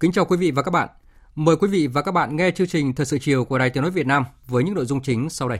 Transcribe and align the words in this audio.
Kính 0.00 0.12
chào 0.12 0.24
quý 0.24 0.36
vị 0.36 0.50
và 0.50 0.62
các 0.62 0.70
bạn. 0.70 0.88
Mời 1.34 1.56
quý 1.56 1.68
vị 1.68 1.86
và 1.86 2.02
các 2.02 2.12
bạn 2.12 2.36
nghe 2.36 2.50
chương 2.50 2.66
trình 2.66 2.94
Thời 2.94 3.06
sự 3.06 3.18
chiều 3.20 3.44
của 3.44 3.58
Đài 3.58 3.70
Tiếng 3.70 3.82
nói 3.82 3.90
Việt 3.90 4.06
Nam 4.06 4.24
với 4.46 4.64
những 4.64 4.74
nội 4.74 4.84
dung 4.84 5.00
chính 5.02 5.30
sau 5.30 5.48
đây. 5.48 5.58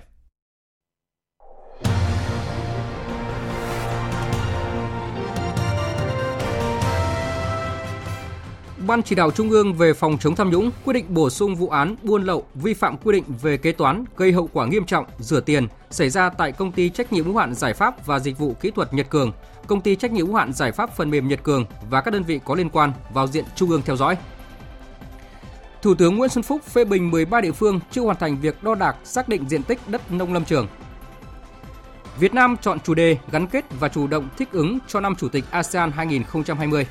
Ban 8.87 9.03
chỉ 9.03 9.15
đạo 9.15 9.31
Trung 9.31 9.51
ương 9.51 9.75
về 9.75 9.93
phòng 9.95 10.19
chống 10.19 10.35
tham 10.35 10.51
nhũng 10.51 10.71
quyết 10.85 10.95
định 10.95 11.05
bổ 11.09 11.31
sung 11.31 11.55
vụ 11.55 11.69
án 11.69 11.97
buôn 12.03 12.23
lậu 12.23 12.45
vi 12.55 12.75
phạm 12.75 12.97
quy 12.97 13.13
định 13.13 13.25
về 13.43 13.57
kế 13.57 13.73
toán 13.73 14.05
gây 14.17 14.33
hậu 14.33 14.49
quả 14.53 14.67
nghiêm 14.67 14.85
trọng, 14.85 15.07
rửa 15.19 15.41
tiền 15.41 15.67
xảy 15.91 16.11
ra 16.11 16.31
tại 16.31 16.53
công 16.53 16.73
ty 16.73 16.89
trách 16.89 17.13
nhiệm 17.13 17.25
hữu 17.25 17.37
hạn 17.37 17.55
Giải 17.55 17.75
pháp 17.75 18.07
và 18.07 18.19
Dịch 18.19 18.39
vụ 18.39 18.55
Kỹ 18.61 18.71
thuật 18.71 18.95
Nhật 18.95 19.11
Cường, 19.11 19.33
công 19.69 19.81
ty 19.81 19.97
trách 19.97 20.13
nhiệm 20.13 20.27
hữu 20.27 20.35
hạn 20.35 20.53
Giải 20.53 20.73
pháp 20.73 20.97
phần 20.97 21.11
mềm 21.11 21.29
Nhật 21.29 21.43
Cường 21.43 21.65
và 21.91 22.01
các 22.01 22.11
đơn 22.11 22.23
vị 22.23 22.41
có 22.45 22.55
liên 22.55 22.71
quan 22.71 22.93
vào 23.13 23.27
diện 23.27 23.45
Trung 23.55 23.71
ương 23.71 23.83
theo 23.83 23.97
dõi. 23.97 24.17
Thủ 25.83 25.95
tướng 25.95 26.17
Nguyễn 26.17 26.31
Xuân 26.31 26.43
Phúc 26.43 26.63
phê 26.65 26.85
bình 26.85 27.11
13 27.11 27.41
địa 27.41 27.53
phương 27.53 27.81
chưa 27.91 28.03
hoàn 28.03 28.17
thành 28.17 28.37
việc 28.41 28.63
đo 28.63 28.75
đạc 28.75 28.97
xác 29.05 29.29
định 29.29 29.49
diện 29.49 29.63
tích 29.63 29.79
đất 29.87 30.13
nông 30.13 30.33
lâm 30.33 30.45
trường. 30.45 30.67
Việt 32.19 32.35
Nam 32.35 32.57
chọn 32.61 32.81
chủ 32.81 32.95
đề 32.95 33.19
gắn 33.31 33.47
kết 33.47 33.65
và 33.81 33.89
chủ 33.89 34.07
động 34.07 34.29
thích 34.39 34.49
ứng 34.53 34.79
cho 34.89 35.01
năm 35.01 35.15
chủ 35.15 35.29
tịch 35.29 35.45
ASEAN 35.51 35.91
2020. 35.91 36.87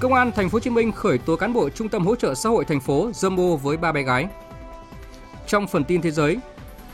Công 0.00 0.14
an 0.14 0.32
thành 0.32 0.48
phố 0.48 0.56
Hồ 0.56 0.60
Chí 0.60 0.70
Minh 0.70 0.92
khởi 0.92 1.18
tố 1.18 1.36
cán 1.36 1.52
bộ 1.52 1.68
Trung 1.70 1.88
tâm 1.88 2.06
hỗ 2.06 2.16
trợ 2.16 2.34
xã 2.34 2.48
hội 2.48 2.64
thành 2.64 2.80
phố 2.80 3.10
dâm 3.14 3.40
ô 3.40 3.56
với 3.56 3.76
ba 3.76 3.92
bé 3.92 4.02
gái. 4.02 4.28
Trong 5.46 5.66
phần 5.66 5.84
tin 5.84 6.02
thế 6.02 6.10
giới, 6.10 6.38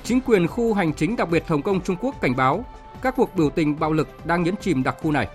chính 0.04 0.20
quyền 0.20 0.46
khu 0.46 0.74
hành 0.74 0.92
chính 0.92 1.16
đặc 1.16 1.30
biệt 1.30 1.48
Hồng 1.48 1.62
Kông 1.62 1.80
Trung 1.80 1.96
Quốc 2.00 2.14
cảnh 2.20 2.36
báo 2.36 2.64
các 3.04 3.14
cuộc 3.16 3.36
biểu 3.36 3.50
tình 3.50 3.78
bạo 3.78 3.92
lực 3.92 4.08
đang 4.26 4.42
nhấn 4.42 4.54
chìm 4.56 4.82
đặc 4.82 4.96
khu 5.02 5.12
này. 5.12 5.28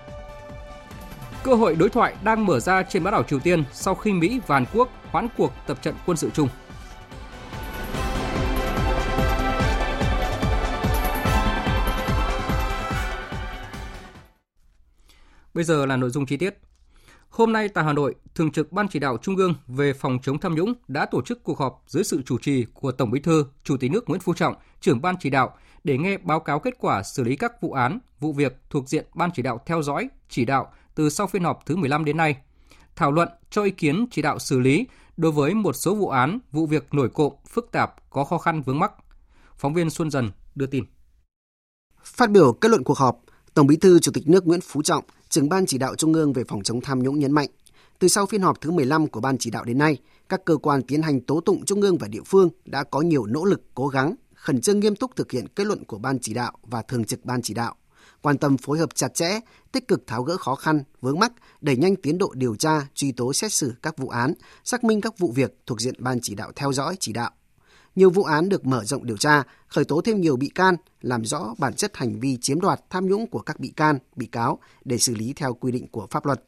Cơ 1.43 1.53
hội 1.53 1.75
đối 1.75 1.89
thoại 1.89 2.15
đang 2.23 2.45
mở 2.45 2.59
ra 2.59 2.83
trên 2.83 3.03
bán 3.03 3.11
đảo 3.11 3.23
Triều 3.23 3.39
Tiên 3.39 3.63
sau 3.73 3.95
khi 3.95 4.13
Mỹ 4.13 4.41
và 4.47 4.55
Hàn 4.55 4.65
Quốc 4.73 4.89
hoãn 5.11 5.27
cuộc 5.37 5.53
tập 5.67 5.81
trận 5.81 5.95
quân 6.05 6.17
sự 6.17 6.29
chung. 6.33 6.47
Bây 15.53 15.63
giờ 15.63 15.85
là 15.85 15.97
nội 15.97 16.09
dung 16.09 16.25
chi 16.25 16.37
tiết. 16.37 16.57
Hôm 17.29 17.53
nay 17.53 17.67
tại 17.67 17.83
Hà 17.83 17.93
Nội, 17.93 18.15
Thường 18.35 18.51
trực 18.51 18.71
Ban 18.71 18.87
Chỉ 18.87 18.99
đạo 18.99 19.17
Trung 19.21 19.35
ương 19.35 19.53
về 19.67 19.93
phòng 19.93 20.19
chống 20.21 20.39
tham 20.39 20.55
nhũng 20.55 20.73
đã 20.87 21.05
tổ 21.05 21.21
chức 21.21 21.43
cuộc 21.43 21.59
họp 21.59 21.83
dưới 21.87 22.03
sự 22.03 22.21
chủ 22.25 22.37
trì 22.41 22.65
của 22.73 22.91
Tổng 22.91 23.11
Bí 23.11 23.19
thư, 23.19 23.45
Chủ 23.63 23.77
tịch 23.77 23.91
nước 23.91 24.09
Nguyễn 24.09 24.21
Phú 24.21 24.33
Trọng, 24.33 24.55
trưởng 24.81 25.01
Ban 25.01 25.15
Chỉ 25.19 25.29
đạo 25.29 25.57
để 25.83 25.97
nghe 25.97 26.17
báo 26.17 26.39
cáo 26.39 26.59
kết 26.59 26.73
quả 26.79 27.03
xử 27.03 27.23
lý 27.23 27.35
các 27.35 27.61
vụ 27.61 27.71
án, 27.71 27.99
vụ 28.19 28.33
việc 28.33 28.61
thuộc 28.69 28.89
diện 28.89 29.05
Ban 29.13 29.29
Chỉ 29.33 29.41
đạo 29.41 29.59
theo 29.65 29.81
dõi, 29.81 30.09
chỉ 30.29 30.45
đạo 30.45 30.71
từ 30.95 31.09
sau 31.09 31.27
phiên 31.27 31.43
họp 31.43 31.65
thứ 31.65 31.75
15 31.75 32.05
đến 32.05 32.17
nay. 32.17 32.37
Thảo 32.95 33.11
luận 33.11 33.29
cho 33.49 33.63
ý 33.63 33.71
kiến 33.71 34.05
chỉ 34.11 34.21
đạo 34.21 34.39
xử 34.39 34.59
lý 34.59 34.87
đối 35.17 35.31
với 35.31 35.53
một 35.53 35.73
số 35.73 35.95
vụ 35.95 36.07
án, 36.07 36.39
vụ 36.51 36.65
việc 36.65 36.93
nổi 36.93 37.09
cộm, 37.09 37.33
phức 37.49 37.71
tạp, 37.71 38.09
có 38.09 38.23
khó 38.23 38.37
khăn 38.37 38.61
vướng 38.61 38.79
mắc. 38.79 38.91
Phóng 39.57 39.73
viên 39.73 39.89
Xuân 39.89 40.11
Dần 40.11 40.31
đưa 40.55 40.65
tin. 40.65 40.83
Phát 42.03 42.31
biểu 42.31 42.53
kết 42.53 42.69
luận 42.69 42.83
cuộc 42.83 42.97
họp, 42.97 43.21
Tổng 43.53 43.67
Bí 43.67 43.75
thư 43.75 43.99
Chủ 43.99 44.11
tịch 44.11 44.27
nước 44.27 44.47
Nguyễn 44.47 44.61
Phú 44.61 44.81
Trọng, 44.81 45.03
trưởng 45.29 45.49
ban 45.49 45.65
chỉ 45.65 45.77
đạo 45.77 45.95
Trung 45.95 46.13
ương 46.13 46.33
về 46.33 46.43
phòng 46.47 46.63
chống 46.63 46.81
tham 46.81 47.03
nhũng 47.03 47.19
nhấn 47.19 47.31
mạnh, 47.31 47.49
từ 47.99 48.07
sau 48.07 48.25
phiên 48.25 48.41
họp 48.41 48.61
thứ 48.61 48.71
15 48.71 49.07
của 49.07 49.19
ban 49.19 49.37
chỉ 49.37 49.51
đạo 49.51 49.63
đến 49.63 49.77
nay, 49.77 49.97
các 50.29 50.45
cơ 50.45 50.57
quan 50.57 50.81
tiến 50.81 51.01
hành 51.01 51.21
tố 51.21 51.41
tụng 51.41 51.65
trung 51.65 51.81
ương 51.81 51.97
và 51.97 52.07
địa 52.07 52.23
phương 52.25 52.49
đã 52.65 52.83
có 52.83 53.01
nhiều 53.01 53.25
nỗ 53.25 53.45
lực 53.45 53.61
cố 53.75 53.87
gắng 53.87 54.15
khẩn 54.39 54.61
trương 54.61 54.79
nghiêm 54.79 54.95
túc 54.95 55.15
thực 55.15 55.31
hiện 55.31 55.47
kết 55.47 55.67
luận 55.67 55.85
của 55.85 55.97
ban 55.97 56.19
chỉ 56.19 56.33
đạo 56.33 56.51
và 56.63 56.81
thường 56.81 57.05
trực 57.05 57.25
ban 57.25 57.41
chỉ 57.41 57.53
đạo, 57.53 57.75
quan 58.21 58.37
tâm 58.37 58.57
phối 58.57 58.79
hợp 58.79 58.95
chặt 58.95 59.13
chẽ, 59.13 59.39
tích 59.71 59.87
cực 59.87 60.07
tháo 60.07 60.23
gỡ 60.23 60.37
khó 60.37 60.55
khăn, 60.55 60.83
vướng 61.01 61.19
mắc, 61.19 61.31
đẩy 61.61 61.77
nhanh 61.77 61.95
tiến 61.95 62.17
độ 62.17 62.33
điều 62.35 62.55
tra, 62.55 62.87
truy 62.95 63.11
tố 63.11 63.33
xét 63.33 63.53
xử 63.53 63.73
các 63.81 63.97
vụ 63.97 64.09
án, 64.09 64.33
xác 64.63 64.83
minh 64.83 65.01
các 65.01 65.17
vụ 65.17 65.31
việc 65.31 65.57
thuộc 65.65 65.81
diện 65.81 65.93
ban 65.97 66.19
chỉ 66.21 66.35
đạo 66.35 66.51
theo 66.55 66.73
dõi 66.73 66.95
chỉ 66.99 67.13
đạo. 67.13 67.31
Nhiều 67.95 68.09
vụ 68.09 68.23
án 68.23 68.49
được 68.49 68.65
mở 68.65 68.85
rộng 68.85 69.05
điều 69.05 69.17
tra, 69.17 69.43
khởi 69.67 69.85
tố 69.85 70.01
thêm 70.01 70.21
nhiều 70.21 70.37
bị 70.37 70.49
can, 70.55 70.75
làm 71.01 71.25
rõ 71.25 71.53
bản 71.57 71.73
chất 71.73 71.97
hành 71.97 72.19
vi 72.19 72.37
chiếm 72.41 72.61
đoạt 72.61 72.81
tham 72.89 73.07
nhũng 73.07 73.27
của 73.27 73.39
các 73.39 73.59
bị 73.59 73.73
can, 73.75 73.99
bị 74.15 74.25
cáo 74.25 74.59
để 74.85 74.97
xử 74.97 75.15
lý 75.15 75.33
theo 75.35 75.53
quy 75.53 75.71
định 75.71 75.87
của 75.87 76.07
pháp 76.11 76.25
luật. 76.25 76.43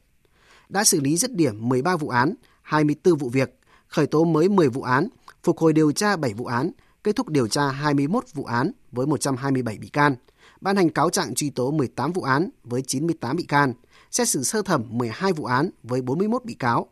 Đã 0.68 0.84
xử 0.84 1.00
lý 1.00 1.16
dứt 1.16 1.32
điểm 1.32 1.68
13 1.68 1.96
vụ 1.96 2.08
án, 2.08 2.34
24 2.62 3.16
vụ 3.16 3.28
việc, 3.28 3.58
khởi 3.88 4.06
tố 4.06 4.24
mới 4.24 4.48
10 4.48 4.68
vụ 4.68 4.82
án, 4.82 5.08
phục 5.42 5.58
hồi 5.58 5.72
điều 5.72 5.92
tra 5.92 6.16
7 6.16 6.34
vụ 6.34 6.46
án, 6.46 6.70
kết 7.04 7.16
thúc 7.16 7.28
điều 7.28 7.48
tra 7.48 7.68
21 7.68 8.24
vụ 8.34 8.44
án 8.44 8.72
với 8.92 9.06
127 9.06 9.78
bị 9.78 9.88
can, 9.88 10.16
ban 10.60 10.76
hành 10.76 10.90
cáo 10.90 11.10
trạng 11.10 11.34
truy 11.34 11.50
tố 11.50 11.70
18 11.70 12.12
vụ 12.12 12.22
án 12.22 12.48
với 12.64 12.82
98 12.82 13.36
bị 13.36 13.44
can, 13.44 13.72
xét 14.10 14.28
xử 14.28 14.42
sơ 14.42 14.62
thẩm 14.62 14.84
12 14.88 15.32
vụ 15.32 15.44
án 15.44 15.70
với 15.82 16.02
41 16.02 16.44
bị 16.44 16.54
cáo, 16.54 16.86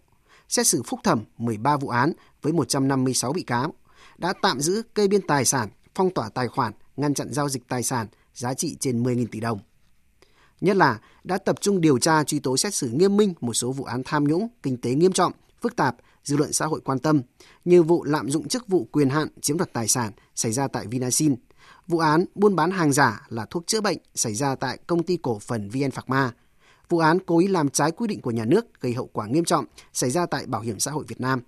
xét 0.48 0.66
xử 0.66 0.82
phúc 0.82 1.00
thẩm 1.04 1.24
13 1.38 1.76
vụ 1.76 1.88
án 1.88 2.12
với 2.42 2.52
156 2.52 3.32
bị 3.32 3.42
cáo, 3.42 3.74
đã 4.18 4.32
tạm 4.42 4.60
giữ 4.60 4.82
kê 4.94 5.08
biên 5.08 5.26
tài 5.26 5.44
sản, 5.44 5.68
phong 5.94 6.10
tỏa 6.10 6.28
tài 6.28 6.48
khoản, 6.48 6.72
ngăn 6.96 7.14
chặn 7.14 7.32
giao 7.32 7.48
dịch 7.48 7.68
tài 7.68 7.82
sản 7.82 8.06
giá 8.34 8.54
trị 8.54 8.76
trên 8.80 9.02
10.000 9.02 9.26
tỷ 9.30 9.40
đồng. 9.40 9.58
Nhất 10.60 10.76
là 10.76 11.00
đã 11.24 11.38
tập 11.38 11.56
trung 11.60 11.80
điều 11.80 11.98
tra 11.98 12.24
truy 12.24 12.38
tố 12.38 12.56
xét 12.56 12.74
xử 12.74 12.88
nghiêm 12.88 13.16
minh 13.16 13.34
một 13.40 13.54
số 13.54 13.72
vụ 13.72 13.84
án 13.84 14.02
tham 14.04 14.24
nhũng, 14.24 14.48
kinh 14.62 14.76
tế 14.76 14.94
nghiêm 14.94 15.12
trọng, 15.12 15.32
phức 15.60 15.76
tạp, 15.76 15.96
dư 16.24 16.36
luận 16.36 16.52
xã 16.52 16.66
hội 16.66 16.80
quan 16.84 16.98
tâm, 16.98 17.22
như 17.64 17.82
vụ 17.82 18.04
lạm 18.04 18.30
dụng 18.30 18.48
chức 18.48 18.68
vụ 18.68 18.88
quyền 18.92 19.10
hạn 19.10 19.28
chiếm 19.40 19.58
đoạt 19.58 19.72
tài 19.72 19.88
sản 19.88 20.12
xảy 20.34 20.52
ra 20.52 20.68
tại 20.68 20.86
Vinasin, 20.86 21.34
vụ 21.88 21.98
án 21.98 22.24
buôn 22.34 22.56
bán 22.56 22.70
hàng 22.70 22.92
giả 22.92 23.26
là 23.28 23.46
thuốc 23.50 23.66
chữa 23.66 23.80
bệnh 23.80 23.98
xảy 24.14 24.34
ra 24.34 24.54
tại 24.54 24.78
công 24.86 25.02
ty 25.02 25.16
cổ 25.22 25.38
phần 25.38 25.70
VN 25.70 25.90
Phạc 25.90 26.08
Ma, 26.08 26.32
vụ 26.88 26.98
án 26.98 27.18
cố 27.26 27.38
ý 27.38 27.46
làm 27.46 27.68
trái 27.68 27.90
quy 27.90 28.06
định 28.06 28.20
của 28.20 28.30
nhà 28.30 28.44
nước 28.44 28.80
gây 28.80 28.92
hậu 28.92 29.06
quả 29.06 29.26
nghiêm 29.26 29.44
trọng 29.44 29.64
xảy 29.92 30.10
ra 30.10 30.26
tại 30.26 30.46
Bảo 30.46 30.60
hiểm 30.60 30.78
xã 30.78 30.90
hội 30.90 31.04
Việt 31.08 31.20
Nam, 31.20 31.42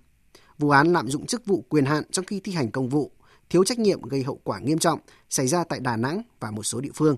vụ 0.59 0.69
án 0.69 0.93
lạm 0.93 1.09
dụng 1.09 1.25
chức 1.25 1.45
vụ 1.45 1.65
quyền 1.69 1.85
hạn 1.85 2.03
trong 2.11 2.25
khi 2.25 2.39
thi 2.39 2.51
hành 2.51 2.71
công 2.71 2.89
vụ, 2.89 3.11
thiếu 3.49 3.63
trách 3.63 3.79
nhiệm 3.79 4.01
gây 4.01 4.23
hậu 4.23 4.39
quả 4.43 4.59
nghiêm 4.59 4.79
trọng 4.79 4.99
xảy 5.29 5.47
ra 5.47 5.63
tại 5.63 5.79
Đà 5.79 5.97
Nẵng 5.97 6.21
và 6.39 6.51
một 6.51 6.63
số 6.63 6.81
địa 6.81 6.91
phương, 6.95 7.15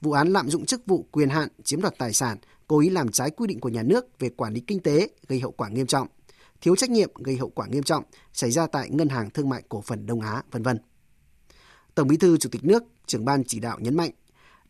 vụ 0.00 0.12
án 0.12 0.28
lạm 0.28 0.50
dụng 0.50 0.66
chức 0.66 0.86
vụ 0.86 1.06
quyền 1.10 1.28
hạn 1.28 1.48
chiếm 1.64 1.80
đoạt 1.80 1.94
tài 1.98 2.12
sản, 2.12 2.38
cố 2.66 2.78
ý 2.78 2.90
làm 2.90 3.08
trái 3.08 3.30
quy 3.30 3.46
định 3.46 3.60
của 3.60 3.68
nhà 3.68 3.82
nước 3.82 4.18
về 4.18 4.28
quản 4.28 4.54
lý 4.54 4.60
kinh 4.60 4.80
tế 4.80 5.08
gây 5.28 5.40
hậu 5.40 5.52
quả 5.52 5.68
nghiêm 5.68 5.86
trọng, 5.86 6.08
thiếu 6.60 6.76
trách 6.76 6.90
nhiệm 6.90 7.10
gây 7.14 7.36
hậu 7.36 7.48
quả 7.48 7.66
nghiêm 7.66 7.82
trọng 7.82 8.04
xảy 8.32 8.50
ra 8.50 8.66
tại 8.66 8.90
Ngân 8.90 9.08
hàng 9.08 9.30
Thương 9.30 9.48
mại 9.48 9.62
Cổ 9.68 9.80
phần 9.80 10.06
Đông 10.06 10.20
Á, 10.20 10.42
vân 10.50 10.62
vân. 10.62 10.78
Tổng 11.94 12.08
Bí 12.08 12.16
thư 12.16 12.36
Chủ 12.36 12.48
tịch 12.52 12.64
nước, 12.64 12.82
trưởng 13.06 13.24
ban 13.24 13.44
chỉ 13.44 13.60
đạo 13.60 13.78
nhấn 13.80 13.96
mạnh, 13.96 14.10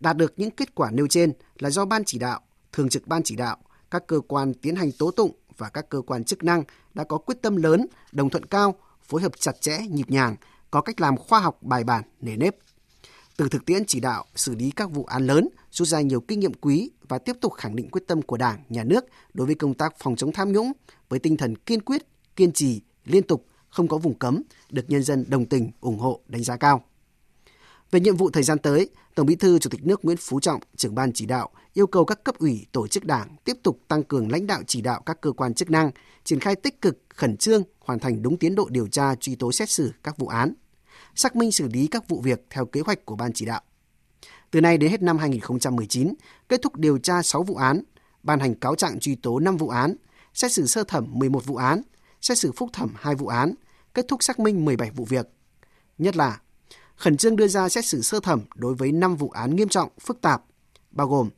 đạt 0.00 0.16
được 0.16 0.32
những 0.36 0.50
kết 0.50 0.74
quả 0.74 0.90
nêu 0.90 1.06
trên 1.06 1.32
là 1.58 1.70
do 1.70 1.84
ban 1.84 2.02
chỉ 2.04 2.18
đạo, 2.18 2.40
thường 2.72 2.88
trực 2.88 3.06
ban 3.06 3.22
chỉ 3.22 3.37
đạo, 3.37 3.56
các 3.90 4.06
cơ 4.06 4.20
quan 4.28 4.54
tiến 4.54 4.76
hành 4.76 4.92
tố 4.92 5.10
tụng 5.10 5.32
và 5.58 5.69
các 5.69 5.88
cơ 5.88 6.02
quan 6.06 6.25
chức 6.25 6.44
năng 6.44 6.62
đã 6.94 7.04
có 7.04 7.19
quyết 7.19 7.42
tâm 7.42 7.56
lớn, 7.56 7.87
đồng 8.12 8.31
thuận 8.31 8.44
cao, 8.44 8.75
phối 9.02 9.22
hợp 9.22 9.32
chặt 9.38 9.60
chẽ, 9.60 9.78
nhịp 9.90 10.10
nhàng, 10.10 10.36
có 10.70 10.81
cách 10.81 11.00
làm 11.00 11.16
khoa 11.16 11.40
học 11.40 11.58
bài 11.62 11.84
bản, 11.84 12.04
nề 12.20 12.36
nếp. 12.36 12.56
Từ 13.36 13.48
thực 13.48 13.66
tiễn 13.66 13.84
chỉ 13.86 14.00
đạo 14.00 14.25
xử 14.36 14.54
lý 14.54 14.70
các 14.70 14.90
vụ 14.90 15.04
án 15.04 15.26
lớn, 15.26 15.48
rút 15.70 15.88
ra 15.88 16.00
nhiều 16.00 16.20
kinh 16.20 16.40
nghiệm 16.40 16.54
quý 16.54 16.90
và 17.08 17.19
tiếp 17.19 17.36
tục 17.40 17.52
khẳng 17.52 17.76
định 17.76 17.90
quyết 17.90 18.02
tâm 18.06 18.22
của 18.22 18.36
Đảng, 18.36 18.64
Nhà 18.69 18.84
nước 18.84 19.04
đối 19.34 19.46
với 19.46 19.54
công 19.54 19.75
tác 19.75 19.94
phòng 19.98 20.16
chống 20.16 20.32
tham 20.32 20.52
nhũng 20.52 20.72
với 21.10 21.18
tinh 21.18 21.36
thần 21.36 21.56
kiên 21.56 21.82
quyết, 21.82 22.06
kiên 22.36 22.52
trì, 22.52 22.80
liên 23.04 23.22
tục, 23.22 23.46
không 23.68 23.88
có 23.88 23.98
vùng 23.98 24.18
cấm, 24.18 24.42
được 24.70 24.84
nhân 24.88 25.02
dân 25.02 25.24
đồng 25.28 25.46
tình, 25.46 25.70
ủng 25.80 25.98
hộ, 25.98 26.20
đánh 26.26 26.44
giá 26.44 26.56
cao. 26.56 26.84
Về 27.90 28.00
nhiệm 28.00 28.16
vụ 28.16 28.30
thời 28.30 28.42
gian 28.42 28.58
tới, 28.58 28.90
Tổng 29.14 29.26
Bí 29.26 29.34
thư 29.34 29.58
Chủ 29.58 29.70
tịch 29.70 29.86
nước 29.86 30.04
Nguyễn 30.04 30.16
Phú 30.16 30.40
Trọng, 30.40 30.60
trưởng 30.76 30.94
ban 30.94 31.12
chỉ 31.12 31.26
đạo, 31.26 31.50
yêu 31.74 31.86
cầu 31.86 32.04
các 32.04 32.24
cấp 32.24 32.38
ủy, 32.38 32.66
tổ 32.72 32.86
chức 32.86 33.04
đảng 33.04 33.36
tiếp 33.44 33.56
tục 33.62 33.80
tăng 33.88 34.02
cường 34.02 34.32
lãnh 34.32 34.46
đạo 34.46 34.62
chỉ 34.66 34.80
đạo 34.80 35.02
các 35.06 35.20
cơ 35.20 35.32
quan 35.32 35.54
chức 35.54 35.70
năng, 35.70 35.90
triển 36.24 36.40
khai 36.40 36.56
tích 36.56 36.80
cực, 36.80 36.98
khẩn 37.08 37.36
trương, 37.36 37.62
hoàn 37.80 37.98
thành 37.98 38.22
đúng 38.22 38.38
tiến 38.38 38.54
độ 38.54 38.68
điều 38.70 38.86
tra, 38.86 39.14
truy 39.14 39.34
tố 39.34 39.52
xét 39.52 39.70
xử 39.70 39.92
các 40.02 40.18
vụ 40.18 40.26
án, 40.28 40.54
xác 41.14 41.36
minh 41.36 41.52
xử 41.52 41.68
lý 41.68 41.86
các 41.86 42.08
vụ 42.08 42.20
việc 42.20 42.46
theo 42.50 42.66
kế 42.66 42.80
hoạch 42.80 43.04
của 43.04 43.16
ban 43.16 43.32
chỉ 43.32 43.46
đạo. 43.46 43.60
Từ 44.50 44.60
nay 44.60 44.78
đến 44.78 44.90
hết 44.90 45.02
năm 45.02 45.18
2019, 45.18 46.14
kết 46.48 46.62
thúc 46.62 46.76
điều 46.76 46.98
tra 46.98 47.22
6 47.22 47.42
vụ 47.42 47.54
án, 47.54 47.82
ban 48.22 48.40
hành 48.40 48.54
cáo 48.54 48.74
trạng 48.74 49.00
truy 49.00 49.14
tố 49.14 49.38
5 49.38 49.56
vụ 49.56 49.68
án, 49.68 49.94
xét 50.35 50.53
xử 50.53 50.67
sơ 50.67 50.85
thẩm 50.85 51.06
11 51.11 51.47
vụ 51.47 51.56
án, 51.56 51.82
xét 52.21 52.38
xử 52.38 52.53
phúc 52.53 52.71
thẩm 52.73 52.94
2 52.97 53.15
vụ 53.15 53.27
án, 53.27 53.55
kết 53.94 54.09
thúc 54.09 54.23
xác 54.23 54.38
minh 54.38 54.65
17 54.65 54.91
vụ 54.91 55.05
việc. 55.05 55.29
Nhất 55.99 56.17
là 56.17 56.41
khẩn 56.97 57.17
trương 57.17 57.37
đưa 57.37 57.49
ra 57.49 57.69
xét 57.69 57.85
xử 57.87 58.03
sơ 58.03 58.21
thẩm 58.21 58.41
đối 58.55 58.75
với 58.75 58.93
5 58.93 59.17
vụ 59.17 59.31
án 59.31 59.56
nghiêm 59.56 59.69
trọng, 59.69 59.88
phức 60.00 60.21
tạp, 60.21 60.43
bao 60.91 61.09
gồm 61.09 61.31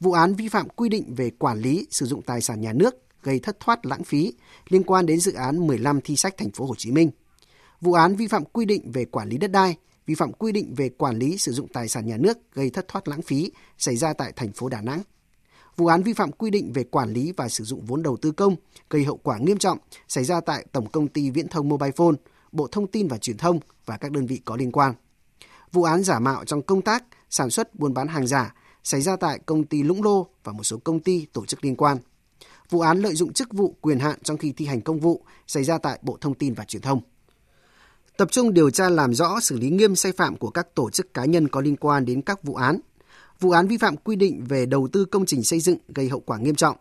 vụ 0.00 0.12
án 0.12 0.34
vi 0.34 0.48
phạm 0.48 0.68
quy 0.68 0.88
định 0.88 1.14
về 1.14 1.30
quản 1.30 1.58
lý 1.58 1.86
sử 1.90 2.06
dụng 2.06 2.22
tài 2.22 2.40
sản 2.40 2.60
nhà 2.60 2.72
nước 2.72 2.94
gây 3.22 3.38
thất 3.38 3.60
thoát 3.60 3.86
lãng 3.86 4.04
phí 4.04 4.34
liên 4.68 4.82
quan 4.82 5.06
đến 5.06 5.20
dự 5.20 5.32
án 5.32 5.66
15 5.66 6.00
thi 6.00 6.16
sách 6.16 6.36
thành 6.36 6.50
phố 6.50 6.66
Hồ 6.66 6.74
Chí 6.74 6.90
Minh. 6.90 7.10
Vụ 7.80 7.92
án 7.92 8.16
vi 8.16 8.26
phạm 8.26 8.44
quy 8.44 8.64
định 8.64 8.92
về 8.92 9.04
quản 9.04 9.28
lý 9.28 9.38
đất 9.38 9.50
đai, 9.50 9.76
vi 10.06 10.14
phạm 10.14 10.32
quy 10.32 10.52
định 10.52 10.74
về 10.74 10.88
quản 10.88 11.18
lý 11.18 11.38
sử 11.38 11.52
dụng 11.52 11.68
tài 11.72 11.88
sản 11.88 12.06
nhà 12.06 12.16
nước 12.16 12.38
gây 12.52 12.70
thất 12.70 12.88
thoát 12.88 13.08
lãng 13.08 13.22
phí 13.22 13.52
xảy 13.78 13.96
ra 13.96 14.12
tại 14.12 14.32
thành 14.36 14.52
phố 14.52 14.68
Đà 14.68 14.80
Nẵng. 14.80 15.02
Vụ 15.76 15.86
án 15.86 16.02
vi 16.02 16.12
phạm 16.12 16.32
quy 16.32 16.50
định 16.50 16.72
về 16.72 16.84
quản 16.84 17.12
lý 17.12 17.32
và 17.36 17.48
sử 17.48 17.64
dụng 17.64 17.84
vốn 17.86 18.02
đầu 18.02 18.16
tư 18.16 18.32
công 18.32 18.56
gây 18.90 19.04
hậu 19.04 19.16
quả 19.16 19.38
nghiêm 19.38 19.58
trọng 19.58 19.78
xảy 20.08 20.24
ra 20.24 20.40
tại 20.40 20.66
Tổng 20.72 20.90
công 20.90 21.08
ty 21.08 21.30
Viễn 21.30 21.48
thông 21.48 21.68
Mobile 21.68 21.92
Phone, 21.96 22.14
Bộ 22.52 22.66
Thông 22.72 22.86
tin 22.86 23.08
và 23.08 23.18
Truyền 23.18 23.36
thông 23.36 23.60
và 23.86 23.96
các 23.96 24.12
đơn 24.12 24.26
vị 24.26 24.40
có 24.44 24.56
liên 24.56 24.72
quan. 24.72 24.94
Vụ 25.72 25.82
án 25.82 26.02
giả 26.02 26.18
mạo 26.18 26.44
trong 26.44 26.62
công 26.62 26.82
tác, 26.82 27.04
sản 27.30 27.50
xuất 27.50 27.74
buôn 27.74 27.94
bán 27.94 28.08
hàng 28.08 28.26
giả 28.26 28.54
xảy 28.84 29.00
ra 29.00 29.16
tại 29.16 29.38
công 29.46 29.64
ty 29.64 29.82
Lũng 29.82 30.02
Lô 30.02 30.26
và 30.44 30.52
một 30.52 30.62
số 30.62 30.78
công 30.78 31.00
ty 31.00 31.26
tổ 31.32 31.46
chức 31.46 31.64
liên 31.64 31.76
quan. 31.76 31.98
Vụ 32.70 32.80
án 32.80 32.98
lợi 32.98 33.14
dụng 33.14 33.32
chức 33.32 33.52
vụ 33.52 33.76
quyền 33.80 33.98
hạn 33.98 34.18
trong 34.22 34.36
khi 34.36 34.52
thi 34.52 34.66
hành 34.66 34.80
công 34.80 35.00
vụ 35.00 35.24
xảy 35.46 35.64
ra 35.64 35.78
tại 35.78 35.98
Bộ 36.02 36.18
Thông 36.20 36.34
tin 36.34 36.54
và 36.54 36.64
Truyền 36.64 36.82
thông. 36.82 37.00
Tập 38.16 38.28
trung 38.30 38.54
điều 38.54 38.70
tra 38.70 38.88
làm 38.88 39.14
rõ 39.14 39.40
xử 39.40 39.58
lý 39.58 39.70
nghiêm 39.70 39.96
sai 39.96 40.12
phạm 40.12 40.36
của 40.36 40.50
các 40.50 40.74
tổ 40.74 40.90
chức 40.90 41.14
cá 41.14 41.24
nhân 41.24 41.48
có 41.48 41.60
liên 41.60 41.76
quan 41.76 42.04
đến 42.04 42.22
các 42.22 42.42
vụ 42.42 42.54
án. 42.54 42.80
Vụ 43.40 43.50
án 43.50 43.68
vi 43.68 43.76
phạm 43.78 43.96
quy 43.96 44.16
định 44.16 44.44
về 44.44 44.66
đầu 44.66 44.88
tư 44.92 45.04
công 45.04 45.26
trình 45.26 45.42
xây 45.42 45.60
dựng 45.60 45.78
gây 45.88 46.08
hậu 46.08 46.20
quả 46.20 46.38
nghiêm 46.38 46.54
trọng. 46.54 46.76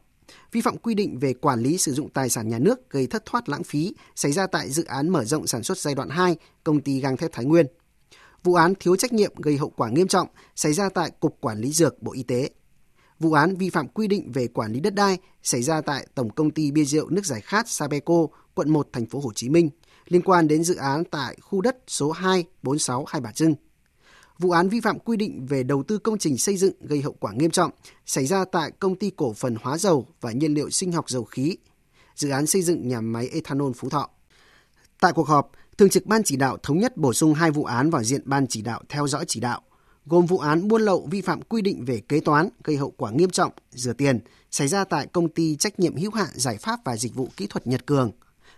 Vi 0.52 0.62
phạm 0.62 0.78
quy 0.78 0.94
định 0.94 1.20
về 1.20 1.34
quản 1.34 1.60
lý 1.60 1.78
sử 1.78 1.94
dụng 1.94 2.10
tài 2.10 2.30
sản 2.30 2.50
nhà 2.50 2.60
nước 2.60 2.90
gây 2.90 3.08
thất 3.08 3.26
thoát 3.26 3.50
lãng 3.50 3.64
phí 3.64 3.94
xảy 4.16 4.32
ra 4.32 4.48
tại 4.48 4.70
dự 4.70 4.84
án 4.84 5.10
mở 5.10 5.26
rộng 5.26 5.48
sản 5.48 5.64
xuất 5.64 5.78
giai 5.78 5.96
đoạn 5.96 6.10
2, 6.10 6.36
công 6.64 6.82
ty 6.82 7.00
gang 7.00 7.18
thép 7.18 7.32
Thái 7.32 7.46
Nguyên– 7.46 7.66
vụ 8.44 8.54
án 8.54 8.74
thiếu 8.80 8.96
trách 8.96 9.14
nhiệm 9.14 9.36
gây 9.36 9.58
hậu 9.58 9.70
quả 9.70 9.90
nghiêm 9.90 10.08
trọng 10.08 10.28
xảy 10.56 10.74
ra 10.74 10.90
tại 10.90 11.12
Cục 11.20 11.38
Quản 11.42 11.60
lý 11.60 11.72
Dược 11.72 12.02
Bộ 12.04 12.14
Y 12.14 12.24
tế. 12.24 12.50
Vụ 13.20 13.34
án 13.34 13.56
vi 13.56 13.70
phạm 13.70 13.88
quy 13.88 14.08
định 14.08 14.32
về 14.32 14.48
quản 14.48 14.74
lý 14.74 14.80
đất 14.80 14.96
đai 14.96 15.18
xảy 15.44 15.64
ra 15.64 15.82
tại 15.82 16.08
Tổng 16.16 16.30
công 16.30 16.52
ty 16.52 16.72
bia 16.72 16.84
rượu 16.84 17.10
nước 17.10 17.26
giải 17.26 17.42
khát 17.42 17.70
Sabeco, 17.70 18.28
quận 18.56 18.70
1, 18.70 18.88
thành 18.94 19.06
phố 19.06 19.20
Hồ 19.20 19.32
Chí 19.34 19.50
Minh, 19.50 19.70
liên 20.08 20.22
quan 20.22 20.48
đến 20.48 20.64
dự 20.64 20.76
án 20.76 21.04
tại 21.04 21.38
khu 21.42 21.62
đất 21.62 21.78
số 21.88 22.12
246 22.12 23.06
Hai 23.06 23.22
Bà 23.22 23.32
Trưng. 23.32 23.56
Vụ 24.40 24.52
án 24.52 24.70
vi 24.70 24.80
phạm 24.80 25.00
quy 25.00 25.18
định 25.18 25.46
về 25.46 25.64
đầu 25.64 25.84
tư 25.84 25.98
công 25.98 26.18
trình 26.18 26.38
xây 26.38 26.58
dựng 26.58 26.74
gây 26.82 27.02
hậu 27.02 27.14
quả 27.20 27.32
nghiêm 27.34 27.52
trọng 27.52 27.72
xảy 28.06 28.26
ra 28.26 28.46
tại 28.52 28.72
công 28.72 28.96
ty 28.96 29.12
cổ 29.16 29.34
phần 29.34 29.56
hóa 29.62 29.78
dầu 29.78 30.08
và 30.22 30.32
nhiên 30.32 30.54
liệu 30.54 30.70
sinh 30.70 30.92
học 30.92 31.10
dầu 31.10 31.24
khí, 31.24 31.58
dự 32.16 32.30
án 32.30 32.48
xây 32.48 32.62
dựng 32.62 32.88
nhà 32.88 33.02
máy 33.02 33.30
ethanol 33.34 33.72
Phú 33.76 33.90
Thọ. 33.90 34.10
Tại 35.00 35.14
cuộc 35.14 35.28
họp, 35.28 35.52
Thường 35.78 35.90
trực 35.90 36.06
Ban 36.06 36.24
chỉ 36.24 36.36
đạo 36.36 36.58
thống 36.64 36.80
nhất 36.80 36.98
bổ 36.98 37.14
sung 37.14 37.34
hai 37.34 37.52
vụ 37.52 37.64
án 37.64 37.90
vào 37.90 38.04
diện 38.04 38.22
Ban 38.26 38.48
chỉ 38.48 38.62
đạo 38.62 38.82
theo 38.90 39.08
dõi 39.08 39.26
chỉ 39.28 39.40
đạo, 39.40 39.62
gồm 40.06 40.26
vụ 40.26 40.38
án 40.38 40.68
buôn 40.68 40.82
lậu 40.82 41.08
vi 41.12 41.22
phạm 41.22 41.42
quy 41.42 41.62
định 41.62 41.86
về 41.86 42.02
kế 42.10 42.20
toán 42.20 42.50
gây 42.64 42.78
hậu 42.78 42.94
quả 42.98 43.12
nghiêm 43.12 43.30
trọng, 43.30 43.52
rửa 43.72 43.94
tiền 43.94 44.20
xảy 44.52 44.68
ra 44.68 44.84
tại 44.84 45.08
công 45.08 45.30
ty 45.30 45.56
trách 45.56 45.80
nhiệm 45.80 45.96
hữu 45.96 46.12
hạn 46.12 46.30
giải 46.34 46.58
pháp 46.58 46.80
và 46.84 46.98
dịch 46.98 47.16
vụ 47.16 47.28
kỹ 47.38 47.48
thuật 47.48 47.68
Nhật 47.68 47.86
Cường, 47.86 48.12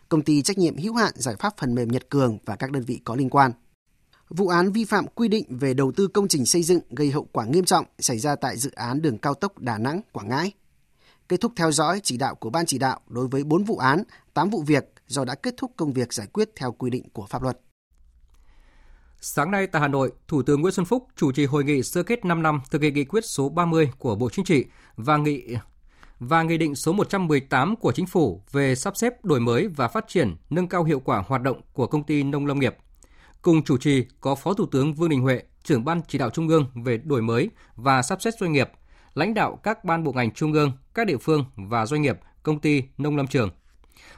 công 0.09 0.21
ty 0.21 0.41
trách 0.41 0.57
nhiệm 0.57 0.77
hữu 0.77 0.93
hạn 0.93 1.13
giải 1.15 1.35
pháp 1.39 1.53
phần 1.57 1.75
mềm 1.75 1.87
Nhật 1.87 2.09
Cường 2.09 2.37
và 2.45 2.55
các 2.55 2.71
đơn 2.71 2.83
vị 2.83 3.01
có 3.03 3.15
liên 3.15 3.29
quan. 3.29 3.51
Vụ 4.35 4.47
án 4.47 4.71
vi 4.71 4.85
phạm 4.85 5.05
quy 5.15 5.27
định 5.27 5.45
về 5.49 5.73
đầu 5.73 5.91
tư 5.91 6.07
công 6.07 6.27
trình 6.27 6.45
xây 6.45 6.63
dựng 6.63 6.79
gây 6.89 7.11
hậu 7.11 7.27
quả 7.31 7.45
nghiêm 7.45 7.65
trọng 7.65 7.85
xảy 7.99 8.19
ra 8.19 8.35
tại 8.35 8.57
dự 8.57 8.71
án 8.75 9.01
đường 9.01 9.17
cao 9.17 9.33
tốc 9.33 9.59
Đà 9.59 9.77
Nẵng 9.77 10.01
Quảng 10.11 10.29
Ngãi. 10.29 10.51
Kết 11.29 11.41
thúc 11.41 11.51
theo 11.55 11.71
dõi 11.71 11.99
chỉ 12.03 12.17
đạo 12.17 12.35
của 12.35 12.49
ban 12.49 12.65
chỉ 12.65 12.77
đạo 12.77 12.99
đối 13.07 13.27
với 13.27 13.43
4 13.43 13.63
vụ 13.63 13.77
án, 13.77 14.03
8 14.33 14.49
vụ 14.49 14.61
việc 14.61 14.93
do 15.07 15.25
đã 15.25 15.35
kết 15.35 15.53
thúc 15.57 15.71
công 15.77 15.93
việc 15.93 16.13
giải 16.13 16.27
quyết 16.27 16.49
theo 16.55 16.71
quy 16.71 16.89
định 16.89 17.03
của 17.13 17.25
pháp 17.25 17.43
luật. 17.43 17.59
Sáng 19.21 19.51
nay 19.51 19.67
tại 19.67 19.81
Hà 19.81 19.87
Nội, 19.87 20.11
Thủ 20.27 20.41
tướng 20.41 20.61
Nguyễn 20.61 20.73
Xuân 20.73 20.85
Phúc 20.85 21.07
chủ 21.15 21.31
trì 21.31 21.45
hội 21.45 21.63
nghị 21.63 21.83
sơ 21.83 22.03
kết 22.03 22.25
5 22.25 22.43
năm 22.43 22.61
thực 22.71 22.81
hiện 22.81 22.93
nghị 22.93 23.05
quyết 23.05 23.25
số 23.25 23.49
30 23.49 23.91
của 23.97 24.15
Bộ 24.15 24.29
Chính 24.29 24.45
trị 24.45 24.65
và 24.95 25.17
nghị 25.17 25.55
và 26.19 26.43
Nghị 26.43 26.57
định 26.57 26.75
số 26.75 26.93
118 26.93 27.75
của 27.75 27.91
Chính 27.91 28.05
phủ 28.05 28.41
về 28.51 28.75
sắp 28.75 28.97
xếp 28.97 29.25
đổi 29.25 29.39
mới 29.39 29.67
và 29.67 29.87
phát 29.87 30.05
triển 30.07 30.35
nâng 30.49 30.67
cao 30.67 30.83
hiệu 30.83 30.99
quả 30.99 31.23
hoạt 31.27 31.41
động 31.41 31.61
của 31.73 31.87
công 31.87 32.03
ty 32.03 32.23
nông 32.23 32.45
lâm 32.45 32.59
nghiệp. 32.59 32.77
Cùng 33.41 33.63
chủ 33.63 33.77
trì 33.77 34.05
có 34.21 34.35
Phó 34.35 34.53
Thủ 34.53 34.65
tướng 34.65 34.93
Vương 34.93 35.09
Đình 35.09 35.21
Huệ, 35.21 35.43
trưởng 35.63 35.85
ban 35.85 36.01
chỉ 36.07 36.17
đạo 36.17 36.29
Trung 36.29 36.47
ương 36.47 36.65
về 36.75 36.97
đổi 36.97 37.21
mới 37.21 37.49
và 37.75 38.01
sắp 38.01 38.21
xếp 38.21 38.31
doanh 38.39 38.51
nghiệp, 38.51 38.71
lãnh 39.13 39.33
đạo 39.33 39.59
các 39.63 39.83
ban 39.83 40.03
bộ 40.03 40.11
ngành 40.11 40.31
Trung 40.31 40.53
ương, 40.53 40.71
các 40.93 41.07
địa 41.07 41.17
phương 41.17 41.45
và 41.55 41.85
doanh 41.85 42.01
nghiệp, 42.01 42.19
công 42.43 42.59
ty 42.59 42.83
nông 42.97 43.17
lâm 43.17 43.27
trường. 43.27 43.49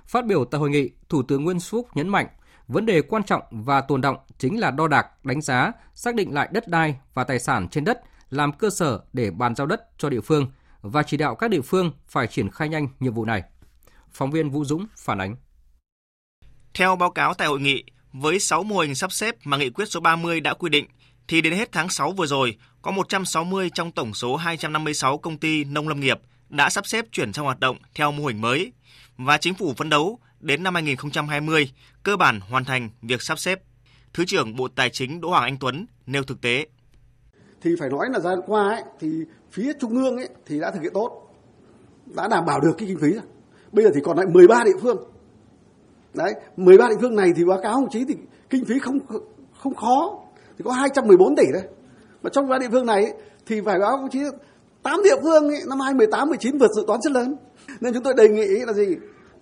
Phát 0.06 0.26
biểu 0.26 0.46
tại 0.46 0.60
hội 0.60 0.70
nghị, 0.70 0.90
Thủ 1.10 1.24
tướng 1.24 1.44
Nguyễn 1.44 1.60
Xuân 1.60 1.84
Phúc 1.84 1.90
nhấn 1.96 2.10
mạnh, 2.10 2.28
vấn 2.68 2.86
đề 2.86 3.02
quan 3.02 3.24
trọng 3.24 3.44
và 3.52 3.82
tồn 3.82 4.02
động 4.02 4.18
chính 4.38 4.60
là 4.60 4.72
đo 4.72 4.88
đạc, 4.88 5.26
đánh 5.26 5.42
giá, 5.42 5.72
xác 5.96 6.16
định 6.16 6.34
lại 6.34 6.50
đất 6.52 6.68
đai 6.68 6.96
và 7.14 7.24
tài 7.24 7.40
sản 7.40 7.68
trên 7.70 7.84
đất 7.84 8.02
làm 8.30 8.52
cơ 8.52 8.70
sở 8.70 9.02
để 9.14 9.32
bàn 9.32 9.56
giao 9.56 9.68
đất 9.68 9.82
cho 9.98 10.10
địa 10.10 10.22
phương 10.22 10.52
và 10.82 11.04
chỉ 11.04 11.18
đạo 11.18 11.36
các 11.36 11.48
địa 11.48 11.62
phương 11.62 11.92
phải 12.08 12.28
triển 12.28 12.50
khai 12.50 12.70
nhanh 12.70 12.88
nhiệm 13.00 13.14
vụ 13.14 13.26
này. 13.26 13.44
Phóng 14.12 14.32
viên 14.32 14.50
Vũ 14.50 14.66
Dũng 14.66 14.86
phản 14.98 15.22
ánh. 15.22 15.36
Theo 16.74 16.96
báo 16.96 17.12
cáo 17.12 17.34
tại 17.34 17.48
hội 17.48 17.60
nghị, 17.60 17.84
với 18.14 18.40
6 18.40 18.64
mô 18.64 18.80
hình 18.80 18.96
sắp 18.96 19.12
xếp 19.12 19.36
mà 19.44 19.58
nghị 19.58 19.70
quyết 19.70 19.86
số 19.86 20.00
30 20.00 20.40
đã 20.40 20.54
quy 20.54 20.70
định, 20.70 20.86
thì 21.28 21.42
đến 21.42 21.54
hết 21.54 21.72
tháng 21.72 21.90
6 21.90 22.12
vừa 22.12 22.26
rồi, 22.26 22.58
có 22.82 22.92
160 22.92 23.70
trong 23.74 23.92
tổng 23.92 24.14
số 24.14 24.36
256 24.36 25.18
công 25.18 25.38
ty 25.38 25.64
nông 25.64 25.88
lâm 25.88 26.00
nghiệp 26.00 26.20
đã 26.50 26.70
sắp 26.70 26.88
xếp 26.88 27.06
chuyển 27.12 27.34
sang 27.34 27.46
hoạt 27.46 27.60
động 27.60 27.78
theo 27.96 28.12
mô 28.12 28.26
hình 28.26 28.42
mới 28.42 28.72
và 29.18 29.38
chính 29.38 29.54
phủ 29.54 29.74
phấn 29.78 29.90
đấu 29.90 30.20
đến 30.40 30.64
năm 30.64 30.74
2020 30.74 31.72
cơ 32.04 32.18
bản 32.18 32.40
hoàn 32.40 32.66
thành 32.66 32.90
việc 33.02 33.22
sắp 33.22 33.40
xếp. 33.40 33.62
Thứ 34.14 34.26
trưởng 34.26 34.56
Bộ 34.56 34.68
Tài 34.68 34.90
chính 34.90 35.22
Đỗ 35.22 35.30
Hoàng 35.30 35.44
Anh 35.44 35.58
Tuấn 35.58 35.86
nêu 36.06 36.24
thực 36.24 36.42
tế. 36.42 36.68
Thì 37.62 37.72
phải 37.80 37.90
nói 37.90 38.08
là 38.12 38.20
giai 38.20 38.36
đoạn 38.36 38.46
qua 38.48 38.68
ấy, 38.68 38.84
thì 39.00 39.08
phía 39.52 39.72
trung 39.82 40.04
ương 40.04 40.18
ấy, 40.18 40.30
thì 40.46 40.60
đã 40.60 40.72
thực 40.72 40.82
hiện 40.82 40.94
tốt, 40.94 41.36
đã 42.06 42.28
đảm 42.28 42.46
bảo 42.46 42.60
được 42.62 42.76
cái 42.78 42.88
kinh 42.88 43.00
phí 43.00 43.12
rồi. 43.12 43.24
Bây 43.72 43.86
giờ 43.86 43.92
thì 43.96 44.02
còn 44.04 44.18
lại 44.18 44.26
13 44.26 44.64
địa 44.66 44.80
phương. 44.82 45.13
Đấy, 46.14 46.34
13 46.58 46.90
địa 46.90 46.96
phương 47.02 47.16
này 47.16 47.32
thì 47.36 47.44
báo 47.46 47.60
cáo 47.64 47.74
đồng 47.74 47.90
chí 47.90 48.06
thì 48.06 48.16
kinh 48.50 48.66
phí 48.66 48.80
không 48.80 49.00
không 49.60 49.76
khó, 49.76 50.20
thì 50.58 50.64
có 50.66 50.72
214 50.72 51.36
tỷ 51.36 51.44
đấy. 51.54 51.64
Mà 52.24 52.30
trong 52.34 52.50
ba 52.50 52.58
địa 52.58 52.70
phương 52.72 52.86
này 52.86 53.14
thì 53.46 53.62
phải 53.66 53.80
báo 53.80 53.98
đồng 53.98 54.10
chí 54.10 54.20
8 54.84 55.04
địa 55.04 55.22
phương 55.22 55.48
ấy, 55.48 55.62
năm 55.70 55.80
2018 55.80 56.30
19 56.30 56.58
vượt 56.58 56.72
dự 56.76 56.84
toán 56.88 57.00
rất 57.02 57.12
lớn. 57.12 57.36
Nên 57.82 57.94
chúng 57.94 58.04
tôi 58.04 58.14
đề 58.18 58.30
nghị 58.30 58.48
là 58.66 58.74
gì? 58.74 58.86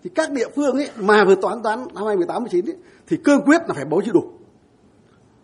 Thì 0.04 0.10
các 0.16 0.32
địa 0.32 0.48
phương 0.56 0.76
ấy 0.76 0.90
mà 1.00 1.26
vượt 1.26 1.40
toán 1.42 1.64
toán 1.64 1.80
năm 1.80 2.06
2018 2.06 2.44
19 2.44 2.66
ấy, 2.66 2.78
thì 3.08 3.18
cương 3.24 3.42
quyết 3.46 3.62
là 3.68 3.74
phải 3.74 3.86
bố 3.86 4.02
trí 4.02 4.12
đủ. 4.12 4.32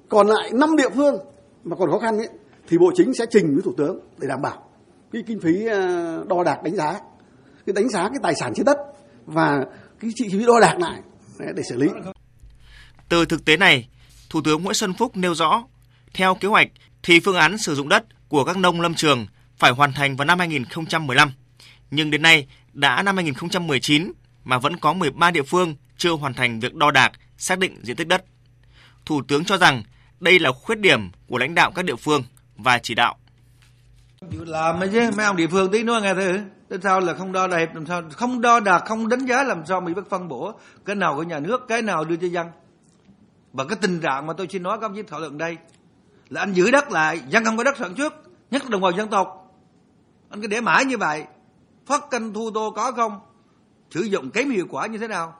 Còn 0.09 0.27
lại 0.27 0.51
5 0.53 0.75
địa 0.75 0.89
phương 0.95 1.17
mà 1.63 1.75
còn 1.75 1.91
khó 1.91 1.99
khăn 1.99 2.17
ấy 2.17 2.29
thì 2.67 2.77
Bộ 2.77 2.91
Chính 2.95 3.13
sẽ 3.13 3.25
trình 3.29 3.53
với 3.53 3.61
Thủ 3.63 3.73
tướng 3.77 3.99
để 4.17 4.27
đảm 4.27 4.41
bảo 4.41 4.63
cái 5.11 5.23
kinh 5.27 5.39
phí 5.39 5.65
ờ, 5.65 6.23
đo 6.27 6.43
đạc 6.43 6.63
đánh 6.63 6.75
giá 6.75 6.99
cái 7.65 7.73
đánh 7.73 7.89
giá 7.89 8.09
cái 8.09 8.19
tài 8.23 8.35
sản 8.35 8.53
trên 8.53 8.65
đất 8.65 8.77
và 9.25 9.65
cái 9.99 10.11
chi 10.15 10.27
phí 10.31 10.45
đo 10.45 10.59
đạc 10.59 10.75
lại 10.79 11.01
để 11.55 11.63
xử 11.69 11.77
lý. 11.77 11.87
Từ 13.09 13.25
thực 13.25 13.45
tế 13.45 13.57
này, 13.57 13.87
Thủ 14.29 14.41
tướng 14.41 14.63
Nguyễn 14.63 14.73
Xuân 14.73 14.93
Phúc 14.93 15.17
nêu 15.17 15.35
rõ, 15.35 15.63
theo 16.13 16.35
kế 16.35 16.47
hoạch 16.47 16.67
thì 17.03 17.19
phương 17.19 17.35
án 17.35 17.57
sử 17.57 17.75
dụng 17.75 17.89
đất 17.89 18.05
của 18.27 18.43
các 18.43 18.57
nông 18.57 18.81
lâm 18.81 18.93
trường 18.93 19.27
phải 19.57 19.71
hoàn 19.71 19.93
thành 19.93 20.15
vào 20.15 20.25
năm 20.25 20.39
2015. 20.39 21.31
Nhưng 21.91 22.11
đến 22.11 22.21
nay 22.21 22.47
đã 22.73 23.03
năm 23.03 23.15
2019 23.15 24.11
mà 24.43 24.57
vẫn 24.57 24.77
có 24.77 24.93
13 24.93 25.31
địa 25.31 25.43
phương 25.43 25.75
chưa 25.97 26.11
hoàn 26.11 26.33
thành 26.33 26.59
việc 26.59 26.75
đo 26.75 26.91
đạc, 26.91 27.11
xác 27.37 27.59
định 27.59 27.79
diện 27.83 27.95
tích 27.95 28.07
đất. 28.07 28.25
Thủ 29.05 29.21
tướng 29.27 29.45
cho 29.45 29.57
rằng 29.57 29.83
đây 30.19 30.39
là 30.39 30.51
khuyết 30.51 30.79
điểm 30.79 31.11
của 31.27 31.37
lãnh 31.37 31.55
đạo 31.55 31.71
các 31.75 31.85
địa 31.85 31.95
phương 31.95 32.23
và 32.57 32.79
chỉ 32.79 32.95
đạo. 32.95 33.17
Làm 34.31 34.79
chứ, 34.91 35.11
mấy 35.17 35.25
ông 35.25 35.35
địa 35.35 35.47
phương 35.47 35.71
tí 35.71 35.83
nữa 35.83 35.99
nghe 36.03 36.13
thử. 36.13 36.39
Tại 36.69 36.79
sao 36.83 36.99
là 36.99 37.13
không 37.13 37.31
đo 37.31 37.47
đạc, 37.47 37.75
làm 37.75 37.85
sao 37.85 38.01
không 38.11 38.41
đo 38.41 38.59
đạc, 38.59 38.83
không 38.87 39.07
đánh 39.07 39.25
giá 39.25 39.43
làm 39.43 39.65
sao 39.65 39.81
mình 39.81 39.95
biết 39.95 40.09
phân 40.09 40.27
bổ? 40.27 40.53
Cái 40.85 40.95
nào 40.95 41.15
của 41.15 41.23
nhà 41.23 41.39
nước, 41.39 41.67
cái 41.67 41.81
nào 41.81 42.05
đưa 42.05 42.15
cho 42.15 42.27
dân. 42.27 42.47
Và 43.53 43.65
cái 43.65 43.77
tình 43.81 43.99
trạng 44.01 44.25
mà 44.25 44.33
tôi 44.33 44.47
xin 44.47 44.63
nói 44.63 44.77
các 44.81 44.85
ông 44.85 44.95
chí 44.95 45.03
thảo 45.03 45.19
luận 45.19 45.37
đây 45.37 45.57
là 46.29 46.41
anh 46.41 46.53
giữ 46.53 46.71
đất 46.71 46.91
lại, 46.91 47.21
dân 47.29 47.45
không 47.45 47.57
có 47.57 47.63
đất 47.63 47.77
sản 47.77 47.95
xuất, 47.97 48.13
nhất 48.51 48.63
là 48.63 48.69
đồng 48.69 48.81
bào 48.81 48.91
dân 48.91 49.09
tộc. 49.09 49.53
Anh 50.29 50.41
cứ 50.41 50.47
để 50.47 50.61
mãi 50.61 50.85
như 50.85 50.97
vậy 50.97 51.23
phát 51.85 52.09
canh 52.11 52.33
thu 52.33 52.51
tô 52.53 52.73
có 52.75 52.91
không? 52.91 53.19
Sử 53.89 54.01
dụng 54.01 54.31
kém 54.31 54.49
hiệu 54.49 54.65
quả 54.69 54.87
như 54.87 54.97
thế 54.97 55.07
nào? 55.07 55.35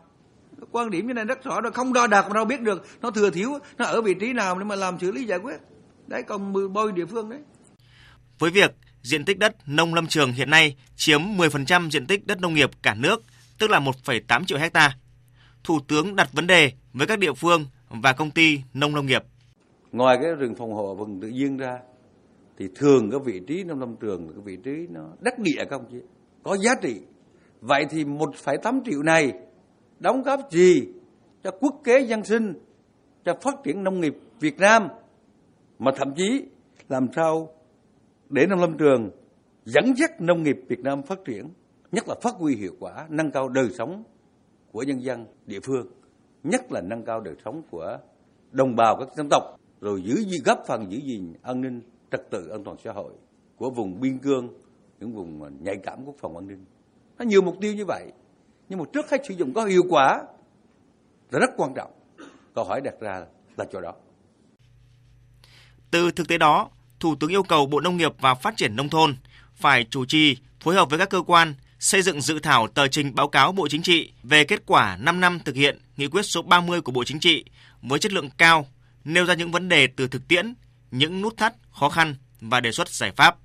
Quan 0.72 0.90
điểm 0.90 1.08
như 1.08 1.14
này 1.14 1.26
rất 1.26 1.44
rõ 1.44 1.62
rồi 1.62 1.72
không 1.72 1.94
đo 1.94 2.08
đạc 2.08 2.26
mà 2.28 2.34
đâu 2.34 2.46
biết 2.46 2.62
được 2.62 2.86
nó 3.02 3.12
thừa 3.12 3.30
thiếu 3.30 3.60
nó 3.78 3.86
ở 3.86 4.02
vị 4.02 4.14
trí 4.14 4.34
nào 4.34 4.60
để 4.60 4.66
mà 4.66 4.76
làm 4.76 5.00
xử 5.00 5.12
lý 5.12 5.26
giải 5.26 5.40
quyết. 5.40 5.58
Đấy 6.08 6.24
còn 6.24 6.74
bôi 6.74 6.92
địa 6.92 7.06
phương 7.06 7.30
đấy. 7.30 7.40
Với 8.40 8.52
việc 8.52 8.76
diện 9.08 9.26
tích 9.26 9.40
đất 9.40 9.56
nông 9.68 9.94
lâm 9.94 10.08
trường 10.08 10.32
hiện 10.32 10.50
nay 10.50 10.76
chiếm 10.96 11.22
10% 11.22 11.90
diện 11.90 12.08
tích 12.08 12.28
đất 12.28 12.42
nông 12.42 12.54
nghiệp 12.54 12.70
cả 12.84 12.94
nước, 12.94 13.24
tức 13.60 13.70
là 13.70 13.80
1,8 13.80 14.44
triệu 14.46 14.58
hecta. 14.58 14.96
Thủ 15.64 15.80
tướng 15.88 16.16
đặt 16.16 16.30
vấn 16.34 16.48
đề 16.48 16.72
với 16.94 17.08
các 17.08 17.20
địa 17.20 17.34
phương 17.34 17.66
và 17.90 18.14
công 18.14 18.32
ty 18.32 18.62
nông 18.74 18.96
lâm 18.96 19.06
nghiệp. 19.06 19.24
Ngoài 19.92 20.18
cái 20.22 20.32
rừng 20.40 20.56
phòng 20.56 20.74
hộ 20.74 20.96
rừng 21.00 21.20
tự 21.22 21.28
nhiên 21.28 21.58
ra 21.58 21.80
thì 22.58 22.66
thường 22.76 23.12
cái 23.12 23.20
vị 23.26 23.42
trí 23.48 23.64
nông 23.64 23.80
lâm 23.80 23.96
trường 23.96 24.28
cái 24.28 24.42
vị 24.44 24.58
trí 24.64 24.88
nó 24.90 25.02
đắc 25.20 25.40
địa 25.40 25.66
không 25.70 25.86
chứ 25.92 26.02
có 26.44 26.58
giá 26.58 26.72
trị 26.82 27.02
vậy 27.62 27.86
thì 27.90 28.04
1,8 28.04 28.82
triệu 28.86 29.04
này 29.04 29.34
đóng 30.00 30.22
góp 30.22 30.40
gì 30.52 30.88
cho 31.44 31.52
quốc 31.52 31.82
kế 31.84 32.00
dân 32.00 32.24
sinh 32.24 32.54
cho 33.26 33.34
phát 33.42 33.56
triển 33.64 33.84
nông 33.84 34.02
nghiệp 34.02 34.14
Việt 34.40 34.58
Nam 34.58 34.88
mà 35.80 35.92
thậm 35.96 36.14
chí 36.16 36.44
làm 36.90 37.08
sao 37.16 37.57
để 38.30 38.46
nông 38.48 38.60
lâm 38.60 38.78
trường 38.78 39.12
dẫn 39.66 39.94
dắt 39.98 40.22
nông 40.22 40.44
nghiệp 40.44 40.58
Việt 40.68 40.80
Nam 40.80 41.04
phát 41.04 41.20
triển, 41.26 41.50
nhất 41.92 42.08
là 42.08 42.16
phát 42.22 42.34
huy 42.36 42.56
hiệu 42.56 42.76
quả, 42.80 43.08
nâng 43.10 43.32
cao 43.32 43.50
đời 43.50 43.70
sống 43.78 44.04
của 44.72 44.84
nhân 44.84 45.04
dân 45.04 45.26
địa 45.46 45.60
phương, 45.64 45.88
nhất 46.44 46.72
là 46.72 46.82
nâng 46.82 47.06
cao 47.06 47.22
đời 47.22 47.36
sống 47.46 47.62
của 47.72 47.98
đồng 48.52 48.76
bào 48.76 48.96
các 49.00 49.08
dân 49.18 49.28
tộc, 49.30 49.44
rồi 49.82 50.02
giữ 50.02 50.16
gìn, 50.16 50.42
góp 50.46 50.64
phần 50.68 50.92
giữ 50.92 50.98
gìn 50.98 51.34
an 51.42 51.62
ninh, 51.62 51.82
trật 52.12 52.22
tự 52.32 52.50
an 52.50 52.64
toàn 52.64 52.78
xã 52.84 52.92
hội 52.92 53.14
của 53.56 53.70
vùng 53.70 54.00
biên 54.00 54.20
cương, 54.20 54.50
những 55.00 55.14
vùng 55.14 55.64
nhạy 55.64 55.76
cảm 55.84 56.06
quốc 56.06 56.16
phòng 56.20 56.38
an 56.38 56.48
ninh. 56.48 56.66
Nó 57.18 57.26
nhiều 57.26 57.42
mục 57.42 57.56
tiêu 57.62 57.74
như 57.74 57.86
vậy, 57.86 58.12
nhưng 58.70 58.80
mà 58.80 58.86
trước 58.94 59.10
hết 59.10 59.22
sử 59.28 59.34
dụng 59.34 59.54
có 59.54 59.66
hiệu 59.66 59.84
quả 59.90 60.24
là 61.32 61.40
rất 61.40 61.50
quan 61.58 61.74
trọng. 61.76 61.92
Câu 62.56 62.66
hỏi 62.66 62.82
đặt 62.82 63.00
ra 63.00 63.26
là 63.58 63.66
chỗ 63.72 63.82
đó. 63.82 63.94
Từ 65.92 66.12
thực 66.12 66.28
tế 66.28 66.38
đó 66.38 66.70
thủ 67.00 67.16
tướng 67.16 67.30
yêu 67.30 67.44
cầu 67.44 67.66
bộ 67.66 67.80
nông 67.80 67.98
nghiệp 67.98 68.12
và 68.20 68.34
phát 68.34 68.58
triển 68.58 68.76
nông 68.76 68.90
thôn 68.90 69.16
phải 69.56 69.86
chủ 69.90 70.06
trì 70.06 70.38
phối 70.60 70.76
hợp 70.76 70.90
với 70.90 71.00
các 71.00 71.10
cơ 71.10 71.22
quan 71.22 71.54
xây 71.80 72.02
dựng 72.02 72.22
dự 72.22 72.40
thảo 72.40 72.68
tờ 72.68 72.88
trình 72.88 73.16
báo 73.16 73.28
cáo 73.28 73.52
Bộ 73.52 73.68
Chính 73.68 73.82
trị 73.82 74.12
về 74.24 74.44
kết 74.44 74.64
quả 74.66 74.98
5 74.98 75.20
năm 75.20 75.40
thực 75.46 75.56
hiện 75.56 75.80
nghị 75.98 76.08
quyết 76.08 76.26
số 76.26 76.42
30 76.42 76.82
của 76.82 76.92
Bộ 76.92 77.04
Chính 77.04 77.20
trị 77.20 77.46
với 77.82 78.00
chất 78.00 78.14
lượng 78.14 78.30
cao, 78.38 78.68
nêu 79.04 79.26
ra 79.26 79.34
những 79.34 79.52
vấn 79.52 79.70
đề 79.70 79.88
từ 79.88 80.08
thực 80.08 80.28
tiễn, 80.28 80.54
những 80.92 81.22
nút 81.22 81.38
thắt, 81.38 81.54
khó 81.72 81.90
khăn 81.90 82.16
và 82.42 82.60
đề 82.60 82.72
xuất 82.72 82.90
giải 82.90 83.12
pháp. 83.12 83.36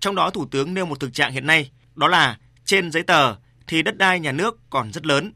Trong 0.00 0.14
đó 0.14 0.30
Thủ 0.30 0.46
tướng 0.50 0.74
nêu 0.74 0.86
một 0.86 1.00
thực 1.00 1.14
trạng 1.14 1.32
hiện 1.32 1.46
nay, 1.46 1.70
đó 1.94 2.08
là 2.08 2.38
trên 2.64 2.92
giấy 2.92 3.02
tờ 3.02 3.34
thì 3.66 3.82
đất 3.82 3.96
đai 3.96 4.20
nhà 4.20 4.32
nước 4.32 4.58
còn 4.70 4.92
rất 4.92 5.06
lớn, 5.06 5.32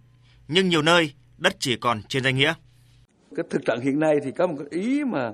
nhưng 0.49 0.69
nhiều 0.69 0.83
nơi 0.83 1.13
đất 1.39 1.57
chỉ 1.59 1.77
còn 1.77 2.03
trên 2.03 2.25
danh 2.25 2.37
nghĩa. 2.37 2.55
Cái 3.37 3.45
thực 3.51 3.65
trạng 3.67 3.81
hiện 3.81 4.01
nay 4.01 4.15
thì 4.25 4.31
có 4.31 4.47
một 4.47 4.55
cái 4.59 4.81
ý 4.83 5.05
mà 5.05 5.33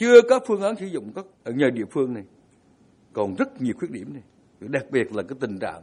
chưa 0.00 0.22
có 0.28 0.40
phương 0.46 0.62
án 0.62 0.76
sử 0.76 0.86
dụng 0.86 1.12
các 1.14 1.24
ở 1.44 1.52
nhà 1.52 1.70
địa 1.74 1.84
phương 1.90 2.14
này. 2.14 2.24
Còn 3.12 3.34
rất 3.34 3.60
nhiều 3.60 3.74
khuyết 3.78 3.90
điểm 3.90 4.12
này. 4.12 4.22
Đặc 4.60 4.84
biệt 4.90 5.16
là 5.16 5.22
cái 5.22 5.36
tình 5.40 5.58
trạng 5.58 5.82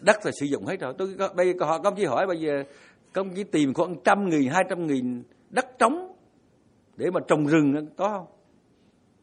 đất 0.00 0.16
là 0.24 0.32
sử 0.40 0.46
dụng 0.46 0.66
hết 0.66 0.80
rồi. 0.80 0.94
Tôi 0.98 1.16
bây 1.36 1.46
giờ 1.46 1.66
họ 1.66 1.78
công 1.78 1.96
chí 1.96 2.04
hỏi 2.04 2.26
bây 2.26 2.40
giờ 2.40 2.62
công 3.12 3.34
chí 3.34 3.44
tìm 3.44 3.74
khoảng 3.74 3.96
trăm 4.04 4.28
nghìn 4.28 4.48
hai 4.50 4.64
trăm 4.68 4.86
nghìn 4.86 5.22
đất 5.50 5.66
trống 5.78 6.16
để 6.96 7.10
mà 7.10 7.20
trồng 7.28 7.46
rừng 7.46 7.86
có 7.96 8.08
không? 8.08 8.26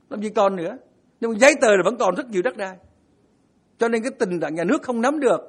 Làm 0.09 0.21
gì 0.21 0.29
còn 0.29 0.55
nữa. 0.55 0.77
Nhưng 1.19 1.31
mà 1.31 1.37
giấy 1.39 1.53
tờ 1.61 1.67
là 1.67 1.81
vẫn 1.85 1.97
còn 1.99 2.15
rất 2.15 2.29
nhiều 2.29 2.41
đất 2.41 2.57
đai. 2.57 2.77
Cho 3.77 3.87
nên 3.87 4.03
cái 4.03 4.11
tình 4.19 4.39
trạng 4.39 4.55
nhà 4.55 4.63
nước 4.63 4.81
không 4.81 5.01
nắm 5.01 5.19
được. 5.19 5.39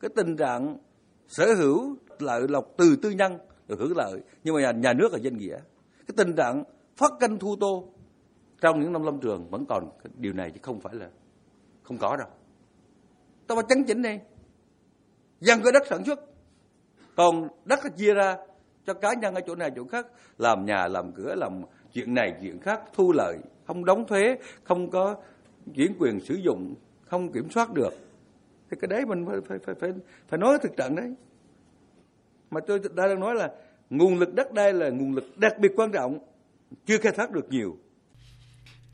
Cái 0.00 0.10
tình 0.16 0.36
trạng 0.36 0.76
sở 1.28 1.54
hữu 1.54 1.96
lợi 2.18 2.48
lộc 2.48 2.64
từ 2.76 2.96
tư 3.02 3.10
nhân 3.10 3.38
được 3.68 3.78
hưởng 3.78 3.96
lợi. 3.96 4.20
Nhưng 4.44 4.54
mà 4.54 4.60
nhà, 4.60 4.72
nhà 4.72 4.92
nước 4.92 5.12
là 5.12 5.18
danh 5.18 5.36
nghĩa. 5.36 5.56
Cái 6.06 6.14
tình 6.16 6.36
trạng 6.36 6.64
phát 6.96 7.12
canh 7.20 7.38
thu 7.38 7.56
tô 7.60 7.88
trong 8.60 8.80
những 8.80 8.92
năm 8.92 9.02
lâm 9.02 9.20
trường 9.20 9.50
vẫn 9.50 9.64
còn 9.68 9.90
điều 10.14 10.32
này 10.32 10.50
chứ 10.50 10.60
không 10.62 10.80
phải 10.80 10.94
là 10.94 11.08
không 11.82 11.98
có 11.98 12.16
đâu. 12.16 12.28
Tao 13.46 13.56
phải 13.56 13.64
chấn 13.68 13.84
chỉnh 13.84 14.02
đi. 14.02 14.18
Dân 15.40 15.60
có 15.64 15.70
đất 15.70 15.82
sản 15.90 16.04
xuất. 16.04 16.20
Còn 17.16 17.48
đất 17.64 17.80
chia 17.96 18.14
ra 18.14 18.36
cho 18.86 18.94
cá 18.94 19.14
nhân 19.14 19.34
ở 19.34 19.40
chỗ 19.46 19.54
này 19.54 19.70
chỗ 19.76 19.84
khác 19.84 20.06
làm 20.38 20.64
nhà 20.64 20.88
làm 20.88 21.12
cửa 21.12 21.34
làm 21.34 21.62
chuyện 21.92 22.14
này 22.14 22.34
chuyện 22.42 22.60
khác 22.60 22.80
thu 22.92 23.12
lợi 23.12 23.38
không 23.66 23.84
đóng 23.84 24.06
thuế 24.06 24.36
không 24.64 24.90
có 24.90 25.16
chuyển 25.74 25.94
quyền 25.98 26.20
sử 26.20 26.34
dụng 26.34 26.74
không 27.06 27.32
kiểm 27.32 27.50
soát 27.50 27.72
được. 27.72 27.90
Thì 28.70 28.76
cái 28.80 28.88
đấy 28.88 29.06
mình 29.06 29.26
phải 29.26 29.40
phải 29.40 29.58
phải 29.58 29.74
phải, 29.74 29.90
phải 30.28 30.38
nói 30.38 30.58
thực 30.62 30.76
trạng 30.76 30.96
đấy. 30.96 31.14
Mà 32.50 32.60
tôi 32.66 32.78
đã 32.78 33.06
đang 33.08 33.20
nói 33.20 33.34
là 33.34 33.50
nguồn 33.90 34.18
lực 34.18 34.34
đất 34.34 34.52
đai 34.52 34.72
là 34.72 34.90
nguồn 34.90 35.14
lực 35.14 35.24
đặc 35.36 35.52
biệt 35.58 35.72
quan 35.76 35.92
trọng 35.92 36.18
chưa 36.86 36.98
khai 36.98 37.12
thác 37.16 37.30
được 37.30 37.48
nhiều 37.50 37.76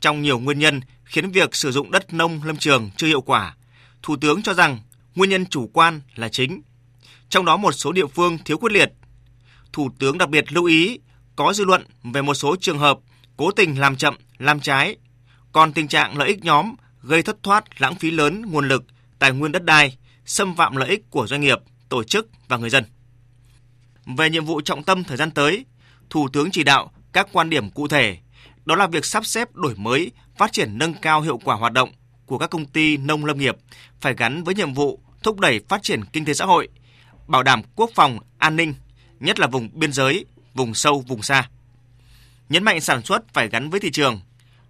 trong 0.01 0.21
nhiều 0.21 0.39
nguyên 0.39 0.59
nhân 0.59 0.81
khiến 1.03 1.31
việc 1.31 1.55
sử 1.55 1.71
dụng 1.71 1.91
đất 1.91 2.13
nông 2.13 2.43
lâm 2.43 2.57
trường 2.57 2.89
chưa 2.97 3.07
hiệu 3.07 3.21
quả. 3.21 3.55
Thủ 4.01 4.15
tướng 4.15 4.41
cho 4.41 4.53
rằng 4.53 4.79
nguyên 5.15 5.29
nhân 5.29 5.45
chủ 5.45 5.69
quan 5.73 6.01
là 6.15 6.29
chính 6.29 6.61
trong 7.29 7.45
đó 7.45 7.57
một 7.57 7.71
số 7.71 7.91
địa 7.91 8.07
phương 8.07 8.37
thiếu 8.45 8.57
quyết 8.57 8.71
liệt. 8.71 8.91
Thủ 9.73 9.89
tướng 9.99 10.17
đặc 10.17 10.29
biệt 10.29 10.53
lưu 10.53 10.65
ý 10.65 10.99
có 11.35 11.53
dư 11.53 11.65
luận 11.65 11.83
về 12.03 12.21
một 12.21 12.33
số 12.33 12.55
trường 12.59 12.79
hợp 12.79 12.99
cố 13.37 13.51
tình 13.51 13.79
làm 13.79 13.95
chậm 13.95 14.15
làm 14.37 14.59
trái 14.59 14.97
còn 15.51 15.73
tình 15.73 15.87
trạng 15.87 16.17
lợi 16.17 16.27
ích 16.27 16.43
nhóm 16.43 16.75
gây 17.03 17.21
thất 17.23 17.43
thoát 17.43 17.81
lãng 17.81 17.95
phí 17.95 18.11
lớn 18.11 18.41
nguồn 18.45 18.67
lực 18.67 18.83
tài 19.19 19.31
nguyên 19.31 19.51
đất 19.51 19.63
đai 19.63 19.97
xâm 20.25 20.55
phạm 20.55 20.75
lợi 20.75 20.89
ích 20.89 21.09
của 21.09 21.27
doanh 21.27 21.41
nghiệp 21.41 21.57
tổ 21.89 22.03
chức 22.03 22.27
và 22.47 22.57
người 22.57 22.69
dân. 22.69 22.83
Về 24.17 24.29
nhiệm 24.29 24.45
vụ 24.45 24.61
trọng 24.61 24.83
tâm 24.83 25.03
thời 25.03 25.17
gian 25.17 25.31
tới, 25.31 25.65
Thủ 26.09 26.27
tướng 26.33 26.51
chỉ 26.51 26.63
đạo 26.63 26.91
các 27.13 27.27
quan 27.31 27.49
điểm 27.49 27.69
cụ 27.69 27.87
thể, 27.87 28.17
đó 28.67 28.75
là 28.75 28.87
việc 28.87 29.05
sắp 29.05 29.25
xếp 29.25 29.55
đổi 29.55 29.75
mới, 29.77 30.11
phát 30.37 30.51
triển 30.51 30.77
nâng 30.77 30.93
cao 30.93 31.21
hiệu 31.21 31.39
quả 31.43 31.55
hoạt 31.55 31.73
động 31.73 31.91
của 32.25 32.37
các 32.37 32.49
công 32.49 32.65
ty 32.65 32.97
nông 32.97 33.25
lâm 33.25 33.37
nghiệp 33.37 33.57
phải 34.01 34.13
gắn 34.17 34.43
với 34.43 34.55
nhiệm 34.55 34.73
vụ 34.73 34.99
thúc 35.23 35.39
đẩy 35.39 35.61
phát 35.69 35.83
triển 35.83 36.05
kinh 36.05 36.25
tế 36.25 36.33
xã 36.33 36.45
hội, 36.45 36.69
bảo 37.27 37.43
đảm 37.43 37.61
quốc 37.75 37.89
phòng, 37.95 38.19
an 38.37 38.55
ninh, 38.55 38.73
nhất 39.19 39.39
là 39.39 39.47
vùng 39.47 39.69
biên 39.73 39.93
giới, 39.93 40.25
vùng 40.53 40.73
sâu, 40.73 41.03
vùng 41.07 41.21
xa. 41.21 41.49
Nhấn 42.49 42.63
mạnh 42.63 42.81
sản 42.81 43.01
xuất 43.01 43.33
phải 43.33 43.49
gắn 43.49 43.69
với 43.69 43.79
thị 43.79 43.91
trường, 43.91 44.21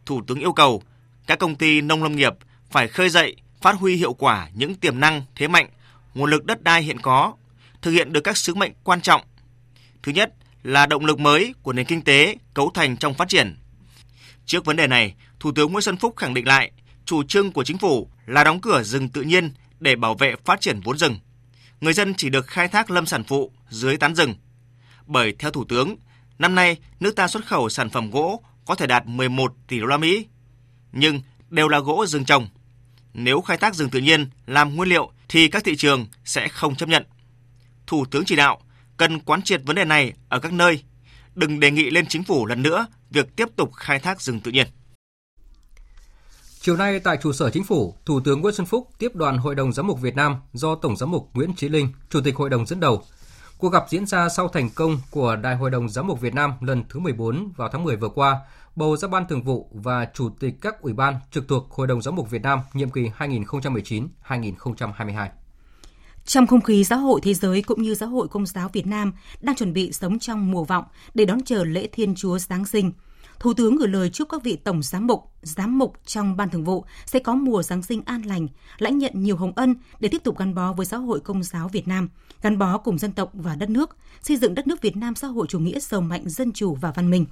Thủ 0.05 0.21
tướng 0.27 0.39
yêu 0.39 0.53
cầu 0.53 0.83
các 1.27 1.39
công 1.39 1.55
ty 1.55 1.81
nông 1.81 2.03
lâm 2.03 2.15
nghiệp 2.15 2.33
phải 2.71 2.87
khơi 2.87 3.09
dậy, 3.09 3.35
phát 3.61 3.75
huy 3.75 3.95
hiệu 3.95 4.13
quả 4.13 4.49
những 4.53 4.75
tiềm 4.75 4.99
năng, 4.99 5.21
thế 5.35 5.47
mạnh, 5.47 5.69
nguồn 6.13 6.29
lực 6.29 6.45
đất 6.45 6.63
đai 6.63 6.83
hiện 6.83 6.99
có 7.01 7.33
thực 7.81 7.91
hiện 7.91 8.13
được 8.13 8.21
các 8.21 8.37
sứ 8.37 8.55
mệnh 8.55 8.71
quan 8.83 9.01
trọng. 9.01 9.21
Thứ 10.03 10.11
nhất 10.11 10.33
là 10.63 10.85
động 10.85 11.05
lực 11.05 11.19
mới 11.19 11.53
của 11.63 11.73
nền 11.73 11.85
kinh 11.85 12.01
tế 12.01 12.35
cấu 12.53 12.71
thành 12.73 12.97
trong 12.97 13.13
phát 13.13 13.27
triển. 13.27 13.57
Trước 14.47 14.65
vấn 14.65 14.75
đề 14.75 14.87
này, 14.87 15.15
Thủ 15.39 15.51
tướng 15.51 15.71
Nguyễn 15.71 15.81
Xuân 15.81 15.97
Phúc 15.97 16.13
khẳng 16.17 16.33
định 16.33 16.47
lại 16.47 16.71
chủ 17.05 17.23
trương 17.23 17.51
của 17.51 17.63
chính 17.63 17.77
phủ 17.77 18.09
là 18.25 18.43
đóng 18.43 18.61
cửa 18.61 18.83
rừng 18.83 19.09
tự 19.09 19.21
nhiên 19.21 19.53
để 19.79 19.95
bảo 19.95 20.15
vệ 20.15 20.35
phát 20.45 20.61
triển 20.61 20.79
vốn 20.83 20.97
rừng. 20.97 21.19
Người 21.81 21.93
dân 21.93 22.13
chỉ 22.13 22.29
được 22.29 22.47
khai 22.47 22.67
thác 22.67 22.91
lâm 22.91 23.05
sản 23.05 23.23
phụ 23.23 23.51
dưới 23.69 23.97
tán 23.97 24.15
rừng. 24.15 24.35
Bởi 25.05 25.33
theo 25.39 25.51
Thủ 25.51 25.65
tướng, 25.65 25.95
năm 26.39 26.55
nay 26.55 26.77
nước 26.99 27.15
ta 27.15 27.27
xuất 27.27 27.45
khẩu 27.45 27.69
sản 27.69 27.89
phẩm 27.89 28.11
gỗ 28.11 28.41
có 28.65 28.75
thể 28.75 28.87
đạt 28.87 29.05
11 29.05 29.53
tỷ 29.67 29.79
đô 29.79 29.85
la 29.85 29.97
Mỹ, 29.97 30.25
nhưng 30.91 31.21
đều 31.49 31.67
là 31.67 31.79
gỗ 31.79 32.05
rừng 32.05 32.25
trồng. 32.25 32.47
Nếu 33.13 33.41
khai 33.41 33.57
thác 33.57 33.75
rừng 33.75 33.89
tự 33.89 33.99
nhiên 33.99 34.29
làm 34.45 34.75
nguyên 34.75 34.89
liệu 34.89 35.11
thì 35.29 35.47
các 35.47 35.63
thị 35.63 35.75
trường 35.75 36.07
sẽ 36.25 36.47
không 36.47 36.75
chấp 36.75 36.89
nhận. 36.89 37.03
Thủ 37.87 38.05
tướng 38.05 38.25
chỉ 38.25 38.35
đạo 38.35 38.61
cần 38.97 39.19
quán 39.19 39.41
triệt 39.41 39.61
vấn 39.65 39.75
đề 39.75 39.85
này 39.85 40.13
ở 40.29 40.39
các 40.39 40.53
nơi, 40.53 40.83
đừng 41.37 41.59
đề 41.59 41.71
nghị 41.71 41.89
lên 41.89 42.05
chính 42.05 42.23
phủ 42.23 42.45
lần 42.45 42.63
nữa 42.63 42.87
việc 43.09 43.35
tiếp 43.35 43.47
tục 43.55 43.73
khai 43.73 43.99
thác 43.99 44.21
rừng 44.21 44.39
tự 44.39 44.51
nhiên. 44.51 44.67
Chiều 46.59 46.77
nay 46.77 46.99
tại 46.99 47.17
trụ 47.17 47.33
sở 47.33 47.49
chính 47.49 47.63
phủ, 47.63 47.95
Thủ 48.05 48.19
tướng 48.19 48.41
Nguyễn 48.41 48.53
Xuân 48.53 48.67
Phúc 48.67 48.87
tiếp 48.97 49.15
đoàn 49.15 49.37
Hội 49.37 49.55
đồng 49.55 49.73
Giám 49.73 49.87
mục 49.87 50.01
Việt 50.01 50.15
Nam 50.15 50.35
do 50.53 50.75
Tổng 50.75 50.97
giám 50.97 51.11
mục 51.11 51.29
Nguyễn 51.33 51.55
Chí 51.55 51.69
Linh, 51.69 51.93
Chủ 52.09 52.21
tịch 52.21 52.35
Hội 52.35 52.49
đồng 52.49 52.65
dẫn 52.65 52.79
đầu. 52.79 53.03
Cuộc 53.57 53.69
gặp 53.69 53.85
diễn 53.89 54.05
ra 54.05 54.29
sau 54.29 54.47
thành 54.47 54.69
công 54.69 54.99
của 55.11 55.35
Đại 55.35 55.55
hội 55.55 55.71
đồng 55.71 55.89
Giám 55.89 56.07
mục 56.07 56.21
Việt 56.21 56.33
Nam 56.33 56.53
lần 56.61 56.83
thứ 56.89 56.99
14 56.99 57.51
vào 57.57 57.69
tháng 57.71 57.83
10 57.83 57.95
vừa 57.95 58.09
qua, 58.09 58.39
bầu 58.75 58.97
ra 58.97 59.07
ban 59.07 59.27
thường 59.27 59.43
vụ 59.43 59.69
và 59.73 60.07
chủ 60.13 60.29
tịch 60.39 60.53
các 60.61 60.81
ủy 60.81 60.93
ban 60.93 61.15
trực 61.31 61.47
thuộc 61.47 61.71
Hội 61.71 61.87
đồng 61.87 62.01
Giám 62.01 62.15
mục 62.15 62.29
Việt 62.29 62.41
Nam 62.41 62.59
nhiệm 62.73 62.89
kỳ 62.89 63.09
2019-2022. 63.17 65.27
Trong 66.27 66.47
không 66.47 66.61
khí 66.61 66.83
giáo 66.83 66.99
hội 66.99 67.21
thế 67.23 67.33
giới 67.33 67.61
cũng 67.61 67.81
như 67.81 67.95
giáo 67.95 68.09
hội 68.09 68.27
công 68.27 68.45
giáo 68.45 68.69
Việt 68.73 68.87
Nam 68.87 69.13
đang 69.41 69.55
chuẩn 69.55 69.73
bị 69.73 69.91
sống 69.91 70.19
trong 70.19 70.51
mùa 70.51 70.63
vọng 70.63 70.83
để 71.13 71.25
đón 71.25 71.43
chờ 71.43 71.63
lễ 71.63 71.87
Thiên 71.91 72.15
Chúa 72.15 72.37
Giáng 72.37 72.65
sinh, 72.65 72.91
Thủ 73.39 73.53
tướng 73.53 73.75
gửi 73.75 73.87
lời 73.87 74.09
chúc 74.09 74.29
các 74.29 74.43
vị 74.43 74.55
tổng 74.55 74.83
giám 74.83 75.07
mục, 75.07 75.23
giám 75.41 75.77
mục 75.77 75.93
trong 76.05 76.37
ban 76.37 76.49
thường 76.49 76.63
vụ 76.63 76.85
sẽ 77.05 77.19
có 77.19 77.35
mùa 77.35 77.63
Giáng 77.63 77.83
sinh 77.83 78.01
an 78.05 78.21
lành, 78.21 78.47
lãnh 78.77 78.97
nhận 78.97 79.11
nhiều 79.15 79.35
hồng 79.35 79.51
ân 79.55 79.75
để 79.99 80.09
tiếp 80.09 80.23
tục 80.23 80.37
gắn 80.37 80.55
bó 80.55 80.73
với 80.73 80.85
giáo 80.85 81.01
hội 81.01 81.19
công 81.19 81.43
giáo 81.43 81.67
Việt 81.67 81.87
Nam, 81.87 82.09
gắn 82.41 82.57
bó 82.57 82.77
cùng 82.77 82.97
dân 82.97 83.11
tộc 83.11 83.31
và 83.33 83.55
đất 83.55 83.69
nước, 83.69 83.97
xây 84.21 84.37
dựng 84.37 84.55
đất 84.55 84.67
nước 84.67 84.81
Việt 84.81 84.97
Nam 84.97 85.15
xã 85.15 85.27
hội 85.27 85.47
chủ 85.49 85.59
nghĩa 85.59 85.79
giàu 85.79 86.01
mạnh, 86.01 86.29
dân 86.29 86.51
chủ 86.51 86.75
và 86.75 86.91
văn 86.91 87.09
minh. 87.09 87.25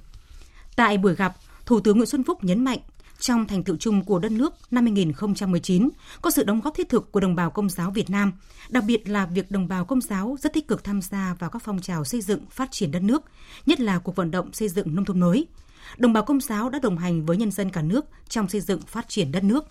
Tại 0.76 0.98
buổi 0.98 1.14
gặp, 1.14 1.36
Thủ 1.66 1.80
tướng 1.80 1.96
Nguyễn 1.96 2.06
Xuân 2.06 2.24
Phúc 2.24 2.44
nhấn 2.44 2.64
mạnh 2.64 2.78
trong 3.18 3.46
thành 3.46 3.64
tựu 3.64 3.76
chung 3.76 4.04
của 4.04 4.18
đất 4.18 4.32
nước 4.32 4.54
năm 4.70 4.84
2019 4.84 5.88
có 6.22 6.30
sự 6.30 6.44
đóng 6.44 6.60
góp 6.60 6.74
thiết 6.74 6.88
thực 6.88 7.12
của 7.12 7.20
đồng 7.20 7.34
bào 7.34 7.50
công 7.50 7.68
giáo 7.68 7.90
Việt 7.90 8.10
Nam, 8.10 8.32
đặc 8.68 8.84
biệt 8.86 9.08
là 9.08 9.26
việc 9.26 9.50
đồng 9.50 9.68
bào 9.68 9.84
công 9.84 10.00
giáo 10.00 10.36
rất 10.40 10.52
tích 10.52 10.68
cực 10.68 10.84
tham 10.84 11.02
gia 11.02 11.36
vào 11.38 11.50
các 11.50 11.62
phong 11.64 11.80
trào 11.80 12.04
xây 12.04 12.20
dựng 12.20 12.40
phát 12.50 12.68
triển 12.72 12.90
đất 12.90 13.02
nước, 13.02 13.22
nhất 13.66 13.80
là 13.80 13.98
cuộc 13.98 14.16
vận 14.16 14.30
động 14.30 14.52
xây 14.52 14.68
dựng 14.68 14.94
nông 14.94 15.04
thôn 15.04 15.20
mới. 15.20 15.46
Đồng 15.98 16.12
bào 16.12 16.22
công 16.22 16.40
giáo 16.40 16.70
đã 16.70 16.78
đồng 16.78 16.98
hành 16.98 17.26
với 17.26 17.36
nhân 17.36 17.50
dân 17.50 17.70
cả 17.70 17.82
nước 17.82 18.04
trong 18.28 18.48
xây 18.48 18.60
dựng 18.60 18.80
phát 18.80 19.08
triển 19.08 19.32
đất 19.32 19.44
nước. 19.44 19.64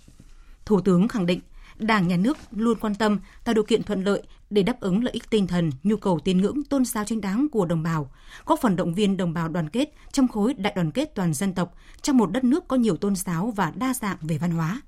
Thủ 0.66 0.82
tướng 0.82 1.08
khẳng 1.08 1.26
định 1.26 1.40
Đảng, 1.80 2.08
Nhà 2.08 2.18
nước 2.18 2.38
luôn 2.52 2.80
quan 2.80 2.96
tâm 2.96 3.20
tạo 3.44 3.56
điều 3.56 3.64
kiện 3.64 3.84
thuận 3.84 4.04
lợi 4.04 4.24
để 4.50 4.64
đáp 4.64 4.80
ứng 4.80 5.04
lợi 5.04 5.14
ích 5.14 5.30
tinh 5.30 5.48
thần, 5.48 5.72
nhu 5.84 5.98
cầu 5.98 6.20
tín 6.20 6.38
ngưỡng 6.38 6.64
tôn 6.64 6.86
giáo 6.86 7.06
chính 7.06 7.22
đáng 7.22 7.48
của 7.52 7.66
đồng 7.66 7.84
bào, 7.84 8.12
góp 8.46 8.60
phần 8.62 8.76
động 8.76 8.94
viên 8.94 9.18
đồng 9.18 9.34
bào 9.34 9.50
đoàn 9.50 9.70
kết 9.70 9.94
trong 10.12 10.28
khối 10.28 10.54
đại 10.54 10.74
đoàn 10.76 10.92
kết 10.92 11.16
toàn 11.16 11.34
dân 11.34 11.54
tộc 11.54 11.76
trong 12.02 12.18
một 12.18 12.32
đất 12.32 12.44
nước 12.44 12.68
có 12.68 12.76
nhiều 12.76 12.98
tôn 12.98 13.16
giáo 13.16 13.54
và 13.56 13.72
đa 13.76 13.94
dạng 13.94 14.18
về 14.22 14.38
văn 14.38 14.52
hóa. 14.52 14.82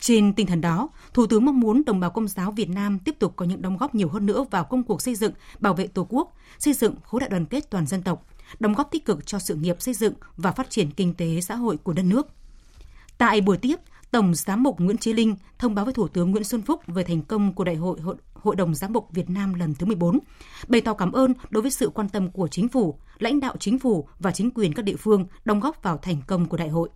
Trên 0.00 0.34
tinh 0.34 0.46
thần 0.46 0.60
đó, 0.60 0.88
Thủ 1.14 1.26
tướng 1.26 1.44
mong 1.44 1.60
muốn 1.60 1.82
đồng 1.86 2.00
bào 2.00 2.10
công 2.10 2.28
giáo 2.28 2.52
Việt 2.52 2.68
Nam 2.68 2.98
tiếp 2.98 3.14
tục 3.18 3.32
có 3.36 3.44
những 3.44 3.62
đóng 3.62 3.76
góp 3.76 3.94
nhiều 3.94 4.08
hơn 4.08 4.26
nữa 4.26 4.44
vào 4.50 4.64
công 4.64 4.84
cuộc 4.84 5.02
xây 5.02 5.14
dựng, 5.14 5.32
bảo 5.58 5.74
vệ 5.74 5.86
Tổ 5.86 6.06
quốc, 6.10 6.34
xây 6.58 6.74
dựng 6.74 6.94
khối 7.04 7.20
đại 7.20 7.30
đoàn 7.30 7.46
kết 7.46 7.70
toàn 7.70 7.86
dân 7.86 8.02
tộc, 8.02 8.26
đóng 8.60 8.74
góp 8.74 8.90
tích 8.90 9.04
cực 9.04 9.26
cho 9.26 9.38
sự 9.38 9.54
nghiệp 9.54 9.82
xây 9.82 9.94
dựng 9.94 10.14
và 10.36 10.52
phát 10.52 10.70
triển 10.70 10.90
kinh 10.90 11.14
tế 11.14 11.40
xã 11.40 11.54
hội 11.54 11.76
của 11.76 11.92
đất 11.92 12.02
nước. 12.02 12.26
Tại 13.18 13.40
buổi 13.40 13.56
tiếp, 13.56 13.76
Tổng 14.10 14.34
Giám 14.34 14.62
mục 14.62 14.80
Nguyễn 14.80 14.98
Chí 14.98 15.12
Linh 15.12 15.36
thông 15.58 15.74
báo 15.74 15.84
với 15.84 15.94
Thủ 15.94 16.08
tướng 16.08 16.30
Nguyễn 16.30 16.44
Xuân 16.44 16.62
Phúc 16.62 16.80
về 16.86 17.04
thành 17.04 17.22
công 17.22 17.54
của 17.54 17.64
Đại 17.64 17.74
hội 17.74 18.00
Hội, 18.34 18.56
đồng 18.56 18.74
Giám 18.74 18.92
mục 18.92 19.08
Việt 19.12 19.30
Nam 19.30 19.54
lần 19.54 19.74
thứ 19.74 19.86
14, 19.86 20.18
bày 20.68 20.80
tỏ 20.80 20.94
cảm 20.94 21.12
ơn 21.12 21.34
đối 21.50 21.62
với 21.62 21.70
sự 21.70 21.90
quan 21.94 22.08
tâm 22.08 22.30
của 22.30 22.48
chính 22.48 22.68
phủ, 22.68 22.98
lãnh 23.18 23.40
đạo 23.40 23.56
chính 23.58 23.78
phủ 23.78 24.08
và 24.18 24.32
chính 24.32 24.50
quyền 24.50 24.72
các 24.72 24.82
địa 24.82 24.96
phương 24.96 25.26
đóng 25.44 25.60
góp 25.60 25.82
vào 25.82 25.98
thành 25.98 26.16
công 26.26 26.46
của 26.46 26.56
đại 26.56 26.68
hội. 26.68 26.88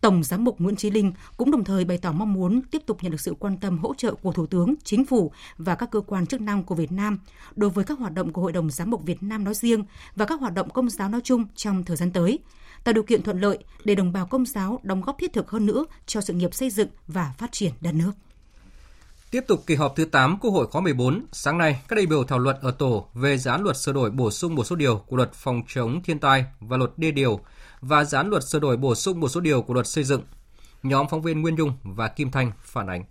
Tổng 0.00 0.22
Giám 0.22 0.44
mục 0.44 0.60
Nguyễn 0.60 0.76
Chí 0.76 0.90
Linh 0.90 1.12
cũng 1.36 1.50
đồng 1.50 1.64
thời 1.64 1.84
bày 1.84 1.98
tỏ 1.98 2.12
mong 2.12 2.32
muốn 2.32 2.62
tiếp 2.70 2.82
tục 2.86 2.98
nhận 3.02 3.12
được 3.12 3.20
sự 3.20 3.34
quan 3.38 3.56
tâm 3.56 3.78
hỗ 3.78 3.94
trợ 3.94 4.14
của 4.14 4.32
Thủ 4.32 4.46
tướng, 4.46 4.74
Chính 4.84 5.04
phủ 5.04 5.32
và 5.56 5.74
các 5.74 5.90
cơ 5.90 6.00
quan 6.00 6.26
chức 6.26 6.40
năng 6.40 6.64
của 6.64 6.74
Việt 6.74 6.92
Nam 6.92 7.18
đối 7.56 7.70
với 7.70 7.84
các 7.84 7.98
hoạt 7.98 8.14
động 8.14 8.32
của 8.32 8.42
Hội 8.42 8.52
đồng 8.52 8.70
Giám 8.70 8.90
mục 8.90 9.02
Việt 9.06 9.22
Nam 9.22 9.44
nói 9.44 9.54
riêng 9.54 9.84
và 10.16 10.24
các 10.24 10.40
hoạt 10.40 10.54
động 10.54 10.70
công 10.70 10.90
giáo 10.90 11.08
nói 11.08 11.20
chung 11.24 11.44
trong 11.54 11.84
thời 11.84 11.96
gian 11.96 12.12
tới, 12.12 12.38
tạo 12.84 12.92
điều 12.92 13.02
kiện 13.02 13.22
thuận 13.22 13.40
lợi 13.40 13.58
để 13.84 13.94
đồng 13.94 14.12
bào 14.12 14.26
công 14.26 14.46
giáo 14.46 14.80
đóng 14.82 15.00
góp 15.00 15.16
thiết 15.18 15.32
thực 15.32 15.50
hơn 15.50 15.66
nữa 15.66 15.84
cho 16.06 16.20
sự 16.20 16.32
nghiệp 16.32 16.54
xây 16.54 16.70
dựng 16.70 16.88
và 17.06 17.32
phát 17.38 17.52
triển 17.52 17.72
đất 17.80 17.94
nước. 17.94 18.12
Tiếp 19.30 19.44
tục 19.46 19.62
kỳ 19.66 19.74
họp 19.74 19.96
thứ 19.96 20.04
8 20.04 20.38
Quốc 20.40 20.50
hội 20.50 20.66
khóa 20.66 20.80
14, 20.80 21.26
sáng 21.32 21.58
nay 21.58 21.82
các 21.88 21.96
đại 21.96 22.06
biểu 22.06 22.24
thảo 22.24 22.38
luận 22.38 22.56
ở 22.62 22.70
tổ 22.70 23.06
về 23.14 23.38
dự 23.38 23.50
án 23.50 23.62
luật 23.62 23.76
sửa 23.76 23.92
đổi 23.92 24.10
bổ 24.10 24.30
sung 24.30 24.54
một 24.54 24.64
số 24.64 24.76
điều 24.76 24.98
của 25.06 25.16
luật 25.16 25.32
phòng 25.32 25.62
chống 25.68 26.02
thiên 26.02 26.18
tai 26.18 26.44
và 26.60 26.76
luật 26.76 26.90
đê 26.96 27.10
điều 27.10 27.40
và 27.80 28.04
dự 28.04 28.16
án 28.16 28.30
luật 28.30 28.42
sửa 28.52 28.58
đổi 28.58 28.76
bổ 28.76 28.94
sung 28.94 29.20
một 29.20 29.28
số 29.28 29.40
điều 29.40 29.62
của 29.62 29.74
luật 29.74 29.86
xây 29.86 30.04
dựng. 30.04 30.22
Nhóm 30.82 31.06
phóng 31.10 31.22
viên 31.22 31.42
Nguyên 31.42 31.56
Dung 31.56 31.72
và 31.82 32.08
Kim 32.08 32.30
Thanh 32.30 32.52
phản 32.60 32.86
ánh. 32.86 33.04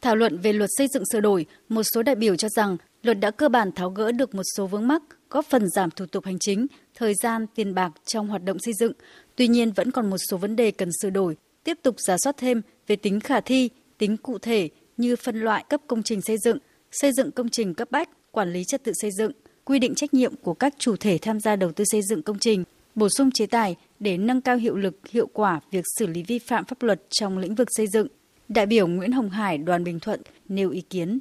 Thảo 0.00 0.16
luận 0.16 0.38
về 0.38 0.52
luật 0.52 0.70
xây 0.78 0.88
dựng 0.88 1.02
sửa 1.12 1.20
đổi, 1.20 1.46
một 1.68 1.82
số 1.94 2.02
đại 2.02 2.14
biểu 2.14 2.36
cho 2.36 2.48
rằng 2.48 2.76
luật 3.02 3.20
đã 3.20 3.30
cơ 3.30 3.48
bản 3.48 3.72
tháo 3.72 3.90
gỡ 3.90 4.12
được 4.12 4.34
một 4.34 4.42
số 4.56 4.66
vướng 4.66 4.88
mắc, 4.88 5.02
góp 5.30 5.46
phần 5.50 5.68
giảm 5.68 5.90
thủ 5.90 6.06
tục 6.06 6.24
hành 6.24 6.38
chính, 6.38 6.66
thời 6.94 7.14
gian, 7.14 7.46
tiền 7.54 7.74
bạc 7.74 7.92
trong 8.04 8.28
hoạt 8.28 8.44
động 8.44 8.58
xây 8.58 8.74
dựng. 8.74 8.92
Tuy 9.36 9.48
nhiên 9.48 9.72
vẫn 9.72 9.90
còn 9.90 10.10
một 10.10 10.16
số 10.30 10.36
vấn 10.36 10.56
đề 10.56 10.70
cần 10.70 10.88
sửa 11.02 11.10
đổi, 11.10 11.36
tiếp 11.64 11.78
tục 11.82 12.00
giả 12.00 12.16
soát 12.24 12.36
thêm 12.36 12.62
về 12.86 12.96
tính 12.96 13.20
khả 13.20 13.40
thi, 13.40 13.70
tính 13.98 14.16
cụ 14.16 14.38
thể 14.38 14.68
như 14.96 15.16
phân 15.16 15.40
loại 15.40 15.64
cấp 15.68 15.80
công 15.86 16.02
trình 16.02 16.20
xây 16.20 16.36
dựng, 16.38 16.58
xây 16.92 17.12
dựng 17.12 17.30
công 17.30 17.48
trình 17.48 17.74
cấp 17.74 17.90
bách, 17.90 18.08
quản 18.32 18.52
lý 18.52 18.64
trật 18.64 18.84
tự 18.84 18.92
xây 18.94 19.10
dựng, 19.10 19.32
quy 19.64 19.78
định 19.78 19.94
trách 19.94 20.14
nhiệm 20.14 20.36
của 20.36 20.54
các 20.54 20.74
chủ 20.78 20.96
thể 20.96 21.18
tham 21.22 21.40
gia 21.40 21.56
đầu 21.56 21.72
tư 21.72 21.84
xây 21.84 22.02
dựng 22.02 22.22
công 22.22 22.38
trình, 22.38 22.64
bổ 22.94 23.08
sung 23.08 23.30
chế 23.30 23.46
tài 23.46 23.76
để 24.00 24.18
nâng 24.18 24.40
cao 24.40 24.56
hiệu 24.56 24.76
lực, 24.76 25.08
hiệu 25.08 25.26
quả 25.32 25.60
việc 25.70 25.84
xử 25.98 26.06
lý 26.06 26.22
vi 26.22 26.38
phạm 26.38 26.64
pháp 26.64 26.82
luật 26.82 27.02
trong 27.10 27.38
lĩnh 27.38 27.54
vực 27.54 27.68
xây 27.70 27.86
dựng. 27.86 28.06
Đại 28.48 28.66
biểu 28.66 28.86
Nguyễn 28.86 29.12
Hồng 29.12 29.30
Hải, 29.30 29.58
đoàn 29.58 29.84
Bình 29.84 30.00
Thuận 30.00 30.20
nêu 30.48 30.70
ý 30.70 30.80
kiến. 30.80 31.18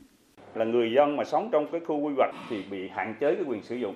Là 0.55 0.65
người 0.65 0.87
dân 0.95 1.17
mà 1.17 1.23
sống 1.23 1.49
trong 1.51 1.65
cái 1.71 1.81
khu 1.87 1.95
quy 1.95 2.13
hoạch 2.17 2.35
thì 2.49 2.55
bị 2.71 2.77
hạn 2.95 3.15
chế 3.19 3.35
cái 3.35 3.43
quyền 3.47 3.63
sử 3.63 3.75
dụng. 3.75 3.95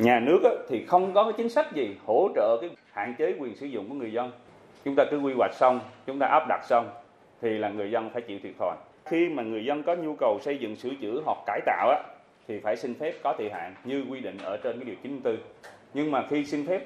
Nhà 0.00 0.20
nước 0.20 0.66
thì 0.68 0.84
không 0.84 1.12
có 1.14 1.24
cái 1.24 1.32
chính 1.36 1.48
sách 1.48 1.72
gì 1.72 1.96
hỗ 2.06 2.28
trợ 2.34 2.58
cái 2.60 2.70
hạn 2.92 3.14
chế 3.18 3.34
quyền 3.38 3.56
sử 3.56 3.66
dụng 3.66 3.88
của 3.88 3.94
người 3.94 4.12
dân. 4.12 4.30
Chúng 4.84 4.94
ta 4.94 5.04
cứ 5.10 5.18
quy 5.18 5.32
hoạch 5.36 5.54
xong, 5.54 5.80
chúng 6.06 6.18
ta 6.18 6.26
áp 6.26 6.46
đặt 6.48 6.60
xong 6.64 6.88
thì 7.42 7.58
là 7.58 7.68
người 7.68 7.90
dân 7.90 8.10
phải 8.10 8.22
chịu 8.22 8.38
thiệt 8.42 8.52
thòi. 8.58 8.76
Khi 9.04 9.28
mà 9.28 9.42
người 9.42 9.64
dân 9.64 9.82
có 9.82 9.94
nhu 9.94 10.14
cầu 10.14 10.38
xây 10.42 10.58
dựng 10.58 10.76
sửa 10.76 10.90
chữa 11.00 11.22
hoặc 11.24 11.38
cải 11.46 11.60
tạo 11.66 11.88
á, 11.90 12.02
thì 12.48 12.60
phải 12.60 12.76
xin 12.76 12.94
phép 12.94 13.12
có 13.22 13.34
thời 13.38 13.50
hạn 13.50 13.74
như 13.84 14.04
quy 14.10 14.20
định 14.20 14.38
ở 14.44 14.56
trên 14.56 14.78
cái 14.78 14.84
điều 14.84 14.94
94. 15.02 15.36
Nhưng 15.94 16.10
mà 16.10 16.24
khi 16.30 16.44
xin 16.44 16.66
phép 16.66 16.80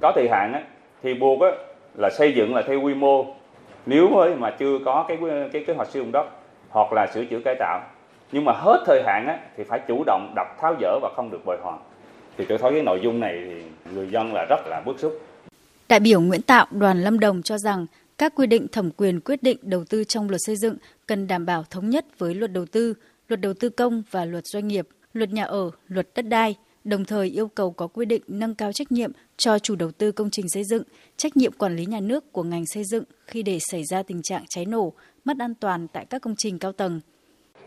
có 0.00 0.12
thời 0.14 0.28
hạn 0.28 0.52
á, 0.52 0.62
thì 1.02 1.14
buộc 1.14 1.40
á, 1.40 1.50
là 1.94 2.10
xây 2.10 2.32
dựng 2.32 2.54
là 2.54 2.62
theo 2.62 2.80
quy 2.80 2.94
mô 2.94 3.26
nếu 3.86 4.08
mà 4.38 4.50
chưa 4.50 4.78
có 4.84 5.04
cái 5.08 5.18
cái 5.52 5.64
kế 5.66 5.74
hoạch 5.74 5.88
sử 5.88 6.00
dụng 6.00 6.12
đất 6.12 6.26
hoặc 6.70 6.92
là 6.92 7.06
sửa 7.06 7.24
chữa 7.24 7.40
cải 7.44 7.54
tạo 7.58 7.80
nhưng 8.32 8.44
mà 8.44 8.52
hết 8.52 8.82
thời 8.86 9.02
hạn 9.06 9.26
á, 9.26 9.38
thì 9.56 9.64
phải 9.64 9.80
chủ 9.88 10.04
động 10.06 10.32
đập 10.36 10.46
tháo 10.60 10.74
dỡ 10.80 10.98
và 11.02 11.10
không 11.16 11.30
được 11.30 11.44
bồi 11.44 11.56
hoàn 11.62 11.78
thì 12.36 12.44
tôi 12.48 12.58
thấy 12.58 12.72
cái 12.72 12.82
nội 12.82 13.00
dung 13.02 13.20
này 13.20 13.42
thì 13.44 13.90
người 13.94 14.08
dân 14.10 14.32
là 14.32 14.44
rất 14.48 14.66
là 14.66 14.82
bức 14.86 14.98
xúc. 14.98 15.20
Đại 15.88 16.00
biểu 16.00 16.20
Nguyễn 16.20 16.42
Tạo, 16.42 16.66
đoàn 16.70 17.02
Lâm 17.02 17.20
Đồng 17.20 17.42
cho 17.42 17.58
rằng 17.58 17.86
các 18.18 18.32
quy 18.36 18.46
định 18.46 18.66
thẩm 18.72 18.90
quyền 18.96 19.20
quyết 19.20 19.42
định 19.42 19.58
đầu 19.62 19.84
tư 19.84 20.04
trong 20.04 20.28
luật 20.30 20.40
xây 20.46 20.56
dựng 20.56 20.76
cần 21.06 21.26
đảm 21.26 21.46
bảo 21.46 21.64
thống 21.70 21.90
nhất 21.90 22.06
với 22.18 22.34
luật 22.34 22.52
đầu 22.52 22.66
tư, 22.66 22.94
luật 23.28 23.40
đầu 23.40 23.54
tư 23.54 23.68
công 23.68 24.02
và 24.10 24.24
luật 24.24 24.46
doanh 24.46 24.68
nghiệp, 24.68 24.88
luật 25.12 25.32
nhà 25.32 25.44
ở, 25.44 25.70
luật 25.88 26.08
đất 26.14 26.22
đai, 26.22 26.56
đồng 26.84 27.04
thời 27.04 27.28
yêu 27.28 27.48
cầu 27.48 27.70
có 27.70 27.86
quy 27.86 28.04
định 28.04 28.22
nâng 28.28 28.54
cao 28.54 28.72
trách 28.72 28.92
nhiệm 28.92 29.12
cho 29.36 29.58
chủ 29.58 29.76
đầu 29.76 29.90
tư 29.90 30.12
công 30.12 30.30
trình 30.30 30.48
xây 30.48 30.64
dựng, 30.64 30.82
trách 31.16 31.36
nhiệm 31.36 31.52
quản 31.52 31.76
lý 31.76 31.86
nhà 31.86 32.00
nước 32.00 32.32
của 32.32 32.42
ngành 32.42 32.66
xây 32.66 32.84
dựng 32.84 33.04
khi 33.26 33.42
để 33.42 33.58
xảy 33.70 33.82
ra 33.90 34.02
tình 34.02 34.22
trạng 34.22 34.44
cháy 34.48 34.66
nổ, 34.66 34.92
mất 35.24 35.36
an 35.38 35.54
toàn 35.54 35.88
tại 35.88 36.06
các 36.10 36.22
công 36.22 36.34
trình 36.38 36.58
cao 36.58 36.72
tầng. 36.72 37.00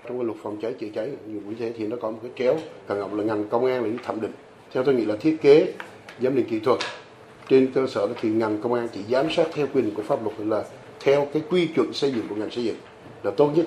Trong 0.07 0.17
cái 0.17 0.25
luật 0.25 0.37
phòng 0.43 0.57
cháy 0.61 0.73
chữa 0.79 0.87
cháy 0.95 1.11
như 1.27 1.55
thế 1.59 1.73
thì 1.77 1.87
nó 1.87 1.97
có 2.01 2.11
một 2.11 2.19
cái 2.21 2.31
kéo 2.35 2.57
càng 2.87 2.99
ngọc 2.99 3.13
là 3.13 3.23
ngành 3.23 3.49
công 3.49 3.65
an 3.65 3.83
là 3.83 4.03
thẩm 4.03 4.21
định. 4.21 4.31
Theo 4.75 4.83
tôi 4.83 4.95
nghĩ 4.95 5.05
là 5.05 5.15
thiết 5.15 5.37
kế, 5.41 5.73
giám 6.21 6.35
định 6.35 6.45
kỹ 6.49 6.59
thuật 6.59 6.79
trên 7.49 7.71
cơ 7.73 7.87
sở 7.87 8.07
thì 8.21 8.29
ngành 8.29 8.61
công 8.61 8.73
an 8.73 8.87
chỉ 8.93 8.99
giám 9.09 9.31
sát 9.31 9.47
theo 9.53 9.67
quy 9.73 9.81
định 9.81 9.93
của 9.95 10.03
pháp 10.03 10.23
luật 10.23 10.35
là 10.39 10.63
theo 10.99 11.27
cái 11.33 11.41
quy 11.49 11.67
chuẩn 11.67 11.93
xây 11.93 12.11
dựng 12.11 12.27
của 12.27 12.35
ngành 12.35 12.51
xây 12.51 12.63
dựng 12.63 12.75
là 13.23 13.31
tốt 13.37 13.51
nhất. 13.55 13.65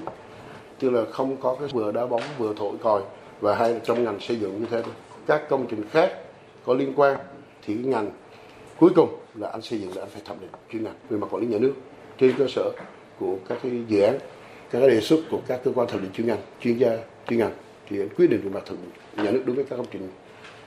Chứ 0.80 0.90
là 0.90 1.04
không 1.10 1.36
có 1.36 1.56
cái 1.60 1.68
vừa 1.72 1.92
đá 1.92 2.06
bóng 2.06 2.22
vừa 2.38 2.54
thổi 2.56 2.72
còi 2.82 3.02
và 3.40 3.54
hay 3.54 3.72
là 3.72 3.78
trong 3.84 4.04
ngành 4.04 4.20
xây 4.20 4.36
dựng 4.36 4.60
như 4.60 4.66
thế 4.70 4.82
thôi. 4.82 4.92
Các 5.26 5.48
công 5.48 5.66
trình 5.70 5.84
khác 5.90 6.12
có 6.66 6.74
liên 6.74 6.92
quan 6.96 7.18
thì 7.66 7.74
cái 7.74 7.84
ngành 7.84 8.10
cuối 8.80 8.90
cùng 8.94 9.18
là 9.34 9.48
anh 9.48 9.62
xây 9.62 9.80
dựng 9.80 9.96
là 9.96 10.02
anh 10.02 10.10
phải 10.10 10.22
thẩm 10.24 10.36
định 10.40 10.50
chuyên 10.72 10.84
ngành 10.84 10.94
về 11.10 11.18
mặt 11.18 11.26
quản 11.30 11.42
lý 11.42 11.48
nhà 11.48 11.58
nước 11.58 11.74
trên 12.18 12.32
cơ 12.38 12.46
sở 12.48 12.70
của 13.18 13.36
các 13.48 13.58
cái 13.62 13.72
dự 13.88 14.00
án 14.00 14.18
các 14.70 14.80
cái 14.80 14.90
đề 14.90 15.00
xuất 15.00 15.20
của 15.30 15.40
các 15.46 15.60
cơ 15.64 15.72
quan 15.74 15.88
thẩm 15.88 16.02
định 16.02 16.12
chuyên 16.12 16.26
ngành 16.26 16.40
chuyên 16.60 16.78
gia 16.78 16.98
chuyên 17.28 17.38
ngành 17.38 17.52
thì 17.88 18.00
anh 18.00 18.08
quyết 18.08 18.30
định 18.30 18.40
về 18.44 18.50
mặt 18.50 18.62
thẩm 18.66 18.76
định 18.76 19.24
nhà 19.24 19.30
nước 19.30 19.42
đối 19.46 19.56
với 19.56 19.64
các 19.64 19.76
công 19.76 19.86
trình 19.90 20.08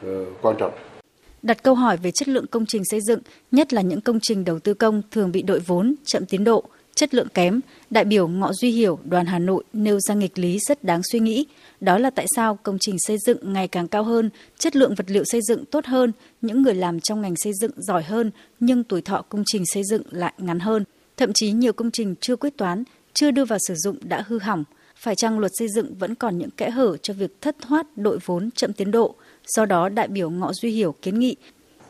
Ờ, 0.01 0.25
quan 0.41 0.55
trọng 0.59 0.73
đặt 1.43 1.63
câu 1.63 1.75
hỏi 1.75 1.97
về 1.97 2.11
chất 2.11 2.27
lượng 2.27 2.47
công 2.47 2.65
trình 2.65 2.85
xây 2.85 3.01
dựng, 3.01 3.19
nhất 3.51 3.73
là 3.73 3.81
những 3.81 4.01
công 4.01 4.19
trình 4.21 4.45
đầu 4.45 4.59
tư 4.59 4.73
công 4.73 5.01
thường 5.11 5.31
bị 5.31 5.41
đội 5.41 5.59
vốn, 5.59 5.95
chậm 6.05 6.25
tiến 6.25 6.43
độ, 6.43 6.63
chất 6.95 7.13
lượng 7.13 7.27
kém, 7.33 7.59
đại 7.89 8.05
biểu 8.05 8.27
Ngọ 8.27 8.53
Duy 8.53 8.71
Hiểu, 8.71 8.99
đoàn 9.03 9.25
Hà 9.25 9.39
Nội 9.39 9.63
nêu 9.73 9.99
ra 9.99 10.15
nghịch 10.15 10.39
lý 10.39 10.59
rất 10.59 10.83
đáng 10.83 11.01
suy 11.11 11.19
nghĩ. 11.19 11.45
Đó 11.79 11.97
là 11.97 12.09
tại 12.09 12.25
sao 12.35 12.55
công 12.63 12.77
trình 12.79 12.95
xây 12.99 13.17
dựng 13.25 13.53
ngày 13.53 13.67
càng 13.67 13.87
cao 13.87 14.03
hơn, 14.03 14.29
chất 14.57 14.75
lượng 14.75 14.95
vật 14.95 15.05
liệu 15.07 15.23
xây 15.25 15.41
dựng 15.41 15.65
tốt 15.65 15.85
hơn, 15.85 16.11
những 16.41 16.61
người 16.61 16.75
làm 16.75 16.99
trong 16.99 17.21
ngành 17.21 17.35
xây 17.35 17.53
dựng 17.61 17.71
giỏi 17.77 18.03
hơn, 18.03 18.31
nhưng 18.59 18.83
tuổi 18.83 19.01
thọ 19.01 19.21
công 19.29 19.43
trình 19.45 19.63
xây 19.65 19.83
dựng 19.83 20.03
lại 20.11 20.33
ngắn 20.37 20.59
hơn. 20.59 20.83
Thậm 21.17 21.33
chí 21.33 21.51
nhiều 21.51 21.73
công 21.73 21.91
trình 21.91 22.15
chưa 22.21 22.35
quyết 22.35 22.57
toán, 22.57 22.83
chưa 23.13 23.31
đưa 23.31 23.45
vào 23.45 23.59
sử 23.67 23.75
dụng 23.75 23.97
đã 24.03 24.23
hư 24.27 24.39
hỏng. 24.39 24.63
Phải 24.95 25.15
chăng 25.15 25.39
luật 25.39 25.51
xây 25.59 25.67
dựng 25.75 25.95
vẫn 25.99 26.15
còn 26.15 26.37
những 26.37 26.51
kẽ 26.51 26.69
hở 26.69 26.97
cho 26.97 27.13
việc 27.13 27.41
thất 27.41 27.55
thoát 27.61 27.97
đội 27.97 28.19
vốn 28.25 28.49
chậm 28.51 28.73
tiến 28.73 28.91
độ? 28.91 29.15
Do 29.47 29.65
đó, 29.65 29.89
đại 29.89 30.08
biểu 30.08 30.30
Ngọ 30.30 30.54
Duy 30.54 30.71
Hiểu 30.71 30.95
kiến 31.01 31.19
nghị. 31.19 31.36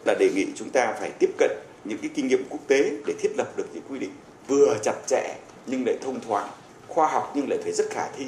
Là 0.06 0.14
đề 0.20 0.30
nghị 0.36 0.46
chúng 0.56 0.70
ta 0.70 0.96
phải 1.00 1.12
tiếp 1.20 1.30
cận 1.38 1.52
những 1.84 1.98
cái 1.98 2.10
kinh 2.14 2.28
nghiệm 2.28 2.44
quốc 2.50 2.60
tế 2.68 2.92
để 3.06 3.14
thiết 3.20 3.30
lập 3.38 3.58
được 3.58 3.66
những 3.74 3.84
quy 3.90 4.00
định 4.00 4.12
vừa 4.48 4.78
chặt 4.84 4.96
chẽ 5.08 5.36
nhưng 5.68 5.86
lại 5.86 5.98
thông 6.02 6.20
thoáng, 6.20 6.50
khoa 6.88 7.08
học 7.08 7.32
nhưng 7.36 7.50
lại 7.50 7.60
phải 7.64 7.72
rất 7.72 7.86
khả 7.90 8.08
thi 8.18 8.26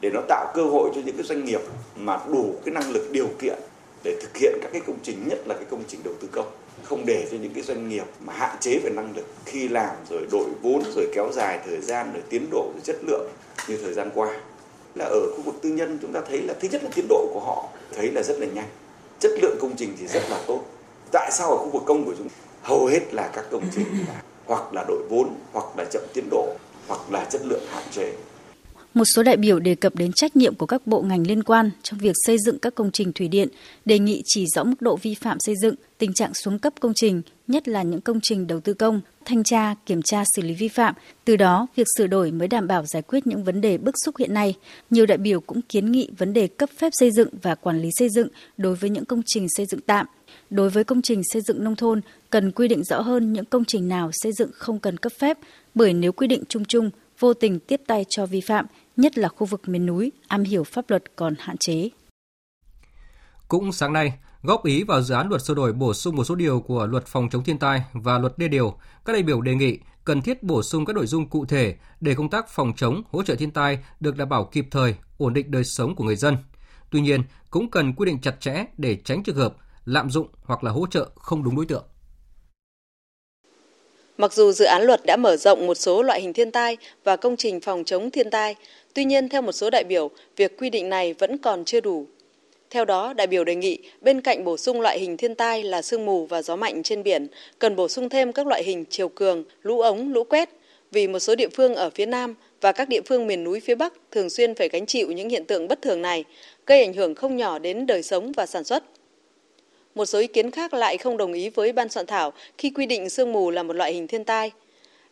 để 0.00 0.10
nó 0.10 0.20
tạo 0.28 0.52
cơ 0.54 0.64
hội 0.64 0.90
cho 0.94 1.00
những 1.04 1.16
cái 1.16 1.24
doanh 1.24 1.44
nghiệp 1.44 1.60
mà 1.96 2.18
đủ 2.28 2.54
cái 2.64 2.74
năng 2.74 2.90
lực 2.90 3.08
điều 3.12 3.28
kiện 3.38 3.58
để 4.04 4.16
thực 4.22 4.36
hiện 4.36 4.58
các 4.62 4.72
cái 4.72 4.80
công 4.86 4.98
trình 5.02 5.28
nhất 5.28 5.38
là 5.46 5.54
cái 5.54 5.64
công 5.70 5.82
trình 5.88 6.00
đầu 6.04 6.14
tư 6.20 6.28
công. 6.32 6.46
Không 6.82 7.06
để 7.06 7.28
cho 7.30 7.36
những 7.42 7.54
cái 7.54 7.62
doanh 7.62 7.88
nghiệp 7.88 8.04
mà 8.20 8.32
hạn 8.32 8.56
chế 8.60 8.78
về 8.84 8.90
năng 8.90 9.16
lực 9.16 9.26
khi 9.44 9.68
làm 9.68 9.96
rồi 10.10 10.26
đội 10.32 10.48
vốn 10.62 10.82
rồi 10.94 11.08
kéo 11.14 11.30
dài 11.32 11.60
thời 11.66 11.80
gian 11.80 12.12
rồi 12.12 12.22
tiến 12.28 12.46
độ 12.50 12.70
rồi 12.74 12.80
chất 12.84 12.96
lượng 13.06 13.30
như 13.68 13.76
thời 13.76 13.92
gian 13.92 14.10
qua 14.14 14.40
là 14.94 15.04
ở 15.04 15.20
khu 15.36 15.42
vực 15.42 15.54
tư 15.62 15.68
nhân 15.68 15.98
chúng 16.02 16.12
ta 16.12 16.20
thấy 16.28 16.42
là 16.42 16.54
thứ 16.60 16.68
nhất 16.72 16.84
là 16.84 16.90
tiến 16.94 17.06
độ 17.08 17.30
của 17.34 17.40
họ 17.40 17.68
thấy 17.96 18.10
là 18.10 18.22
rất 18.22 18.38
là 18.38 18.46
nhanh. 18.46 18.68
Chất 19.18 19.30
lượng 19.42 19.56
công 19.60 19.76
trình 19.76 19.96
thì 20.00 20.06
rất 20.06 20.22
là 20.30 20.40
tốt. 20.46 20.60
Tại 21.12 21.30
sao 21.32 21.50
ở 21.50 21.56
khu 21.56 21.70
vực 21.70 21.82
công 21.86 22.04
của 22.04 22.14
chúng 22.18 22.28
hầu 22.62 22.86
hết 22.86 23.14
là 23.14 23.30
các 23.34 23.44
công 23.50 23.64
trình 23.74 23.86
là 24.08 24.22
hoặc 24.46 24.74
là 24.74 24.84
đội 24.88 25.02
vốn 25.10 25.34
hoặc 25.52 25.66
là 25.76 25.84
chậm 25.90 26.02
tiến 26.14 26.28
độ 26.30 26.54
hoặc 26.88 27.00
là 27.10 27.24
chất 27.24 27.42
lượng 27.44 27.62
hạn 27.70 27.82
chế 27.90 28.12
một 28.94 29.04
số 29.14 29.22
đại 29.22 29.36
biểu 29.36 29.58
đề 29.58 29.74
cập 29.74 29.96
đến 29.96 30.12
trách 30.12 30.36
nhiệm 30.36 30.54
của 30.54 30.66
các 30.66 30.86
bộ 30.86 31.02
ngành 31.02 31.26
liên 31.26 31.42
quan 31.42 31.70
trong 31.82 31.98
việc 31.98 32.12
xây 32.26 32.38
dựng 32.38 32.58
các 32.58 32.74
công 32.74 32.90
trình 32.90 33.12
thủy 33.12 33.28
điện, 33.28 33.48
đề 33.84 33.98
nghị 33.98 34.22
chỉ 34.24 34.46
rõ 34.46 34.64
mức 34.64 34.82
độ 34.82 34.96
vi 34.96 35.14
phạm 35.14 35.40
xây 35.40 35.54
dựng, 35.62 35.74
tình 35.98 36.12
trạng 36.14 36.34
xuống 36.34 36.58
cấp 36.58 36.72
công 36.80 36.92
trình, 36.94 37.22
nhất 37.48 37.68
là 37.68 37.82
những 37.82 38.00
công 38.00 38.20
trình 38.22 38.46
đầu 38.46 38.60
tư 38.60 38.74
công, 38.74 39.00
thanh 39.24 39.44
tra, 39.44 39.74
kiểm 39.86 40.02
tra 40.02 40.24
xử 40.36 40.42
lý 40.42 40.54
vi 40.54 40.68
phạm. 40.68 40.94
Từ 41.24 41.36
đó, 41.36 41.66
việc 41.76 41.86
sửa 41.98 42.06
đổi 42.06 42.30
mới 42.30 42.48
đảm 42.48 42.66
bảo 42.66 42.84
giải 42.86 43.02
quyết 43.02 43.26
những 43.26 43.44
vấn 43.44 43.60
đề 43.60 43.78
bức 43.78 43.94
xúc 44.04 44.16
hiện 44.18 44.34
nay. 44.34 44.54
Nhiều 44.90 45.06
đại 45.06 45.18
biểu 45.18 45.40
cũng 45.40 45.62
kiến 45.62 45.92
nghị 45.92 46.08
vấn 46.18 46.32
đề 46.32 46.46
cấp 46.46 46.70
phép 46.78 46.90
xây 46.92 47.10
dựng 47.10 47.28
và 47.42 47.54
quản 47.54 47.80
lý 47.80 47.88
xây 47.98 48.08
dựng 48.08 48.28
đối 48.56 48.74
với 48.74 48.90
những 48.90 49.04
công 49.04 49.22
trình 49.26 49.46
xây 49.56 49.66
dựng 49.66 49.80
tạm. 49.80 50.06
Đối 50.50 50.70
với 50.70 50.84
công 50.84 51.02
trình 51.02 51.22
xây 51.24 51.42
dựng 51.42 51.64
nông 51.64 51.76
thôn, 51.76 52.00
cần 52.30 52.52
quy 52.52 52.68
định 52.68 52.84
rõ 52.84 53.00
hơn 53.00 53.32
những 53.32 53.44
công 53.44 53.64
trình 53.64 53.88
nào 53.88 54.10
xây 54.12 54.32
dựng 54.32 54.50
không 54.54 54.78
cần 54.78 54.96
cấp 54.96 55.12
phép, 55.18 55.38
bởi 55.74 55.92
nếu 55.92 56.12
quy 56.12 56.26
định 56.26 56.42
chung 56.48 56.64
chung 56.64 56.90
vô 57.18 57.34
tình 57.34 57.58
tiếp 57.58 57.80
tay 57.86 58.04
cho 58.08 58.26
vi 58.26 58.40
phạm, 58.40 58.66
nhất 58.96 59.18
là 59.18 59.28
khu 59.28 59.46
vực 59.46 59.68
miền 59.68 59.86
núi, 59.86 60.12
am 60.28 60.44
hiểu 60.44 60.64
pháp 60.64 60.90
luật 60.90 61.16
còn 61.16 61.34
hạn 61.38 61.56
chế. 61.56 61.88
Cũng 63.48 63.72
sáng 63.72 63.92
nay, 63.92 64.12
góp 64.42 64.64
ý 64.64 64.84
vào 64.84 65.02
dự 65.02 65.14
án 65.14 65.28
luật 65.28 65.44
sửa 65.44 65.54
đổi 65.54 65.72
bổ 65.72 65.94
sung 65.94 66.16
một 66.16 66.24
số 66.24 66.34
điều 66.34 66.60
của 66.60 66.86
luật 66.86 67.06
phòng 67.06 67.28
chống 67.30 67.44
thiên 67.44 67.58
tai 67.58 67.82
và 67.92 68.18
luật 68.18 68.38
đê 68.38 68.48
điều, 68.48 68.78
các 69.04 69.12
đại 69.12 69.22
biểu 69.22 69.40
đề 69.40 69.54
nghị 69.54 69.78
cần 70.04 70.22
thiết 70.22 70.42
bổ 70.42 70.62
sung 70.62 70.84
các 70.84 70.96
nội 70.96 71.06
dung 71.06 71.28
cụ 71.28 71.44
thể 71.46 71.76
để 72.00 72.14
công 72.14 72.30
tác 72.30 72.48
phòng 72.48 72.72
chống, 72.76 73.02
hỗ 73.10 73.22
trợ 73.22 73.34
thiên 73.34 73.50
tai 73.50 73.78
được 74.00 74.16
đảm 74.16 74.28
bảo 74.28 74.44
kịp 74.44 74.66
thời, 74.70 74.94
ổn 75.18 75.32
định 75.32 75.50
đời 75.50 75.64
sống 75.64 75.94
của 75.94 76.04
người 76.04 76.16
dân. 76.16 76.36
Tuy 76.90 77.00
nhiên, 77.00 77.22
cũng 77.50 77.70
cần 77.70 77.94
quy 77.94 78.06
định 78.06 78.20
chặt 78.20 78.40
chẽ 78.40 78.64
để 78.78 78.96
tránh 79.04 79.22
trường 79.22 79.36
hợp 79.36 79.56
lạm 79.84 80.10
dụng 80.10 80.28
hoặc 80.44 80.64
là 80.64 80.70
hỗ 80.70 80.86
trợ 80.86 81.10
không 81.16 81.44
đúng 81.44 81.56
đối 81.56 81.66
tượng. 81.66 81.84
Mặc 84.22 84.32
dù 84.32 84.52
dự 84.52 84.64
án 84.64 84.82
luật 84.82 85.06
đã 85.06 85.16
mở 85.16 85.36
rộng 85.36 85.66
một 85.66 85.74
số 85.74 86.02
loại 86.02 86.20
hình 86.20 86.32
thiên 86.32 86.50
tai 86.50 86.76
và 87.04 87.16
công 87.16 87.36
trình 87.36 87.60
phòng 87.60 87.84
chống 87.84 88.10
thiên 88.10 88.30
tai, 88.30 88.54
tuy 88.94 89.04
nhiên 89.04 89.28
theo 89.28 89.42
một 89.42 89.52
số 89.52 89.70
đại 89.70 89.84
biểu, 89.84 90.10
việc 90.36 90.58
quy 90.58 90.70
định 90.70 90.88
này 90.88 91.14
vẫn 91.18 91.38
còn 91.38 91.64
chưa 91.64 91.80
đủ. 91.80 92.06
Theo 92.70 92.84
đó, 92.84 93.12
đại 93.12 93.26
biểu 93.26 93.44
đề 93.44 93.54
nghị 93.54 93.78
bên 94.00 94.20
cạnh 94.20 94.44
bổ 94.44 94.56
sung 94.56 94.80
loại 94.80 94.98
hình 94.98 95.16
thiên 95.16 95.34
tai 95.34 95.62
là 95.62 95.82
sương 95.82 96.04
mù 96.04 96.26
và 96.26 96.42
gió 96.42 96.56
mạnh 96.56 96.82
trên 96.82 97.02
biển, 97.02 97.26
cần 97.58 97.76
bổ 97.76 97.88
sung 97.88 98.08
thêm 98.08 98.32
các 98.32 98.46
loại 98.46 98.62
hình 98.64 98.84
chiều 98.90 99.08
cường, 99.08 99.44
lũ 99.62 99.80
ống, 99.80 100.12
lũ 100.12 100.24
quét, 100.24 100.48
vì 100.92 101.08
một 101.08 101.18
số 101.18 101.34
địa 101.34 101.48
phương 101.48 101.74
ở 101.74 101.90
phía 101.90 102.06
Nam 102.06 102.34
và 102.60 102.72
các 102.72 102.88
địa 102.88 103.00
phương 103.06 103.26
miền 103.26 103.44
núi 103.44 103.60
phía 103.60 103.74
Bắc 103.74 103.92
thường 104.10 104.30
xuyên 104.30 104.54
phải 104.54 104.68
gánh 104.68 104.86
chịu 104.86 105.12
những 105.12 105.28
hiện 105.28 105.44
tượng 105.44 105.68
bất 105.68 105.82
thường 105.82 106.02
này, 106.02 106.24
gây 106.66 106.84
ảnh 106.84 106.92
hưởng 106.92 107.14
không 107.14 107.36
nhỏ 107.36 107.58
đến 107.58 107.86
đời 107.86 108.02
sống 108.02 108.32
và 108.32 108.46
sản 108.46 108.64
xuất. 108.64 108.84
Một 109.94 110.04
số 110.04 110.18
ý 110.18 110.26
kiến 110.26 110.50
khác 110.50 110.74
lại 110.74 110.98
không 110.98 111.16
đồng 111.16 111.32
ý 111.32 111.50
với 111.50 111.72
ban 111.72 111.88
soạn 111.88 112.06
thảo 112.06 112.32
khi 112.58 112.70
quy 112.70 112.86
định 112.86 113.08
sương 113.08 113.32
mù 113.32 113.50
là 113.50 113.62
một 113.62 113.76
loại 113.76 113.92
hình 113.92 114.06
thiên 114.06 114.24
tai. 114.24 114.52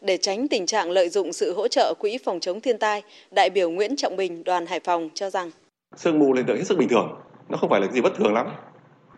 Để 0.01 0.17
tránh 0.17 0.49
tình 0.49 0.67
trạng 0.67 0.91
lợi 0.91 1.09
dụng 1.09 1.33
sự 1.33 1.55
hỗ 1.55 1.69
trợ 1.69 1.95
quỹ 1.99 2.19
phòng 2.25 2.41
chống 2.41 2.61
thiên 2.61 2.79
tai, 2.79 3.03
đại 3.31 3.51
biểu 3.51 3.71
Nguyễn 3.71 3.97
Trọng 3.97 4.17
Bình, 4.17 4.45
đoàn 4.45 4.67
Hải 4.67 4.81
Phòng 4.81 5.09
cho 5.15 5.31
rằng 5.31 5.51
sương 5.97 6.19
mù 6.19 6.33
là 6.33 6.39
hiện 6.39 6.47
tượng 6.47 6.57
hết 6.57 6.65
sức 6.65 6.79
bình 6.79 6.89
thường, 6.89 7.21
nó 7.49 7.59
không 7.59 7.71
phải 7.71 7.81
là 7.81 7.87
gì 7.87 8.01
bất 8.01 8.15
thường 8.17 8.35
lắm. 8.35 8.47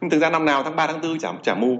Nhưng 0.00 0.10
thực 0.10 0.18
ra 0.18 0.30
năm 0.30 0.44
nào 0.44 0.62
tháng 0.64 0.76
3 0.76 0.86
tháng 0.86 1.00
4 1.00 1.18
chả 1.18 1.32
chả 1.42 1.54
mù. 1.54 1.78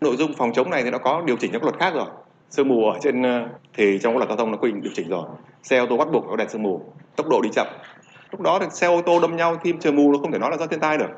Nội 0.00 0.16
dung 0.16 0.32
phòng 0.38 0.52
chống 0.52 0.70
này 0.70 0.82
thì 0.82 0.90
nó 0.90 0.98
có 0.98 1.22
điều 1.26 1.36
chỉnh 1.36 1.52
trong 1.52 1.62
luật 1.62 1.78
khác 1.78 1.94
rồi. 1.94 2.06
Sương 2.50 2.68
mù 2.68 2.90
ở 2.90 2.98
trên 3.02 3.22
ờ, 3.22 3.48
thì 3.74 3.98
trong 4.02 4.16
luật 4.16 4.28
giao 4.28 4.36
thông 4.36 4.52
nó 4.52 4.58
quy 4.58 4.72
định 4.72 4.82
điều 4.82 4.92
chỉnh 4.94 5.08
rồi. 5.08 5.24
Xe 5.62 5.78
ô 5.78 5.86
tô 5.90 5.96
bắt 5.96 6.08
buộc 6.12 6.24
có 6.30 6.36
đèn 6.36 6.48
sương 6.48 6.62
mù, 6.62 6.82
tốc 7.16 7.28
độ 7.28 7.40
đi 7.42 7.48
chậm. 7.52 7.66
Lúc 8.30 8.40
đó 8.40 8.58
thì 8.58 8.66
xe 8.70 8.86
ô 8.86 9.02
tô 9.06 9.20
đâm 9.20 9.36
nhau 9.36 9.56
khi 9.64 9.74
trời 9.80 9.92
mù 9.92 10.12
nó 10.12 10.18
không 10.18 10.32
thể 10.32 10.38
nói 10.38 10.50
là 10.50 10.56
do 10.56 10.66
thiên 10.66 10.80
tai 10.80 10.98
được 10.98 11.08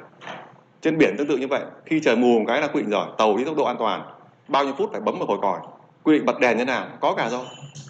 trên 0.82 0.98
biển 0.98 1.14
tương 1.18 1.26
tự 1.26 1.36
như 1.36 1.46
vậy. 1.46 1.62
Khi 1.86 2.00
trời 2.00 2.16
mù 2.16 2.38
một 2.38 2.44
cái 2.48 2.60
là 2.60 2.66
quy 2.66 2.80
định 2.80 2.90
rồi, 2.90 3.06
tàu 3.18 3.36
đi 3.36 3.44
tốc 3.44 3.56
độ 3.56 3.64
an 3.64 3.76
toàn. 3.78 4.02
Bao 4.48 4.64
nhiêu 4.64 4.74
phút 4.78 4.92
phải 4.92 5.00
bấm 5.00 5.18
vào 5.18 5.26
còi 5.26 5.38
còi. 5.42 5.60
Quy 6.02 6.14
định 6.14 6.26
bật 6.26 6.40
đèn 6.40 6.56
như 6.58 6.64
nào? 6.64 6.88
Có 7.00 7.14
cả 7.14 7.28
rồi. 7.28 7.44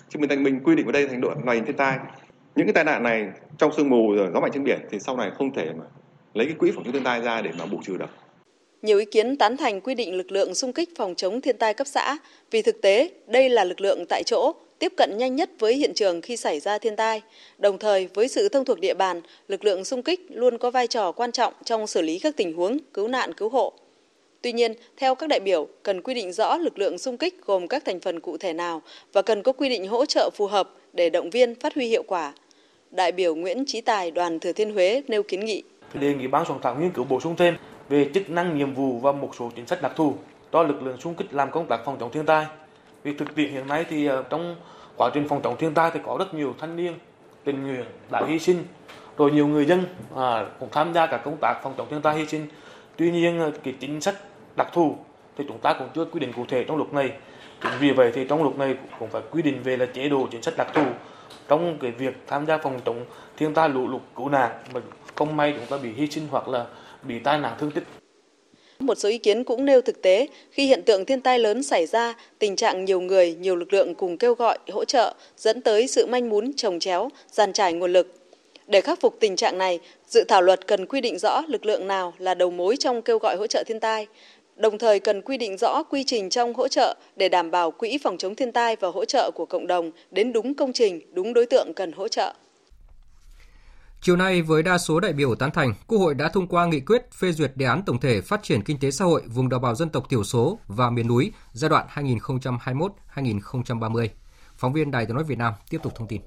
Chứ 0.08 0.18
mình 0.18 0.28
thành 0.28 0.42
mình 0.42 0.60
quy 0.64 0.74
định 0.76 0.86
ở 0.86 0.92
đây 0.92 1.08
thành 1.08 1.20
đội 1.20 1.34
loại 1.44 1.60
thiên 1.66 1.76
tai. 1.76 1.98
Những 2.56 2.66
cái 2.66 2.72
tai 2.72 2.84
nạn 2.84 3.02
này 3.02 3.28
trong 3.58 3.72
sương 3.72 3.90
mù 3.90 4.12
rồi, 4.12 4.30
gió 4.34 4.40
mạnh 4.40 4.50
trên 4.54 4.64
biển 4.64 4.80
thì 4.90 4.98
sau 4.98 5.16
này 5.16 5.30
không 5.38 5.54
thể 5.54 5.64
mà 5.78 5.84
lấy 6.34 6.46
cái 6.46 6.54
quỹ 6.58 6.70
phòng 6.74 6.84
chống 6.84 6.92
thiên 6.92 7.04
tai 7.04 7.20
ra 7.20 7.42
để 7.42 7.50
mà 7.58 7.66
bù 7.66 7.78
trừ 7.84 7.96
được. 7.96 8.10
Nhiều 8.82 8.98
ý 8.98 9.04
kiến 9.04 9.36
tán 9.36 9.56
thành 9.56 9.80
quy 9.80 9.94
định 9.94 10.14
lực 10.14 10.32
lượng 10.32 10.54
xung 10.54 10.72
kích 10.72 10.88
phòng 10.96 11.14
chống 11.14 11.40
thiên 11.40 11.56
tai 11.58 11.74
cấp 11.74 11.86
xã. 11.86 12.16
Vì 12.50 12.62
thực 12.62 12.82
tế, 12.82 13.10
đây 13.26 13.48
là 13.48 13.64
lực 13.64 13.80
lượng 13.80 14.04
tại 14.08 14.22
chỗ 14.26 14.52
tiếp 14.82 14.92
cận 14.96 15.18
nhanh 15.18 15.36
nhất 15.36 15.50
với 15.58 15.74
hiện 15.74 15.94
trường 15.94 16.20
khi 16.20 16.36
xảy 16.36 16.60
ra 16.60 16.78
thiên 16.78 16.96
tai. 16.96 17.22
Đồng 17.58 17.78
thời, 17.78 18.08
với 18.14 18.28
sự 18.28 18.48
thông 18.48 18.64
thuộc 18.64 18.80
địa 18.80 18.94
bàn, 18.94 19.20
lực 19.48 19.64
lượng 19.64 19.84
xung 19.84 20.02
kích 20.02 20.26
luôn 20.28 20.58
có 20.58 20.70
vai 20.70 20.86
trò 20.86 21.12
quan 21.12 21.32
trọng 21.32 21.54
trong 21.64 21.86
xử 21.86 22.02
lý 22.02 22.18
các 22.18 22.36
tình 22.36 22.56
huống 22.56 22.78
cứu 22.94 23.08
nạn 23.08 23.34
cứu 23.34 23.48
hộ. 23.48 23.72
Tuy 24.40 24.52
nhiên, 24.52 24.74
theo 24.96 25.14
các 25.14 25.26
đại 25.26 25.40
biểu, 25.40 25.68
cần 25.82 26.02
quy 26.02 26.14
định 26.14 26.32
rõ 26.32 26.56
lực 26.56 26.78
lượng 26.78 26.98
xung 26.98 27.18
kích 27.18 27.34
gồm 27.46 27.68
các 27.68 27.84
thành 27.84 28.00
phần 28.00 28.20
cụ 28.20 28.36
thể 28.36 28.52
nào 28.52 28.82
và 29.12 29.22
cần 29.22 29.42
có 29.42 29.52
quy 29.52 29.68
định 29.68 29.86
hỗ 29.86 30.06
trợ 30.06 30.30
phù 30.34 30.46
hợp 30.46 30.70
để 30.92 31.10
động 31.10 31.30
viên 31.30 31.54
phát 31.54 31.74
huy 31.74 31.86
hiệu 31.86 32.02
quả. 32.02 32.32
Đại 32.90 33.12
biểu 33.12 33.34
Nguyễn 33.34 33.64
Trí 33.66 33.80
Tài, 33.80 34.10
đoàn 34.10 34.40
Thừa 34.40 34.52
Thiên 34.52 34.72
Huế 34.72 35.02
nêu 35.08 35.22
kiến 35.22 35.44
nghị. 35.44 35.62
Đề 35.94 36.14
nghị 36.14 36.26
ban 36.26 36.44
soạn 36.46 36.60
thảo 36.62 36.76
nghiên 36.80 36.90
cứu 36.90 37.04
bổ 37.04 37.20
sung 37.20 37.36
thêm 37.36 37.56
về 37.88 38.06
chức 38.14 38.30
năng, 38.30 38.58
nhiệm 38.58 38.74
vụ 38.74 38.98
và 38.98 39.12
một 39.12 39.30
số 39.38 39.50
chính 39.56 39.66
sách 39.66 39.82
đặc 39.82 39.92
thù 39.96 40.14
cho 40.52 40.62
lực 40.62 40.82
lượng 40.82 41.00
xung 41.00 41.14
kích 41.14 41.34
làm 41.34 41.50
công 41.50 41.66
tác 41.66 41.80
phòng 41.84 41.96
chống 42.00 42.10
thiên 42.12 42.26
tai 42.26 42.46
vì 43.02 43.14
thực 43.14 43.34
tiễn 43.34 43.50
hiện 43.50 43.66
nay 43.68 43.84
thì 43.88 44.06
ờ, 44.06 44.24
trong 44.30 44.56
quá 44.96 45.10
trình 45.14 45.28
phòng 45.28 45.40
chống 45.42 45.56
thiên 45.56 45.74
tai 45.74 45.90
thì 45.94 46.00
có 46.06 46.16
rất 46.18 46.34
nhiều 46.34 46.54
thanh 46.58 46.76
niên 46.76 46.92
tình 47.44 47.62
nguyện 47.62 47.84
đã 48.10 48.22
hy 48.26 48.38
sinh. 48.38 48.64
Rồi 49.18 49.30
nhiều 49.30 49.46
người 49.46 49.64
dân 49.64 49.84
à, 50.16 50.44
cũng 50.60 50.68
tham 50.72 50.92
gia 50.94 51.06
các 51.06 51.20
công 51.24 51.36
tác 51.40 51.54
phòng 51.62 51.74
chống 51.78 51.86
thiên 51.90 52.02
tai 52.02 52.16
hy 52.16 52.26
sinh. 52.26 52.46
Tuy 52.96 53.10
nhiên 53.10 53.40
ờ, 53.40 53.50
cái 53.62 53.74
chính 53.80 54.00
sách 54.00 54.14
đặc 54.56 54.68
thù 54.72 54.96
thì 55.36 55.44
chúng 55.48 55.58
ta 55.58 55.72
cũng 55.72 55.88
chưa 55.94 56.04
quy 56.04 56.20
định 56.20 56.32
cụ 56.32 56.44
thể 56.48 56.64
trong 56.64 56.76
luật 56.76 56.92
này. 56.92 57.12
Chính 57.62 57.72
vì 57.80 57.90
vậy 57.90 58.12
thì 58.14 58.26
trong 58.28 58.42
luật 58.42 58.56
này 58.56 58.76
cũng 58.98 59.10
phải 59.10 59.22
quy 59.30 59.42
định 59.42 59.62
về 59.62 59.76
là 59.76 59.86
chế 59.86 60.08
độ 60.08 60.26
chính 60.30 60.42
sách 60.42 60.54
đặc 60.56 60.68
thù. 60.74 60.84
Trong 61.48 61.78
cái 61.78 61.90
việc 61.90 62.16
tham 62.26 62.46
gia 62.46 62.58
phòng 62.58 62.80
chống 62.84 63.04
thiên 63.36 63.54
tai 63.54 63.68
lũ 63.68 63.88
lụt 63.88 64.02
cứu 64.16 64.28
nạn 64.28 64.50
mà 64.74 64.80
không 65.14 65.36
may 65.36 65.52
chúng 65.52 65.66
ta 65.66 65.76
bị 65.82 65.92
hy 65.92 66.06
sinh 66.06 66.28
hoặc 66.30 66.48
là 66.48 66.66
bị 67.02 67.18
tai 67.18 67.38
nạn 67.38 67.54
thương 67.58 67.70
tích 67.70 68.01
một 68.82 68.98
số 68.98 69.08
ý 69.08 69.18
kiến 69.18 69.44
cũng 69.44 69.64
nêu 69.64 69.80
thực 69.80 70.02
tế, 70.02 70.26
khi 70.50 70.66
hiện 70.66 70.82
tượng 70.82 71.04
thiên 71.04 71.20
tai 71.20 71.38
lớn 71.38 71.62
xảy 71.62 71.86
ra, 71.86 72.14
tình 72.38 72.56
trạng 72.56 72.84
nhiều 72.84 73.00
người, 73.00 73.34
nhiều 73.34 73.56
lực 73.56 73.72
lượng 73.72 73.94
cùng 73.94 74.18
kêu 74.18 74.34
gọi, 74.34 74.58
hỗ 74.72 74.84
trợ, 74.84 75.14
dẫn 75.36 75.60
tới 75.60 75.86
sự 75.86 76.06
manh 76.06 76.28
mún, 76.28 76.52
trồng 76.56 76.78
chéo, 76.78 77.08
giàn 77.30 77.52
trải 77.52 77.72
nguồn 77.72 77.92
lực. 77.92 78.14
Để 78.66 78.80
khắc 78.80 79.00
phục 79.00 79.16
tình 79.20 79.36
trạng 79.36 79.58
này, 79.58 79.80
dự 80.08 80.24
thảo 80.28 80.42
luật 80.42 80.66
cần 80.66 80.86
quy 80.86 81.00
định 81.00 81.18
rõ 81.18 81.42
lực 81.48 81.66
lượng 81.66 81.88
nào 81.88 82.14
là 82.18 82.34
đầu 82.34 82.50
mối 82.50 82.76
trong 82.76 83.02
kêu 83.02 83.18
gọi 83.18 83.36
hỗ 83.36 83.46
trợ 83.46 83.64
thiên 83.66 83.80
tai, 83.80 84.06
đồng 84.56 84.78
thời 84.78 85.00
cần 85.00 85.22
quy 85.22 85.36
định 85.36 85.56
rõ 85.56 85.82
quy 85.82 86.04
trình 86.04 86.30
trong 86.30 86.54
hỗ 86.54 86.68
trợ 86.68 86.94
để 87.16 87.28
đảm 87.28 87.50
bảo 87.50 87.70
quỹ 87.70 87.98
phòng 87.98 88.18
chống 88.18 88.34
thiên 88.34 88.52
tai 88.52 88.76
và 88.76 88.88
hỗ 88.88 89.04
trợ 89.04 89.30
của 89.34 89.46
cộng 89.46 89.66
đồng 89.66 89.90
đến 90.10 90.32
đúng 90.32 90.54
công 90.54 90.72
trình, 90.72 91.00
đúng 91.12 91.32
đối 91.32 91.46
tượng 91.46 91.74
cần 91.74 91.92
hỗ 91.92 92.08
trợ. 92.08 92.32
Chiều 94.04 94.16
nay 94.16 94.42
với 94.42 94.62
đa 94.62 94.78
số 94.78 95.00
đại 95.00 95.12
biểu 95.12 95.34
tán 95.34 95.50
thành, 95.50 95.74
Quốc 95.86 95.98
hội 95.98 96.14
đã 96.14 96.28
thông 96.28 96.46
qua 96.46 96.66
nghị 96.66 96.80
quyết 96.80 97.12
phê 97.12 97.32
duyệt 97.32 97.52
đề 97.54 97.66
án 97.66 97.82
tổng 97.86 98.00
thể 98.00 98.20
phát 98.20 98.42
triển 98.42 98.62
kinh 98.62 98.78
tế 98.78 98.90
xã 98.90 99.04
hội 99.04 99.22
vùng 99.26 99.48
đồng 99.48 99.62
bào 99.62 99.74
dân 99.74 99.88
tộc 99.88 100.08
thiểu 100.08 100.24
số 100.24 100.58
và 100.66 100.90
miền 100.90 101.08
núi 101.08 101.32
giai 101.52 101.68
đoạn 101.68 101.86
2021-2030. 101.94 104.08
Phóng 104.56 104.72
viên 104.72 104.90
Đài 104.90 105.06
Tiếng 105.06 105.16
nói 105.16 105.24
Việt 105.24 105.38
Nam 105.38 105.54
tiếp 105.70 105.78
tục 105.82 105.92
thông 105.96 106.08
tin. 106.08 106.20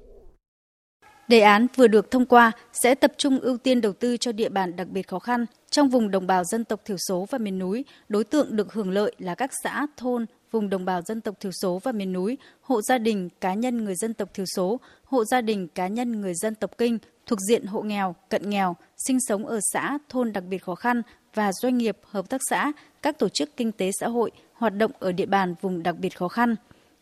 Đề 1.28 1.40
án 1.40 1.66
vừa 1.76 1.86
được 1.86 2.10
thông 2.10 2.26
qua 2.26 2.52
sẽ 2.72 2.94
tập 2.94 3.12
trung 3.18 3.40
ưu 3.40 3.58
tiên 3.58 3.80
đầu 3.80 3.92
tư 3.92 4.16
cho 4.16 4.32
địa 4.32 4.48
bàn 4.48 4.76
đặc 4.76 4.88
biệt 4.88 5.08
khó 5.08 5.18
khăn 5.18 5.46
trong 5.70 5.88
vùng 5.88 6.10
đồng 6.10 6.26
bào 6.26 6.44
dân 6.44 6.64
tộc 6.64 6.80
thiểu 6.84 6.96
số 7.08 7.26
và 7.30 7.38
miền 7.38 7.58
núi. 7.58 7.84
Đối 8.08 8.24
tượng 8.24 8.56
được 8.56 8.72
hưởng 8.72 8.90
lợi 8.90 9.14
là 9.18 9.34
các 9.34 9.50
xã, 9.62 9.86
thôn, 9.96 10.26
vùng 10.50 10.70
đồng 10.70 10.84
bào 10.84 11.02
dân 11.02 11.20
tộc 11.20 11.34
thiểu 11.40 11.52
số 11.62 11.80
và 11.84 11.92
miền 11.92 12.12
núi, 12.12 12.38
hộ 12.60 12.82
gia 12.82 12.98
đình, 12.98 13.28
cá 13.40 13.54
nhân 13.54 13.84
người 13.84 13.94
dân 13.94 14.14
tộc 14.14 14.28
thiểu 14.34 14.46
số, 14.54 14.80
hộ 15.04 15.24
gia 15.24 15.40
đình, 15.40 15.68
cá 15.68 15.88
nhân 15.88 16.20
người 16.20 16.34
dân 16.34 16.54
tộc 16.54 16.70
kinh, 16.78 16.98
thuộc 17.26 17.38
diện 17.48 17.66
hộ 17.66 17.82
nghèo, 17.82 18.14
cận 18.28 18.50
nghèo, 18.50 18.76
sinh 18.96 19.18
sống 19.20 19.46
ở 19.46 19.60
xã, 19.72 19.98
thôn 20.08 20.32
đặc 20.32 20.44
biệt 20.44 20.58
khó 20.58 20.74
khăn 20.74 21.02
và 21.34 21.52
doanh 21.52 21.78
nghiệp, 21.78 21.98
hợp 22.02 22.28
tác 22.28 22.40
xã, 22.50 22.72
các 23.02 23.18
tổ 23.18 23.28
chức 23.28 23.56
kinh 23.56 23.72
tế 23.72 23.90
xã 24.00 24.08
hội 24.08 24.30
hoạt 24.52 24.76
động 24.76 24.90
ở 24.98 25.12
địa 25.12 25.26
bàn 25.26 25.54
vùng 25.60 25.82
đặc 25.82 25.98
biệt 25.98 26.18
khó 26.18 26.28
khăn. 26.28 26.56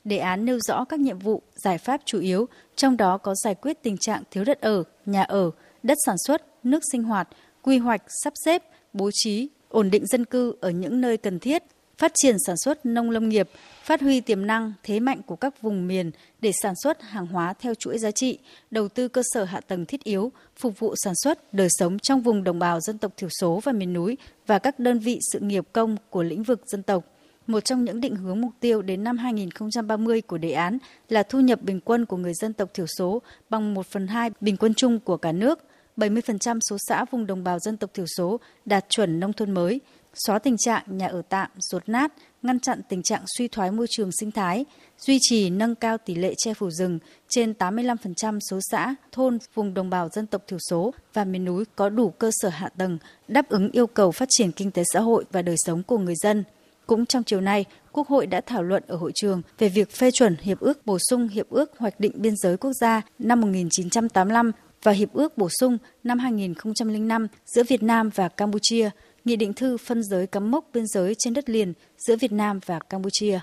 Đề 0.04 0.18
án 0.18 0.44
nêu 0.44 0.58
rõ 0.60 0.84
các 0.84 1.00
nhiệm 1.00 1.18
vụ, 1.18 1.42
giải 1.54 1.78
pháp 1.78 2.00
chủ 2.04 2.20
yếu, 2.20 2.46
trong 2.76 2.96
đó 2.96 3.18
có 3.18 3.34
giải 3.34 3.54
quyết 3.54 3.82
tình 3.82 3.96
trạng 3.98 4.22
thiếu 4.30 4.44
đất 4.44 4.60
ở, 4.60 4.82
nhà 5.06 5.22
ở, 5.22 5.50
đất 5.82 5.98
sản 6.06 6.16
xuất, 6.26 6.42
nước 6.64 6.80
sinh 6.92 7.02
hoạt, 7.02 7.28
quy 7.62 7.78
hoạch, 7.78 8.02
sắp 8.24 8.32
xếp, 8.44 8.62
bố 8.92 9.10
trí, 9.12 9.48
ổn 9.68 9.90
định 9.90 10.06
dân 10.06 10.24
cư 10.24 10.54
ở 10.60 10.70
những 10.70 11.00
nơi 11.00 11.16
cần 11.16 11.38
thiết, 11.38 11.62
phát 11.98 12.12
triển 12.14 12.36
sản 12.46 12.56
xuất 12.56 12.86
nông 12.86 13.10
lâm 13.10 13.28
nghiệp, 13.28 13.50
phát 13.82 14.00
huy 14.00 14.20
tiềm 14.20 14.46
năng, 14.46 14.72
thế 14.82 15.00
mạnh 15.00 15.22
của 15.26 15.36
các 15.36 15.62
vùng 15.62 15.86
miền 15.86 16.10
để 16.40 16.52
sản 16.62 16.74
xuất 16.82 17.02
hàng 17.02 17.26
hóa 17.26 17.52
theo 17.52 17.74
chuỗi 17.74 17.98
giá 17.98 18.10
trị, 18.10 18.38
đầu 18.70 18.88
tư 18.88 19.08
cơ 19.08 19.22
sở 19.32 19.44
hạ 19.44 19.60
tầng 19.60 19.86
thiết 19.86 20.04
yếu, 20.04 20.32
phục 20.56 20.78
vụ 20.78 20.94
sản 20.96 21.14
xuất, 21.22 21.54
đời 21.54 21.68
sống 21.70 21.98
trong 21.98 22.20
vùng 22.20 22.44
đồng 22.44 22.58
bào 22.58 22.80
dân 22.80 22.98
tộc 22.98 23.12
thiểu 23.16 23.28
số 23.40 23.60
và 23.64 23.72
miền 23.72 23.92
núi 23.92 24.16
và 24.46 24.58
các 24.58 24.78
đơn 24.78 24.98
vị 24.98 25.18
sự 25.32 25.40
nghiệp 25.40 25.64
công 25.72 25.96
của 26.10 26.22
lĩnh 26.22 26.42
vực 26.42 26.62
dân 26.66 26.82
tộc. 26.82 27.04
Một 27.46 27.64
trong 27.64 27.84
những 27.84 28.00
định 28.00 28.16
hướng 28.16 28.40
mục 28.40 28.52
tiêu 28.60 28.82
đến 28.82 29.04
năm 29.04 29.18
2030 29.18 30.20
của 30.20 30.38
đề 30.38 30.52
án 30.52 30.78
là 31.08 31.22
thu 31.22 31.40
nhập 31.40 31.62
bình 31.62 31.80
quân 31.80 32.06
của 32.06 32.16
người 32.16 32.34
dân 32.34 32.52
tộc 32.52 32.74
thiểu 32.74 32.86
số 32.98 33.22
bằng 33.50 33.74
1 33.74 33.86
phần 33.86 34.06
2 34.06 34.30
bình 34.40 34.56
quân 34.56 34.74
chung 34.74 35.00
của 35.00 35.16
cả 35.16 35.32
nước. 35.32 35.58
70% 35.96 36.58
số 36.70 36.76
xã 36.88 37.04
vùng 37.04 37.26
đồng 37.26 37.44
bào 37.44 37.58
dân 37.58 37.76
tộc 37.76 37.94
thiểu 37.94 38.06
số 38.16 38.40
đạt 38.64 38.84
chuẩn 38.88 39.20
nông 39.20 39.32
thôn 39.32 39.50
mới, 39.50 39.80
xóa 40.26 40.38
tình 40.38 40.56
trạng 40.56 40.82
nhà 40.86 41.06
ở 41.06 41.22
tạm, 41.28 41.50
rột 41.58 41.88
nát, 41.88 42.12
ngăn 42.42 42.60
chặn 42.60 42.80
tình 42.88 43.02
trạng 43.02 43.22
suy 43.38 43.48
thoái 43.48 43.70
môi 43.70 43.86
trường 43.90 44.10
sinh 44.20 44.30
thái, 44.30 44.64
duy 44.98 45.18
trì 45.20 45.50
nâng 45.50 45.74
cao 45.74 45.98
tỷ 45.98 46.14
lệ 46.14 46.34
che 46.38 46.54
phủ 46.54 46.70
rừng 46.70 46.98
trên 47.28 47.54
85% 47.58 48.38
số 48.50 48.58
xã, 48.70 48.94
thôn, 49.12 49.38
vùng 49.54 49.74
đồng 49.74 49.90
bào 49.90 50.08
dân 50.08 50.26
tộc 50.26 50.42
thiểu 50.46 50.58
số 50.70 50.94
và 51.14 51.24
miền 51.24 51.44
núi 51.44 51.64
có 51.76 51.88
đủ 51.88 52.10
cơ 52.10 52.30
sở 52.32 52.48
hạ 52.48 52.68
tầng 52.68 52.98
đáp 53.28 53.48
ứng 53.48 53.70
yêu 53.70 53.86
cầu 53.86 54.10
phát 54.10 54.28
triển 54.30 54.52
kinh 54.52 54.70
tế 54.70 54.82
xã 54.92 55.00
hội 55.00 55.24
và 55.32 55.42
đời 55.42 55.56
sống 55.58 55.82
của 55.82 55.98
người 55.98 56.14
dân. 56.22 56.44
Cũng 56.86 57.06
trong 57.06 57.22
chiều 57.24 57.40
nay, 57.40 57.64
Quốc 57.92 58.08
hội 58.08 58.26
đã 58.26 58.40
thảo 58.40 58.62
luận 58.62 58.82
ở 58.86 58.96
hội 58.96 59.12
trường 59.14 59.42
về 59.58 59.68
việc 59.68 59.90
phê 59.90 60.10
chuẩn 60.10 60.36
hiệp 60.40 60.60
ước 60.60 60.86
bổ 60.86 60.98
sung 61.10 61.28
hiệp 61.28 61.50
ước 61.50 61.78
hoạch 61.78 62.00
định 62.00 62.12
biên 62.14 62.36
giới 62.36 62.56
quốc 62.56 62.72
gia 62.80 63.02
năm 63.18 63.40
1985 63.40 64.52
và 64.82 64.92
hiệp 64.92 65.12
ước 65.12 65.38
bổ 65.38 65.48
sung 65.60 65.78
năm 66.04 66.18
2005 66.18 67.26
giữa 67.46 67.62
Việt 67.62 67.82
Nam 67.82 68.10
và 68.14 68.28
Campuchia 68.28 68.90
nghị 69.24 69.36
định 69.36 69.52
thư 69.54 69.76
phân 69.76 70.02
giới 70.02 70.26
cắm 70.26 70.50
mốc 70.50 70.64
biên 70.72 70.86
giới 70.86 71.14
trên 71.18 71.34
đất 71.34 71.48
liền 71.50 71.72
giữa 71.96 72.16
Việt 72.16 72.32
Nam 72.32 72.60
và 72.66 72.78
Campuchia. 72.78 73.40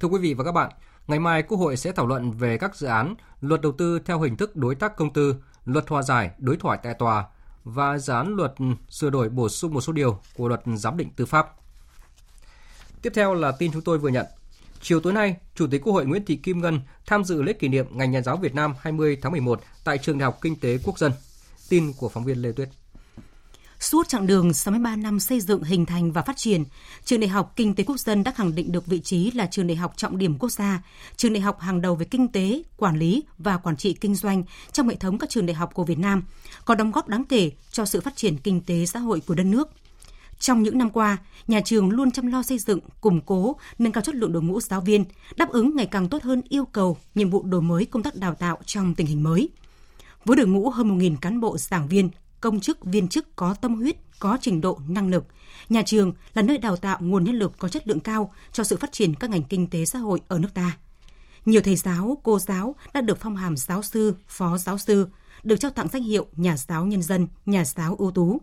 Thưa 0.00 0.08
quý 0.08 0.18
vị 0.18 0.34
và 0.34 0.44
các 0.44 0.52
bạn, 0.52 0.70
Ngày 1.06 1.18
mai, 1.18 1.42
Quốc 1.42 1.58
hội 1.58 1.76
sẽ 1.76 1.92
thảo 1.92 2.06
luận 2.06 2.30
về 2.30 2.58
các 2.58 2.76
dự 2.76 2.86
án 2.86 3.14
luật 3.40 3.60
đầu 3.60 3.72
tư 3.72 3.98
theo 3.98 4.20
hình 4.20 4.36
thức 4.36 4.56
đối 4.56 4.74
tác 4.74 4.96
công 4.96 5.12
tư, 5.12 5.36
luật 5.64 5.88
hòa 5.88 6.02
giải, 6.02 6.30
đối 6.38 6.56
thoại 6.56 6.78
tại 6.82 6.94
tòa 6.94 7.24
và 7.64 7.98
dự 7.98 8.12
án 8.12 8.36
luật 8.36 8.54
sửa 8.88 9.10
đổi 9.10 9.28
bổ 9.28 9.48
sung 9.48 9.74
một 9.74 9.80
số 9.80 9.92
điều 9.92 10.18
của 10.34 10.48
luật 10.48 10.60
giám 10.76 10.96
định 10.96 11.10
tư 11.16 11.26
pháp. 11.26 11.48
Tiếp 13.02 13.12
theo 13.14 13.34
là 13.34 13.52
tin 13.52 13.72
chúng 13.72 13.82
tôi 13.82 13.98
vừa 13.98 14.08
nhận. 14.08 14.26
Chiều 14.80 15.00
tối 15.00 15.12
nay, 15.12 15.36
Chủ 15.54 15.66
tịch 15.66 15.82
Quốc 15.84 15.92
hội 15.92 16.06
Nguyễn 16.06 16.24
Thị 16.24 16.36
Kim 16.36 16.60
Ngân 16.60 16.80
tham 17.06 17.24
dự 17.24 17.42
lễ 17.42 17.52
kỷ 17.52 17.68
niệm 17.68 17.86
Ngày 17.90 18.08
Nhà 18.08 18.20
giáo 18.20 18.36
Việt 18.36 18.54
Nam 18.54 18.74
20 18.80 19.18
tháng 19.22 19.32
11 19.32 19.60
tại 19.84 19.98
Trường 19.98 20.18
Đại 20.18 20.24
học 20.24 20.38
Kinh 20.42 20.60
tế 20.60 20.78
Quốc 20.84 20.98
dân. 20.98 21.12
Tin 21.68 21.92
của 21.98 22.08
phóng 22.08 22.24
viên 22.24 22.42
Lê 22.42 22.52
Tuyết. 22.52 22.68
Suốt 23.84 24.08
chặng 24.08 24.26
đường 24.26 24.52
63 24.54 24.96
năm 24.96 25.20
xây 25.20 25.40
dựng, 25.40 25.62
hình 25.62 25.86
thành 25.86 26.12
và 26.12 26.22
phát 26.22 26.36
triển, 26.36 26.64
Trường 27.04 27.20
Đại 27.20 27.28
học 27.28 27.52
Kinh 27.56 27.74
tế 27.74 27.84
Quốc 27.84 28.00
dân 28.00 28.24
đã 28.24 28.32
khẳng 28.32 28.54
định 28.54 28.72
được 28.72 28.86
vị 28.86 29.00
trí 29.00 29.30
là 29.30 29.46
trường 29.46 29.66
đại 29.66 29.76
học 29.76 29.92
trọng 29.96 30.18
điểm 30.18 30.38
quốc 30.38 30.52
gia, 30.52 30.82
trường 31.16 31.32
đại 31.32 31.40
học 31.40 31.60
hàng 31.60 31.80
đầu 31.80 31.94
về 31.94 32.06
kinh 32.06 32.28
tế, 32.28 32.62
quản 32.76 32.98
lý 32.98 33.22
và 33.38 33.56
quản 33.56 33.76
trị 33.76 33.92
kinh 33.92 34.14
doanh 34.14 34.42
trong 34.72 34.88
hệ 34.88 34.96
thống 34.96 35.18
các 35.18 35.30
trường 35.30 35.46
đại 35.46 35.54
học 35.54 35.74
của 35.74 35.84
Việt 35.84 35.98
Nam, 35.98 36.22
có 36.64 36.74
đóng 36.74 36.92
góp 36.92 37.08
đáng 37.08 37.24
kể 37.24 37.50
cho 37.70 37.84
sự 37.84 38.00
phát 38.00 38.16
triển 38.16 38.38
kinh 38.38 38.60
tế 38.60 38.86
xã 38.86 38.98
hội 38.98 39.20
của 39.26 39.34
đất 39.34 39.44
nước. 39.44 39.68
Trong 40.38 40.62
những 40.62 40.78
năm 40.78 40.90
qua, 40.90 41.18
nhà 41.46 41.60
trường 41.60 41.90
luôn 41.90 42.10
chăm 42.10 42.26
lo 42.26 42.42
xây 42.42 42.58
dựng, 42.58 42.80
củng 43.00 43.20
cố, 43.20 43.56
nâng 43.78 43.92
cao 43.92 44.02
chất 44.02 44.14
lượng 44.14 44.32
đội 44.32 44.42
ngũ 44.42 44.60
giáo 44.60 44.80
viên, 44.80 45.04
đáp 45.36 45.48
ứng 45.48 45.76
ngày 45.76 45.86
càng 45.86 46.08
tốt 46.08 46.22
hơn 46.22 46.42
yêu 46.48 46.64
cầu, 46.64 46.96
nhiệm 47.14 47.30
vụ 47.30 47.42
đổi 47.42 47.62
mới 47.62 47.84
công 47.84 48.02
tác 48.02 48.16
đào 48.16 48.34
tạo 48.34 48.58
trong 48.66 48.94
tình 48.94 49.06
hình 49.06 49.22
mới. 49.22 49.48
Với 50.24 50.36
đội 50.36 50.46
ngũ 50.46 50.70
hơn 50.70 50.98
1.000 50.98 51.16
cán 51.16 51.40
bộ 51.40 51.58
giảng 51.58 51.88
viên, 51.88 52.10
công 52.44 52.60
chức, 52.60 52.84
viên 52.84 53.08
chức 53.08 53.36
có 53.36 53.54
tâm 53.54 53.74
huyết, 53.74 53.96
có 54.18 54.38
trình 54.40 54.60
độ, 54.60 54.78
năng 54.88 55.08
lực. 55.08 55.24
Nhà 55.68 55.82
trường 55.82 56.12
là 56.34 56.42
nơi 56.42 56.58
đào 56.58 56.76
tạo 56.76 56.98
nguồn 57.00 57.24
nhân 57.24 57.34
lực 57.34 57.52
có 57.58 57.68
chất 57.68 57.88
lượng 57.88 58.00
cao 58.00 58.32
cho 58.52 58.64
sự 58.64 58.76
phát 58.76 58.92
triển 58.92 59.14
các 59.14 59.30
ngành 59.30 59.42
kinh 59.42 59.66
tế 59.66 59.84
xã 59.84 59.98
hội 59.98 60.20
ở 60.28 60.38
nước 60.38 60.48
ta. 60.54 60.76
Nhiều 61.44 61.60
thầy 61.60 61.76
giáo, 61.76 62.18
cô 62.22 62.38
giáo 62.38 62.74
đã 62.94 63.00
được 63.00 63.18
phong 63.20 63.36
hàm 63.36 63.56
giáo 63.56 63.82
sư, 63.82 64.14
phó 64.28 64.58
giáo 64.58 64.78
sư, 64.78 65.08
được 65.42 65.56
trao 65.56 65.70
tặng 65.70 65.88
danh 65.92 66.02
hiệu 66.02 66.26
nhà 66.36 66.56
giáo 66.56 66.86
nhân 66.86 67.02
dân, 67.02 67.28
nhà 67.46 67.64
giáo 67.64 67.96
ưu 67.98 68.10
tú. 68.10 68.40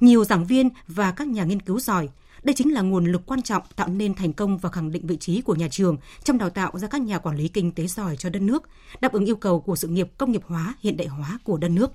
Nhiều 0.00 0.24
giảng 0.24 0.44
viên 0.44 0.68
và 0.88 1.10
các 1.10 1.28
nhà 1.28 1.44
nghiên 1.44 1.62
cứu 1.62 1.80
giỏi 1.80 2.08
đây 2.42 2.54
chính 2.54 2.72
là 2.72 2.80
nguồn 2.80 3.04
lực 3.04 3.22
quan 3.26 3.42
trọng 3.42 3.62
tạo 3.76 3.88
nên 3.88 4.14
thành 4.14 4.32
công 4.32 4.58
và 4.58 4.70
khẳng 4.70 4.92
định 4.92 5.06
vị 5.06 5.16
trí 5.16 5.40
của 5.40 5.54
nhà 5.54 5.68
trường 5.70 5.96
trong 6.24 6.38
đào 6.38 6.50
tạo 6.50 6.78
ra 6.78 6.88
các 6.88 7.02
nhà 7.02 7.18
quản 7.18 7.36
lý 7.36 7.48
kinh 7.48 7.72
tế 7.72 7.86
giỏi 7.86 8.16
cho 8.16 8.30
đất 8.30 8.42
nước, 8.42 8.62
đáp 9.00 9.12
ứng 9.12 9.24
yêu 9.24 9.36
cầu 9.36 9.60
của 9.60 9.76
sự 9.76 9.88
nghiệp 9.88 10.08
công 10.18 10.32
nghiệp 10.32 10.42
hóa, 10.46 10.74
hiện 10.80 10.96
đại 10.96 11.06
hóa 11.06 11.38
của 11.44 11.56
đất 11.56 11.68
nước. 11.68 11.92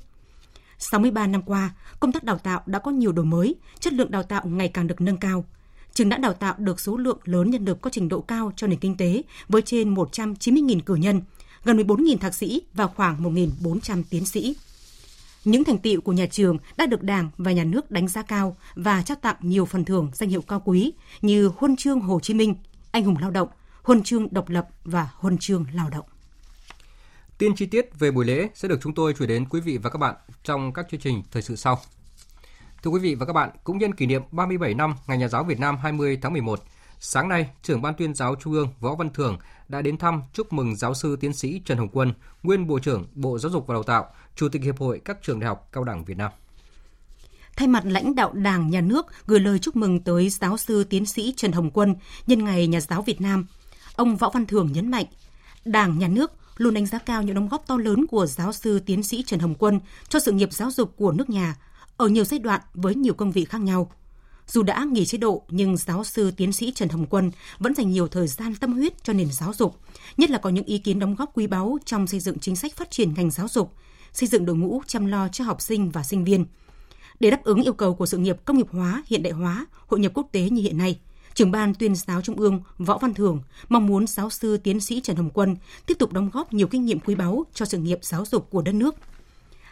63 0.83 1.27
năm 1.27 1.41
qua, 1.41 1.71
công 1.99 2.11
tác 2.11 2.23
đào 2.23 2.37
tạo 2.37 2.61
đã 2.65 2.79
có 2.79 2.91
nhiều 2.91 3.11
đổi 3.11 3.25
mới, 3.25 3.55
chất 3.79 3.93
lượng 3.93 4.11
đào 4.11 4.23
tạo 4.23 4.41
ngày 4.45 4.67
càng 4.67 4.87
được 4.87 5.01
nâng 5.01 5.17
cao. 5.17 5.45
Trường 5.93 6.09
đã 6.09 6.17
đào 6.17 6.33
tạo 6.33 6.55
được 6.57 6.79
số 6.79 6.97
lượng 6.97 7.17
lớn 7.23 7.49
nhân 7.49 7.65
lực 7.65 7.81
có 7.81 7.89
trình 7.89 8.09
độ 8.09 8.21
cao 8.21 8.51
cho 8.55 8.67
nền 8.67 8.79
kinh 8.79 8.97
tế 8.97 9.23
với 9.49 9.61
trên 9.61 9.93
190.000 9.93 10.79
cử 10.85 10.95
nhân, 10.95 11.21
gần 11.63 11.77
14.000 11.77 12.17
thạc 12.17 12.35
sĩ 12.35 12.61
và 12.73 12.87
khoảng 12.87 13.23
1.400 13.23 14.03
tiến 14.09 14.25
sĩ. 14.25 14.55
Những 15.45 15.63
thành 15.63 15.77
tiệu 15.77 16.01
của 16.01 16.11
nhà 16.11 16.25
trường 16.25 16.57
đã 16.77 16.85
được 16.85 17.03
Đảng 17.03 17.29
và 17.37 17.51
Nhà 17.51 17.63
nước 17.63 17.91
đánh 17.91 18.07
giá 18.07 18.21
cao 18.21 18.57
và 18.75 19.01
trao 19.01 19.17
tặng 19.21 19.35
nhiều 19.39 19.65
phần 19.65 19.85
thưởng 19.85 20.11
danh 20.13 20.29
hiệu 20.29 20.41
cao 20.41 20.61
quý 20.65 20.91
như 21.21 21.51
Huân 21.57 21.75
chương 21.75 21.99
Hồ 21.99 22.19
Chí 22.19 22.33
Minh, 22.33 22.55
Anh 22.91 23.03
hùng 23.03 23.17
lao 23.21 23.31
động, 23.31 23.49
Huân 23.83 24.03
chương 24.03 24.27
độc 24.31 24.49
lập 24.49 24.67
và 24.83 25.09
Huân 25.15 25.37
chương 25.37 25.65
lao 25.73 25.89
động. 25.89 26.05
Tin 27.43 27.55
chi 27.55 27.65
tiết 27.65 27.99
về 27.99 28.11
buổi 28.11 28.25
lễ 28.25 28.49
sẽ 28.53 28.67
được 28.67 28.79
chúng 28.81 28.93
tôi 28.93 29.13
chuyển 29.13 29.29
đến 29.29 29.45
quý 29.49 29.61
vị 29.61 29.77
và 29.77 29.89
các 29.89 29.97
bạn 29.97 30.15
trong 30.43 30.73
các 30.73 30.87
chương 30.91 30.99
trình 30.99 31.23
thời 31.31 31.41
sự 31.41 31.55
sau. 31.55 31.79
Thưa 32.83 32.91
quý 32.91 32.99
vị 32.99 33.15
và 33.15 33.25
các 33.25 33.33
bạn, 33.33 33.49
cũng 33.63 33.77
nhân 33.77 33.95
kỷ 33.95 34.05
niệm 34.05 34.21
37 34.31 34.73
năm 34.73 34.95
Ngày 35.07 35.17
Nhà 35.17 35.27
giáo 35.27 35.43
Việt 35.43 35.59
Nam 35.59 35.77
20 35.77 36.19
tháng 36.21 36.33
11, 36.33 36.59
sáng 36.99 37.29
nay, 37.29 37.49
trưởng 37.63 37.81
ban 37.81 37.93
tuyên 37.93 38.13
giáo 38.13 38.35
Trung 38.35 38.53
ương 38.53 38.67
Võ 38.79 38.95
Văn 38.95 39.09
Thưởng 39.13 39.37
đã 39.67 39.81
đến 39.81 39.97
thăm 39.97 40.21
chúc 40.33 40.53
mừng 40.53 40.75
giáo 40.75 40.93
sư 40.93 41.15
tiến 41.15 41.33
sĩ 41.33 41.61
Trần 41.65 41.77
Hồng 41.77 41.89
Quân, 41.93 42.13
nguyên 42.43 42.67
Bộ 42.67 42.79
trưởng 42.79 43.07
Bộ 43.13 43.39
Giáo 43.39 43.51
dục 43.51 43.67
và 43.67 43.73
Đào 43.73 43.83
tạo, 43.83 44.07
Chủ 44.35 44.49
tịch 44.49 44.61
Hiệp 44.63 44.79
hội 44.79 45.01
các 45.05 45.17
trường 45.21 45.39
đại 45.39 45.47
học 45.47 45.69
cao 45.71 45.83
đẳng 45.83 46.05
Việt 46.05 46.17
Nam. 46.17 46.31
Thay 47.55 47.67
mặt 47.67 47.83
lãnh 47.85 48.15
đạo 48.15 48.31
Đảng, 48.33 48.69
Nhà 48.69 48.81
nước 48.81 49.05
gửi 49.25 49.39
lời 49.39 49.59
chúc 49.59 49.75
mừng 49.75 49.99
tới 49.99 50.29
giáo 50.29 50.57
sư 50.57 50.83
tiến 50.83 51.05
sĩ 51.05 51.33
Trần 51.37 51.51
Hồng 51.51 51.71
Quân 51.71 51.95
nhân 52.27 52.45
ngày 52.45 52.67
Nhà 52.67 52.79
giáo 52.79 53.01
Việt 53.01 53.21
Nam, 53.21 53.45
ông 53.95 54.15
Võ 54.15 54.29
Văn 54.29 54.45
thường 54.45 54.71
nhấn 54.71 54.91
mạnh, 54.91 55.05
Đảng, 55.65 55.99
Nhà 55.99 56.07
nước 56.07 56.31
luôn 56.57 56.73
đánh 56.73 56.85
giá 56.85 56.97
cao 56.97 57.21
những 57.21 57.35
đóng 57.35 57.47
góp 57.47 57.67
to 57.67 57.77
lớn 57.77 58.07
của 58.07 58.25
giáo 58.25 58.53
sư 58.53 58.79
tiến 58.79 59.03
sĩ 59.03 59.23
Trần 59.23 59.39
Hồng 59.39 59.55
Quân 59.59 59.79
cho 60.09 60.19
sự 60.19 60.31
nghiệp 60.31 60.53
giáo 60.53 60.71
dục 60.71 60.93
của 60.97 61.11
nước 61.11 61.29
nhà 61.29 61.55
ở 61.97 62.07
nhiều 62.07 62.23
giai 62.23 62.39
đoạn 62.39 62.61
với 62.73 62.95
nhiều 62.95 63.13
công 63.13 63.31
vị 63.31 63.45
khác 63.45 63.61
nhau. 63.61 63.91
Dù 64.47 64.63
đã 64.63 64.85
nghỉ 64.91 65.05
chế 65.05 65.17
độ 65.17 65.43
nhưng 65.49 65.77
giáo 65.77 66.03
sư 66.03 66.31
tiến 66.37 66.53
sĩ 66.53 66.71
Trần 66.71 66.89
Hồng 66.89 67.05
Quân 67.09 67.31
vẫn 67.59 67.75
dành 67.75 67.89
nhiều 67.89 68.07
thời 68.07 68.27
gian 68.27 68.55
tâm 68.55 68.73
huyết 68.73 69.03
cho 69.03 69.13
nền 69.13 69.31
giáo 69.31 69.53
dục, 69.53 69.79
nhất 70.17 70.29
là 70.29 70.37
có 70.37 70.49
những 70.49 70.65
ý 70.65 70.77
kiến 70.77 70.99
đóng 70.99 71.15
góp 71.15 71.37
quý 71.37 71.47
báu 71.47 71.77
trong 71.85 72.07
xây 72.07 72.19
dựng 72.19 72.39
chính 72.39 72.55
sách 72.55 72.75
phát 72.75 72.91
triển 72.91 73.13
ngành 73.13 73.31
giáo 73.31 73.47
dục, 73.47 73.73
xây 74.13 74.29
dựng 74.29 74.45
đội 74.45 74.55
ngũ 74.55 74.81
chăm 74.87 75.05
lo 75.05 75.27
cho 75.27 75.43
học 75.43 75.61
sinh 75.61 75.91
và 75.91 76.03
sinh 76.03 76.23
viên. 76.23 76.45
Để 77.19 77.29
đáp 77.31 77.43
ứng 77.43 77.63
yêu 77.63 77.73
cầu 77.73 77.95
của 77.95 78.05
sự 78.05 78.17
nghiệp 78.17 78.37
công 78.45 78.57
nghiệp 78.57 78.67
hóa, 78.71 79.03
hiện 79.05 79.23
đại 79.23 79.33
hóa, 79.33 79.65
hội 79.87 79.99
nhập 79.99 80.11
quốc 80.15 80.27
tế 80.31 80.49
như 80.49 80.61
hiện 80.61 80.77
nay– 80.77 80.99
trưởng 81.33 81.51
ban 81.51 81.73
tuyên 81.73 81.95
giáo 81.95 82.21
Trung 82.21 82.35
ương 82.35 82.61
Võ 82.77 82.97
Văn 82.97 83.13
Thường 83.13 83.41
mong 83.69 83.87
muốn 83.87 84.07
giáo 84.07 84.29
sư 84.29 84.57
tiến 84.57 84.79
sĩ 84.79 85.01
Trần 85.01 85.15
Hồng 85.15 85.29
Quân 85.33 85.55
tiếp 85.85 85.95
tục 85.99 86.13
đóng 86.13 86.29
góp 86.33 86.53
nhiều 86.53 86.67
kinh 86.67 86.85
nghiệm 86.85 86.99
quý 86.99 87.15
báu 87.15 87.45
cho 87.53 87.65
sự 87.65 87.77
nghiệp 87.77 87.99
giáo 88.01 88.25
dục 88.25 88.49
của 88.49 88.61
đất 88.61 88.75
nước. 88.75 88.95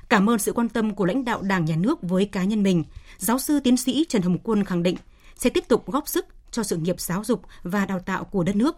Cảm 0.10 0.30
ơn 0.30 0.39
sự 0.39 0.54
quan 0.54 0.69
tâm 0.69 0.95
của 0.95 1.06
lãnh 1.06 1.26
đạo 1.26 1.41
Đảng 1.41 1.65
Nhà 1.65 1.76
nước 1.76 2.02
với 2.02 2.26
cá 2.26 2.43
nhân 2.43 2.63
mình, 2.63 2.84
giáo 3.17 3.39
sư 3.39 3.60
tiến 3.60 3.78
sĩ 3.78 4.06
Trần 4.10 4.21
Hồng 4.21 4.38
Quân 4.43 4.63
khẳng 4.63 4.84
định 4.84 4.97
sẽ 5.36 5.50
tiếp 5.50 5.67
tục 5.67 5.91
góp 5.91 6.08
sức 6.08 6.26
cho 6.52 6.63
sự 6.63 6.78
nghiệp 6.78 7.02
giáo 7.02 7.24
dục 7.24 7.41
và 7.63 7.86
đào 7.86 8.00
tạo 8.00 8.24
của 8.24 8.43
đất 8.43 8.56
nước. 8.56 8.78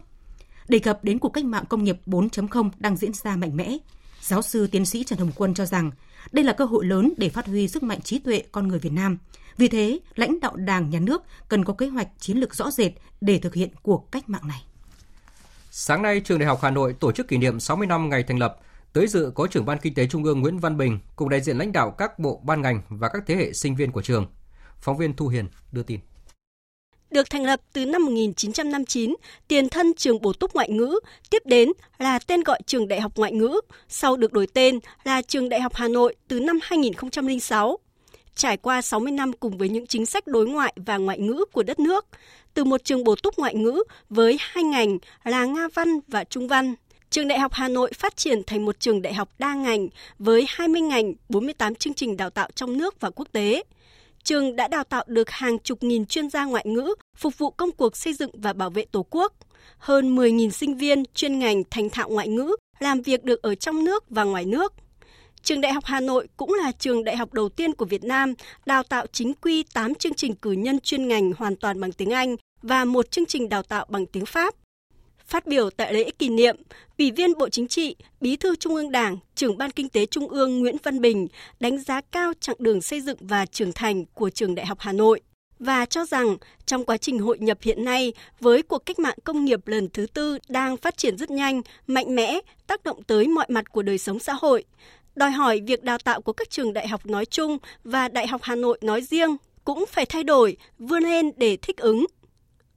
Đề 0.68 0.78
cập 0.78 1.04
đến 1.04 1.18
cuộc 1.18 1.28
cách 1.28 1.44
mạng 1.44 1.64
công 1.68 1.84
nghiệp 1.84 2.00
4.0 2.06 2.70
đang 2.78 2.96
diễn 2.96 3.12
ra 3.12 3.36
mạnh 3.36 3.56
mẽ, 3.56 3.78
giáo 4.20 4.42
sư 4.42 4.66
tiến 4.66 4.86
sĩ 4.86 5.04
Trần 5.04 5.18
Hồng 5.18 5.32
Quân 5.34 5.54
cho 5.54 5.66
rằng 5.66 5.90
đây 6.32 6.44
là 6.44 6.52
cơ 6.52 6.64
hội 6.64 6.86
lớn 6.86 7.12
để 7.16 7.28
phát 7.28 7.46
huy 7.46 7.68
sức 7.68 7.82
mạnh 7.82 8.00
trí 8.00 8.18
tuệ 8.18 8.42
con 8.52 8.68
người 8.68 8.78
Việt 8.78 8.92
Nam– 8.92 9.18
vì 9.56 9.68
thế, 9.68 9.98
lãnh 10.14 10.40
đạo 10.40 10.56
Đảng, 10.56 10.90
Nhà 10.90 11.00
nước 11.00 11.22
cần 11.48 11.64
có 11.64 11.72
kế 11.72 11.86
hoạch 11.86 12.08
chiến 12.18 12.36
lược 12.36 12.54
rõ 12.54 12.70
rệt 12.70 12.92
để 13.20 13.38
thực 13.38 13.54
hiện 13.54 13.68
cuộc 13.82 14.12
cách 14.12 14.28
mạng 14.28 14.48
này. 14.48 14.64
Sáng 15.70 16.02
nay, 16.02 16.20
Trường 16.20 16.38
Đại 16.38 16.46
học 16.46 16.58
Hà 16.62 16.70
Nội 16.70 16.94
tổ 17.00 17.12
chức 17.12 17.28
kỷ 17.28 17.36
niệm 17.36 17.60
60 17.60 17.86
năm 17.86 18.08
ngày 18.08 18.22
thành 18.22 18.38
lập. 18.38 18.56
Tới 18.92 19.06
dự 19.06 19.32
có 19.34 19.46
trưởng 19.46 19.64
ban 19.64 19.78
kinh 19.78 19.94
tế 19.94 20.06
Trung 20.06 20.24
ương 20.24 20.40
Nguyễn 20.40 20.58
Văn 20.58 20.76
Bình 20.76 20.98
cùng 21.16 21.28
đại 21.28 21.40
diện 21.40 21.58
lãnh 21.58 21.72
đạo 21.72 21.90
các 21.90 22.18
bộ 22.18 22.40
ban 22.44 22.62
ngành 22.62 22.82
và 22.88 23.08
các 23.08 23.22
thế 23.26 23.34
hệ 23.34 23.52
sinh 23.52 23.76
viên 23.76 23.92
của 23.92 24.02
trường. 24.02 24.26
Phóng 24.80 24.96
viên 24.96 25.16
Thu 25.16 25.28
Hiền 25.28 25.48
đưa 25.72 25.82
tin. 25.82 26.00
Được 27.10 27.30
thành 27.30 27.44
lập 27.44 27.60
từ 27.72 27.86
năm 27.86 28.04
1959, 28.04 29.14
tiền 29.48 29.68
thân 29.68 29.94
trường 29.96 30.20
bổ 30.20 30.32
túc 30.32 30.54
ngoại 30.54 30.70
ngữ, 30.70 31.00
tiếp 31.30 31.42
đến 31.44 31.72
là 31.98 32.18
tên 32.18 32.42
gọi 32.42 32.60
trường 32.66 32.88
Đại 32.88 33.00
học 33.00 33.12
Ngoại 33.16 33.32
ngữ, 33.32 33.60
sau 33.88 34.16
được 34.16 34.32
đổi 34.32 34.46
tên 34.54 34.78
là 35.04 35.22
trường 35.22 35.48
Đại 35.48 35.60
học 35.60 35.74
Hà 35.74 35.88
Nội 35.88 36.14
từ 36.28 36.40
năm 36.40 36.58
2006 36.62 37.78
trải 38.34 38.56
qua 38.56 38.82
60 38.82 39.12
năm 39.12 39.32
cùng 39.32 39.58
với 39.58 39.68
những 39.68 39.86
chính 39.86 40.06
sách 40.06 40.26
đối 40.26 40.46
ngoại 40.46 40.74
và 40.76 40.96
ngoại 40.96 41.18
ngữ 41.18 41.44
của 41.52 41.62
đất 41.62 41.78
nước, 41.78 42.06
từ 42.54 42.64
một 42.64 42.84
trường 42.84 43.04
bổ 43.04 43.14
túc 43.22 43.38
ngoại 43.38 43.54
ngữ 43.54 43.82
với 44.10 44.36
hai 44.40 44.64
ngành 44.64 44.98
là 45.24 45.44
Nga 45.44 45.68
văn 45.74 46.00
và 46.08 46.24
Trung 46.24 46.48
văn. 46.48 46.74
Trường 47.10 47.28
Đại 47.28 47.38
học 47.38 47.52
Hà 47.52 47.68
Nội 47.68 47.92
phát 47.92 48.16
triển 48.16 48.42
thành 48.46 48.64
một 48.64 48.80
trường 48.80 49.02
đại 49.02 49.14
học 49.14 49.28
đa 49.38 49.54
ngành 49.54 49.88
với 50.18 50.44
20 50.48 50.80
ngành, 50.80 51.12
48 51.28 51.74
chương 51.74 51.94
trình 51.94 52.16
đào 52.16 52.30
tạo 52.30 52.48
trong 52.54 52.78
nước 52.78 53.00
và 53.00 53.10
quốc 53.10 53.28
tế. 53.32 53.62
Trường 54.22 54.56
đã 54.56 54.68
đào 54.68 54.84
tạo 54.84 55.04
được 55.06 55.30
hàng 55.30 55.58
chục 55.58 55.82
nghìn 55.82 56.06
chuyên 56.06 56.30
gia 56.30 56.44
ngoại 56.44 56.66
ngữ 56.66 56.94
phục 57.16 57.38
vụ 57.38 57.50
công 57.50 57.72
cuộc 57.72 57.96
xây 57.96 58.12
dựng 58.12 58.30
và 58.32 58.52
bảo 58.52 58.70
vệ 58.70 58.84
Tổ 58.84 59.06
quốc. 59.10 59.32
Hơn 59.78 60.16
10.000 60.16 60.50
sinh 60.50 60.76
viên 60.76 61.02
chuyên 61.14 61.38
ngành 61.38 61.62
thành 61.70 61.90
thạo 61.90 62.08
ngoại 62.08 62.28
ngữ 62.28 62.56
làm 62.78 63.00
việc 63.00 63.24
được 63.24 63.42
ở 63.42 63.54
trong 63.54 63.84
nước 63.84 64.04
và 64.10 64.24
ngoài 64.24 64.44
nước. 64.44 64.72
Trường 65.44 65.60
Đại 65.60 65.72
học 65.72 65.84
Hà 65.84 66.00
Nội 66.00 66.28
cũng 66.36 66.54
là 66.54 66.72
trường 66.72 67.04
đại 67.04 67.16
học 67.16 67.32
đầu 67.32 67.48
tiên 67.48 67.74
của 67.74 67.84
Việt 67.84 68.04
Nam 68.04 68.34
đào 68.66 68.82
tạo 68.82 69.06
chính 69.12 69.34
quy 69.34 69.62
8 69.62 69.94
chương 69.94 70.14
trình 70.14 70.34
cử 70.34 70.52
nhân 70.52 70.80
chuyên 70.80 71.08
ngành 71.08 71.32
hoàn 71.32 71.56
toàn 71.56 71.80
bằng 71.80 71.92
tiếng 71.92 72.10
Anh 72.10 72.36
và 72.62 72.84
một 72.84 73.10
chương 73.10 73.26
trình 73.26 73.48
đào 73.48 73.62
tạo 73.62 73.86
bằng 73.88 74.06
tiếng 74.06 74.26
Pháp. 74.26 74.54
Phát 75.26 75.46
biểu 75.46 75.70
tại 75.70 75.94
lễ 75.94 76.10
kỷ 76.18 76.28
niệm, 76.28 76.56
Ủy 76.98 77.10
viên 77.10 77.38
Bộ 77.38 77.48
Chính 77.48 77.68
trị, 77.68 77.96
Bí 78.20 78.36
thư 78.36 78.56
Trung 78.56 78.74
ương 78.74 78.92
Đảng, 78.92 79.16
trưởng 79.34 79.58
Ban 79.58 79.70
Kinh 79.70 79.88
tế 79.88 80.06
Trung 80.06 80.28
ương 80.28 80.60
Nguyễn 80.60 80.76
Văn 80.82 81.00
Bình 81.00 81.28
đánh 81.60 81.78
giá 81.78 82.00
cao 82.00 82.32
chặng 82.40 82.56
đường 82.58 82.82
xây 82.82 83.00
dựng 83.00 83.18
và 83.20 83.46
trưởng 83.46 83.72
thành 83.72 84.04
của 84.14 84.30
Trường 84.30 84.54
Đại 84.54 84.66
học 84.66 84.78
Hà 84.80 84.92
Nội 84.92 85.20
và 85.58 85.86
cho 85.86 86.04
rằng 86.04 86.36
trong 86.66 86.84
quá 86.84 86.96
trình 86.96 87.18
hội 87.18 87.38
nhập 87.38 87.58
hiện 87.60 87.84
nay 87.84 88.12
với 88.40 88.62
cuộc 88.62 88.86
cách 88.86 88.98
mạng 88.98 89.18
công 89.24 89.44
nghiệp 89.44 89.68
lần 89.68 89.88
thứ 89.88 90.06
tư 90.06 90.38
đang 90.48 90.76
phát 90.76 90.96
triển 90.96 91.18
rất 91.18 91.30
nhanh, 91.30 91.62
mạnh 91.86 92.14
mẽ, 92.14 92.40
tác 92.66 92.84
động 92.84 93.02
tới 93.02 93.28
mọi 93.28 93.46
mặt 93.48 93.72
của 93.72 93.82
đời 93.82 93.98
sống 93.98 94.18
xã 94.18 94.32
hội, 94.32 94.64
đòi 95.14 95.30
hỏi 95.30 95.60
việc 95.66 95.84
đào 95.84 95.98
tạo 95.98 96.20
của 96.20 96.32
các 96.32 96.50
trường 96.50 96.72
đại 96.72 96.88
học 96.88 97.06
nói 97.06 97.26
chung 97.26 97.58
và 97.84 98.08
Đại 98.08 98.26
học 98.26 98.40
Hà 98.44 98.54
Nội 98.54 98.78
nói 98.82 99.02
riêng 99.02 99.36
cũng 99.64 99.84
phải 99.88 100.06
thay 100.06 100.24
đổi, 100.24 100.56
vươn 100.78 101.02
lên 101.02 101.30
để 101.36 101.56
thích 101.62 101.76
ứng. 101.76 102.06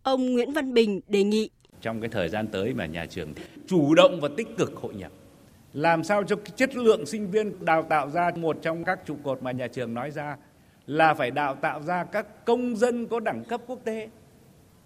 Ông 0.04 0.34
Nguyễn 0.34 0.54
Văn 0.54 0.74
Bình 0.74 1.02
đề 1.08 1.24
nghị. 1.24 1.50
Trong 1.82 2.02
cái 2.02 2.10
thời 2.10 2.30
gian 2.30 2.48
tới 2.48 2.74
mà 2.74 2.86
nhà 2.86 3.06
trường 3.06 3.34
chủ 3.68 3.96
động 3.96 4.22
và 4.22 4.30
tích 4.38 4.48
cực 4.58 4.76
hội 4.76 4.94
nhập, 4.96 5.12
làm 5.74 6.04
sao 6.04 6.24
cho 6.24 6.36
cái 6.36 6.54
chất 6.56 6.76
lượng 6.76 7.06
sinh 7.06 7.32
viên 7.32 7.66
đào 7.66 7.84
tạo 7.84 8.10
ra 8.10 8.32
một 8.36 8.58
trong 8.62 8.84
các 8.84 9.00
trụ 9.06 9.16
cột 9.24 9.44
mà 9.44 9.52
nhà 9.52 9.68
trường 9.68 9.94
nói 9.94 10.12
ra 10.12 10.38
là 10.88 11.14
phải 11.14 11.32
đào 11.32 11.56
tạo 11.56 11.82
ra 11.82 12.04
các 12.04 12.46
công 12.46 12.76
dân 12.76 13.08
có 13.08 13.20
đẳng 13.20 13.44
cấp 13.44 13.62
quốc 13.68 13.80
tế 13.84 14.10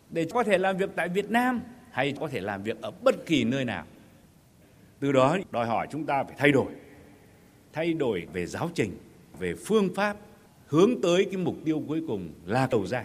để 0.10 0.28
có 0.34 0.44
thể 0.44 0.58
làm 0.58 0.78
việc 0.78 0.90
tại 0.96 1.10
Việt 1.10 1.30
Nam 1.30 1.62
hay 1.92 2.14
có 2.20 2.28
thể 2.28 2.40
làm 2.40 2.64
việc 2.64 2.82
ở 2.82 2.92
bất 2.92 3.26
kỳ 3.26 3.44
nơi 3.44 3.66
nào. 3.66 3.86
Từ 5.00 5.12
đó 5.12 5.38
đòi 5.52 5.66
hỏi 5.66 5.88
chúng 5.92 6.06
ta 6.06 6.24
phải 6.24 6.36
thay 6.38 6.52
đổi. 6.52 6.72
Thay 7.74 7.94
đổi 7.94 8.28
về 8.34 8.46
giáo 8.46 8.70
trình, 8.76 8.98
về 9.40 9.56
phương 9.66 9.90
pháp 9.96 10.18
hướng 10.68 11.02
tới 11.02 11.26
cái 11.26 11.38
mục 11.38 11.56
tiêu 11.66 11.84
cuối 11.88 12.04
cùng 12.08 12.30
là 12.46 12.68
đầu 12.72 12.88
ra. 12.88 13.04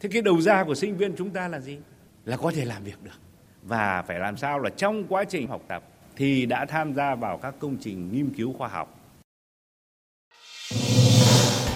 Thế 0.00 0.08
cái 0.12 0.22
đầu 0.22 0.40
ra 0.40 0.64
của 0.64 0.74
sinh 0.74 0.96
viên 0.96 1.16
chúng 1.16 1.30
ta 1.30 1.48
là 1.48 1.60
gì? 1.60 1.78
Là 2.24 2.36
có 2.36 2.52
thể 2.54 2.64
làm 2.64 2.84
việc 2.84 3.02
được 3.02 3.18
và 3.62 4.02
phải 4.02 4.18
làm 4.18 4.36
sao 4.36 4.58
là 4.58 4.70
trong 4.70 5.04
quá 5.08 5.24
trình 5.24 5.46
học 5.46 5.62
tập 5.68 5.82
thì 6.16 6.46
đã 6.46 6.66
tham 6.68 6.94
gia 6.94 7.14
vào 7.14 7.38
các 7.38 7.54
công 7.58 7.76
trình 7.80 8.12
nghiên 8.12 8.34
cứu 8.34 8.52
khoa 8.52 8.68
học. 8.68 8.98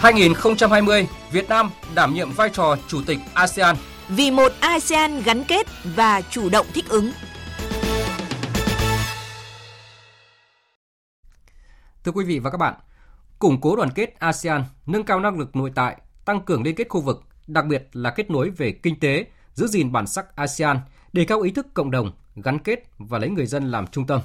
2020, 0.00 1.06
Việt 1.32 1.48
Nam 1.48 1.70
đảm 1.94 2.14
nhiệm 2.14 2.32
vai 2.32 2.48
trò 2.52 2.76
chủ 2.88 3.02
tịch 3.06 3.18
ASEAN. 3.34 3.76
Vì 4.08 4.30
một 4.30 4.52
ASEAN 4.60 5.22
gắn 5.22 5.44
kết 5.44 5.66
và 5.96 6.22
chủ 6.30 6.48
động 6.48 6.66
thích 6.74 6.88
ứng. 6.88 7.10
Thưa 12.04 12.12
quý 12.12 12.24
vị 12.24 12.38
và 12.38 12.50
các 12.50 12.58
bạn, 12.58 12.74
củng 13.38 13.60
cố 13.60 13.76
đoàn 13.76 13.90
kết 13.94 14.14
ASEAN, 14.18 14.64
nâng 14.86 15.04
cao 15.04 15.20
năng 15.20 15.38
lực 15.38 15.56
nội 15.56 15.72
tại, 15.74 15.96
tăng 16.24 16.40
cường 16.40 16.62
liên 16.62 16.74
kết 16.74 16.88
khu 16.88 17.00
vực, 17.00 17.22
đặc 17.46 17.66
biệt 17.66 17.88
là 17.92 18.10
kết 18.10 18.30
nối 18.30 18.50
về 18.50 18.72
kinh 18.72 19.00
tế, 19.00 19.26
giữ 19.54 19.66
gìn 19.66 19.92
bản 19.92 20.06
sắc 20.06 20.36
ASEAN, 20.36 20.78
đề 21.12 21.24
cao 21.24 21.40
ý 21.40 21.50
thức 21.50 21.66
cộng 21.74 21.90
đồng, 21.90 22.12
gắn 22.36 22.58
kết 22.58 22.84
và 22.98 23.18
lấy 23.18 23.30
người 23.30 23.46
dân 23.46 23.70
làm 23.70 23.86
trung 23.86 24.06
tâm. 24.06 24.20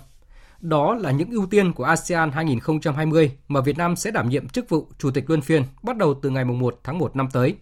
Đó 0.59 0.95
là 0.95 1.11
những 1.11 1.31
ưu 1.31 1.45
tiên 1.45 1.73
của 1.73 1.83
ASEAN 1.83 2.31
2020 2.31 3.31
mà 3.47 3.61
Việt 3.61 3.77
Nam 3.77 3.95
sẽ 3.95 4.11
đảm 4.11 4.29
nhiệm 4.29 4.49
chức 4.49 4.69
vụ 4.69 4.87
Chủ 4.97 5.11
tịch 5.11 5.23
Luân 5.27 5.41
phiên 5.41 5.63
bắt 5.83 5.97
đầu 5.97 6.19
từ 6.21 6.29
ngày 6.29 6.45
1 6.45 6.79
tháng 6.83 6.97
1 6.97 7.15
năm 7.15 7.27
tới. 7.33 7.55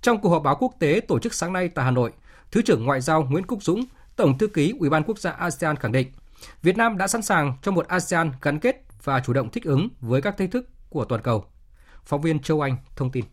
Trong 0.00 0.20
cuộc 0.20 0.28
họp 0.28 0.42
báo 0.42 0.56
quốc 0.60 0.72
tế 0.78 1.00
tổ 1.08 1.18
chức 1.18 1.34
sáng 1.34 1.52
nay 1.52 1.68
tại 1.68 1.84
Hà 1.84 1.90
Nội, 1.90 2.12
Thứ 2.50 2.62
trưởng 2.62 2.84
Ngoại 2.84 3.00
giao 3.00 3.22
Nguyễn 3.22 3.46
Quốc 3.46 3.62
Dũng, 3.62 3.84
Tổng 4.16 4.38
thư 4.38 4.46
ký 4.46 4.74
Ủy 4.80 4.90
ban 4.90 5.02
Quốc 5.02 5.18
gia 5.18 5.30
ASEAN 5.30 5.76
khẳng 5.76 5.92
định, 5.92 6.08
Việt 6.62 6.76
Nam 6.76 6.98
đã 6.98 7.06
sẵn 7.06 7.22
sàng 7.22 7.52
cho 7.62 7.72
một 7.72 7.88
ASEAN 7.88 8.32
gắn 8.42 8.58
kết 8.58 8.84
và 9.04 9.20
chủ 9.20 9.32
động 9.32 9.50
thích 9.50 9.64
ứng 9.64 9.88
với 10.00 10.22
các 10.22 10.36
thách 10.38 10.50
thức 10.50 10.68
của 10.88 11.04
toàn 11.04 11.22
cầu. 11.22 11.44
Phóng 12.04 12.22
viên 12.22 12.38
Châu 12.38 12.60
Anh 12.60 12.76
thông 12.96 13.10
tin. 13.10 13.24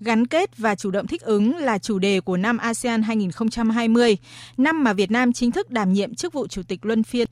Gắn 0.00 0.26
kết 0.26 0.58
và 0.58 0.74
chủ 0.74 0.90
động 0.90 1.06
thích 1.06 1.22
ứng 1.22 1.56
là 1.56 1.78
chủ 1.78 1.98
đề 1.98 2.20
của 2.20 2.36
năm 2.36 2.58
ASEAN 2.58 3.02
2020, 3.02 4.16
năm 4.56 4.84
mà 4.84 4.92
Việt 4.92 5.10
Nam 5.10 5.32
chính 5.32 5.50
thức 5.50 5.70
đảm 5.70 5.92
nhiệm 5.92 6.14
chức 6.14 6.32
vụ 6.32 6.46
Chủ 6.46 6.62
tịch 6.62 6.86
Luân 6.86 7.02
phiên. 7.02 7.28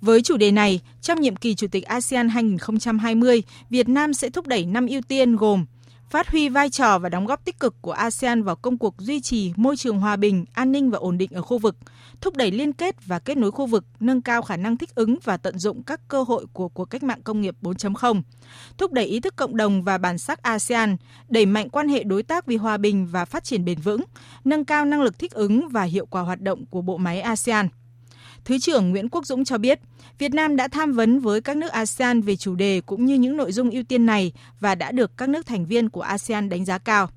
Với 0.00 0.22
chủ 0.22 0.36
đề 0.36 0.50
này, 0.50 0.80
trong 1.00 1.20
nhiệm 1.20 1.36
kỳ 1.36 1.54
Chủ 1.54 1.66
tịch 1.66 1.84
ASEAN 1.84 2.28
2020, 2.28 3.42
Việt 3.70 3.88
Nam 3.88 4.14
sẽ 4.14 4.30
thúc 4.30 4.46
đẩy 4.46 4.66
năm 4.66 4.86
ưu 4.86 5.02
tiên 5.02 5.36
gồm 5.36 5.66
phát 6.14 6.28
huy 6.28 6.48
vai 6.48 6.70
trò 6.70 6.98
và 6.98 7.08
đóng 7.08 7.26
góp 7.26 7.44
tích 7.44 7.60
cực 7.60 7.74
của 7.82 7.92
ASEAN 7.92 8.42
vào 8.42 8.56
công 8.56 8.78
cuộc 8.78 8.94
duy 8.98 9.20
trì 9.20 9.52
môi 9.56 9.76
trường 9.76 10.00
hòa 10.00 10.16
bình, 10.16 10.44
an 10.52 10.72
ninh 10.72 10.90
và 10.90 10.98
ổn 10.98 11.18
định 11.18 11.30
ở 11.32 11.42
khu 11.42 11.58
vực, 11.58 11.76
thúc 12.20 12.36
đẩy 12.36 12.50
liên 12.50 12.72
kết 12.72 13.06
và 13.06 13.18
kết 13.18 13.36
nối 13.36 13.50
khu 13.50 13.66
vực, 13.66 13.84
nâng 14.00 14.22
cao 14.22 14.42
khả 14.42 14.56
năng 14.56 14.76
thích 14.76 14.94
ứng 14.94 15.18
và 15.24 15.36
tận 15.36 15.58
dụng 15.58 15.82
các 15.82 16.00
cơ 16.08 16.22
hội 16.22 16.46
của 16.52 16.68
cuộc 16.68 16.84
cách 16.84 17.02
mạng 17.02 17.22
công 17.22 17.40
nghiệp 17.40 17.56
4.0, 17.62 18.22
thúc 18.78 18.92
đẩy 18.92 19.04
ý 19.04 19.20
thức 19.20 19.36
cộng 19.36 19.56
đồng 19.56 19.82
và 19.82 19.98
bản 19.98 20.18
sắc 20.18 20.42
ASEAN, 20.42 20.96
đẩy 21.28 21.46
mạnh 21.46 21.68
quan 21.68 21.88
hệ 21.88 22.04
đối 22.04 22.22
tác 22.22 22.46
vì 22.46 22.56
hòa 22.56 22.76
bình 22.76 23.06
và 23.06 23.24
phát 23.24 23.44
triển 23.44 23.64
bền 23.64 23.78
vững, 23.78 24.00
nâng 24.44 24.64
cao 24.64 24.84
năng 24.84 25.02
lực 25.02 25.18
thích 25.18 25.32
ứng 25.32 25.68
và 25.68 25.82
hiệu 25.82 26.06
quả 26.06 26.22
hoạt 26.22 26.40
động 26.40 26.66
của 26.66 26.82
bộ 26.82 26.96
máy 26.96 27.20
ASEAN. 27.20 27.68
Thứ 28.44 28.58
trưởng 28.58 28.90
Nguyễn 28.90 29.08
Quốc 29.08 29.26
Dũng 29.26 29.44
cho 29.44 29.58
biết, 29.58 29.80
Việt 30.18 30.34
Nam 30.34 30.56
đã 30.56 30.68
tham 30.68 30.92
vấn 30.92 31.18
với 31.18 31.40
các 31.40 31.56
nước 31.56 31.72
ASEAN 31.72 32.22
về 32.22 32.36
chủ 32.36 32.54
đề 32.54 32.80
cũng 32.86 33.04
như 33.04 33.14
những 33.14 33.36
nội 33.36 33.52
dung 33.52 33.70
ưu 33.70 33.82
tiên 33.82 34.06
này 34.06 34.32
và 34.60 34.74
đã 34.74 34.92
được 34.92 35.16
các 35.16 35.28
nước 35.28 35.46
thành 35.46 35.66
viên 35.66 35.88
của 35.88 36.00
ASEAN 36.00 36.48
đánh 36.48 36.64
giá 36.64 36.78
cao. 36.78 37.10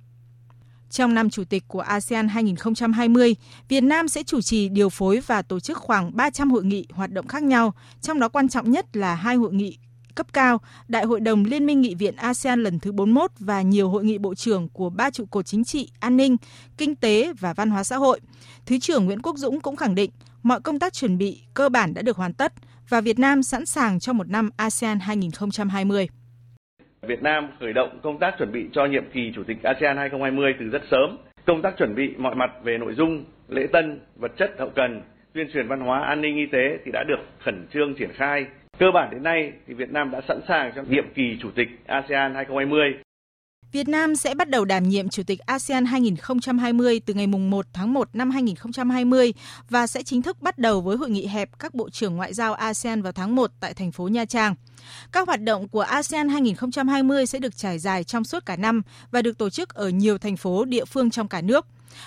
Trong 0.89 1.13
năm 1.13 1.29
chủ 1.29 1.43
tịch 1.43 1.63
của 1.67 1.79
ASEAN 1.79 2.27
2020, 2.27 3.35
Việt 3.69 3.81
Nam 3.81 4.07
sẽ 4.07 4.23
chủ 4.23 4.41
trì 4.41 4.69
điều 4.69 4.89
phối 4.89 5.19
và 5.27 5.41
tổ 5.41 5.59
chức 5.59 5.77
khoảng 5.77 6.15
300 6.15 6.51
hội 6.51 6.65
nghị 6.65 6.85
hoạt 6.91 7.11
động 7.11 7.27
khác 7.27 7.43
nhau, 7.43 7.73
trong 8.01 8.19
đó 8.19 8.29
quan 8.29 8.49
trọng 8.49 8.71
nhất 8.71 8.97
là 8.97 9.15
hai 9.15 9.35
hội 9.35 9.53
nghị 9.53 9.77
cấp 10.15 10.33
cao, 10.33 10.61
Đại 10.87 11.05
hội 11.05 11.19
đồng 11.19 11.45
Liên 11.45 11.65
minh 11.65 11.81
Nghị 11.81 11.95
viện 11.95 12.15
ASEAN 12.15 12.63
lần 12.63 12.79
thứ 12.79 12.91
41 12.91 13.31
và 13.39 13.61
nhiều 13.61 13.89
hội 13.89 14.03
nghị 14.03 14.17
bộ 14.17 14.35
trưởng 14.35 14.69
của 14.69 14.89
ba 14.89 15.09
trụ 15.09 15.25
cột 15.25 15.45
chính 15.45 15.63
trị, 15.63 15.89
an 15.99 16.17
ninh, 16.17 16.37
kinh 16.77 16.95
tế 16.95 17.33
và 17.39 17.53
văn 17.53 17.69
hóa 17.69 17.83
xã 17.83 17.97
hội. 17.97 18.19
Thứ 18.65 18.79
trưởng 18.79 19.05
Nguyễn 19.05 19.21
Quốc 19.21 19.37
Dũng 19.37 19.61
cũng 19.61 19.75
khẳng 19.75 19.95
định 19.95 20.11
mọi 20.47 20.59
công 20.63 20.79
tác 20.79 20.93
chuẩn 20.93 21.17
bị 21.17 21.41
cơ 21.53 21.69
bản 21.69 21.93
đã 21.93 22.01
được 22.01 22.17
hoàn 22.17 22.33
tất 22.33 22.53
và 22.89 23.01
Việt 23.01 23.19
Nam 23.19 23.43
sẵn 23.43 23.65
sàng 23.65 23.99
cho 23.99 24.13
một 24.13 24.29
năm 24.29 24.49
ASEAN 24.57 24.99
2020. 24.99 26.07
Việt 27.01 27.21
Nam 27.21 27.49
khởi 27.59 27.73
động 27.73 27.99
công 28.03 28.19
tác 28.19 28.35
chuẩn 28.37 28.51
bị 28.51 28.65
cho 28.73 28.85
nhiệm 28.85 29.03
kỳ 29.13 29.31
Chủ 29.35 29.43
tịch 29.47 29.57
ASEAN 29.63 29.97
2020 29.97 30.53
từ 30.59 30.65
rất 30.69 30.81
sớm. 30.91 31.17
Công 31.45 31.61
tác 31.61 31.77
chuẩn 31.77 31.95
bị 31.95 32.15
mọi 32.17 32.35
mặt 32.35 32.51
về 32.63 32.77
nội 32.77 32.93
dung, 32.93 33.25
lễ 33.47 33.67
tân, 33.73 33.99
vật 34.15 34.31
chất 34.37 34.55
hậu 34.59 34.69
cần, 34.75 35.01
tuyên 35.33 35.47
truyền 35.53 35.67
văn 35.67 35.79
hóa, 35.79 35.99
an 35.99 36.21
ninh 36.21 36.37
y 36.37 36.45
tế 36.45 36.77
thì 36.85 36.91
đã 36.91 37.03
được 37.07 37.19
khẩn 37.45 37.67
trương 37.73 37.95
triển 37.95 38.11
khai. 38.13 38.45
Cơ 38.79 38.85
bản 38.93 39.09
đến 39.11 39.23
nay 39.23 39.51
thì 39.67 39.73
Việt 39.73 39.91
Nam 39.91 40.11
đã 40.11 40.21
sẵn 40.27 40.39
sàng 40.47 40.71
cho 40.75 40.81
nhiệm 40.89 41.13
kỳ 41.15 41.37
Chủ 41.41 41.49
tịch 41.55 41.67
ASEAN 41.85 42.35
2020. 42.35 43.06
Việt 43.71 43.87
Nam 43.87 44.15
sẽ 44.15 44.35
bắt 44.35 44.49
đầu 44.49 44.65
đảm 44.65 44.83
nhiệm 44.83 45.09
Chủ 45.09 45.23
tịch 45.23 45.39
ASEAN 45.39 45.85
2020 45.85 46.99
từ 47.05 47.13
ngày 47.13 47.27
1 47.27 47.65
tháng 47.73 47.93
1 47.93 48.09
năm 48.13 48.31
2020 48.31 49.33
và 49.69 49.87
sẽ 49.87 50.03
chính 50.03 50.21
thức 50.21 50.41
bắt 50.41 50.57
đầu 50.57 50.81
với 50.81 50.97
hội 50.97 51.09
nghị 51.09 51.27
hẹp 51.27 51.59
các 51.59 51.73
bộ 51.73 51.89
trưởng 51.89 52.15
ngoại 52.15 52.33
giao 52.33 52.53
ASEAN 52.53 53.01
vào 53.01 53.11
tháng 53.11 53.35
1 53.35 53.51
tại 53.59 53.73
thành 53.73 53.91
phố 53.91 54.07
Nha 54.07 54.25
Trang. 54.25 54.55
Các 55.11 55.27
hoạt 55.27 55.41
động 55.41 55.67
của 55.67 55.81
ASEAN 55.81 56.29
2020 56.29 57.25
sẽ 57.25 57.39
được 57.39 57.57
trải 57.57 57.79
dài 57.79 58.03
trong 58.03 58.23
suốt 58.23 58.45
cả 58.45 58.55
năm 58.55 58.81
và 59.11 59.21
được 59.21 59.37
tổ 59.37 59.49
chức 59.49 59.69
ở 59.69 59.89
nhiều 59.89 60.17
thành 60.17 60.37
phố 60.37 60.65
địa 60.65 60.85
phương 60.85 61.09
trong 61.09 61.27
cả 61.27 61.41
nước. 61.41 61.65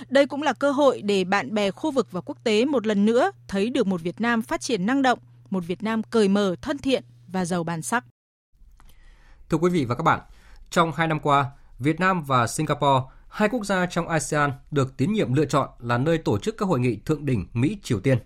Đây 0.09 0.27
cũng 0.27 0.43
là 0.43 0.53
cơ 0.53 0.71
hội 0.71 1.03
để 1.03 1.25
bạn 1.25 1.55
bè 1.55 1.71
khu 1.71 1.91
vực 1.91 2.09
và 2.11 2.21
quốc 2.21 2.39
tế 2.45 2.65
một 2.65 2.87
lần 2.87 3.05
nữa 3.05 3.31
thấy 3.49 3.71
được 3.71 3.87
một 3.87 4.03
Việt 4.03 4.21
Nam 4.21 4.43
phát 4.43 4.61
triển 4.61 4.87
năng 4.87 5.03
động, 5.03 5.19
một 5.51 5.65
Việt 5.67 5.83
Nam 5.83 6.03
cởi 6.03 6.29
mở, 6.29 6.57
thân 6.63 6.79
thiện 6.79 7.05
và 7.29 7.45
giàu 7.45 7.65
bản 7.65 7.83
sắc. 7.83 8.05
Thưa 9.49 9.59
quý 9.59 9.71
vị 9.71 9.85
và 9.85 9.95
các 9.95 10.03
bạn, 10.03 10.21
trong 10.71 10.93
hai 10.93 11.09
năm 11.09 11.21
qua, 11.21 11.51
Việt 11.79 12.01
Nam 12.01 12.23
và 12.23 12.47
Singapore, 12.47 13.05
hai 13.29 13.49
quốc 13.49 13.65
gia 13.65 13.87
trong 13.87 14.09
ASEAN 14.09 14.53
được 14.71 14.97
tín 14.97 15.13
nhiệm 15.13 15.35
lựa 15.35 15.45
chọn 15.45 15.69
là 15.79 15.99
nơi 15.99 16.19
tổ 16.19 16.39
chức 16.39 16.57
các 16.59 16.67
hội 16.69 16.81
nghị 16.81 16.97
thượng 16.97 17.27
đỉnh 17.27 17.47
Mỹ-Triều 17.53 18.01
Tiên. 18.01 18.19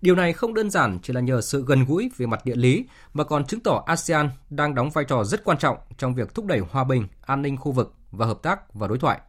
Điều 0.00 0.14
này 0.14 0.32
không 0.32 0.54
đơn 0.54 0.70
giản 0.70 0.98
chỉ 1.02 1.12
là 1.12 1.20
nhờ 1.20 1.40
sự 1.40 1.64
gần 1.66 1.84
gũi 1.84 2.10
về 2.16 2.26
mặt 2.26 2.44
địa 2.44 2.56
lý, 2.56 2.84
mà 3.14 3.24
còn 3.24 3.46
chứng 3.46 3.60
tỏ 3.60 3.82
ASEAN 3.86 4.30
đang 4.50 4.74
đóng 4.74 4.90
vai 4.90 5.04
trò 5.04 5.24
rất 5.24 5.44
quan 5.44 5.58
trọng 5.58 5.76
trong 5.98 6.14
việc 6.14 6.34
thúc 6.34 6.46
đẩy 6.46 6.58
hòa 6.58 6.84
bình, 6.84 7.08
an 7.26 7.42
ninh 7.42 7.56
khu 7.56 7.72
vực 7.72 7.94
và 8.10 8.26
hợp 8.26 8.42
tác 8.42 8.74
và 8.74 8.88
đối 8.88 8.98
thoại. 8.98 9.20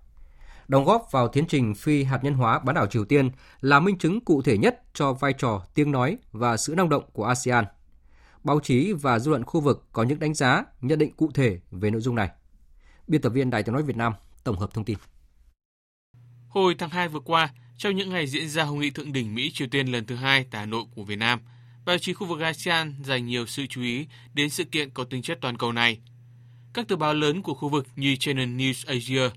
Đóng 0.68 0.86
góp 0.86 1.08
vào 1.12 1.28
tiến 1.28 1.46
trình 1.48 1.76
phi 1.76 2.04
hạt 2.04 2.24
nhân 2.24 2.34
hóa 2.34 2.60
bán 2.60 2.76
đảo 2.76 2.88
Triều 2.88 3.06
Tiên 3.06 3.30
là 3.62 3.80
minh 3.80 3.98
chứng 3.98 4.22
cụ 4.22 4.42
thể 4.42 4.58
nhất 4.58 4.82
cho 4.94 5.14
vai 5.14 5.34
trò 5.34 5.62
tiếng 5.74 5.92
nói 5.92 6.18
và 6.32 6.58
sự 6.58 6.76
năng 6.76 6.90
động 6.90 7.04
của 7.14 7.26
ASEAN. 7.26 7.66
Báo 8.44 8.60
chí 8.60 8.94
và 8.94 9.20
dư 9.20 9.30
luận 9.30 9.44
khu 9.44 9.62
vực 9.62 9.86
có 9.92 10.04
những 10.04 10.20
đánh 10.20 10.34
giá, 10.34 10.64
nhận 10.82 11.00
định 11.00 11.14
cụ 11.16 11.30
thể 11.34 11.60
về 11.72 11.92
nội 11.92 12.02
dung 12.02 12.16
này. 12.16 12.30
Biên 13.08 13.22
tập 13.22 13.30
viên 13.30 13.50
Đài 13.50 13.64
tiếng 13.64 13.74
nói 13.74 13.84
Việt 13.84 13.98
Nam 13.98 14.14
tổng 14.44 14.60
hợp 14.60 14.74
thông 14.74 14.86
tin. 14.86 14.98
Hồi 16.50 16.76
tháng 16.78 16.90
2 16.90 17.08
vừa 17.08 17.20
qua, 17.20 17.50
trong 17.78 17.96
những 17.96 18.10
ngày 18.10 18.28
diễn 18.28 18.50
ra 18.50 18.64
hội 18.64 18.78
nghị 18.78 18.90
thượng 18.90 19.14
đỉnh 19.14 19.36
Mỹ 19.36 19.52
Triều 19.52 19.68
Tiên 19.68 19.88
lần 19.88 20.06
thứ 20.06 20.16
hai 20.16 20.46
tại 20.52 20.60
Hà 20.60 20.66
Nội 20.66 20.84
của 20.96 21.04
Việt 21.04 21.16
Nam, 21.16 21.40
báo 21.86 21.98
chí 21.98 22.14
khu 22.14 22.28
vực 22.28 22.42
ASEAN 22.42 22.96
dành 23.04 23.26
nhiều 23.26 23.46
sự 23.46 23.66
chú 23.68 23.82
ý 23.82 24.08
đến 24.34 24.50
sự 24.50 24.64
kiện 24.64 24.90
có 24.90 25.04
tính 25.04 25.22
chất 25.22 25.38
toàn 25.42 25.58
cầu 25.58 25.72
này. 25.72 26.00
Các 26.74 26.88
tờ 26.88 26.96
báo 26.96 27.14
lớn 27.14 27.42
của 27.42 27.54
khu 27.54 27.70
vực 27.70 27.88
như 27.96 28.16
Channel 28.16 28.50
News 28.50 28.84
Asia, 28.88 29.30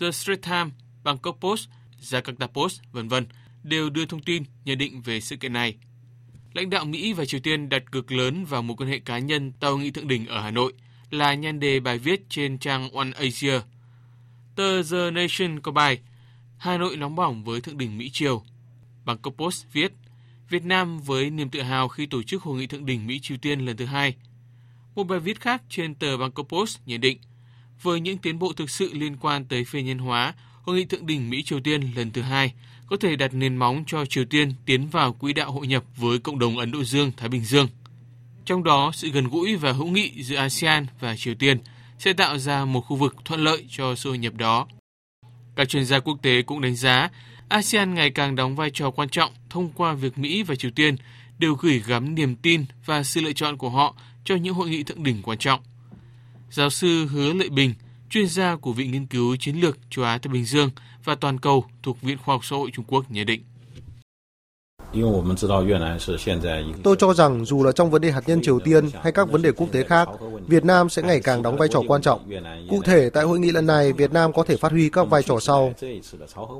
The 0.00 0.10
Straits 0.10 0.48
Times, 0.48 0.72
Bangkok 1.04 1.36
Post, 1.40 1.68
Jakarta 2.00 2.46
Post, 2.46 2.80
vân 2.92 3.08
vân 3.08 3.26
đều 3.62 3.90
đưa 3.90 4.06
thông 4.06 4.22
tin 4.22 4.42
nhận 4.64 4.78
định 4.78 5.02
về 5.02 5.20
sự 5.20 5.36
kiện 5.36 5.52
này. 5.52 5.76
Lãnh 6.52 6.70
đạo 6.70 6.84
Mỹ 6.84 7.12
và 7.12 7.24
Triều 7.24 7.40
Tiên 7.40 7.68
đặt 7.68 7.92
cực 7.92 8.12
lớn 8.12 8.44
vào 8.44 8.62
mối 8.62 8.76
quan 8.76 8.88
hệ 8.88 8.98
cá 8.98 9.18
nhân 9.18 9.52
tại 9.60 9.70
hội 9.70 9.80
nghị 9.80 9.90
thượng 9.90 10.08
đỉnh 10.08 10.26
ở 10.26 10.40
Hà 10.40 10.50
Nội– 10.50 10.72
là 11.12 11.34
nhan 11.34 11.60
đề 11.60 11.80
bài 11.80 11.98
viết 11.98 12.20
trên 12.28 12.58
trang 12.58 12.90
One 12.90 13.10
Asia. 13.14 13.60
Tờ 14.56 14.82
The 14.82 15.10
Nation 15.10 15.60
có 15.60 15.72
bài 15.72 15.98
Hà 16.58 16.78
Nội 16.78 16.96
nóng 16.96 17.16
bỏng 17.16 17.44
với 17.44 17.60
thượng 17.60 17.78
đỉnh 17.78 17.98
Mỹ 17.98 18.10
Triều. 18.12 18.42
Bangkok 19.04 19.34
Post 19.34 19.64
viết 19.72 19.92
Việt 20.48 20.64
Nam 20.64 21.00
với 21.00 21.30
niềm 21.30 21.50
tự 21.50 21.62
hào 21.62 21.88
khi 21.88 22.06
tổ 22.06 22.22
chức 22.22 22.42
hội 22.42 22.58
nghị 22.58 22.66
thượng 22.66 22.86
đỉnh 22.86 23.06
Mỹ 23.06 23.18
Triều 23.22 23.38
Tiên 23.38 23.60
lần 23.60 23.76
thứ 23.76 23.84
hai. 23.84 24.14
Một 24.94 25.04
bài 25.04 25.20
viết 25.20 25.40
khác 25.40 25.62
trên 25.68 25.94
tờ 25.94 26.16
Bangkok 26.16 26.48
Post 26.48 26.78
nhận 26.86 27.00
định 27.00 27.18
với 27.82 28.00
những 28.00 28.18
tiến 28.18 28.38
bộ 28.38 28.52
thực 28.52 28.70
sự 28.70 28.90
liên 28.92 29.16
quan 29.16 29.44
tới 29.44 29.64
phi 29.64 29.82
nhân 29.82 29.98
hóa, 29.98 30.34
hội 30.62 30.76
nghị 30.76 30.84
thượng 30.84 31.06
đỉnh 31.06 31.30
Mỹ 31.30 31.42
Triều 31.42 31.60
Tiên 31.60 31.82
lần 31.96 32.10
thứ 32.10 32.22
hai 32.22 32.54
có 32.86 32.96
thể 32.96 33.16
đặt 33.16 33.34
nền 33.34 33.56
móng 33.56 33.84
cho 33.86 34.04
Triều 34.06 34.24
Tiên 34.24 34.52
tiến 34.64 34.88
vào 34.88 35.12
quỹ 35.12 35.32
đạo 35.32 35.52
hội 35.52 35.66
nhập 35.66 35.84
với 35.96 36.18
cộng 36.18 36.38
đồng 36.38 36.58
Ấn 36.58 36.70
Độ 36.70 36.84
Dương 36.84 37.12
Thái 37.16 37.28
Bình 37.28 37.44
Dương. 37.44 37.68
Trong 38.44 38.64
đó, 38.64 38.90
sự 38.94 39.08
gần 39.08 39.28
gũi 39.28 39.56
và 39.56 39.72
hữu 39.72 39.86
nghị 39.86 40.22
giữa 40.22 40.36
ASEAN 40.36 40.86
và 41.00 41.16
Triều 41.16 41.34
Tiên 41.34 41.58
sẽ 41.98 42.12
tạo 42.12 42.38
ra 42.38 42.64
một 42.64 42.80
khu 42.80 42.96
vực 42.96 43.16
thuận 43.24 43.40
lợi 43.40 43.64
cho 43.70 43.94
sự 43.94 44.10
hội 44.10 44.18
nhập 44.18 44.34
đó. 44.34 44.66
Các 45.56 45.68
chuyên 45.68 45.84
gia 45.84 45.98
quốc 45.98 46.18
tế 46.22 46.42
cũng 46.42 46.60
đánh 46.60 46.76
giá 46.76 47.10
ASEAN 47.48 47.94
ngày 47.94 48.10
càng 48.10 48.36
đóng 48.36 48.56
vai 48.56 48.70
trò 48.70 48.90
quan 48.90 49.08
trọng 49.08 49.32
thông 49.50 49.70
qua 49.72 49.92
việc 49.92 50.18
Mỹ 50.18 50.42
và 50.42 50.54
Triều 50.54 50.70
Tiên 50.70 50.96
đều 51.38 51.54
gửi 51.54 51.82
gắm 51.86 52.14
niềm 52.14 52.36
tin 52.36 52.64
và 52.86 53.02
sự 53.02 53.20
lựa 53.20 53.32
chọn 53.32 53.56
của 53.56 53.70
họ 53.70 53.94
cho 54.24 54.34
những 54.36 54.54
hội 54.54 54.68
nghị 54.68 54.82
thượng 54.82 55.02
đỉnh 55.02 55.22
quan 55.22 55.38
trọng. 55.38 55.60
Giáo 56.50 56.70
sư 56.70 57.06
Hứa 57.06 57.32
Lợi 57.32 57.48
Bình, 57.48 57.74
chuyên 58.10 58.26
gia 58.26 58.56
của 58.56 58.72
Viện 58.72 58.90
Nghiên 58.90 59.06
cứu 59.06 59.36
Chiến 59.36 59.56
lược 59.56 59.78
châu 59.90 60.04
Á 60.04 60.18
Thái 60.18 60.32
Bình 60.32 60.44
Dương 60.44 60.70
và 61.04 61.14
Toàn 61.14 61.38
cầu 61.38 61.64
thuộc 61.82 62.02
Viện 62.02 62.18
Khoa 62.18 62.34
học 62.34 62.44
Xã 62.44 62.56
hội 62.56 62.70
Trung 62.70 62.84
Quốc 62.88 63.10
nhận 63.10 63.26
định. 63.26 63.42
Tôi 66.82 66.96
cho 66.98 67.14
rằng 67.14 67.44
dù 67.44 67.64
là 67.64 67.72
trong 67.72 67.90
vấn 67.90 68.02
đề 68.02 68.10
hạt 68.10 68.22
nhân 68.26 68.42
Triều 68.42 68.58
Tiên 68.58 68.90
hay 69.02 69.12
các 69.12 69.30
vấn 69.30 69.42
đề 69.42 69.52
quốc 69.52 69.66
tế 69.72 69.82
khác, 69.82 70.08
Việt 70.46 70.64
Nam 70.64 70.88
sẽ 70.88 71.02
ngày 71.02 71.20
càng 71.20 71.42
đóng 71.42 71.56
vai 71.56 71.68
trò 71.68 71.80
quan 71.88 72.02
trọng. 72.02 72.20
Cụ 72.70 72.82
thể, 72.82 73.10
tại 73.10 73.24
hội 73.24 73.38
nghị 73.38 73.50
lần 73.52 73.66
này, 73.66 73.92
Việt 73.92 74.12
Nam 74.12 74.32
có 74.32 74.44
thể 74.44 74.56
phát 74.56 74.72
huy 74.72 74.88
các 74.88 75.10
vai 75.10 75.22
trò 75.22 75.40
sau. 75.40 75.72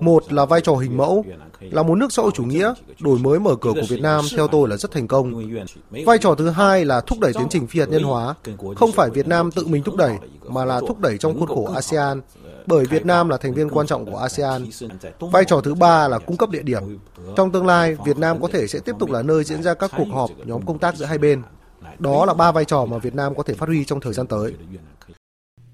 Một 0.01 0.33
là 0.33 0.45
vai 0.45 0.61
trò 0.61 0.75
hình 0.75 0.97
mẫu, 0.97 1.25
là 1.61 1.83
một 1.83 1.95
nước 1.95 2.13
xã 2.13 2.23
hội 2.23 2.33
chủ 2.35 2.45
nghĩa, 2.45 2.75
đổi 3.01 3.19
mới 3.19 3.39
mở 3.39 3.57
cửa 3.61 3.73
của 3.75 3.87
Việt 3.89 4.01
Nam 4.01 4.25
theo 4.37 4.49
tôi 4.49 4.69
là 4.69 4.77
rất 4.77 4.91
thành 4.91 5.09
công. 5.09 5.51
Vai 5.91 6.19
trò 6.19 6.35
thứ 6.35 6.51
hai 6.51 6.85
là 6.85 7.01
thúc 7.01 7.21
đẩy 7.21 7.33
tiến 7.33 7.47
trình 7.51 7.67
phi 7.67 7.81
hạt 7.81 7.87
nhân 7.89 8.03
hóa, 8.03 8.35
không 8.77 8.93
phải 8.93 9.11
Việt 9.11 9.27
Nam 9.29 9.51
tự 9.51 9.67
mình 9.67 9.83
thúc 9.83 9.97
đẩy, 9.97 10.15
mà 10.49 10.65
là 10.65 10.81
thúc 10.81 10.99
đẩy 11.01 11.19
trong 11.19 11.39
khuôn 11.39 11.49
khổ 11.49 11.71
ASEAN, 11.75 12.21
bởi 12.67 12.85
Việt 12.85 13.07
Nam 13.07 13.29
là 13.29 13.37
thành 13.37 13.55
viên 13.55 13.69
quan 13.71 13.87
trọng 13.87 14.07
của 14.07 14.19
ASEAN. 14.19 14.67
Vai 15.21 15.45
trò 15.45 15.61
thứ 15.61 15.75
ba 15.75 16.09
là 16.09 16.19
cung 16.19 16.37
cấp 16.37 16.51
địa 16.51 16.63
điểm. 16.63 16.99
Trong 17.37 17.53
tương 17.53 17.67
lai, 17.67 17.97
Việt 18.05 18.19
Nam 18.19 18.43
có 18.43 18.49
thể 18.53 18.67
sẽ 18.67 18.79
tiếp 18.79 18.93
tục 18.99 19.11
là 19.11 19.23
nơi 19.23 19.45
diễn 19.45 19.63
ra 19.63 19.75
các 19.75 19.91
cuộc 19.97 20.09
họp 20.13 20.31
nhóm 20.45 20.67
công 20.67 20.79
tác 20.79 20.97
giữa 20.97 21.07
hai 21.07 21.19
bên. 21.19 21.43
Đó 21.99 22.27
là 22.27 22.35
ba 22.35 22.53
vai 22.53 22.65
trò 22.65 22.85
mà 22.85 22.99
Việt 22.99 23.15
Nam 23.15 23.35
có 23.35 23.43
thể 23.43 23.55
phát 23.55 23.69
huy 23.69 23.85
trong 23.85 24.01
thời 24.01 24.13
gian 24.13 24.27
tới. 24.27 24.55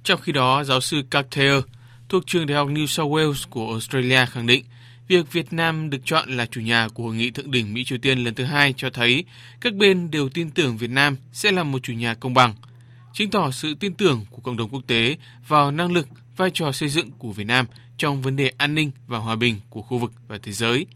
Trong 0.02 0.20
khi 0.20 0.32
đó, 0.32 0.64
giáo 0.64 0.80
sư 0.80 1.02
Carter 1.10 1.62
thuộc 2.08 2.26
trường 2.26 2.46
Đại 2.46 2.56
học 2.56 2.68
New 2.68 2.86
South 2.86 3.12
Wales 3.12 3.44
của 3.50 3.66
Australia 3.66 4.26
khẳng 4.26 4.46
định 4.46 4.64
việc 5.08 5.32
Việt 5.32 5.52
Nam 5.52 5.90
được 5.90 5.98
chọn 6.04 6.36
là 6.36 6.46
chủ 6.46 6.60
nhà 6.60 6.88
của 6.94 7.02
hội 7.02 7.14
nghị 7.14 7.30
thượng 7.30 7.50
đỉnh 7.50 7.74
Mỹ 7.74 7.84
Triều 7.84 7.98
Tiên 7.98 8.18
lần 8.18 8.34
thứ 8.34 8.44
hai 8.44 8.74
cho 8.76 8.90
thấy 8.90 9.24
các 9.60 9.74
bên 9.74 10.10
đều 10.10 10.28
tin 10.28 10.50
tưởng 10.50 10.76
Việt 10.76 10.90
Nam 10.90 11.16
sẽ 11.32 11.52
là 11.52 11.62
một 11.62 11.78
chủ 11.82 11.92
nhà 11.92 12.14
công 12.14 12.34
bằng, 12.34 12.54
chứng 13.12 13.30
tỏ 13.30 13.50
sự 13.50 13.74
tin 13.80 13.94
tưởng 13.94 14.24
của 14.30 14.42
cộng 14.42 14.56
đồng 14.56 14.68
quốc 14.68 14.82
tế 14.86 15.16
vào 15.48 15.70
năng 15.70 15.92
lực 15.92 16.06
vai 16.38 16.50
trò 16.54 16.72
xây 16.72 16.88
dựng 16.88 17.10
của 17.18 17.28
Việt 17.28 17.46
Nam 17.46 17.66
trong 17.96 18.22
vấn 18.22 18.36
đề 18.36 18.50
an 18.58 18.74
ninh 18.74 18.90
và 19.06 19.18
hòa 19.18 19.36
bình 19.36 19.54
của 19.70 19.82
khu 19.82 19.98
vực 19.98 20.12
và 20.28 20.38
thế 20.42 20.52
giới. 20.52 20.86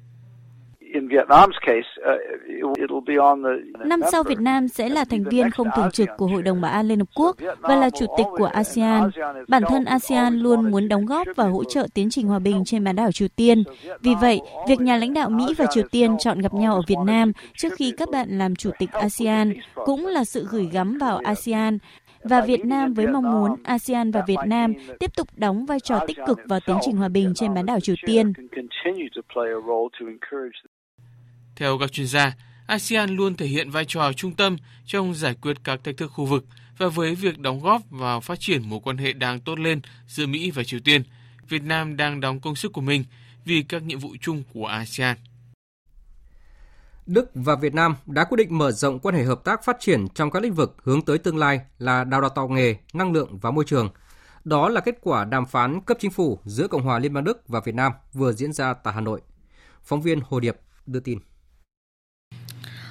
Năm 3.84 4.01
sau 4.12 4.22
Việt 4.22 4.38
Nam 4.38 4.68
sẽ 4.68 4.88
là 4.88 5.05
thành 5.05 5.24
viên 5.24 5.51
không 5.51 5.66
thường 5.76 5.90
trực 5.93 6.09
của 6.16 6.26
Hội 6.26 6.43
đồng 6.43 6.61
Bảo 6.61 6.72
an 6.72 6.88
Liên 6.88 6.99
Hợp 6.99 7.09
Quốc 7.14 7.36
và 7.61 7.76
là 7.76 7.90
chủ 7.90 8.07
tịch 8.18 8.26
của 8.38 8.45
ASEAN. 8.45 9.11
Bản 9.49 9.62
thân 9.68 9.84
ASEAN 9.84 10.38
luôn 10.38 10.70
muốn 10.70 10.88
đóng 10.88 11.07
góp 11.07 11.26
và 11.36 11.45
hỗ 11.45 11.64
trợ 11.64 11.86
tiến 11.95 12.11
trình 12.11 12.26
hòa 12.26 12.38
bình 12.38 12.62
trên 12.66 12.84
bán 12.84 12.97
đảo 12.97 13.12
Triều 13.12 13.28
Tiên. 13.28 13.64
Vì 14.01 14.14
vậy, 14.20 14.40
việc 14.68 14.80
nhà 14.80 14.97
lãnh 14.97 15.14
đạo 15.14 15.30
Mỹ 15.30 15.55
và 15.59 15.66
Triều 15.70 15.84
Tiên 15.90 16.16
chọn 16.18 16.40
gặp 16.40 16.55
nhau 16.55 16.74
ở 16.74 16.82
Việt 16.86 16.99
Nam 17.07 17.32
trước 17.57 17.72
khi 17.76 17.93
các 17.97 18.11
bạn 18.11 18.38
làm 18.38 18.57
chủ 18.57 18.70
tịch 18.78 18.90
ASEAN 18.93 19.55
cũng 19.74 20.07
là 20.07 20.24
sự 20.24 20.47
gửi 20.51 20.68
gắm 20.72 20.99
vào 20.99 21.20
ASEAN 21.24 21.78
và 22.25 22.41
Việt 22.41 22.64
Nam 22.64 22.95
với 22.95 23.07
mong 23.07 23.31
muốn 23.31 23.62
ASEAN 23.64 24.11
và 24.11 24.25
Việt 24.27 24.41
Nam 24.47 24.73
tiếp 25.01 25.16
tục 25.16 25.29
đóng 25.37 25.66
vai 25.66 25.81
trò 25.81 26.05
tích 26.07 26.18
cực 26.27 26.39
vào 26.49 26.61
tiến 26.61 26.77
trình 26.83 26.97
hòa 26.97 27.09
bình 27.09 27.33
trên 27.35 27.55
bán 27.55 27.66
đảo 27.66 27.81
Triều 27.81 27.97
Tiên. 28.07 28.33
Theo 31.57 31.79
các 31.79 31.93
chuyên 31.93 32.07
gia, 32.07 32.33
ASEAN 32.66 33.16
luôn 33.16 33.35
thể 33.35 33.47
hiện 33.47 33.70
vai 33.70 33.85
trò 33.89 34.12
trung 34.12 34.35
tâm 34.35 34.57
trong 34.87 35.14
giải 35.14 35.35
quyết 35.43 35.57
các 35.64 35.85
thách 35.85 35.97
thức 35.97 36.09
khu 36.09 36.25
vực 36.25 36.45
và 36.79 36.89
với 36.89 37.14
việc 37.14 37.39
đóng 37.39 37.61
góp 37.61 37.83
vào 37.91 38.20
phát 38.20 38.41
triển 38.41 38.68
mối 38.68 38.81
quan 38.85 38.97
hệ 38.97 39.12
đang 39.12 39.41
tốt 39.41 39.59
lên 39.59 39.81
giữa 40.07 40.27
Mỹ 40.27 40.51
và 40.51 40.64
Triều 40.64 40.81
Tiên, 40.81 41.03
Việt 41.49 41.62
Nam 41.62 41.97
đang 41.97 42.20
đóng 42.20 42.41
công 42.41 42.57
sức 42.57 42.73
của 42.73 42.81
mình 42.81 43.05
vì 43.45 43.62
các 43.62 43.83
nhiệm 43.83 43.99
vụ 43.99 44.16
chung 44.20 44.43
của 44.53 44.66
ASEAN. 44.66 45.16
Đức 47.07 47.30
và 47.34 47.57
Việt 47.57 47.74
Nam 47.74 47.96
đã 48.07 48.24
quyết 48.24 48.36
định 48.36 48.59
mở 48.59 48.72
rộng 48.72 48.98
quan 48.98 49.14
hệ 49.14 49.22
hợp 49.22 49.44
tác 49.44 49.64
phát 49.64 49.76
triển 49.80 50.09
trong 50.09 50.30
các 50.30 50.42
lĩnh 50.42 50.55
vực 50.55 50.76
hướng 50.82 51.03
tới 51.03 51.18
tương 51.18 51.38
lai 51.38 51.61
là 51.78 52.05
đào 52.05 52.28
tạo 52.28 52.48
nghề, 52.48 52.76
năng 52.92 53.12
lượng 53.12 53.38
và 53.38 53.50
môi 53.50 53.64
trường. 53.64 53.90
Đó 54.44 54.68
là 54.68 54.80
kết 54.80 54.98
quả 55.03 55.24
đàm 55.24 55.46
phán 55.46 55.80
cấp 55.80 55.96
chính 56.00 56.11
phủ 56.11 56.38
giữa 56.44 56.68
Cộng 56.68 56.82
hòa 56.82 56.98
Liên 56.98 57.12
bang 57.14 57.24
Đức 57.24 57.48
và 57.48 57.61
Việt 57.61 57.74
Nam 57.74 57.92
vừa 58.12 58.32
diễn 58.32 58.53
ra 58.53 58.74
tại 58.74 58.94
Hà 58.94 59.00
Nội. 59.00 59.20
Phóng 59.84 60.03
viên 60.03 60.20
Hồ 60.28 60.40
Điệp 60.40 60.57
đưa 60.86 61.00
tin. 61.00 61.18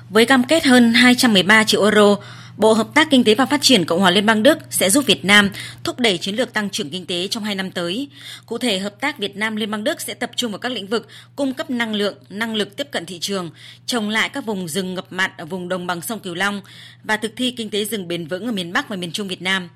Với 0.09 0.26
cam 0.26 0.43
kết 0.47 0.66
hơn 0.66 0.93
213 0.93 1.64
triệu 1.64 1.84
euro, 1.84 2.18
Bộ 2.58 2.74
Hợp 2.74 2.88
tác 2.95 3.10
Kinh 3.10 3.24
tế 3.24 3.36
và 3.36 3.45
Phát 3.45 3.62
triển 3.62 3.86
Cộng 3.86 3.99
hòa 3.99 4.12
Liên 4.12 4.26
bang 4.26 4.43
Đức 4.43 4.58
sẽ 4.70 4.89
giúp 4.89 5.06
Việt 5.08 5.26
Nam 5.26 5.49
thúc 5.84 5.99
đẩy 5.99 6.18
chiến 6.18 6.36
lược 6.36 6.54
tăng 6.54 6.70
trưởng 6.70 6.89
kinh 6.89 7.06
tế 7.06 7.28
trong 7.28 7.43
hai 7.43 7.56
năm 7.56 7.72
tới. 7.72 8.08
Cụ 8.45 8.58
thể, 8.58 8.80
hợp 8.80 9.02
tác 9.02 9.18
Việt 9.18 9.36
Nam 9.36 9.56
Liên 9.56 9.72
bang 9.72 9.84
Đức 9.84 10.02
sẽ 10.02 10.14
tập 10.14 10.32
trung 10.36 10.52
vào 10.52 10.60
các 10.60 10.72
lĩnh 10.72 10.88
vực 10.88 11.08
cung 11.36 11.54
cấp 11.54 11.70
năng 11.70 11.93
lượng, 11.93 12.16
năng 12.30 12.56
lực 12.56 12.78
tiếp 12.78 12.88
cận 12.91 13.06
thị 13.06 13.20
trường, 13.20 13.49
trồng 13.86 14.10
lại 14.10 14.30
các 14.30 14.45
vùng 14.45 14.68
rừng 14.68 14.93
ngập 14.93 15.06
mặn 15.10 15.32
ở 15.38 15.45
vùng 15.45 15.70
đồng 15.70 15.88
bằng 15.88 16.02
sông 16.02 16.20
Cửu 16.20 16.36
Long 16.36 16.62
và 17.04 17.18
thực 17.18 17.32
thi 17.36 17.52
kinh 17.52 17.70
tế 17.70 17.86
rừng 17.86 18.08
bền 18.08 18.28
vững 18.28 18.45
ở 18.45 18.52
miền 18.52 18.74
Bắc 18.74 18.89
và 18.89 18.95
miền 18.95 19.12
Trung 19.12 19.28
Việt 19.28 19.41
Nam. 19.41 19.70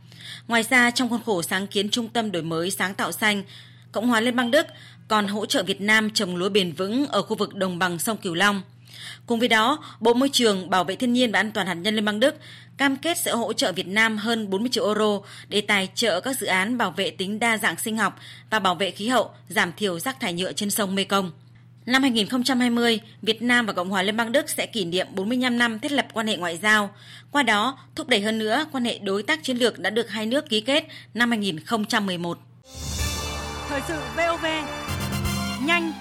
Ngoài 0.48 0.64
ra, 0.70 0.92
trong 0.92 1.10
khuôn 1.10 1.22
khổ 1.26 1.42
sáng 1.42 1.68
kiến 1.68 1.90
Trung 1.90 2.08
tâm 2.08 2.32
đổi 2.32 2.44
mới 2.44 2.72
sáng 2.72 2.94
tạo 2.94 3.12
xanh, 3.12 3.44
Cộng 3.92 4.08
hòa 4.08 4.22
Liên 4.22 4.36
bang 4.36 4.52
Đức 4.52 4.68
còn 5.08 5.28
hỗ 5.28 5.46
trợ 5.46 5.64
Việt 5.64 5.82
Nam 5.82 6.10
trồng 6.10 6.36
lúa 6.36 6.50
bền 6.50 6.72
vững 6.72 7.08
ở 7.08 7.22
khu 7.22 7.36
vực 7.36 7.56
đồng 7.56 7.80
bằng 7.80 8.00
sông 8.00 8.18
Cửu 8.18 8.34
Long. 8.34 8.62
Cùng 9.26 9.40
với 9.40 9.48
đó, 9.48 9.84
Bộ 10.00 10.14
Môi 10.14 10.30
trường, 10.30 10.70
Bảo 10.70 10.84
vệ 10.84 10.96
thiên 10.96 11.14
nhiên 11.14 11.32
và 11.32 11.40
An 11.40 11.52
toàn 11.52 11.68
hạt 11.68 11.74
nhân 11.74 11.96
Liên 11.96 12.06
bang 12.06 12.20
Đức 12.20 12.36
cam 12.78 12.96
kết 12.96 13.18
sẽ 13.18 13.32
hỗ 13.32 13.54
trợ 13.54 13.72
Việt 13.72 13.88
Nam 13.88 14.18
hơn 14.18 14.50
40 14.50 14.70
triệu 14.72 14.86
euro 14.86 15.20
để 15.48 15.62
tài 15.62 15.90
trợ 15.96 16.20
các 16.20 16.40
dự 16.40 16.48
án 16.48 16.78
bảo 16.78 16.92
vệ 16.92 17.10
tính 17.10 17.40
đa 17.40 17.58
dạng 17.58 17.80
sinh 17.80 17.98
học 17.98 18.20
và 18.50 18.60
bảo 18.60 18.76
vệ 18.76 18.92
khí 18.92 19.08
hậu, 19.08 19.32
giảm 19.50 19.72
thiểu 19.78 20.00
rác 20.00 20.20
thải 20.20 20.34
nhựa 20.34 20.54
trên 20.54 20.70
sông 20.70 20.96
Mekong. 20.96 21.32
Năm 21.86 22.02
2020, 22.02 23.00
Việt 23.22 23.42
Nam 23.42 23.66
và 23.66 23.74
Cộng 23.74 23.90
hòa 23.90 24.02
Liên 24.02 24.18
bang 24.18 24.32
Đức 24.32 24.50
sẽ 24.50 24.66
kỷ 24.66 24.86
niệm 24.86 25.08
45 25.12 25.58
năm 25.58 25.80
thiết 25.80 25.92
lập 25.92 26.08
quan 26.14 26.28
hệ 26.28 26.38
ngoại 26.38 26.58
giao, 26.58 26.90
qua 27.32 27.44
đó 27.44 27.78
thúc 27.96 28.08
đẩy 28.08 28.22
hơn 28.22 28.40
nữa 28.40 28.66
quan 28.72 28.86
hệ 28.86 28.98
đối 29.00 29.24
tác 29.24 29.44
chiến 29.44 29.58
lược 29.58 29.80
đã 29.80 29.90
được 29.90 30.10
hai 30.10 30.26
nước 30.26 30.50
ký 30.50 30.62
kết 30.62 30.84
năm 31.14 31.30
2011. 31.30 32.38
Thời 33.70 33.82
sự 33.88 34.00
VOV, 34.18 34.46
nhanh, 35.66 35.94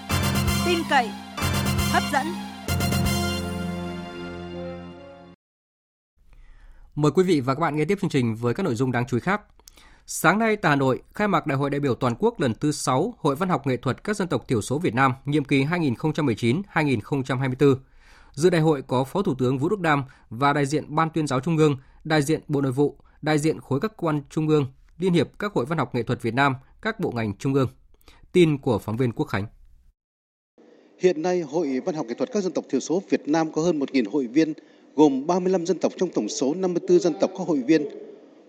tin 0.67 0.79
cậy, 0.91 1.09
hấp 1.93 2.03
dẫn. 2.13 2.54
Mời 6.95 7.13
quý 7.13 7.23
vị 7.23 7.41
và 7.41 7.55
các 7.55 7.61
bạn 7.61 7.77
nghe 7.77 7.85
tiếp 7.85 7.99
chương 8.01 8.11
trình 8.11 8.35
với 8.35 8.55
các 8.55 8.63
nội 8.63 8.75
dung 8.75 8.93
đáng 8.93 9.07
chú 9.07 9.17
ý 9.17 9.21
khác. 9.21 9.43
Sáng 10.07 10.39
nay 10.39 10.57
tại 10.57 10.71
Hà 10.71 10.77
Nội, 10.77 11.03
khai 11.15 11.29
mạc 11.29 11.47
Đại 11.47 11.59
hội 11.59 11.71
đại 11.71 11.81
biểu 11.81 11.95
toàn 11.95 12.15
quốc 12.19 12.41
lần 12.41 12.55
thứ 12.55 12.73
6 12.73 13.15
Hội 13.19 13.37
Văn 13.37 13.49
học 13.49 13.67
Nghệ 13.67 13.77
thuật 13.77 14.05
các 14.05 14.17
dân 14.17 14.29
tộc 14.29 14.49
thiểu 14.49 14.63
số 14.63 14.79
Việt 14.79 14.95
Nam 14.95 15.13
nhiệm 15.25 15.45
kỳ 15.45 15.65
2019-2024. 15.65 17.77
Dự 18.33 18.51
đại 18.51 18.61
hội 18.61 18.83
có 18.83 19.05
Phó 19.05 19.23
Thủ 19.23 19.35
tướng 19.35 19.59
Vũ 19.59 19.69
Đức 19.69 19.81
Đam 19.81 20.05
và 20.31 20.53
đại 20.53 20.67
diện 20.67 20.95
Ban 20.95 21.11
tuyên 21.11 21.27
giáo 21.27 21.41
Trung 21.41 21.57
ương, 21.57 21.77
đại 22.05 22.23
diện 22.23 22.41
Bộ 22.49 22.61
Nội 22.61 22.73
vụ, 22.73 22.99
đại 23.23 23.39
diện 23.39 23.61
khối 23.61 23.81
các 23.81 23.93
quan 23.97 24.23
Trung 24.31 24.49
ương, 24.49 24.67
Liên 24.99 25.13
hiệp 25.13 25.39
các 25.39 25.53
hội 25.53 25.65
văn 25.65 25.79
học 25.79 25.95
nghệ 25.95 26.03
thuật 26.03 26.23
Việt 26.23 26.35
Nam, 26.35 26.55
các 26.83 27.01
bộ 27.01 27.11
ngành 27.11 27.37
Trung 27.39 27.55
ương. 27.55 27.69
Tin 28.33 28.59
của 28.59 28.79
phóng 28.79 28.97
viên 28.97 29.13
Quốc 29.13 29.27
Khánh. 29.27 29.47
Hiện 30.99 31.23
nay, 31.23 31.41
Hội 31.41 31.81
Văn 31.85 31.95
học 31.95 32.07
Nghệ 32.07 32.15
thuật 32.15 32.31
các 32.33 32.43
dân 32.43 32.53
tộc 32.53 32.65
thiểu 32.71 32.81
số 32.81 33.03
Việt 33.11 33.29
Nam 33.29 33.53
có 33.53 33.63
hơn 33.63 33.79
1.000 33.79 34.05
hội 34.13 34.27
viên, 34.27 34.53
gồm 34.97 35.27
35 35.27 35.67
dân 35.67 35.79
tộc 35.79 35.93
trong 35.97 36.09
tổng 36.09 36.29
số 36.29 36.55
54 36.55 36.99
dân 36.99 37.15
tộc 37.21 37.31
có 37.39 37.45
hội 37.45 37.59
viên. 37.67 37.87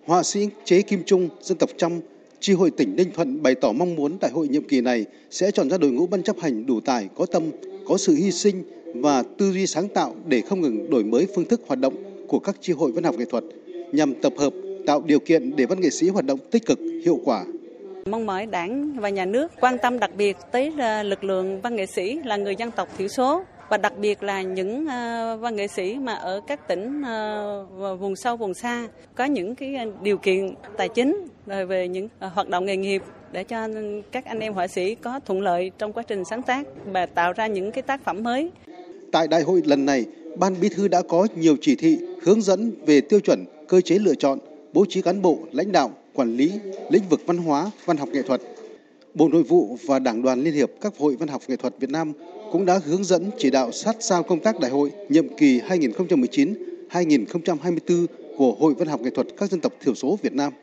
Họa 0.06 0.24
sĩ 0.24 0.50
Chế 0.66 0.82
Kim 0.82 1.04
Trung, 1.06 1.30
dân 1.42 1.58
tộc 1.58 1.70
Trăm, 1.78 2.00
Chi 2.40 2.54
hội 2.54 2.72
tỉnh 2.72 2.96
Ninh 2.96 3.12
Thuận 3.14 3.44
bày 3.44 3.56
tỏ 3.56 3.72
mong 3.72 3.96
muốn 3.96 4.18
đại 4.22 4.32
hội 4.32 4.48
nhiệm 4.48 4.64
kỳ 4.64 4.82
này 4.82 5.06
sẽ 5.32 5.52
chọn 5.52 5.70
ra 5.70 5.78
đội 5.78 5.92
ngũ 5.92 6.08
ban 6.08 6.24
chấp 6.24 6.40
hành 6.40 6.66
đủ 6.66 6.80
tài, 6.80 7.10
có 7.16 7.26
tâm, 7.26 7.44
có 7.88 7.98
sự 7.98 8.16
hy 8.16 8.32
sinh 8.32 8.64
và 8.96 9.24
tư 9.38 9.52
duy 9.52 9.68
sáng 9.68 9.88
tạo 9.88 10.16
để 10.28 10.42
không 10.42 10.62
ngừng 10.62 10.90
đổi 10.90 11.04
mới 11.04 11.28
phương 11.36 11.46
thức 11.46 11.62
hoạt 11.68 11.80
động 11.80 11.94
của 12.28 12.40
các 12.40 12.56
chi 12.62 12.74
hội 12.74 12.92
văn 12.92 13.04
học 13.04 13.16
nghệ 13.18 13.26
thuật 13.26 13.44
nhằm 13.92 14.14
tập 14.14 14.34
hợp, 14.38 14.54
tạo 14.86 15.02
điều 15.06 15.20
kiện 15.20 15.56
để 15.56 15.66
văn 15.66 15.82
nghệ 15.82 15.90
sĩ 15.90 16.10
hoạt 16.10 16.26
động 16.26 16.40
tích 16.52 16.66
cực, 16.66 16.80
hiệu 17.06 17.20
quả. 17.24 17.46
Mong 18.06 18.26
mỏi 18.26 18.46
Đảng 18.46 19.00
và 19.00 19.10
Nhà 19.10 19.26
nước 19.26 19.52
quan 19.62 19.78
tâm 19.82 20.00
đặc 20.00 20.12
biệt 20.18 20.38
tới 20.52 20.74
ờ, 20.80 21.04
lực 21.04 21.24
lượng 21.24 21.62
văn 21.62 21.76
nghệ 21.76 21.86
sĩ 21.86 22.20
là 22.26 22.38
người 22.38 22.56
dân 22.56 22.72
tộc 22.72 22.90
thiểu 22.98 23.08
số 23.08 23.44
và 23.70 23.78
đặc 23.78 23.98
biệt 23.98 24.24
là 24.24 24.42
những 24.42 24.86
ờ, 24.88 25.38
văn 25.38 25.56
nghệ 25.56 25.68
sĩ 25.68 25.96
mà 25.96 26.14
ở 26.14 26.42
các 26.48 26.68
tỉnh 26.68 27.02
ờ, 27.02 27.96
vùng 28.00 28.16
sâu 28.16 28.38
vùng 28.38 28.54
xa 28.54 28.88
có 29.16 29.26
những 29.26 29.56
cái 29.56 29.76
ờ, 29.76 29.86
điều 30.02 30.18
kiện 30.18 30.54
tài 30.78 30.90
chính 30.90 31.28
rồi 31.48 31.66
về 31.66 31.88
những 31.88 32.10
hoạt 32.20 32.50
động 32.50 32.66
nghề 32.66 32.78
nghiệp 32.78 33.04
để 33.32 33.44
cho 33.44 33.68
các 34.12 34.26
anh 34.26 34.40
em 34.40 34.54
họa 34.54 34.68
sĩ 34.68 34.96
có 34.96 35.20
thuận 35.26 35.42
lợi 35.42 35.72
trong 35.78 35.94
quá 35.94 36.04
trình 36.04 36.26
sáng 36.26 36.42
tác 36.42 36.68
và 36.86 37.06
tạo 37.06 37.34
ra 37.34 37.48
những 37.48 37.72
cái 37.72 37.82
tác 37.82 38.04
phẩm 38.04 38.24
mới. 38.24 38.52
Tại 39.12 39.28
đại 39.28 39.42
hội 39.42 39.62
lần 39.66 39.86
này, 39.86 40.06
Ban 40.38 40.56
Bí 40.62 40.70
thư 40.70 40.88
đã 40.88 41.02
có 41.10 41.28
nhiều 41.36 41.56
chỉ 41.62 41.76
thị 41.76 42.00
hướng 42.22 42.42
dẫn 42.42 42.72
về 42.86 43.02
tiêu 43.02 43.20
chuẩn, 43.20 43.46
cơ 43.68 43.82
chế 43.82 44.00
lựa 44.00 44.16
chọn, 44.16 44.40
bố 44.74 44.86
trí 44.90 45.02
cán 45.02 45.22
bộ, 45.22 45.38
lãnh 45.52 45.72
đạo, 45.72 45.92
quản 46.14 46.38
lý 46.38 46.52
lĩnh 46.90 47.04
vực 47.10 47.22
văn 47.26 47.38
hóa, 47.38 47.72
văn 47.86 47.98
học 47.98 48.10
nghệ 48.12 48.22
thuật. 48.22 48.42
Bộ 49.16 49.28
Nội 49.28 49.44
vụ 49.44 49.78
và 49.86 50.00
Đảng 50.00 50.22
đoàn 50.22 50.44
Liên 50.44 50.54
hiệp 50.54 50.72
các 50.82 50.94
hội 50.98 51.16
văn 51.16 51.28
học 51.28 51.42
nghệ 51.48 51.56
thuật 51.56 51.74
Việt 51.80 51.90
Nam 51.90 52.14
cũng 52.52 52.66
đã 52.66 52.80
hướng 52.86 53.04
dẫn 53.04 53.32
chỉ 53.38 53.50
đạo 53.50 53.72
sát 53.72 53.96
sao 54.00 54.24
công 54.24 54.40
tác 54.40 54.60
đại 54.60 54.72
hội 54.72 54.92
nhiệm 55.10 55.36
kỳ 55.38 55.62
2019-2024 56.92 58.06
của 58.38 58.56
Hội 58.60 58.74
Văn 58.74 58.88
học 58.88 59.02
Nghệ 59.02 59.10
thuật 59.10 59.28
các 59.38 59.52
dân 59.52 59.60
tộc 59.60 59.74
thiểu 59.82 59.96
số 59.96 60.20
Việt 60.22 60.34
Nam. 60.34 60.54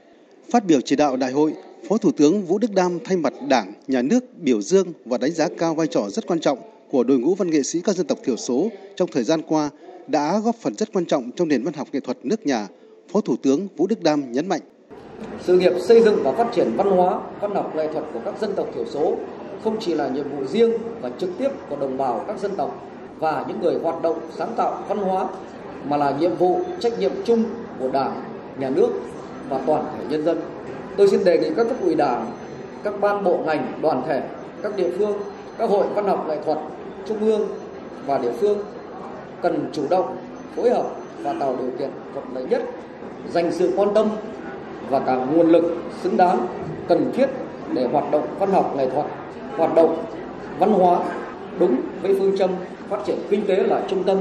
Phát 0.50 0.64
biểu 0.64 0.80
chỉ 0.80 0.96
đạo 0.96 1.16
đại 1.16 1.32
hội, 1.32 1.53
Phó 1.88 1.96
Thủ 1.98 2.12
tướng 2.12 2.42
Vũ 2.42 2.59
Đức 2.59 2.74
Đam 2.74 2.98
thay 3.05 3.16
mặt 3.16 3.32
Đảng, 3.48 3.72
Nhà 3.86 4.03
nước 4.03 4.24
biểu 4.38 4.62
dương 4.62 4.92
và 5.05 5.18
đánh 5.18 5.32
giá 5.32 5.48
cao 5.59 5.74
vai 5.74 5.86
trò 5.86 6.11
rất 6.11 6.26
quan 6.26 6.40
trọng 6.40 6.59
của 6.90 7.05
đội 7.05 7.18
ngũ 7.18 7.34
văn 7.34 7.50
nghệ 7.50 7.62
sĩ 7.62 7.80
các 7.80 7.96
dân 7.96 8.07
tộc 8.07 8.18
thiểu 8.24 8.36
số 8.36 8.70
trong 8.96 9.09
thời 9.12 9.24
gian 9.24 9.42
qua 9.42 9.70
đã 10.07 10.38
góp 10.38 10.57
phần 10.57 10.74
rất 10.74 10.92
quan 10.92 11.07
trọng 11.07 11.30
trong 11.36 11.48
nền 11.48 11.62
văn 11.62 11.74
học 11.74 11.88
nghệ 11.92 12.00
thuật 12.00 12.18
nước 12.22 12.46
nhà, 12.46 12.68
Phó 13.12 13.20
Thủ 13.20 13.36
tướng 13.36 13.68
Vũ 13.76 13.86
Đức 13.86 14.03
Đam 14.03 14.32
nhấn 14.32 14.48
mạnh. 14.48 14.61
Sự 15.40 15.58
nghiệp 15.58 15.72
xây 15.80 16.02
dựng 16.02 16.22
và 16.22 16.32
phát 16.32 16.46
triển 16.52 16.72
văn 16.76 16.90
hóa, 16.90 17.20
văn 17.40 17.54
học 17.54 17.76
nghệ 17.76 17.92
thuật 17.92 18.04
của 18.14 18.20
các 18.24 18.34
dân 18.40 18.52
tộc 18.54 18.66
thiểu 18.74 18.84
số 18.84 19.14
không 19.64 19.76
chỉ 19.80 19.94
là 19.94 20.08
nhiệm 20.08 20.36
vụ 20.36 20.44
riêng 20.44 20.72
và 21.00 21.10
trực 21.18 21.30
tiếp 21.38 21.48
của 21.70 21.76
đồng 21.76 21.98
bào 21.98 22.24
các 22.26 22.38
dân 22.38 22.56
tộc 22.56 22.74
và 23.18 23.44
những 23.48 23.60
người 23.60 23.78
hoạt 23.82 24.02
động 24.02 24.18
sáng 24.30 24.52
tạo 24.56 24.78
văn 24.88 24.98
hóa 24.98 25.26
mà 25.88 25.96
là 25.96 26.14
nhiệm 26.20 26.34
vụ 26.34 26.60
trách 26.80 26.98
nhiệm 26.98 27.12
chung 27.24 27.44
của 27.80 27.88
Đảng, 27.88 28.22
Nhà 28.58 28.70
nước 28.70 28.88
và 29.48 29.60
toàn 29.66 29.84
thể 29.84 30.04
nhân 30.10 30.24
dân. 30.24 30.40
Tôi 30.96 31.08
xin 31.08 31.24
đề 31.24 31.38
nghị 31.38 31.50
các 31.56 31.64
cấp 31.68 31.76
ủy 31.82 31.94
Đảng, 31.94 32.30
các 32.82 33.00
ban 33.00 33.24
bộ 33.24 33.38
ngành, 33.46 33.72
đoàn 33.82 34.02
thể, 34.06 34.22
các 34.62 34.76
địa 34.76 34.90
phương, 34.98 35.12
các 35.58 35.70
hội 35.70 35.86
văn 35.94 36.06
học 36.08 36.24
nghệ 36.28 36.38
thuật 36.44 36.58
trung 37.06 37.20
ương 37.20 37.48
và 38.06 38.18
địa 38.18 38.32
phương 38.40 38.58
cần 39.42 39.70
chủ 39.72 39.82
động 39.90 40.16
phối 40.56 40.70
hợp 40.70 40.86
và 41.22 41.34
tạo 41.40 41.56
điều 41.58 41.70
kiện 41.78 41.90
thuận 42.14 42.24
lợi 42.34 42.44
nhất 42.44 42.62
dành 43.32 43.52
sự 43.52 43.72
quan 43.76 43.94
tâm 43.94 44.08
và 44.93 45.01
cả 45.01 45.14
nguồn 45.14 45.49
lực 45.49 45.64
xứng 46.03 46.16
đáng 46.16 46.47
cần 46.88 47.12
thiết 47.14 47.26
để 47.74 47.88
hoạt 47.93 48.11
động 48.11 48.26
văn 48.38 48.53
học 48.53 48.74
nghệ 48.76 48.90
thuật 48.90 49.07
hoạt 49.57 49.74
động 49.74 50.05
văn 50.59 50.72
hóa 50.72 51.01
đúng 51.59 51.80
với 52.03 52.16
phương 52.18 52.38
châm 52.38 52.51
phát 52.88 52.99
triển 53.07 53.18
kinh 53.30 53.47
tế 53.47 53.57
là 53.57 53.82
trung 53.88 54.05
tâm 54.05 54.18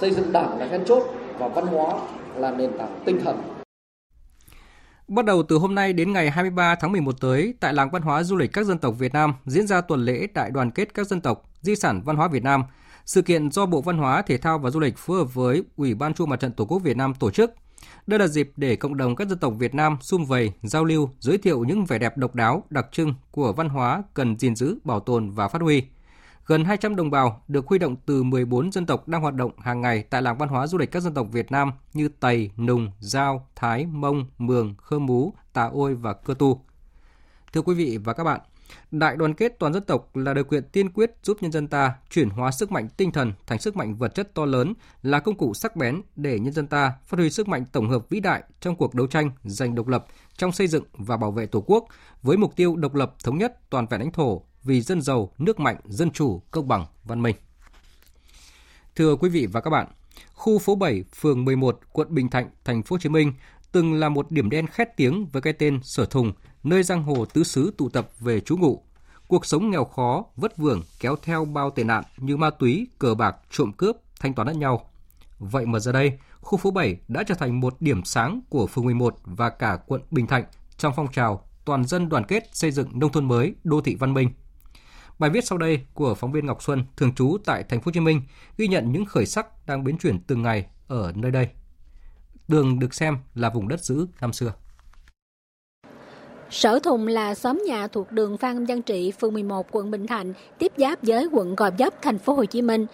xây 0.00 0.10
dựng 0.10 0.32
đảng 0.32 0.58
là 0.58 0.66
then 0.66 0.84
chốt 0.84 1.02
và 1.38 1.48
văn 1.48 1.66
hóa 1.66 1.94
là 2.36 2.50
nền 2.50 2.78
tảng 2.78 3.00
tinh 3.04 3.20
thần 3.24 3.36
Bắt 5.08 5.24
đầu 5.24 5.42
từ 5.42 5.56
hôm 5.56 5.74
nay 5.74 5.92
đến 5.92 6.12
ngày 6.12 6.30
23 6.30 6.74
tháng 6.74 6.92
11 6.92 7.20
tới, 7.20 7.54
tại 7.60 7.74
Làng 7.74 7.90
Văn 7.90 8.02
hóa 8.02 8.22
Du 8.22 8.36
lịch 8.36 8.52
các 8.52 8.66
dân 8.66 8.78
tộc 8.78 8.94
Việt 8.98 9.12
Nam 9.12 9.34
diễn 9.46 9.66
ra 9.66 9.80
tuần 9.80 10.04
lễ 10.04 10.26
Đại 10.34 10.50
đoàn 10.50 10.70
kết 10.70 10.94
các 10.94 11.06
dân 11.06 11.20
tộc, 11.20 11.42
di 11.60 11.76
sản 11.76 12.02
văn 12.04 12.16
hóa 12.16 12.28
Việt 12.28 12.42
Nam. 12.42 12.64
Sự 13.06 13.22
kiện 13.22 13.50
do 13.50 13.66
Bộ 13.66 13.80
Văn 13.80 13.98
hóa, 13.98 14.22
Thể 14.22 14.38
thao 14.38 14.58
và 14.58 14.70
Du 14.70 14.80
lịch 14.80 14.98
phối 14.98 15.18
hợp 15.18 15.34
với 15.34 15.62
Ủy 15.76 15.94
ban 15.94 16.14
Trung 16.14 16.28
mặt 16.28 16.40
trận 16.40 16.52
Tổ 16.52 16.64
quốc 16.64 16.78
Việt 16.78 16.96
Nam 16.96 17.14
tổ 17.14 17.30
chức. 17.30 17.54
Đây 18.06 18.18
là 18.18 18.26
dịp 18.26 18.52
để 18.56 18.76
cộng 18.76 18.96
đồng 18.96 19.16
các 19.16 19.28
dân 19.28 19.38
tộc 19.38 19.54
Việt 19.58 19.74
Nam 19.74 19.96
sum 20.00 20.24
vầy, 20.24 20.52
giao 20.62 20.84
lưu, 20.84 21.10
giới 21.18 21.38
thiệu 21.38 21.64
những 21.64 21.84
vẻ 21.84 21.98
đẹp 21.98 22.16
độc 22.16 22.34
đáo, 22.34 22.64
đặc 22.70 22.86
trưng 22.92 23.14
của 23.30 23.52
văn 23.52 23.68
hóa 23.68 24.02
cần 24.14 24.38
gìn 24.38 24.56
giữ, 24.56 24.78
bảo 24.84 25.00
tồn 25.00 25.30
và 25.30 25.48
phát 25.48 25.62
huy. 25.62 25.82
Gần 26.46 26.64
200 26.64 26.96
đồng 26.96 27.10
bào 27.10 27.42
được 27.48 27.66
huy 27.66 27.78
động 27.78 27.96
từ 28.06 28.22
14 28.22 28.72
dân 28.72 28.86
tộc 28.86 29.08
đang 29.08 29.22
hoạt 29.22 29.34
động 29.34 29.52
hàng 29.58 29.80
ngày 29.80 30.02
tại 30.02 30.22
làng 30.22 30.38
văn 30.38 30.48
hóa 30.48 30.66
du 30.66 30.78
lịch 30.78 30.90
các 30.90 31.00
dân 31.00 31.14
tộc 31.14 31.26
Việt 31.32 31.52
Nam 31.52 31.72
như 31.94 32.08
Tây, 32.20 32.50
Nùng, 32.56 32.90
Giao, 33.00 33.48
Thái, 33.56 33.86
Mông, 33.86 34.26
Mường, 34.38 34.74
Khơ 34.78 34.98
Mú, 34.98 35.32
Tà 35.52 35.70
Ôi 35.72 35.94
và 35.94 36.12
Cơ 36.12 36.34
Tu. 36.34 36.64
Thưa 37.52 37.62
quý 37.62 37.74
vị 37.74 37.98
và 38.04 38.12
các 38.12 38.24
bạn, 38.24 38.40
đại 38.90 39.16
đoàn 39.16 39.34
kết 39.34 39.58
toàn 39.58 39.72
dân 39.72 39.84
tộc 39.84 40.16
là 40.16 40.34
điều 40.34 40.44
kiện 40.44 40.64
tiên 40.64 40.90
quyết 40.90 41.10
giúp 41.22 41.36
nhân 41.40 41.52
dân 41.52 41.68
ta 41.68 41.94
chuyển 42.10 42.30
hóa 42.30 42.50
sức 42.50 42.72
mạnh 42.72 42.88
tinh 42.96 43.12
thần 43.12 43.32
thành 43.46 43.58
sức 43.58 43.76
mạnh 43.76 43.94
vật 43.94 44.14
chất 44.14 44.34
to 44.34 44.44
lớn, 44.44 44.74
là 45.02 45.20
công 45.20 45.36
cụ 45.36 45.54
sắc 45.54 45.76
bén 45.76 46.02
để 46.16 46.38
nhân 46.38 46.52
dân 46.52 46.66
ta 46.66 46.92
phát 47.04 47.18
huy 47.18 47.30
sức 47.30 47.48
mạnh 47.48 47.64
tổng 47.72 47.88
hợp 47.88 48.08
vĩ 48.08 48.20
đại 48.20 48.42
trong 48.60 48.76
cuộc 48.76 48.94
đấu 48.94 49.06
tranh 49.06 49.30
giành 49.44 49.74
độc 49.74 49.88
lập, 49.88 50.06
trong 50.36 50.52
xây 50.52 50.66
dựng 50.66 50.84
và 50.92 51.16
bảo 51.16 51.30
vệ 51.30 51.46
Tổ 51.46 51.64
quốc 51.66 51.84
với 52.22 52.36
mục 52.36 52.56
tiêu 52.56 52.76
độc 52.76 52.94
lập 52.94 53.14
thống 53.24 53.38
nhất 53.38 53.70
toàn 53.70 53.86
vẹn 53.86 54.00
lãnh 54.00 54.12
thổ, 54.12 54.42
vì 54.62 54.80
dân 54.80 55.02
giàu, 55.02 55.32
nước 55.38 55.60
mạnh, 55.60 55.76
dân 55.84 56.10
chủ, 56.10 56.42
công 56.50 56.68
bằng, 56.68 56.86
văn 57.04 57.22
minh. 57.22 57.36
Thưa 58.96 59.16
quý 59.16 59.28
vị 59.28 59.46
và 59.46 59.60
các 59.60 59.70
bạn, 59.70 59.86
khu 60.34 60.58
phố 60.58 60.74
7, 60.74 61.04
phường 61.14 61.44
11, 61.44 61.80
quận 61.92 62.14
Bình 62.14 62.28
Thạnh, 62.28 62.50
thành 62.64 62.82
phố 62.82 62.94
Hồ 62.94 62.98
Chí 62.98 63.08
Minh 63.08 63.32
từng 63.72 63.94
là 63.94 64.08
một 64.08 64.30
điểm 64.30 64.50
đen 64.50 64.66
khét 64.66 64.96
tiếng 64.96 65.26
với 65.26 65.42
cái 65.42 65.52
tên 65.52 65.80
Sở 65.82 66.06
Thùng, 66.06 66.32
nơi 66.62 66.82
giang 66.82 67.02
hồ 67.02 67.24
tứ 67.24 67.44
xứ 67.44 67.74
tụ 67.78 67.88
tập 67.88 68.08
về 68.20 68.40
trú 68.40 68.56
ngụ. 68.56 68.82
Cuộc 69.28 69.46
sống 69.46 69.70
nghèo 69.70 69.84
khó, 69.84 70.24
vất 70.36 70.56
vưởng 70.56 70.82
kéo 71.00 71.16
theo 71.22 71.44
bao 71.44 71.70
tệ 71.70 71.84
nạn 71.84 72.04
như 72.16 72.36
ma 72.36 72.50
túy, 72.50 72.88
cờ 72.98 73.14
bạc, 73.14 73.36
trộm 73.50 73.72
cướp, 73.72 73.96
thanh 74.20 74.34
toán 74.34 74.48
lẫn 74.48 74.58
nhau. 74.58 74.90
Vậy 75.38 75.66
mà 75.66 75.78
giờ 75.78 75.92
đây, 75.92 76.18
khu 76.40 76.58
phố 76.58 76.70
7 76.70 76.96
đã 77.08 77.22
trở 77.22 77.34
thành 77.34 77.60
một 77.60 77.76
điểm 77.80 78.04
sáng 78.04 78.40
của 78.48 78.66
phường 78.66 78.84
11 78.84 79.16
và 79.24 79.50
cả 79.50 79.78
quận 79.86 80.02
Bình 80.10 80.26
Thạnh 80.26 80.44
trong 80.76 80.92
phong 80.96 81.12
trào 81.12 81.44
toàn 81.64 81.84
dân 81.84 82.08
đoàn 82.08 82.24
kết 82.24 82.48
xây 82.52 82.70
dựng 82.70 82.88
nông 82.98 83.12
thôn 83.12 83.28
mới, 83.28 83.54
đô 83.64 83.80
thị 83.80 83.94
văn 83.94 84.14
minh. 84.14 84.30
Bài 85.18 85.30
viết 85.30 85.44
sau 85.44 85.58
đây 85.58 85.86
của 85.94 86.14
phóng 86.14 86.32
viên 86.32 86.46
Ngọc 86.46 86.62
Xuân 86.62 86.84
thường 86.96 87.14
trú 87.14 87.36
tại 87.44 87.64
thành 87.68 87.80
phố 87.80 87.84
Hồ 87.84 87.92
Chí 87.92 88.00
Minh 88.00 88.22
ghi 88.56 88.68
nhận 88.68 88.92
những 88.92 89.04
khởi 89.04 89.26
sắc 89.26 89.66
đang 89.66 89.84
biến 89.84 89.98
chuyển 89.98 90.20
từng 90.20 90.42
ngày 90.42 90.66
ở 90.88 91.12
nơi 91.14 91.30
đây. 91.30 91.48
Đường 92.50 92.78
được 92.78 92.94
xem 92.94 93.16
là 93.34 93.50
vùng 93.50 93.68
đất 93.68 93.80
giữ 93.80 94.06
năm 94.20 94.32
xưa. 94.32 94.52
Sở 96.50 96.78
Thùng 96.78 97.06
là 97.06 97.34
xóm 97.34 97.62
nhà 97.66 97.86
thuộc 97.86 98.12
đường 98.12 98.36
Phan 98.36 98.66
Văn 98.66 98.82
Trị, 98.82 99.12
phường 99.20 99.34
11, 99.34 99.66
quận 99.70 99.90
Bình 99.90 100.06
Thạnh, 100.06 100.32
tiếp 100.58 100.72
giáp 100.76 100.98
với 101.02 101.28
quận 101.32 101.54
Gò 101.54 101.70
Vấp, 101.78 102.02
thành 102.02 102.18
phố 102.18 102.34
Hồ 102.34 102.44
Chí 102.44 102.62
Minh. 102.62 102.86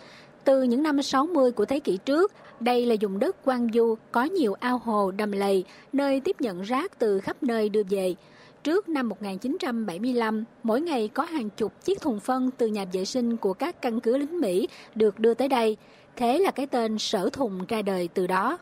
Từ 0.44 0.62
những 0.62 0.82
năm 0.82 1.02
60 1.02 1.52
của 1.52 1.64
thế 1.64 1.80
kỷ 1.80 1.96
trước, 1.96 2.32
đây 2.60 2.86
là 2.86 2.96
vùng 3.00 3.18
đất 3.18 3.36
quan 3.44 3.68
du 3.74 3.94
có 4.12 4.24
nhiều 4.24 4.54
ao 4.60 4.78
hồ 4.78 5.10
đầm 5.10 5.32
lầy, 5.32 5.64
nơi 5.92 6.20
tiếp 6.20 6.36
nhận 6.40 6.62
rác 6.62 6.98
từ 6.98 7.20
khắp 7.20 7.42
nơi 7.42 7.68
đưa 7.68 7.82
về. 7.90 8.14
Trước 8.64 8.88
năm 8.88 9.08
1975, 9.08 10.44
mỗi 10.62 10.80
ngày 10.80 11.08
có 11.08 11.22
hàng 11.22 11.50
chục 11.50 11.72
chiếc 11.84 12.00
thùng 12.00 12.20
phân 12.20 12.50
từ 12.58 12.66
nhà 12.66 12.84
vệ 12.92 13.04
sinh 13.04 13.36
của 13.36 13.52
các 13.52 13.82
căn 13.82 14.00
cứ 14.00 14.16
lính 14.16 14.40
Mỹ 14.40 14.68
được 14.94 15.18
đưa 15.18 15.34
tới 15.34 15.48
đây. 15.48 15.76
Thế 16.16 16.38
là 16.38 16.50
cái 16.50 16.66
tên 16.66 16.98
Sở 16.98 17.30
Thùng 17.32 17.66
ra 17.68 17.82
đời 17.82 18.08
từ 18.14 18.26
đó. 18.26 18.58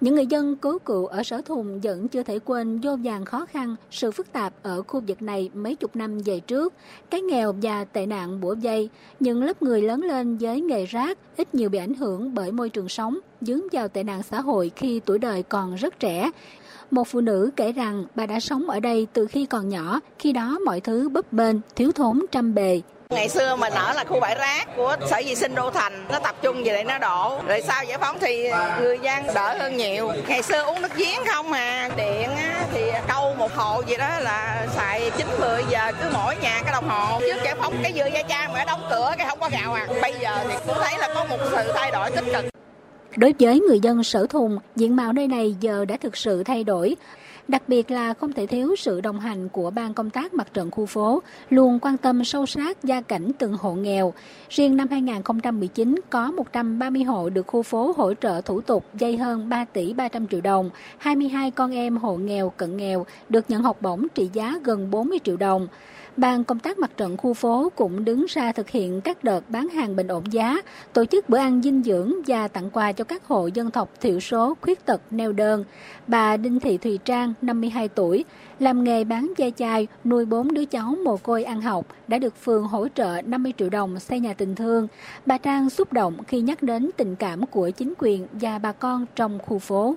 Những 0.00 0.14
người 0.14 0.26
dân 0.26 0.56
cứu 0.56 0.78
cựu 0.78 1.06
ở 1.06 1.22
Sở 1.22 1.42
Thùng 1.42 1.80
vẫn 1.80 2.08
chưa 2.08 2.22
thể 2.22 2.38
quên 2.38 2.80
vô 2.82 2.96
vàng 3.04 3.24
khó 3.24 3.46
khăn, 3.46 3.76
sự 3.90 4.10
phức 4.10 4.32
tạp 4.32 4.52
ở 4.62 4.82
khu 4.82 5.00
vực 5.00 5.22
này 5.22 5.50
mấy 5.54 5.74
chục 5.74 5.96
năm 5.96 6.18
về 6.18 6.40
trước, 6.40 6.74
cái 7.10 7.20
nghèo 7.20 7.54
và 7.62 7.84
tệ 7.84 8.06
nạn 8.06 8.40
bủa 8.40 8.54
dây. 8.54 8.88
Những 9.20 9.44
lớp 9.44 9.62
người 9.62 9.82
lớn 9.82 10.02
lên 10.02 10.36
với 10.36 10.60
nghề 10.60 10.86
rác 10.86 11.18
ít 11.36 11.54
nhiều 11.54 11.68
bị 11.68 11.78
ảnh 11.78 11.94
hưởng 11.94 12.34
bởi 12.34 12.52
môi 12.52 12.68
trường 12.68 12.88
sống, 12.88 13.18
dướng 13.40 13.60
vào 13.72 13.88
tệ 13.88 14.02
nạn 14.02 14.22
xã 14.22 14.40
hội 14.40 14.70
khi 14.76 15.00
tuổi 15.00 15.18
đời 15.18 15.42
còn 15.42 15.74
rất 15.74 16.00
trẻ. 16.00 16.30
Một 16.90 17.08
phụ 17.08 17.20
nữ 17.20 17.50
kể 17.56 17.72
rằng 17.72 18.04
bà 18.14 18.26
đã 18.26 18.40
sống 18.40 18.70
ở 18.70 18.80
đây 18.80 19.06
từ 19.12 19.26
khi 19.26 19.46
còn 19.46 19.68
nhỏ, 19.68 20.00
khi 20.18 20.32
đó 20.32 20.58
mọi 20.66 20.80
thứ 20.80 21.08
bấp 21.08 21.32
bênh, 21.32 21.56
thiếu 21.76 21.92
thốn 21.92 22.20
trăm 22.32 22.54
bề, 22.54 22.80
Ngày 23.10 23.28
xưa 23.28 23.56
mình 23.56 23.72
ở 23.72 23.92
là 23.92 24.04
khu 24.04 24.20
bãi 24.20 24.34
rác 24.34 24.76
của 24.76 24.96
Sở 25.10 25.20
Vệ 25.26 25.34
sinh 25.34 25.54
Đô 25.54 25.70
Thành, 25.70 26.06
nó 26.10 26.18
tập 26.18 26.36
trung 26.42 26.64
về 26.64 26.72
đây 26.72 26.84
nó 26.84 26.98
đổ. 26.98 27.38
Rồi 27.48 27.62
sau 27.62 27.84
giải 27.84 27.98
phóng 27.98 28.18
thì 28.20 28.50
người 28.80 28.98
dân 29.02 29.34
đỡ 29.34 29.56
hơn 29.58 29.76
nhiều. 29.76 30.12
Ngày 30.28 30.42
xưa 30.42 30.62
uống 30.62 30.82
nước 30.82 30.96
giếng 30.96 31.18
không 31.26 31.50
mà, 31.50 31.88
điện 31.96 32.30
á 32.36 32.64
thì 32.72 32.82
câu 33.08 33.34
một 33.34 33.52
hộ 33.54 33.82
gì 33.86 33.96
đó 33.96 34.08
là 34.20 34.66
xài 34.76 35.10
9 35.16 35.26
10 35.40 35.64
giờ 35.70 35.92
cứ 36.00 36.08
mỗi 36.12 36.36
nhà 36.36 36.62
cái 36.64 36.72
đồng 36.72 36.88
hồ. 36.88 37.20
Trước 37.20 37.42
giải 37.44 37.54
phóng 37.60 37.74
cái 37.82 37.92
dừa 37.96 38.06
da 38.06 38.22
trang 38.28 38.52
mà 38.52 38.64
đóng 38.64 38.86
cửa 38.90 39.14
cái 39.18 39.26
không 39.28 39.40
có 39.40 39.50
gạo 39.52 39.74
à. 39.74 39.86
Bây 40.02 40.14
giờ 40.20 40.38
thì 40.48 40.54
cũng 40.66 40.76
thấy 40.80 40.98
là 40.98 41.08
có 41.14 41.24
một 41.24 41.38
sự 41.50 41.72
thay 41.74 41.90
đổi 41.90 42.10
tích 42.10 42.24
cực. 42.32 42.44
Đối 43.16 43.34
với 43.38 43.60
người 43.60 43.80
dân 43.80 44.04
sở 44.04 44.26
thùng, 44.30 44.58
diện 44.76 44.96
mạo 44.96 45.12
nơi 45.12 45.28
này 45.28 45.54
giờ 45.60 45.84
đã 45.84 45.96
thực 46.00 46.16
sự 46.16 46.44
thay 46.44 46.64
đổi. 46.64 46.96
Đặc 47.48 47.68
biệt 47.68 47.90
là 47.90 48.14
không 48.14 48.32
thể 48.32 48.46
thiếu 48.46 48.76
sự 48.76 49.00
đồng 49.00 49.20
hành 49.20 49.48
của 49.48 49.70
ban 49.70 49.94
công 49.94 50.10
tác 50.10 50.34
mặt 50.34 50.46
trận 50.54 50.70
khu 50.70 50.86
phố, 50.86 51.22
luôn 51.50 51.78
quan 51.82 51.96
tâm 51.96 52.24
sâu 52.24 52.46
sát 52.46 52.84
gia 52.84 53.00
cảnh 53.00 53.30
từng 53.38 53.56
hộ 53.56 53.72
nghèo. 53.72 54.14
Riêng 54.48 54.76
năm 54.76 54.88
2019 54.90 56.00
có 56.10 56.32
130 56.32 57.02
hộ 57.02 57.28
được 57.28 57.46
khu 57.46 57.62
phố 57.62 57.94
hỗ 57.96 58.14
trợ 58.14 58.40
thủ 58.40 58.60
tục 58.60 58.84
dây 58.94 59.16
hơn 59.16 59.48
3 59.48 59.64
tỷ 59.64 59.92
300 59.92 60.26
triệu 60.26 60.40
đồng, 60.40 60.70
22 60.98 61.50
con 61.50 61.74
em 61.74 61.96
hộ 61.96 62.16
nghèo 62.16 62.50
cận 62.50 62.76
nghèo 62.76 63.06
được 63.28 63.44
nhận 63.50 63.62
học 63.62 63.82
bổng 63.82 64.06
trị 64.14 64.30
giá 64.32 64.54
gần 64.64 64.90
40 64.90 65.18
triệu 65.24 65.36
đồng. 65.36 65.68
Ban 66.16 66.44
công 66.44 66.58
tác 66.58 66.78
mặt 66.78 66.90
trận 66.96 67.16
khu 67.16 67.34
phố 67.34 67.72
cũng 67.76 68.04
đứng 68.04 68.26
ra 68.28 68.52
thực 68.52 68.70
hiện 68.70 69.00
các 69.00 69.24
đợt 69.24 69.50
bán 69.50 69.68
hàng 69.68 69.96
bình 69.96 70.08
ổn 70.08 70.32
giá, 70.32 70.56
tổ 70.92 71.04
chức 71.04 71.28
bữa 71.28 71.38
ăn 71.38 71.62
dinh 71.62 71.82
dưỡng 71.82 72.12
và 72.26 72.48
tặng 72.48 72.70
quà 72.70 72.92
cho 72.92 73.04
các 73.04 73.24
hộ 73.24 73.46
dân 73.46 73.70
tộc 73.70 73.90
thiểu 74.00 74.20
số 74.20 74.56
khuyết 74.60 74.84
tật 74.86 75.00
neo 75.10 75.32
đơn. 75.32 75.64
Bà 76.06 76.36
Đinh 76.36 76.60
Thị 76.60 76.78
Thùy 76.78 76.98
Trang, 77.04 77.34
52 77.42 77.88
tuổi, 77.88 78.24
làm 78.58 78.84
nghề 78.84 79.04
bán 79.04 79.32
da 79.36 79.46
chai, 79.56 79.86
nuôi 80.04 80.24
bốn 80.24 80.54
đứa 80.54 80.64
cháu 80.64 80.96
mồ 81.04 81.16
côi 81.16 81.44
ăn 81.44 81.60
học, 81.60 81.86
đã 82.08 82.18
được 82.18 82.34
phường 82.44 82.64
hỗ 82.64 82.88
trợ 82.94 83.22
50 83.22 83.52
triệu 83.58 83.70
đồng 83.70 83.98
xây 83.98 84.20
nhà 84.20 84.34
tình 84.34 84.54
thương. 84.54 84.88
Bà 85.26 85.38
Trang 85.38 85.70
xúc 85.70 85.92
động 85.92 86.16
khi 86.28 86.40
nhắc 86.40 86.62
đến 86.62 86.90
tình 86.96 87.16
cảm 87.16 87.46
của 87.46 87.70
chính 87.70 87.94
quyền 87.98 88.26
và 88.32 88.58
bà 88.58 88.72
con 88.72 89.06
trong 89.14 89.38
khu 89.38 89.58
phố 89.58 89.94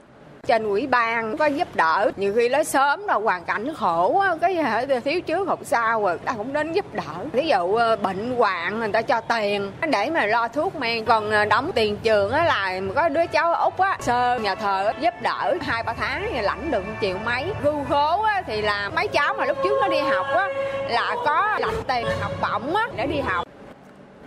trên 0.47 0.63
ủy 0.63 0.87
ban 0.87 1.37
có 1.37 1.45
giúp 1.45 1.67
đỡ. 1.75 2.11
Nhiều 2.15 2.33
khi 2.35 2.49
nói 2.49 2.63
sớm 2.63 3.07
là 3.07 3.13
hoàn 3.13 3.45
cảnh 3.45 3.73
khổ 3.73 4.23
cái 4.41 4.57
thiếu 5.03 5.21
trước 5.21 5.47
không 5.47 5.63
sau 5.63 6.01
rồi 6.03 6.17
ta 6.17 6.33
cũng 6.37 6.53
đến 6.53 6.73
giúp 6.73 6.93
đỡ. 6.93 7.25
Ví 7.31 7.47
dụ 7.47 7.75
ờ, 7.75 7.95
bệnh 7.95 8.35
hoạn 8.37 8.79
người 8.79 8.91
ta 8.91 9.01
cho 9.01 9.21
tiền 9.21 9.71
để 9.91 10.09
mà 10.09 10.25
lo 10.25 10.47
thuốc 10.47 10.75
men. 10.75 11.05
Còn 11.05 11.31
ờ, 11.31 11.45
đóng 11.45 11.71
tiền 11.75 11.97
trường 12.03 12.31
á 12.31 12.45
là 12.45 12.79
có 12.95 13.09
đứa 13.09 13.25
cháu 13.25 13.53
út 13.53 13.77
á 13.77 13.97
sơ 14.01 14.39
nhà 14.39 14.55
thờ 14.55 14.93
giúp 14.99 15.13
đỡ 15.21 15.55
hai 15.61 15.83
ba 15.83 15.93
tháng 15.93 16.27
thì 16.31 16.41
lãnh 16.41 16.71
được 16.71 16.83
triệu 17.01 17.17
mấy. 17.25 17.45
Ru 17.63 17.83
khố 17.89 18.21
á, 18.21 18.41
thì 18.47 18.61
là 18.61 18.89
mấy 18.95 19.07
cháu 19.07 19.33
mà 19.33 19.45
lúc 19.45 19.57
trước 19.63 19.77
nó 19.81 19.87
đi 19.87 19.99
học 19.99 20.27
á 20.33 20.47
là 20.89 21.15
có 21.25 21.57
lãnh 21.59 21.83
tiền 21.87 22.07
học 22.21 22.31
bổng 22.41 22.75
á 22.75 22.87
để 22.95 23.07
đi 23.07 23.19
học. 23.19 23.48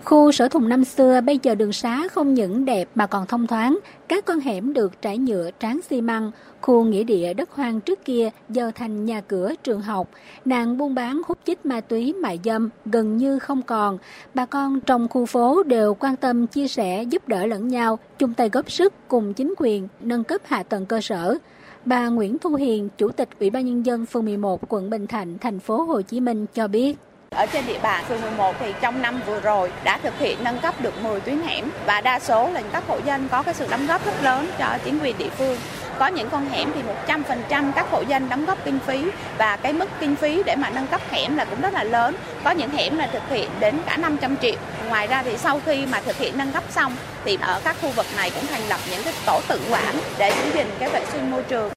Khu 0.05 0.33
sở 0.33 0.49
thùng 0.49 0.69
năm 0.69 0.85
xưa 0.85 1.21
bây 1.21 1.39
giờ 1.43 1.55
đường 1.55 1.73
xá 1.73 2.09
không 2.09 2.35
những 2.35 2.65
đẹp 2.65 2.89
mà 2.95 3.07
còn 3.07 3.27
thông 3.27 3.47
thoáng, 3.47 3.79
các 4.09 4.25
con 4.25 4.41
hẻm 4.41 4.73
được 4.73 5.03
trải 5.03 5.19
nhựa 5.19 5.51
tráng 5.61 5.81
xi 5.91 6.01
măng, 6.01 6.31
khu 6.61 6.85
nghĩa 6.85 7.05
địa 7.05 7.35
đất 7.35 7.51
hoang 7.51 7.81
trước 7.81 8.05
kia 8.05 8.31
giờ 8.49 8.71
thành 8.75 9.05
nhà 9.05 9.21
cửa 9.21 9.53
trường 9.63 9.81
học, 9.81 10.09
nạn 10.45 10.79
buôn 10.79 10.95
bán 10.95 11.23
hút 11.27 11.39
chích 11.47 11.67
ma 11.67 11.81
túy 11.81 12.13
mại 12.13 12.41
dâm 12.45 12.71
gần 12.85 13.17
như 13.17 13.39
không 13.39 13.63
còn. 13.63 13.99
Bà 14.35 14.47
con 14.47 14.81
trong 14.81 15.09
khu 15.09 15.27
phố 15.27 15.63
đều 15.63 15.95
quan 15.95 16.17
tâm 16.17 16.47
chia 16.47 16.69
sẻ 16.69 17.03
giúp 17.03 17.29
đỡ 17.29 17.47
lẫn 17.47 17.69
nhau, 17.69 17.99
chung 18.19 18.35
tay 18.35 18.49
góp 18.49 18.71
sức 18.71 18.95
cùng 19.09 19.35
chính 19.35 19.55
quyền 19.59 19.89
nâng 20.01 20.25
cấp 20.25 20.41
hạ 20.45 20.63
tầng 20.63 20.87
cơ 20.87 21.01
sở. 21.01 21.39
Bà 21.85 22.09
Nguyễn 22.09 22.39
Thu 22.39 22.55
Hiền, 22.55 22.89
Chủ 22.99 23.09
tịch 23.09 23.29
Ủy 23.41 23.51
ban 23.51 23.67
nhân 23.67 23.87
dân 23.87 24.07
phường 24.07 24.25
11 24.25 24.61
quận 24.69 24.91
Bình 24.91 25.07
Thạnh, 25.07 25.39
thành 25.41 25.59
phố 25.59 25.83
Hồ 25.83 26.03
Chí 26.03 26.21
Minh 26.21 26.47
cho 26.55 26.69
biết. 26.69 26.97
Ở 27.35 27.47
trên 27.47 27.67
địa 27.67 27.79
bàn 27.83 28.05
phường 28.09 28.21
11 28.21 28.55
thì 28.61 28.75
trong 28.81 29.03
năm 29.03 29.21
vừa 29.27 29.41
rồi 29.41 29.73
đã 29.85 29.99
thực 30.03 30.19
hiện 30.19 30.45
nâng 30.45 30.59
cấp 30.59 30.75
được 30.81 31.03
10 31.03 31.21
tuyến 31.21 31.43
hẻm 31.43 31.71
và 31.87 32.01
đa 32.01 32.21
số 32.21 32.51
là 32.53 32.63
các 32.73 32.85
hộ 32.87 32.99
dân 33.05 33.29
có 33.29 33.43
cái 33.43 33.55
sự 33.55 33.67
đóng 33.71 33.87
góp 33.87 34.07
rất 34.07 34.23
lớn 34.23 34.51
cho 34.59 34.79
chính 34.85 34.99
quyền 34.99 35.19
địa 35.19 35.29
phương. 35.39 35.59
Có 35.99 36.07
những 36.07 36.31
con 36.31 36.49
hẻm 36.49 36.73
thì 36.75 36.83
100% 37.07 37.73
các 37.73 37.91
hộ 37.91 38.01
dân 38.01 38.29
đóng 38.29 38.45
góp 38.45 38.65
kinh 38.65 38.79
phí 38.87 39.05
và 39.39 39.57
cái 39.57 39.73
mức 39.73 39.89
kinh 40.01 40.17
phí 40.17 40.43
để 40.47 40.57
mà 40.57 40.71
nâng 40.71 40.87
cấp 40.87 41.01
hẻm 41.11 41.37
là 41.37 41.45
cũng 41.45 41.61
rất 41.61 41.75
là 41.75 41.85
lớn. 41.85 42.17
Có 42.45 42.51
những 42.51 42.71
hẻm 42.71 42.99
là 42.99 43.07
thực 43.07 43.23
hiện 43.31 43.51
đến 43.61 43.79
cả 43.87 43.97
500 43.97 44.37
triệu. 44.43 44.55
Ngoài 44.89 45.07
ra 45.07 45.23
thì 45.23 45.37
sau 45.37 45.61
khi 45.67 45.87
mà 45.87 46.01
thực 46.01 46.17
hiện 46.17 46.39
nâng 46.39 46.53
cấp 46.53 46.65
xong 46.71 46.97
thì 47.25 47.39
ở 47.41 47.61
các 47.65 47.77
khu 47.83 47.89
vực 47.89 48.07
này 48.17 48.31
cũng 48.31 48.47
thành 48.47 48.69
lập 48.69 48.81
những 48.91 49.03
cái 49.03 49.15
tổ 49.27 49.41
tự 49.49 49.61
quản 49.71 49.95
để 50.19 50.31
giữ 50.31 50.51
gìn 50.55 50.67
cái 50.79 50.89
vệ 50.89 51.05
sinh 51.13 51.31
môi 51.31 51.43
trường. 51.43 51.71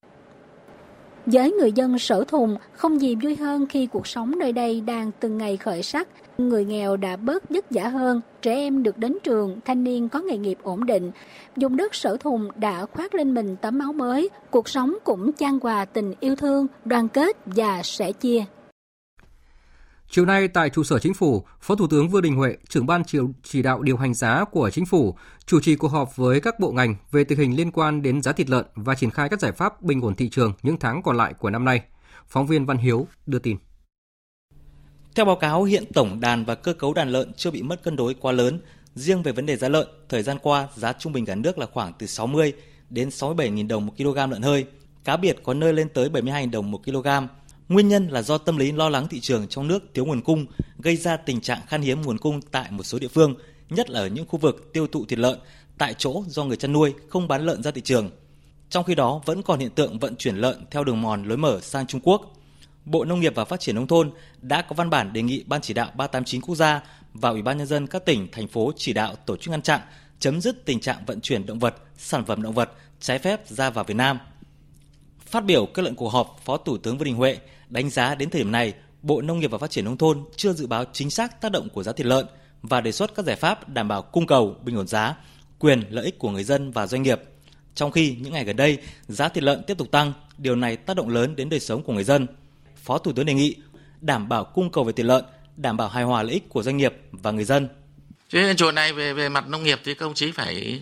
Với 1.26 1.52
người 1.52 1.72
dân 1.72 2.00
sở 2.00 2.24
thùng, 2.28 2.58
không 2.74 3.02
gì 3.02 3.16
vui 3.16 3.36
hơn 3.36 3.66
khi 3.68 3.86
cuộc 3.86 4.08
sống 4.08 4.40
nơi 4.40 4.52
đây 4.52 4.82
đang 4.82 5.12
từng 5.20 5.38
ngày 5.38 5.58
khởi 5.58 5.84
sắc. 5.84 6.08
Người 6.38 6.66
nghèo 6.66 6.98
đã 6.98 7.16
bớt 7.16 7.50
vất 7.50 7.66
vả 7.70 7.88
hơn, 7.88 8.22
trẻ 8.42 8.56
em 8.56 8.84
được 8.84 8.98
đến 8.98 9.18
trường, 9.24 9.60
thanh 9.66 9.84
niên 9.84 10.10
có 10.10 10.20
nghề 10.20 10.38
nghiệp 10.38 10.58
ổn 10.64 10.86
định. 10.86 11.12
Dùng 11.56 11.78
đất 11.78 11.96
sở 11.96 12.18
thùng 12.18 12.50
đã 12.56 12.86
khoác 12.86 13.16
lên 13.16 13.34
mình 13.34 13.56
tấm 13.62 13.80
áo 13.80 13.94
mới, 13.94 14.30
cuộc 14.52 14.70
sống 14.70 14.96
cũng 15.04 15.34
chan 15.34 15.60
hòa 15.64 15.86
tình 15.86 16.14
yêu 16.20 16.36
thương, 16.36 16.68
đoàn 16.86 17.08
kết 17.08 17.38
và 17.46 17.82
sẻ 17.84 18.12
chia. 18.12 18.46
Chiều 20.10 20.26
nay 20.26 20.48
tại 20.48 20.70
trụ 20.70 20.84
sở 20.84 21.00
chính 21.00 21.14
phủ, 21.14 21.46
Phó 21.62 21.76
Thủ 21.76 21.88
tướng 21.88 22.10
Vương 22.10 22.22
Đình 22.22 22.36
Huệ, 22.36 22.58
trưởng 22.70 22.86
ban 22.86 23.04
chỉ, 23.04 23.18
chỉ 23.44 23.62
đạo 23.62 23.82
điều 23.82 23.98
hành 23.98 24.14
giá 24.14 24.44
của 24.52 24.70
chính 24.70 24.86
phủ, 24.86 25.16
chủ 25.46 25.60
trì 25.60 25.76
cuộc 25.76 25.88
họp 25.88 26.16
với 26.16 26.42
các 26.42 26.60
bộ 26.60 26.72
ngành 26.72 26.96
về 27.12 27.24
tình 27.24 27.40
hình 27.40 27.56
liên 27.56 27.72
quan 27.72 28.02
đến 28.02 28.22
giá 28.22 28.32
thịt 28.32 28.50
lợn 28.50 28.66
và 28.76 28.96
triển 28.96 29.12
khai 29.12 29.30
các 29.30 29.40
giải 29.40 29.52
pháp 29.52 29.82
bình 29.82 30.02
ổn 30.02 30.16
thị 30.16 30.30
trường 30.30 30.54
những 30.64 30.80
tháng 30.80 31.02
còn 31.04 31.18
lại 31.18 31.34
của 31.34 31.50
năm 31.50 31.66
nay. 31.66 31.82
Phóng 32.28 32.48
viên 32.48 32.66
Văn 32.66 32.78
Hiếu 32.78 33.08
đưa 33.26 33.40
tin. 33.40 33.58
Theo 35.16 35.26
báo 35.26 35.36
cáo, 35.36 35.64
hiện 35.64 35.84
tổng 35.94 36.20
đàn 36.20 36.46
và 36.46 36.56
cơ 36.56 36.74
cấu 36.74 36.94
đàn 36.94 37.10
lợn 37.10 37.34
chưa 37.34 37.52
bị 37.52 37.62
mất 37.62 37.84
cân 37.84 37.96
đối 37.96 38.14
quá 38.14 38.32
lớn. 38.32 38.60
Riêng 38.96 39.24
về 39.24 39.32
vấn 39.32 39.46
đề 39.46 39.58
giá 39.58 39.70
lợn, 39.70 39.88
thời 40.10 40.24
gian 40.24 40.38
qua 40.42 40.68
giá 40.76 40.94
trung 40.94 41.14
bình 41.14 41.26
cả 41.26 41.36
nước 41.36 41.58
là 41.58 41.66
khoảng 41.74 41.94
từ 42.00 42.08
60 42.08 42.54
đến 42.90 43.10
67.000 43.10 43.68
đồng 43.68 43.86
một 43.86 43.94
kg 43.98 44.16
lợn 44.16 44.42
hơi. 44.42 44.66
Cá 45.04 45.18
biệt 45.18 45.38
có 45.44 45.54
nơi 45.54 45.74
lên 45.74 45.90
tới 45.90 46.10
72.000 46.10 46.52
đồng 46.52 46.72
một 46.72 46.82
kg. 46.86 47.08
Nguyên 47.70 47.88
nhân 47.88 48.08
là 48.08 48.22
do 48.22 48.38
tâm 48.38 48.58
lý 48.58 48.72
lo 48.72 48.90
lắng 48.90 49.08
thị 49.08 49.20
trường 49.20 49.48
trong 49.48 49.68
nước 49.68 49.84
thiếu 49.94 50.06
nguồn 50.06 50.22
cung, 50.22 50.46
gây 50.80 50.96
ra 50.96 51.18
tình 51.18 51.42
trạng 51.42 51.60
khan 51.68 51.82
hiếm 51.82 52.02
nguồn 52.02 52.18
cung 52.18 52.42
tại 52.42 52.72
một 52.72 52.84
số 52.84 53.00
địa 53.00 53.08
phương, 53.08 53.36
nhất 53.70 53.90
là 53.90 54.00
ở 54.00 54.08
những 54.08 54.26
khu 54.28 54.40
vực 54.40 54.70
tiêu 54.74 54.88
thụ 54.88 55.06
thịt 55.06 55.20
lợn 55.20 55.40
tại 55.78 55.94
chỗ 55.98 56.24
do 56.28 56.44
người 56.44 56.58
chăn 56.58 56.74
nuôi 56.74 56.94
không 57.10 57.28
bán 57.28 57.46
lợn 57.46 57.64
ra 57.64 57.72
thị 57.72 57.82
trường. 57.82 58.10
Trong 58.70 58.84
khi 58.84 58.96
đó, 58.96 59.22
vẫn 59.26 59.42
còn 59.42 59.60
hiện 59.60 59.70
tượng 59.70 60.00
vận 60.00 60.16
chuyển 60.16 60.36
lợn 60.36 60.66
theo 60.72 60.84
đường 60.84 61.02
mòn 61.02 61.24
lối 61.24 61.38
mở 61.38 61.60
sang 61.62 61.88
Trung 61.88 62.02
Quốc. 62.04 62.34
Bộ 62.86 63.06
Nông 63.06 63.20
nghiệp 63.20 63.36
và 63.36 63.46
Phát 63.46 63.60
triển 63.60 63.76
nông 63.76 63.88
thôn 63.88 64.12
đã 64.42 64.62
có 64.62 64.74
văn 64.74 64.90
bản 64.90 65.14
đề 65.14 65.22
nghị 65.22 65.44
Ban 65.48 65.62
chỉ 65.62 65.74
đạo 65.74 65.92
389 65.96 66.42
quốc 66.42 66.56
gia 66.56 66.82
và 67.14 67.30
Ủy 67.30 67.42
ban 67.42 67.58
nhân 67.58 67.68
dân 67.68 67.88
các 67.88 68.06
tỉnh, 68.06 68.28
thành 68.32 68.48
phố 68.48 68.72
chỉ 68.76 68.94
đạo 68.94 69.16
tổ 69.16 69.38
chức 69.38 69.52
ngăn 69.52 69.62
chặn, 69.62 69.82
chấm 70.20 70.42
dứt 70.42 70.66
tình 70.66 70.80
trạng 70.80 71.06
vận 71.06 71.22
chuyển 71.22 71.46
động 71.46 71.60
vật, 71.60 71.76
sản 71.98 72.26
phẩm 72.26 72.42
động 72.42 72.54
vật 72.54 72.72
trái 73.00 73.20
phép 73.20 73.48
ra 73.48 73.70
vào 73.70 73.84
Việt 73.84 73.94
Nam. 73.94 74.20
Phát 75.26 75.46
biểu 75.46 75.66
kết 75.66 75.82
luận 75.82 75.96
cuộc 75.96 76.10
họp, 76.10 76.40
Phó 76.46 76.58
Thủ 76.58 76.78
tướng 76.78 76.98
Vương 76.98 77.06
Đình 77.06 77.16
Huệ 77.16 77.38
đánh 77.70 77.90
giá 77.90 78.16
đến 78.16 78.30
thời 78.30 78.42
điểm 78.42 78.52
này, 78.52 78.74
Bộ 79.02 79.22
Nông 79.22 79.40
nghiệp 79.40 79.52
và 79.52 79.58
Phát 79.58 79.72
triển 79.72 79.86
nông 79.86 79.98
thôn 79.98 80.24
chưa 80.36 80.54
dự 80.54 80.68
báo 80.68 80.86
chính 80.94 81.10
xác 81.10 81.42
tác 81.42 81.52
động 81.52 81.70
của 81.70 81.84
giá 81.84 81.92
thịt 81.92 82.06
lợn 82.06 82.26
và 82.62 82.82
đề 82.82 82.92
xuất 82.92 83.16
các 83.16 83.26
giải 83.26 83.36
pháp 83.36 83.70
đảm 83.70 83.88
bảo 83.88 84.02
cung 84.02 84.28
cầu, 84.28 84.58
bình 84.64 84.78
ổn 84.78 84.88
giá, 84.88 85.16
quyền 85.60 85.84
lợi 85.90 86.06
ích 86.06 86.20
của 86.20 86.32
người 86.32 86.44
dân 86.44 86.72
và 86.72 86.88
doanh 86.88 87.04
nghiệp. 87.04 87.22
Trong 87.76 87.92
khi 87.92 88.16
những 88.20 88.34
ngày 88.34 88.46
gần 88.46 88.56
đây, 88.56 88.78
giá 89.08 89.30
thịt 89.30 89.44
lợn 89.44 89.64
tiếp 89.64 89.78
tục 89.78 89.92
tăng, 89.92 90.14
điều 90.38 90.56
này 90.56 90.78
tác 90.78 90.98
động 90.98 91.10
lớn 91.10 91.36
đến 91.36 91.50
đời 91.50 91.60
sống 91.60 91.84
của 91.84 91.94
người 91.94 92.04
dân. 92.04 92.28
Phó 92.84 92.98
Thủ 92.98 93.14
tướng 93.14 93.26
đề 93.26 93.34
nghị 93.34 93.56
đảm 94.02 94.30
bảo 94.30 94.44
cung 94.44 94.72
cầu 94.72 94.84
về 94.84 94.94
thịt 94.94 95.06
lợn, 95.06 95.26
đảm 95.58 95.78
bảo 95.78 95.88
hài 95.88 96.04
hòa 96.04 96.24
lợi 96.24 96.34
ích 96.34 96.50
của 96.50 96.64
doanh 96.64 96.78
nghiệp 96.78 96.94
và 97.12 97.32
người 97.32 97.46
dân. 97.46 97.68
Cho 98.30 98.40
nên 98.40 98.56
chỗ 98.56 98.72
này 98.72 98.94
về 98.94 99.14
về 99.14 99.30
mặt 99.30 99.48
nông 99.48 99.64
nghiệp 99.64 99.80
thì 99.84 99.94
công 99.94 100.14
chí 100.14 100.32
phải 100.32 100.82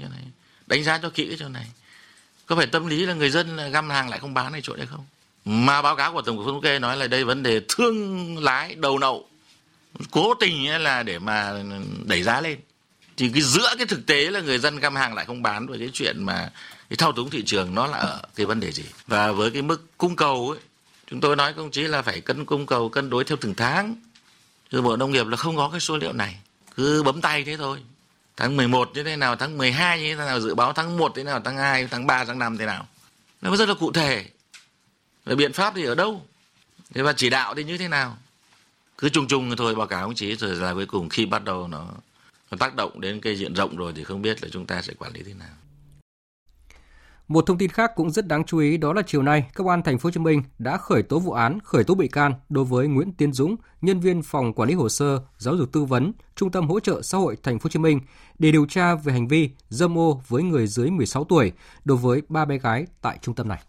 đánh 0.68 0.84
giá 0.84 1.00
cho 1.02 1.10
kỹ 1.10 1.28
cái 1.28 1.38
chỗ 1.40 1.50
này. 1.50 1.66
Có 2.46 2.56
phải 2.56 2.68
tâm 2.68 2.88
lý 2.88 3.06
là 3.06 3.14
người 3.14 3.30
dân 3.30 3.58
là 3.58 3.68
găm 3.68 3.90
hàng 3.90 4.10
lại 4.10 4.20
không 4.20 4.34
bán 4.34 4.52
này 4.52 4.62
chỗ 4.64 4.76
đấy 4.76 4.88
không? 4.90 5.06
Mà 5.46 5.82
báo 5.82 5.96
cáo 5.96 6.14
của 6.14 6.22
Tổng 6.22 6.38
cục 6.38 6.46
Thống 6.46 6.62
kê 6.62 6.80
nói 6.80 6.98
là 6.98 7.08
đây 7.08 7.24
vấn 7.24 7.44
đề 7.44 7.62
thương 7.70 8.38
lái 8.44 8.76
đầu 8.76 9.00
nậu. 9.00 9.30
Cố 10.12 10.34
tình 10.34 10.84
là 10.84 11.04
để 11.04 11.20
mà 11.20 11.54
đẩy 12.06 12.24
giá 12.24 12.42
lên. 12.42 12.60
Thì 13.18 13.30
cái 13.34 13.42
giữa 13.42 13.74
cái 13.78 13.86
thực 13.86 14.06
tế 14.06 14.32
là 14.32 14.40
người 14.40 14.60
dân 14.60 14.80
găm 14.80 14.96
hàng 14.96 15.14
lại 15.14 15.26
không 15.26 15.42
bán 15.42 15.68
và 15.68 15.76
cái 15.80 15.90
chuyện 15.94 16.24
mà 16.24 16.52
cái 16.90 16.98
thao 16.98 17.12
túng 17.12 17.30
thị 17.30 17.44
trường 17.46 17.76
nó 17.76 17.88
là 17.88 17.98
ở 17.98 18.22
cái 18.36 18.46
vấn 18.46 18.60
đề 18.60 18.72
gì. 18.72 18.84
Và 19.08 19.32
với 19.32 19.52
cái 19.52 19.62
mức 19.62 19.98
cung 19.98 20.16
cầu 20.16 20.50
ấy, 20.50 20.60
chúng 21.08 21.22
tôi 21.22 21.36
nói 21.36 21.54
công 21.54 21.72
chí 21.72 21.82
là 21.82 22.02
phải 22.02 22.22
cân 22.22 22.46
cung 22.46 22.66
cầu, 22.66 22.90
cân 22.90 23.10
đối 23.10 23.24
theo 23.24 23.38
từng 23.42 23.54
tháng. 23.56 23.96
Chứ 24.72 24.82
bộ 24.82 24.96
nông 24.96 25.12
nghiệp 25.12 25.28
là 25.28 25.38
không 25.38 25.58
có 25.58 25.70
cái 25.70 25.80
số 25.80 25.98
liệu 25.98 26.14
này. 26.14 26.36
Cứ 26.76 27.04
bấm 27.04 27.22
tay 27.22 27.44
thế 27.44 27.58
thôi. 27.58 27.80
Tháng 28.38 28.58
11 28.58 28.92
như 28.94 29.04
thế 29.04 29.16
nào, 29.16 29.36
tháng 29.36 29.58
12 29.58 30.02
như 30.02 30.16
thế 30.16 30.26
nào, 30.26 30.40
dự 30.40 30.56
báo 30.56 30.74
tháng 30.74 30.98
1 30.98 31.14
thế 31.16 31.24
nào, 31.24 31.42
tháng 31.46 31.58
2 31.58 31.88
tháng 31.88 32.08
3 32.08 32.26
tháng 32.26 32.40
5 32.40 32.58
thế 32.58 32.66
nào. 32.66 32.88
Nó 33.42 33.56
rất 33.56 33.70
là 33.70 33.76
cụ 33.76 33.92
thể. 33.92 34.26
Rồi 35.26 35.36
biện 35.36 35.54
pháp 35.54 35.74
thì 35.76 35.86
ở 35.86 35.96
đâu? 35.96 36.22
Thế 36.94 37.02
và 37.02 37.14
chỉ 37.14 37.30
đạo 37.30 37.56
thì 37.56 37.64
như 37.64 37.78
thế 37.78 37.88
nào? 37.88 38.18
Cứ 38.98 39.10
chung 39.10 39.28
chung 39.28 39.56
thôi 39.58 39.76
báo 39.76 39.88
cáo 39.88 40.02
ông 40.02 40.16
chí 40.16 40.36
rồi 40.36 40.56
là 40.56 40.74
cuối 40.74 40.86
cùng 40.86 41.10
khi 41.10 41.26
bắt 41.26 41.44
đầu 41.44 41.68
nó, 41.68 41.88
nó 42.52 42.58
tác 42.58 42.76
động 42.76 43.02
đến 43.02 43.22
cái 43.22 43.36
diện 43.36 43.54
rộng 43.54 43.78
rồi 43.78 43.94
thì 43.96 44.04
không 44.04 44.22
biết 44.22 44.44
là 44.44 44.50
chúng 44.52 44.66
ta 44.66 44.82
sẽ 44.82 44.94
quản 44.94 45.14
lý 45.14 45.24
thế 45.24 45.34
nào. 45.34 45.50
Một 47.28 47.46
thông 47.46 47.58
tin 47.58 47.70
khác 47.70 47.92
cũng 47.96 48.12
rất 48.12 48.28
đáng 48.28 48.44
chú 48.44 48.58
ý 48.58 48.78
đó 48.78 48.94
là 48.94 49.02
chiều 49.08 49.22
nay, 49.22 49.46
Công 49.54 49.68
an 49.68 49.82
thành 49.84 50.00
phố 50.00 50.08
Hồ 50.08 50.12
Chí 50.12 50.20
Minh 50.20 50.44
đã 50.60 50.78
khởi 50.78 51.04
tố 51.04 51.20
vụ 51.20 51.32
án, 51.32 51.60
khởi 51.64 51.84
tố 51.84 51.96
bị 51.96 52.08
can 52.08 52.34
đối 52.50 52.66
với 52.66 52.88
Nguyễn 52.88 53.14
Tiến 53.14 53.34
Dũng, 53.34 53.56
nhân 53.82 54.00
viên 54.00 54.22
phòng 54.22 54.54
quản 54.54 54.70
lý 54.70 54.76
hồ 54.76 54.90
sơ, 54.90 55.20
giáo 55.38 55.56
dục 55.56 55.70
tư 55.72 55.86
vấn, 55.86 56.12
Trung 56.36 56.52
tâm 56.52 56.68
hỗ 56.68 56.80
trợ 56.80 57.02
xã 57.02 57.18
hội 57.18 57.38
thành 57.44 57.60
phố 57.60 57.64
Hồ 57.64 57.70
Chí 57.70 57.80
Minh 57.80 58.00
để 58.40 58.52
điều 58.52 58.66
tra 58.66 58.96
về 58.96 59.14
hành 59.14 59.28
vi 59.28 59.50
dâm 59.70 59.98
ô 59.98 60.22
với 60.28 60.44
người 60.44 60.68
dưới 60.68 60.92
16 60.92 61.24
tuổi 61.24 61.52
đối 61.86 61.98
với 61.98 62.22
ba 62.30 62.46
bé 62.46 62.58
gái 62.58 62.86
tại 63.02 63.20
trung 63.22 63.36
tâm 63.36 63.48
này. 63.48 63.64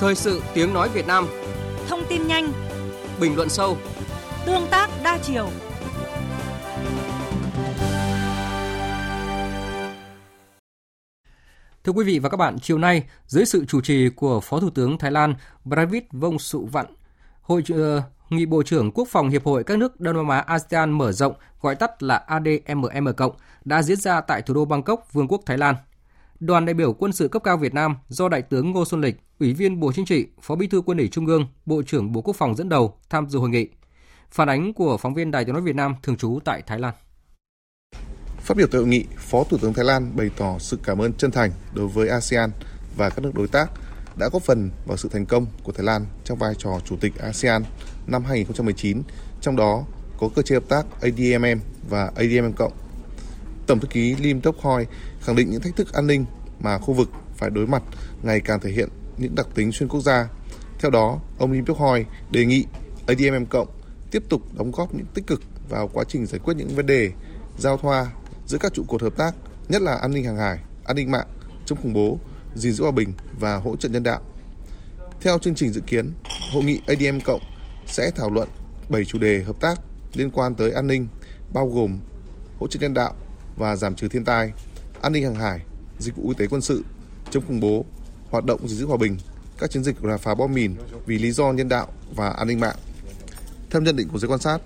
Thời 0.00 0.14
sự 0.14 0.42
tiếng 0.54 0.74
nói 0.74 0.88
Việt 0.88 1.06
Nam. 1.06 1.26
Thông 1.88 2.00
tin 2.08 2.26
nhanh. 2.26 2.52
Bình 3.20 3.36
luận 3.36 3.48
sâu. 3.48 3.76
Tương 4.46 4.66
tác 4.70 4.90
đa 5.04 5.18
chiều. 5.22 5.48
Thưa 11.84 11.92
quý 11.92 12.04
vị 12.04 12.18
và 12.18 12.28
các 12.28 12.36
bạn, 12.36 12.58
chiều 12.58 12.78
nay, 12.78 13.04
dưới 13.26 13.44
sự 13.44 13.64
chủ 13.64 13.80
trì 13.80 14.08
của 14.08 14.40
Phó 14.40 14.60
Thủ 14.60 14.70
tướng 14.70 14.98
Thái 14.98 15.10
Lan 15.10 15.34
Pravit 15.64 16.04
Vongsuvan, 16.12 16.86
Hội 17.42 17.62
uh, 17.72 18.02
nghị 18.30 18.46
Bộ 18.46 18.62
trưởng 18.62 18.90
Quốc 18.90 19.08
phòng 19.08 19.30
Hiệp 19.30 19.44
hội 19.44 19.64
các 19.64 19.78
nước 19.78 20.00
Đông 20.00 20.16
Nam 20.16 20.28
Á 20.28 20.38
ASEAN 20.38 20.90
mở 20.90 21.12
rộng, 21.12 21.34
gọi 21.60 21.74
tắt 21.74 22.02
là 22.02 22.16
ADMM 22.16 23.08
đã 23.64 23.82
diễn 23.82 23.96
ra 23.96 24.20
tại 24.20 24.42
thủ 24.42 24.54
đô 24.54 24.64
Bangkok, 24.64 25.12
Vương 25.12 25.28
quốc 25.28 25.42
Thái 25.46 25.58
Lan. 25.58 25.74
Đoàn 26.46 26.66
đại 26.66 26.74
biểu 26.74 26.92
quân 26.92 27.12
sự 27.12 27.28
cấp 27.28 27.42
cao 27.44 27.56
Việt 27.56 27.74
Nam 27.74 27.96
do 28.08 28.28
Đại 28.28 28.42
tướng 28.42 28.70
Ngô 28.70 28.84
Xuân 28.84 29.00
Lịch, 29.00 29.16
Ủy 29.40 29.52
viên 29.52 29.80
Bộ 29.80 29.92
Chính 29.92 30.04
trị, 30.04 30.26
Phó 30.42 30.54
Bí 30.54 30.66
thư 30.66 30.80
Quân 30.80 30.98
ủy 30.98 31.08
Trung 31.08 31.26
ương, 31.26 31.46
Bộ 31.66 31.82
trưởng 31.82 32.12
Bộ 32.12 32.20
Quốc 32.20 32.36
phòng 32.36 32.54
dẫn 32.54 32.68
đầu 32.68 32.98
tham 33.10 33.28
dự 33.28 33.38
hội 33.38 33.48
nghị. 33.48 33.68
Phản 34.30 34.48
ánh 34.48 34.74
của 34.74 34.96
phóng 34.96 35.14
viên 35.14 35.30
Đài 35.30 35.44
tiếng 35.44 35.52
nói 35.52 35.62
Việt 35.62 35.74
Nam 35.74 35.94
thường 36.02 36.16
trú 36.16 36.38
tại 36.44 36.62
Thái 36.66 36.78
Lan. 36.78 36.94
Phát 38.38 38.56
biểu 38.56 38.66
tại 38.66 38.78
hội 38.78 38.88
nghị, 38.88 39.04
Phó 39.16 39.44
Thủ 39.44 39.58
tướng 39.58 39.72
Thái 39.72 39.84
Lan 39.84 40.16
bày 40.16 40.30
tỏ 40.36 40.58
sự 40.58 40.78
cảm 40.84 40.98
ơn 40.98 41.12
chân 41.12 41.30
thành 41.30 41.50
đối 41.74 41.88
với 41.88 42.08
ASEAN 42.08 42.50
và 42.96 43.10
các 43.10 43.22
nước 43.22 43.34
đối 43.34 43.48
tác 43.48 43.70
đã 44.16 44.28
góp 44.32 44.42
phần 44.42 44.70
vào 44.86 44.96
sự 44.96 45.08
thành 45.12 45.26
công 45.26 45.46
của 45.62 45.72
Thái 45.72 45.84
Lan 45.84 46.04
trong 46.24 46.38
vai 46.38 46.54
trò 46.58 46.80
Chủ 46.84 46.96
tịch 46.96 47.12
ASEAN 47.18 47.62
năm 48.06 48.24
2019, 48.24 49.02
trong 49.40 49.56
đó 49.56 49.84
có 50.18 50.28
cơ 50.34 50.42
chế 50.42 50.54
hợp 50.54 50.68
tác 50.68 50.86
ADMM 51.00 51.60
và 51.88 52.10
ADMM 52.16 52.52
cộng. 52.56 52.72
Tổng 53.66 53.80
thư 53.80 53.88
ký 53.88 54.16
Lim 54.20 54.40
Tok 54.40 54.56
Hoi 54.58 54.86
khẳng 55.24 55.36
định 55.36 55.50
những 55.50 55.60
thách 55.60 55.76
thức 55.76 55.92
an 55.92 56.06
ninh 56.06 56.24
mà 56.60 56.78
khu 56.78 56.94
vực 56.94 57.10
phải 57.36 57.50
đối 57.50 57.66
mặt 57.66 57.82
ngày 58.22 58.40
càng 58.40 58.60
thể 58.60 58.70
hiện 58.70 58.88
những 59.18 59.34
đặc 59.34 59.46
tính 59.54 59.72
xuyên 59.72 59.88
quốc 59.88 60.00
gia. 60.00 60.28
Theo 60.78 60.90
đó, 60.90 61.20
ông 61.38 61.52
Lim 61.52 61.64
Tok 61.64 61.78
Hoi 61.78 62.04
đề 62.30 62.44
nghị 62.44 62.64
ADMM 63.06 63.46
cộng 63.46 63.68
tiếp 64.10 64.22
tục 64.28 64.42
đóng 64.58 64.70
góp 64.70 64.94
những 64.94 65.06
tích 65.14 65.26
cực 65.26 65.42
vào 65.68 65.88
quá 65.88 66.04
trình 66.08 66.26
giải 66.26 66.40
quyết 66.44 66.54
những 66.56 66.68
vấn 66.68 66.86
đề 66.86 67.10
giao 67.58 67.76
thoa 67.76 68.10
giữa 68.46 68.58
các 68.58 68.74
trụ 68.74 68.84
cột 68.88 69.02
hợp 69.02 69.16
tác, 69.16 69.34
nhất 69.68 69.82
là 69.82 69.94
an 69.94 70.10
ninh 70.10 70.24
hàng 70.24 70.36
hải, 70.36 70.58
an 70.84 70.96
ninh 70.96 71.10
mạng, 71.10 71.26
chống 71.66 71.78
khủng 71.82 71.92
bố, 71.92 72.18
gìn 72.54 72.72
giữ 72.72 72.82
hòa 72.82 72.92
bình 72.92 73.12
và 73.40 73.56
hỗ 73.56 73.76
trợ 73.76 73.88
nhân 73.88 74.02
đạo. 74.02 74.20
Theo 75.20 75.38
chương 75.38 75.54
trình 75.54 75.72
dự 75.72 75.80
kiến, 75.80 76.12
hội 76.52 76.64
nghị 76.64 76.80
ADM 76.86 77.20
cộng 77.24 77.40
sẽ 77.86 78.10
thảo 78.10 78.30
luận 78.30 78.48
7 78.88 79.04
chủ 79.04 79.18
đề 79.18 79.42
hợp 79.42 79.60
tác 79.60 79.80
liên 80.14 80.30
quan 80.30 80.54
tới 80.54 80.72
an 80.72 80.86
ninh, 80.86 81.08
bao 81.52 81.66
gồm 81.66 81.98
hỗ 82.60 82.66
trợ 82.66 82.80
nhân 82.80 82.94
đạo 82.94 83.14
và 83.56 83.76
giảm 83.76 83.94
trừ 83.94 84.08
thiên 84.08 84.24
tai, 84.24 84.52
an 85.04 85.12
ninh 85.12 85.24
hàng 85.24 85.34
hải, 85.34 85.60
dịch 85.98 86.16
vụ 86.16 86.28
y 86.28 86.34
tế 86.38 86.46
quân 86.46 86.60
sự, 86.60 86.84
chống 87.30 87.44
khủng 87.46 87.60
bố, 87.60 87.84
hoạt 88.30 88.44
động 88.44 88.68
gìn 88.68 88.78
giữ 88.78 88.86
hòa 88.86 88.96
bình, 88.96 89.16
các 89.58 89.70
chiến 89.70 89.84
dịch 89.84 90.04
là 90.04 90.16
phá 90.16 90.34
bom 90.34 90.54
mìn 90.54 90.74
vì 91.06 91.18
lý 91.18 91.30
do 91.32 91.52
nhân 91.52 91.68
đạo 91.68 91.88
và 92.14 92.30
an 92.30 92.48
ninh 92.48 92.60
mạng. 92.60 92.76
Theo 93.70 93.82
nhận 93.82 93.96
định 93.96 94.08
của 94.08 94.18
giới 94.18 94.28
quan 94.28 94.40
sát, 94.40 94.58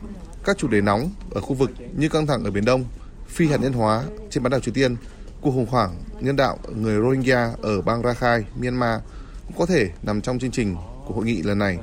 các 0.45 0.59
chủ 0.59 0.69
đề 0.69 0.81
nóng 0.81 1.11
ở 1.31 1.41
khu 1.41 1.55
vực 1.55 1.71
như 1.97 2.09
căng 2.09 2.27
thẳng 2.27 2.45
ở 2.45 2.51
Biển 2.51 2.65
Đông, 2.65 2.85
phi 3.29 3.47
hạt 3.47 3.57
nhân 3.61 3.73
hóa 3.73 4.05
trên 4.31 4.43
bán 4.43 4.51
đảo 4.51 4.61
Triều 4.61 4.75
Tiên 4.75 4.97
Cuộc 5.41 5.51
khủng 5.51 5.67
hoảng 5.67 6.03
nhân 6.21 6.37
đạo 6.37 6.59
người 6.75 7.01
Rohingya 7.01 7.51
ở 7.63 7.83
bang 7.83 8.03
Rakhine, 8.03 8.49
Myanmar 8.61 9.01
cũng 9.47 9.57
có 9.59 9.67
thể 9.67 9.91
nằm 10.03 10.21
trong 10.21 10.39
chương 10.39 10.51
trình 10.51 10.77
của 11.07 11.15
hội 11.15 11.25
nghị 11.25 11.43
lần 11.43 11.59
này. 11.59 11.79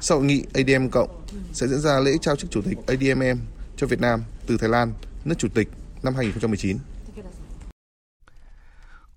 Sau 0.00 0.18
hội 0.18 0.26
nghị 0.26 0.44
ADM 0.54 0.88
cộng 0.88 1.24
sẽ 1.52 1.68
diễn 1.68 1.80
ra 1.80 2.00
lễ 2.00 2.12
trao 2.20 2.36
chức 2.36 2.50
chủ 2.50 2.62
tịch 2.62 2.78
ADMM 2.86 3.40
cho 3.76 3.86
Việt 3.86 4.00
Nam 4.00 4.22
từ 4.46 4.56
Thái 4.56 4.68
Lan, 4.68 4.92
nước 5.24 5.34
chủ 5.38 5.48
tịch 5.54 5.68
năm 6.02 6.14
2019. 6.14 6.78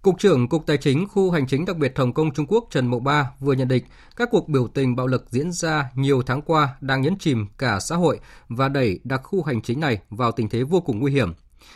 Cục 0.06 0.20
trưởng 0.20 0.50
Cục 0.50 0.66
Tài 0.66 0.78
chính 0.78 1.08
Khu 1.08 1.32
Hành 1.32 1.48
chính 1.48 1.66
đặc 1.66 1.78
biệt 1.78 1.94
Hồng 1.96 2.14
Kông 2.14 2.34
Trung 2.34 2.46
Quốc 2.50 2.68
Trần 2.72 2.88
Mậu 2.88 3.00
Ba 3.00 3.32
vừa 3.40 3.54
nhận 3.54 3.68
định 3.68 3.84
các 4.16 4.30
cuộc 4.32 4.50
biểu 4.50 4.68
tình 4.68 4.96
bạo 4.96 5.08
lực 5.08 5.26
diễn 5.30 5.52
ra 5.52 5.92
nhiều 5.96 6.22
tháng 6.22 6.42
qua 6.42 6.76
đang 6.82 7.02
nhấn 7.02 7.18
chìm 7.18 7.48
cả 7.58 7.80
xã 7.80 7.96
hội 7.96 8.20
và 8.50 8.70
đẩy 8.70 9.00
đặc 9.04 9.22
khu 9.24 9.44
hành 9.44 9.62
chính 9.62 9.80
này 9.80 10.00
vào 10.10 10.32
tình 10.32 10.50
thế 10.50 10.64
vô 10.64 10.82
cùng 10.82 11.00
nguy 11.00 11.12
hiểm. 11.12 11.34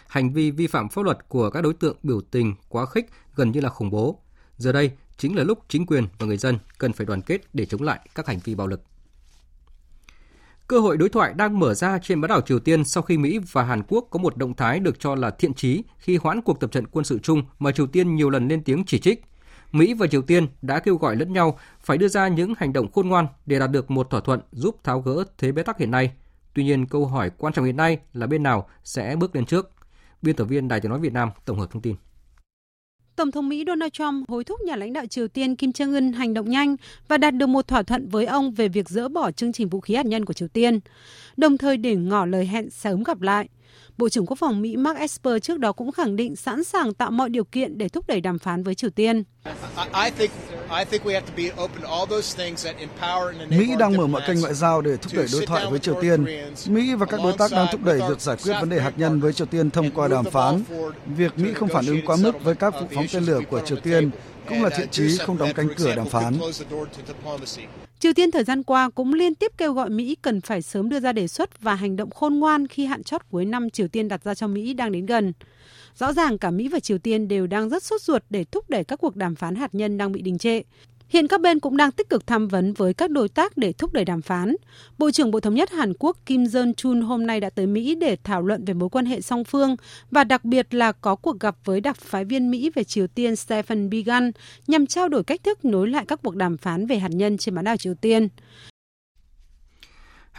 Hành 0.08 0.34
vi 0.34 0.52
vi 0.52 0.68
phạm 0.68 0.90
pháp 0.90 1.06
luật 1.06 1.30
của 1.30 1.50
các 1.50 1.62
đối 1.62 1.74
tượng 1.74 1.98
biểu 2.04 2.22
tình 2.22 2.56
quá 2.70 2.86
khích 2.86 3.06
gần 3.36 3.52
như 3.52 3.62
là 3.62 3.70
khủng 3.70 3.90
bố. 3.90 4.20
Giờ 4.58 4.72
đây 4.72 4.92
chính 5.18 5.36
là 5.36 5.44
lúc 5.44 5.60
chính 5.68 5.86
quyền 5.86 6.08
và 6.20 6.26
người 6.26 6.38
dân 6.38 6.58
cần 6.78 6.94
phải 6.94 7.06
đoàn 7.06 7.22
kết 7.22 7.42
để 7.54 7.66
chống 7.66 7.82
lại 7.82 8.00
các 8.16 8.28
hành 8.28 8.40
vi 8.44 8.56
bạo 8.56 8.68
lực. 8.68 8.82
Cơ 10.70 10.80
hội 10.80 10.98
đối 10.98 11.10
thoại 11.10 11.34
đang 11.34 11.60
mở 11.60 11.74
ra 11.74 12.00
trên 12.02 12.22
bán 12.22 12.30
đảo 12.30 12.42
Triều 12.42 12.60
Tiên 12.60 12.84
sau 12.84 13.04
khi 13.04 13.18
Mỹ 13.18 13.40
và 13.52 13.64
Hàn 13.64 13.84
Quốc 13.88 14.08
có 14.10 14.20
một 14.20 14.38
động 14.38 14.54
thái 14.54 14.80
được 14.80 15.00
cho 15.00 15.16
là 15.16 15.30
thiện 15.30 15.54
chí 15.54 15.84
khi 15.98 16.18
hoãn 16.18 16.42
cuộc 16.42 16.60
tập 16.60 16.72
trận 16.72 16.88
quân 16.88 17.06
sự 17.06 17.20
chung 17.20 17.44
mà 17.60 17.72
Triều 17.72 17.88
Tiên 17.88 18.16
nhiều 18.16 18.30
lần 18.30 18.48
lên 18.48 18.64
tiếng 18.64 18.84
chỉ 18.86 19.00
trích. 19.00 19.24
Mỹ 19.72 19.94
và 19.94 20.08
Triều 20.08 20.22
Tiên 20.22 20.48
đã 20.62 20.80
kêu 20.80 20.96
gọi 20.96 21.16
lẫn 21.16 21.34
nhau 21.34 21.60
phải 21.80 21.98
đưa 21.98 22.08
ra 22.08 22.28
những 22.28 22.54
hành 22.58 22.74
động 22.74 22.92
khôn 22.92 23.08
ngoan 23.08 23.28
để 23.46 23.60
đạt 23.60 23.72
được 23.72 23.92
một 23.92 24.10
thỏa 24.10 24.22
thuận 24.22 24.40
giúp 24.52 24.84
tháo 24.84 25.02
gỡ 25.02 25.24
thế 25.38 25.52
bế 25.52 25.64
tắc 25.64 25.80
hiện 25.80 25.92
nay. 25.92 26.12
Tuy 26.54 26.64
nhiên, 26.64 26.86
câu 26.86 27.06
hỏi 27.06 27.32
quan 27.38 27.54
trọng 27.54 27.66
hiện 27.66 27.78
nay 27.78 27.98
là 28.14 28.28
bên 28.28 28.44
nào 28.44 28.70
sẽ 28.84 29.16
bước 29.16 29.36
lên 29.36 29.46
trước. 29.46 29.72
Biên 30.22 30.36
tập 30.36 30.46
viên 30.46 30.68
Đài 30.68 30.82
tiếng 30.82 30.90
nói 30.90 31.00
Việt 31.00 31.14
Nam 31.14 31.30
tổng 31.46 31.60
hợp 31.60 31.72
thông 31.72 31.82
tin. 31.82 31.96
Tổng 33.20 33.32
thống 33.32 33.50
Mỹ 33.50 33.64
Donald 33.68 33.92
Trump 33.94 34.30
hối 34.30 34.44
thúc 34.44 34.62
nhà 34.62 34.76
lãnh 34.76 34.94
đạo 34.94 35.06
Triều 35.06 35.28
Tiên 35.28 35.56
Kim 35.56 35.70
Jong 35.70 35.96
Un 35.96 36.14
hành 36.14 36.34
động 36.34 36.50
nhanh 36.50 36.76
và 37.08 37.18
đạt 37.18 37.34
được 37.34 37.48
một 37.48 37.68
thỏa 37.68 37.84
thuận 37.84 38.10
với 38.10 38.26
ông 38.26 38.52
về 38.52 38.68
việc 38.68 38.90
dỡ 38.90 39.10
bỏ 39.10 39.32
chương 39.32 39.52
trình 39.52 39.70
vũ 39.70 39.80
khí 39.80 39.96
hạt 39.96 40.06
nhân 40.06 40.26
của 40.26 40.34
Triều 40.34 40.48
Tiên, 40.48 40.80
đồng 41.38 41.58
thời 41.58 41.78
để 41.78 41.96
ngỏ 41.96 42.26
lời 42.26 42.46
hẹn 42.46 42.70
sớm 42.70 43.04
gặp 43.04 43.22
lại. 43.22 43.50
Bộ 44.00 44.10
trưởng 44.10 44.26
Quốc 44.26 44.36
phòng 44.40 44.62
Mỹ 44.62 44.78
Mark 44.78 44.98
Esper 44.98 45.34
trước 45.42 45.60
đó 45.60 45.72
cũng 45.72 45.92
khẳng 45.92 46.16
định 46.16 46.36
sẵn 46.36 46.64
sàng 46.64 46.94
tạo 46.94 47.12
mọi 47.12 47.30
điều 47.30 47.44
kiện 47.44 47.78
để 47.78 47.90
thúc 47.90 48.08
đẩy 48.08 48.22
đàm 48.22 48.40
phán 48.40 48.64
với 48.64 48.76
Triều 48.76 48.90
Tiên. 48.90 49.24
Mỹ 53.50 53.76
đang 53.80 53.98
mở 53.98 54.08
mọi 54.08 54.22
kênh 54.28 54.42
ngoại 54.42 54.54
giao 54.54 54.82
để 54.82 54.98
thúc 54.98 55.14
đẩy 55.16 55.26
đối 55.32 55.46
thoại 55.46 55.66
với 55.70 55.80
Triều 55.80 56.02
Tiên. 56.02 56.26
Mỹ 56.68 56.96
và 56.96 57.06
các 57.06 57.20
đối 57.24 57.34
tác 57.34 57.52
đang 57.52 57.68
thúc 57.72 57.84
đẩy 57.84 58.00
việc 58.10 58.22
giải 58.22 58.38
quyết 58.44 58.54
vấn 58.60 58.70
đề 58.70 58.82
hạt 58.82 58.94
nhân 58.98 59.20
với 59.20 59.34
Triều 59.34 59.48
Tiên 59.48 59.72
thông 59.72 59.92
qua 59.92 60.08
đàm 60.08 60.26
phán. 60.26 60.64
Việc 61.06 61.38
Mỹ 61.38 61.54
không 61.54 61.70
phản 61.70 61.86
ứng 61.86 62.06
quá 62.06 62.16
mức 62.24 62.44
với 62.44 62.56
các 62.56 62.74
vụ 62.74 62.88
phóng 62.96 63.06
tên 63.14 63.24
lửa 63.24 63.40
của 63.50 63.62
Triều 63.66 63.78
Tiên 63.78 64.10
cũng 64.50 64.64
là 64.64 64.70
thiện 64.78 64.90
chí 64.92 65.18
không 65.18 65.38
đóng 65.38 65.54
cánh 65.56 65.68
cửa 65.78 65.96
đàm 65.96 66.10
phán. 66.10 66.40
Triều 68.00 68.14
Tiên 68.14 68.32
thời 68.32 68.44
gian 68.44 68.64
qua 68.64 68.90
cũng 68.90 69.14
liên 69.14 69.36
tiếp 69.36 69.52
kêu 69.58 69.74
gọi 69.74 69.90
Mỹ 69.90 70.16
cần 70.22 70.42
phải 70.42 70.62
sớm 70.62 70.90
đưa 70.90 71.00
ra 71.00 71.14
đề 71.14 71.28
xuất 71.28 71.62
và 71.62 71.76
hành 71.76 71.96
động 71.96 72.10
khôn 72.10 72.40
ngoan 72.40 72.68
khi 72.68 72.86
hạn 72.86 73.04
chót 73.04 73.22
cuối 73.30 73.46
năm 73.46 73.70
Triều 73.70 73.88
Tiên 73.88 74.08
đặt 74.08 74.24
ra 74.24 74.36
cho 74.36 74.48
Mỹ 74.48 74.74
đang 74.74 74.92
đến 74.92 75.06
gần. 75.06 75.34
Rõ 75.96 76.14
ràng 76.14 76.38
cả 76.38 76.52
Mỹ 76.52 76.68
và 76.68 76.80
Triều 76.80 76.98
Tiên 76.98 77.28
đều 77.28 77.48
đang 77.48 77.70
rất 77.70 77.84
sốt 77.84 78.02
ruột 78.02 78.24
để 78.30 78.44
thúc 78.44 78.70
đẩy 78.70 78.84
các 78.84 79.00
cuộc 79.00 79.16
đàm 79.16 79.36
phán 79.36 79.56
hạt 79.56 79.76
nhân 79.76 79.98
đang 79.98 80.12
bị 80.12 80.22
đình 80.22 80.38
trệ. 80.38 80.62
Hiện 81.10 81.28
các 81.28 81.42
bên 81.42 81.60
cũng 81.60 81.78
đang 81.78 81.92
tích 81.92 82.10
cực 82.10 82.28
tham 82.28 82.48
vấn 82.48 82.74
với 82.74 82.94
các 82.94 83.12
đối 83.12 83.30
tác 83.30 83.58
để 83.58 83.74
thúc 83.74 83.94
đẩy 83.94 84.06
đàm 84.06 84.22
phán. 84.22 84.56
Bộ 84.98 85.12
trưởng 85.12 85.32
Bộ 85.32 85.40
Thống 85.40 85.56
nhất 85.56 85.72
Hàn 85.72 85.94
Quốc 86.00 86.18
Kim 86.26 86.44
Jong 86.44 86.74
Chun 86.74 87.02
hôm 87.02 87.28
nay 87.28 87.40
đã 87.40 87.50
tới 87.50 87.68
Mỹ 87.68 87.96
để 87.96 88.18
thảo 88.24 88.42
luận 88.42 88.66
về 88.66 88.74
mối 88.74 88.90
quan 88.90 89.06
hệ 89.06 89.22
song 89.22 89.44
phương 89.44 89.76
và 90.12 90.24
đặc 90.24 90.46
biệt 90.46 90.74
là 90.74 90.92
có 90.92 91.16
cuộc 91.16 91.40
gặp 91.40 91.56
với 91.66 91.82
đặc 91.82 91.98
phái 91.98 92.26
viên 92.26 92.52
Mỹ 92.52 92.72
về 92.76 92.84
Triều 92.84 93.08
Tiên 93.08 93.36
Stephen 93.36 93.90
Biegun 93.90 94.32
nhằm 94.68 94.88
trao 94.88 95.10
đổi 95.10 95.24
cách 95.24 95.44
thức 95.44 95.66
nối 95.66 95.90
lại 95.90 96.06
các 96.08 96.20
cuộc 96.24 96.36
đàm 96.36 96.58
phán 96.58 96.88
về 96.88 97.00
hạt 97.00 97.12
nhân 97.12 97.38
trên 97.38 97.56
bán 97.56 97.66
đảo 97.66 97.78
Triều 97.78 97.94
Tiên. 97.94 98.28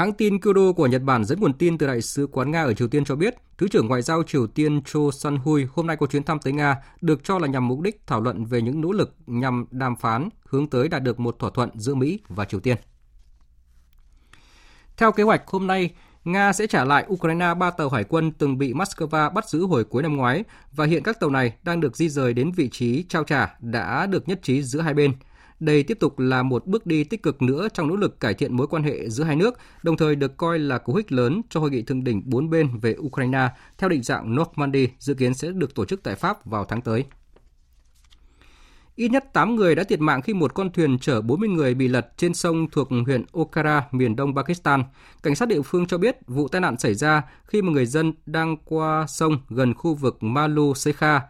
Hãng 0.01 0.12
tin 0.12 0.40
Kyodo 0.40 0.72
của 0.72 0.86
Nhật 0.86 1.03
Bản 1.03 1.24
dẫn 1.24 1.40
nguồn 1.40 1.53
tin 1.53 1.78
từ 1.78 1.86
Đại 1.86 2.03
sứ 2.03 2.26
quán 2.26 2.51
Nga 2.51 2.62
ở 2.62 2.74
Triều 2.74 2.88
Tiên 2.88 3.05
cho 3.05 3.16
biết, 3.16 3.34
Thứ 3.59 3.68
trưởng 3.68 3.86
Ngoại 3.86 4.03
giao 4.03 4.22
Triều 4.22 4.46
Tiên 4.46 4.82
Cho 4.84 5.01
Sun-hui 5.01 5.66
hôm 5.72 5.86
nay 5.86 5.96
có 5.96 6.07
chuyến 6.07 6.22
thăm 6.22 6.38
tới 6.38 6.53
Nga 6.53 6.76
được 7.01 7.24
cho 7.24 7.38
là 7.38 7.46
nhằm 7.46 7.68
mục 7.68 7.80
đích 7.80 8.07
thảo 8.07 8.20
luận 8.20 8.44
về 8.44 8.62
những 8.62 8.80
nỗ 8.80 8.92
lực 8.92 9.14
nhằm 9.26 9.66
đàm 9.70 9.96
phán 9.96 10.28
hướng 10.48 10.70
tới 10.70 10.88
đạt 10.88 11.03
được 11.03 11.20
một 11.20 11.36
thỏa 11.38 11.51
thuận 11.55 11.70
giữa 11.74 11.94
Mỹ 11.94 12.20
và 12.28 12.44
Triều 12.44 12.61
Tiên. 12.61 12.76
Theo 14.96 15.12
kế 15.12 15.22
hoạch, 15.22 15.46
hôm 15.46 15.66
nay, 15.66 15.90
Nga 16.24 16.53
sẽ 16.53 16.66
trả 16.66 16.84
lại 16.84 17.07
Ukraine 17.12 17.55
ba 17.55 17.70
tàu 17.70 17.88
hải 17.88 18.05
quân 18.05 18.32
từng 18.32 18.59
bị 18.59 18.72
Moscow 18.72 19.32
bắt 19.32 19.48
giữ 19.48 19.66
hồi 19.66 19.84
cuối 19.84 20.03
năm 20.03 20.16
ngoái 20.16 20.44
và 20.72 20.86
hiện 20.86 21.03
các 21.03 21.20
tàu 21.20 21.30
này 21.30 21.53
đang 21.62 21.80
được 21.80 21.96
di 21.96 22.09
rời 22.09 22.34
đến 22.34 22.53
vị 22.53 22.68
trí 22.72 23.05
trao 23.09 23.24
trả 23.24 23.55
đã 23.61 24.07
được 24.07 24.28
nhất 24.28 24.40
trí 24.42 24.62
giữa 24.62 24.80
hai 24.80 24.94
bên– 24.94 25.12
đây 25.61 25.83
tiếp 25.83 25.99
tục 26.01 26.19
là 26.19 26.43
một 26.43 26.67
bước 26.67 26.87
đi 26.87 27.05
tích 27.05 27.23
cực 27.23 27.43
nữa 27.43 27.69
trong 27.75 27.89
nỗ 27.89 27.97
lực 27.97 28.21
cải 28.21 28.35
thiện 28.35 28.57
mối 28.57 28.67
quan 28.67 28.83
hệ 28.83 29.11
giữa 29.11 29.25
hai 29.25 29.37
nước, 29.37 29.59
đồng 29.83 29.97
thời 29.97 30.17
được 30.17 30.37
coi 30.37 30.59
là 30.59 30.79
cú 30.79 30.95
hích 30.95 31.13
lớn 31.13 31.43
cho 31.51 31.61
hội 31.61 31.71
nghị 31.71 31.83
thượng 31.83 32.05
đỉnh 32.05 32.23
bốn 32.25 32.51
bên 32.51 32.79
về 32.79 32.97
Ukraine 32.99 33.49
theo 33.79 33.89
định 33.89 34.03
dạng 34.03 34.37
Normandy 34.37 34.89
dự 34.99 35.15
kiến 35.15 35.35
sẽ 35.35 35.49
được 35.49 35.75
tổ 35.75 35.85
chức 35.85 36.03
tại 36.03 36.15
Pháp 36.15 36.47
vào 36.47 36.65
tháng 36.65 36.81
tới. 36.81 37.05
Ít 39.01 39.09
nhất 39.09 39.33
8 39.33 39.57
người 39.57 39.75
đã 39.75 39.85
thiệt 39.85 40.01
mạng 40.01 40.23
khi 40.23 40.35
một 40.35 40.55
con 40.55 40.73
thuyền 40.73 40.99
chở 40.99 41.21
40 41.21 41.49
người 41.49 41.75
bị 41.75 41.89
lật 41.89 42.13
trên 42.17 42.35
sông 42.35 42.71
thuộc 42.71 42.89
huyện 43.07 43.25
Okara, 43.33 43.85
miền 43.91 44.17
đông 44.17 44.35
Pakistan. 44.37 44.85
Cảnh 45.23 45.35
sát 45.35 45.49
địa 45.49 45.63
phương 45.63 45.87
cho 45.87 45.99
biết 45.99 46.17
vụ 46.27 46.49
tai 46.49 46.61
nạn 46.61 46.79
xảy 46.79 46.95
ra 46.95 47.23
khi 47.45 47.63
một 47.63 47.73
người 47.73 47.87
dân 47.87 48.13
đang 48.27 48.57
qua 48.65 49.07
sông 49.09 49.39
gần 49.49 49.75
khu 49.75 49.95
vực 49.95 50.23
Malu 50.23 50.75
Sekha, 50.75 51.21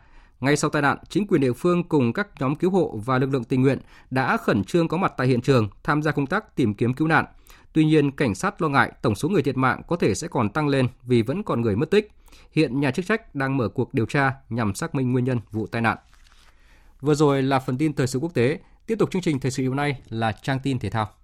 ngay 0.41 0.57
sau 0.57 0.71
tai 0.71 0.83
nạn, 0.83 0.99
chính 1.09 1.27
quyền 1.27 1.41
địa 1.41 1.53
phương 1.53 1.85
cùng 1.85 2.13
các 2.13 2.29
nhóm 2.41 2.55
cứu 2.55 2.71
hộ 2.71 3.01
và 3.05 3.19
lực 3.19 3.31
lượng 3.31 3.45
tình 3.45 3.63
nguyện 3.63 3.79
đã 4.11 4.37
khẩn 4.37 4.65
trương 4.65 4.89
có 4.89 4.97
mặt 4.97 5.13
tại 5.17 5.27
hiện 5.27 5.41
trường 5.41 5.69
tham 5.83 6.03
gia 6.03 6.13
công 6.13 6.27
tác 6.27 6.57
tìm 6.57 6.75
kiếm 6.75 6.95
cứu 6.95 7.09
nạn. 7.09 7.25
Tuy 7.73 7.85
nhiên, 7.85 8.11
cảnh 8.11 8.35
sát 8.35 8.63
lo 8.63 8.69
ngại 8.69 8.93
tổng 9.03 9.15
số 9.15 9.29
người 9.29 9.43
thiệt 9.43 9.57
mạng 9.57 9.83
có 9.89 9.97
thể 9.97 10.15
sẽ 10.15 10.29
còn 10.29 10.49
tăng 10.49 10.69
lên 10.69 10.89
vì 11.03 11.23
vẫn 11.23 11.43
còn 11.43 11.61
người 11.61 11.77
mất 11.77 11.91
tích. 11.91 12.11
Hiện 12.53 12.81
nhà 12.81 12.91
chức 12.91 13.07
trách 13.07 13.35
đang 13.35 13.57
mở 13.57 13.69
cuộc 13.69 13.95
điều 13.95 14.07
tra 14.07 14.33
nhằm 14.49 14.75
xác 14.75 14.95
minh 14.95 15.13
nguyên 15.13 15.25
nhân 15.25 15.41
vụ 15.51 15.67
tai 15.67 15.83
nạn. 15.83 15.99
Vừa 17.01 17.15
rồi 17.15 17.43
là 17.43 17.59
phần 17.59 17.79
tin 17.79 17.93
thời 17.93 18.07
sự 18.07 18.19
quốc 18.19 18.35
tế. 18.35 18.61
Tiếp 18.87 18.97
tục 18.99 19.11
chương 19.11 19.23
trình 19.23 19.41
thời 19.41 19.51
sự 19.51 19.67
hôm 19.69 19.77
nay 19.77 19.97
là 20.09 20.33
trang 20.33 20.59
tin 20.63 20.79
thể 20.79 20.91
thao. 20.91 21.20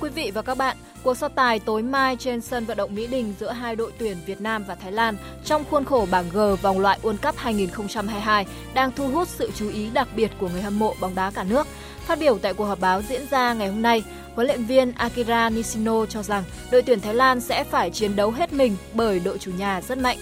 Quý 0.00 0.10
vị 0.10 0.30
và 0.34 0.42
các 0.42 0.58
bạn, 0.58 0.76
cuộc 1.02 1.16
so 1.16 1.28
tài 1.28 1.58
tối 1.58 1.82
mai 1.82 2.16
trên 2.16 2.40
sân 2.40 2.64
vận 2.64 2.76
động 2.76 2.94
Mỹ 2.94 3.06
Đình 3.06 3.34
giữa 3.40 3.52
hai 3.52 3.76
đội 3.76 3.92
tuyển 3.98 4.16
Việt 4.26 4.40
Nam 4.40 4.64
và 4.68 4.74
Thái 4.74 4.92
Lan 4.92 5.16
trong 5.44 5.64
khuôn 5.70 5.84
khổ 5.84 6.06
bảng 6.10 6.28
G 6.32 6.38
vòng 6.62 6.80
loại 6.80 6.98
World 7.02 7.16
Cup 7.16 7.36
2022 7.36 8.46
đang 8.74 8.92
thu 8.92 9.08
hút 9.08 9.28
sự 9.28 9.50
chú 9.54 9.68
ý 9.68 9.90
đặc 9.92 10.08
biệt 10.16 10.30
của 10.38 10.48
người 10.48 10.62
hâm 10.62 10.78
mộ 10.78 10.94
bóng 11.00 11.14
đá 11.14 11.30
cả 11.30 11.44
nước. 11.44 11.66
Phát 12.06 12.18
biểu 12.18 12.38
tại 12.38 12.54
cuộc 12.54 12.64
họp 12.64 12.80
báo 12.80 13.02
diễn 13.02 13.26
ra 13.30 13.54
ngày 13.54 13.68
hôm 13.68 13.82
nay, 13.82 14.04
huấn 14.34 14.46
luyện 14.46 14.64
viên 14.64 14.92
Akira 14.92 15.50
Nishino 15.50 16.06
cho 16.06 16.22
rằng 16.22 16.44
đội 16.70 16.82
tuyển 16.82 17.00
Thái 17.00 17.14
Lan 17.14 17.40
sẽ 17.40 17.64
phải 17.64 17.90
chiến 17.90 18.16
đấu 18.16 18.30
hết 18.30 18.52
mình 18.52 18.76
bởi 18.94 19.20
đội 19.20 19.38
chủ 19.38 19.50
nhà 19.58 19.80
rất 19.80 19.98
mạnh. 19.98 20.18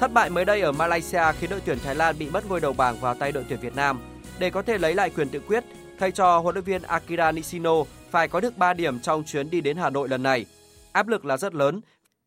Thất 0.00 0.12
bại 0.12 0.30
mới 0.30 0.44
đây 0.44 0.60
ở 0.60 0.72
Malaysia 0.72 1.22
khiến 1.40 1.50
đội 1.50 1.60
tuyển 1.64 1.78
Thái 1.84 1.94
Lan 1.94 2.18
bị 2.18 2.30
mất 2.30 2.48
ngôi 2.48 2.60
đầu 2.60 2.72
bảng 2.72 3.00
vào 3.00 3.14
tay 3.14 3.32
đội 3.32 3.44
tuyển 3.48 3.60
Việt 3.60 3.76
Nam. 3.76 4.00
Để 4.38 4.50
có 4.50 4.62
thể 4.62 4.78
lấy 4.78 4.94
lại 4.94 5.10
quyền 5.10 5.28
tự 5.28 5.40
quyết, 5.40 5.64
thầy 5.98 6.10
trò 6.10 6.38
huấn 6.38 6.54
luyện 6.54 6.64
viên 6.64 6.82
Akira 6.82 7.32
Nishino 7.32 7.84
phải 8.12 8.28
có 8.28 8.40
được 8.40 8.58
3 8.58 8.74
điểm 8.74 9.00
trong 9.00 9.24
chuyến 9.24 9.50
đi 9.50 9.60
đến 9.60 9.76
Hà 9.76 9.90
Nội 9.90 10.08
lần 10.08 10.22
này. 10.22 10.46
Áp 10.92 11.08
lực 11.08 11.24
là 11.24 11.36
rất 11.36 11.54
lớn. 11.54 11.80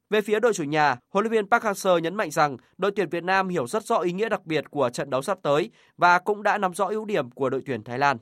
Về 0.10 0.22
phía 0.22 0.40
đội 0.40 0.54
chủ 0.54 0.64
nhà, 0.64 0.96
huấn 1.14 1.24
luyện 1.24 1.32
viên 1.32 1.50
Park 1.50 1.64
Hang-seo 1.64 2.00
nhấn 2.00 2.16
mạnh 2.16 2.32
rằng 2.32 2.58
đội 2.78 2.92
tuyển 2.96 3.10
Việt 3.10 3.24
Nam 3.24 3.50
hiểu 3.50 3.68
rất 3.68 3.84
rõ 3.84 3.98
ý 3.98 4.12
nghĩa 4.12 4.30
đặc 4.30 4.46
biệt 4.46 4.64
của 4.70 4.90
trận 4.90 5.10
đấu 5.10 5.22
sắp 5.22 5.38
tới 5.42 5.72
và 5.98 6.20
cũng 6.20 6.44
đã 6.44 6.58
nắm 6.58 6.74
rõ 6.74 6.86
ưu 6.86 7.06
điểm 7.06 7.32
của 7.32 7.50
đội 7.50 7.62
tuyển 7.66 7.84
Thái 7.84 8.00
Lan. 8.00 8.18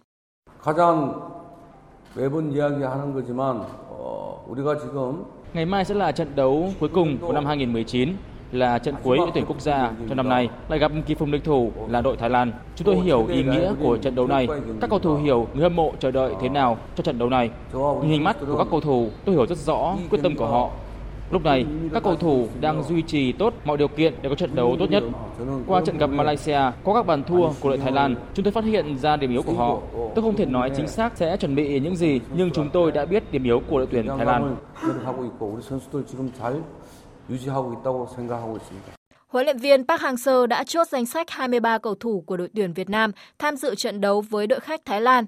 Ngày 5.54 5.66
mai 5.66 5.86
sẽ 5.86 5.96
là 5.96 6.12
trận 6.12 6.36
đấu 6.36 6.74
cuối 6.80 6.90
cùng 6.94 7.18
của 7.18 7.34
năm 7.34 7.46
2019 7.46 8.16
là 8.54 8.80
trận 8.80 8.96
cuối 9.04 9.18
đội 9.18 9.32
tuyển 9.34 9.46
quốc 9.48 9.62
gia 9.62 9.92
trong 10.08 10.18
năm 10.18 10.30
nay 10.30 10.50
lại 10.70 10.80
gặp 10.80 10.92
kỳ 11.06 11.16
phùng 11.16 11.32
địch 11.32 11.44
thủ 11.44 11.72
là 11.90 12.02
đội 12.02 12.18
Thái 12.18 12.30
Lan. 12.30 12.52
Chúng 12.76 12.86
tôi 12.86 12.96
hiểu 12.96 13.26
ý 13.28 13.44
nghĩa 13.44 13.74
của 13.82 13.98
trận 13.98 14.16
đấu 14.16 14.28
này. 14.28 14.48
Các 14.82 14.90
cầu 14.90 15.00
thủ 15.00 15.16
hiểu 15.16 15.48
người 15.54 15.64
hâm 15.64 15.76
mộ 15.76 15.94
chờ 16.00 16.12
đợi 16.12 16.34
thế 16.42 16.50
nào 16.50 16.78
cho 16.96 17.04
trận 17.04 17.20
đấu 17.20 17.30
này. 17.30 17.50
Nhìn 17.74 18.12
hình 18.12 18.24
mắt 18.24 18.38
của 18.48 18.58
các 18.58 18.68
cầu 18.72 18.80
thủ, 18.82 19.10
tôi 19.26 19.36
hiểu 19.36 19.46
rất 19.46 19.58
rõ 19.58 19.96
quyết 20.10 20.20
tâm 20.24 20.36
của 20.36 20.48
họ. 20.48 20.70
Lúc 21.32 21.44
này, 21.44 21.66
các 21.94 22.04
cầu 22.04 22.16
thủ 22.16 22.48
đang 22.62 22.84
duy 22.84 23.02
trì 23.02 23.32
tốt 23.32 23.54
mọi 23.66 23.78
điều 23.78 23.88
kiện 23.88 24.14
để 24.22 24.30
có 24.30 24.36
trận 24.36 24.56
đấu 24.56 24.76
tốt 24.80 24.90
nhất. 24.90 25.04
Qua 25.68 25.82
trận 25.86 25.98
gặp 25.98 26.08
Malaysia, 26.08 26.60
có 26.84 26.94
các 26.94 27.06
bàn 27.06 27.24
thua 27.24 27.50
của 27.60 27.70
đội 27.70 27.78
Thái 27.78 27.92
Lan, 27.92 28.16
chúng 28.34 28.46
tôi 28.46 28.52
phát 28.52 28.64
hiện 28.64 28.98
ra 28.98 29.16
điểm 29.16 29.32
yếu 29.32 29.42
của 29.42 29.54
họ. 29.54 29.80
Tôi 30.16 30.24
không 30.24 30.36
thể 30.36 30.46
nói 30.46 30.72
chính 30.76 30.88
xác 30.88 31.18
sẽ 31.18 31.38
chuẩn 31.38 31.56
bị 31.56 31.80
những 31.80 31.96
gì, 31.96 32.20
nhưng 32.38 32.52
chúng 32.52 32.70
tôi 32.70 32.92
đã 32.92 33.06
biết 33.06 33.32
điểm 33.32 33.44
yếu 33.44 33.62
của 33.70 33.78
đội 33.78 33.88
tuyển 33.92 34.08
Thái 34.18 34.26
Lan. 34.26 34.56
유지하고 37.31 37.73
있다고 37.75 38.07
생각하고 38.07 38.57
있습니다. 38.57 38.99
Huấn 39.29 39.45
luyện 39.45 39.59
viên 39.59 39.87
Park 39.87 40.01
Hang-seo 40.03 40.47
đã 40.47 40.65
chốt 40.65 40.89
danh 40.89 41.07
sách 41.07 41.31
23 41.31 41.79
cầu 41.79 41.95
thủ 41.95 42.25
của 42.27 42.37
đội 42.37 42.49
tuyển 42.55 42.73
Việt 42.73 42.91
Nam 42.91 43.13
tham 43.39 43.57
dự 43.57 43.75
trận 43.75 44.01
đấu 44.01 44.21
với 44.21 44.47
đội 44.47 44.61
khách 44.61 44.85
Thái 44.85 45.01
Lan. 45.01 45.27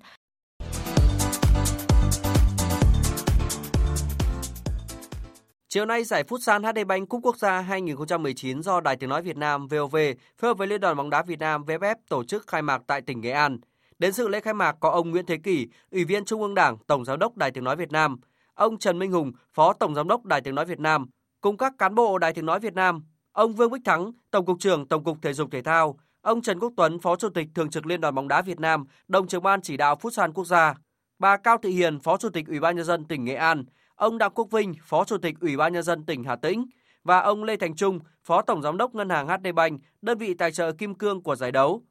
Chiều 5.68 5.86
nay, 5.86 6.04
giải 6.04 6.24
Futsal 6.24 6.72
HD 6.72 6.86
Bank 6.86 7.08
Cúp 7.08 7.20
Quốc 7.22 7.36
gia 7.36 7.60
2019 7.60 8.62
do 8.62 8.80
Đài 8.80 8.96
Tiếng 8.96 9.10
Nói 9.10 9.22
Việt 9.22 9.36
Nam 9.36 9.68
VOV 9.68 9.96
phối 10.38 10.48
hợp 10.48 10.58
với 10.58 10.66
Liên 10.66 10.80
đoàn 10.80 10.96
bóng 10.96 11.10
đá 11.10 11.22
Việt 11.22 11.38
Nam 11.38 11.64
VFF 11.64 11.94
tổ 12.08 12.24
chức 12.24 12.46
khai 12.46 12.62
mạc 12.62 12.82
tại 12.86 13.02
tỉnh 13.02 13.20
Nghệ 13.20 13.30
An. 13.30 13.58
Đến 13.98 14.12
sự 14.12 14.28
lễ 14.28 14.40
khai 14.40 14.54
mạc 14.54 14.76
có 14.80 14.90
ông 14.90 15.10
Nguyễn 15.10 15.26
Thế 15.26 15.36
Kỷ, 15.36 15.66
Ủy 15.90 16.04
viên 16.04 16.24
Trung 16.24 16.42
ương 16.42 16.54
Đảng, 16.54 16.76
Tổng 16.86 17.04
Giám 17.04 17.18
đốc 17.18 17.36
Đài 17.36 17.50
Tiếng 17.50 17.64
Nói 17.64 17.76
Việt 17.76 17.92
Nam, 17.92 18.16
ông 18.54 18.78
Trần 18.78 18.98
Minh 18.98 19.12
Hùng, 19.12 19.32
Phó 19.54 19.72
Tổng 19.72 19.94
Giám 19.94 20.08
đốc 20.08 20.24
Đài 20.24 20.40
Tiếng 20.40 20.54
Nói 20.54 20.64
Việt 20.64 20.80
Nam, 20.80 21.06
cùng 21.45 21.57
các 21.57 21.73
cán 21.77 21.95
bộ 21.95 22.17
Đài 22.17 22.33
Tiếng 22.33 22.45
Nói 22.45 22.59
Việt 22.59 22.73
Nam, 22.73 23.03
ông 23.31 23.53
Vương 23.53 23.71
Bích 23.71 23.81
Thắng, 23.85 24.11
Tổng 24.31 24.45
cục 24.45 24.59
trưởng 24.59 24.87
Tổng 24.87 25.03
cục 25.03 25.17
Thể 25.21 25.33
dục 25.33 25.49
Thể 25.51 25.61
thao, 25.61 25.99
ông 26.21 26.41
Trần 26.41 26.59
Quốc 26.59 26.73
Tuấn, 26.77 26.99
Phó 26.99 27.15
Chủ 27.15 27.29
tịch 27.29 27.47
Thường 27.55 27.69
trực 27.69 27.85
Liên 27.85 28.01
đoàn 28.01 28.15
bóng 28.15 28.27
đá 28.27 28.41
Việt 28.41 28.59
Nam, 28.59 28.85
đồng 29.07 29.27
trưởng 29.27 29.43
ban 29.43 29.61
chỉ 29.61 29.77
đạo 29.77 29.95
Futsal 30.01 30.31
Quốc 30.31 30.45
gia, 30.45 30.73
bà 31.19 31.37
Cao 31.37 31.57
Thị 31.57 31.69
Hiền, 31.69 31.99
Phó 31.99 32.17
Chủ 32.17 32.29
tịch 32.29 32.47
Ủy 32.47 32.59
ban 32.59 32.75
nhân 32.75 32.85
dân 32.85 33.05
tỉnh 33.05 33.25
Nghệ 33.25 33.35
An, 33.35 33.63
ông 33.95 34.17
Đặng 34.17 34.31
Quốc 34.35 34.47
Vinh, 34.51 34.73
Phó 34.83 35.05
Chủ 35.05 35.17
tịch 35.17 35.35
Ủy 35.41 35.57
ban 35.57 35.73
nhân 35.73 35.83
dân 35.83 36.05
tỉnh 36.05 36.23
Hà 36.23 36.35
Tĩnh 36.35 36.65
và 37.03 37.19
ông 37.19 37.43
Lê 37.43 37.57
Thành 37.57 37.75
Trung, 37.75 37.99
Phó 38.23 38.41
Tổng 38.41 38.61
giám 38.61 38.77
đốc 38.77 38.95
Ngân 38.95 39.09
hàng 39.09 39.27
HD 39.27 39.47
Bank, 39.55 39.81
đơn 40.01 40.17
vị 40.17 40.33
tài 40.33 40.51
trợ 40.51 40.71
kim 40.71 40.95
cương 40.95 41.23
của 41.23 41.35
giải 41.35 41.51
đấu. 41.51 41.81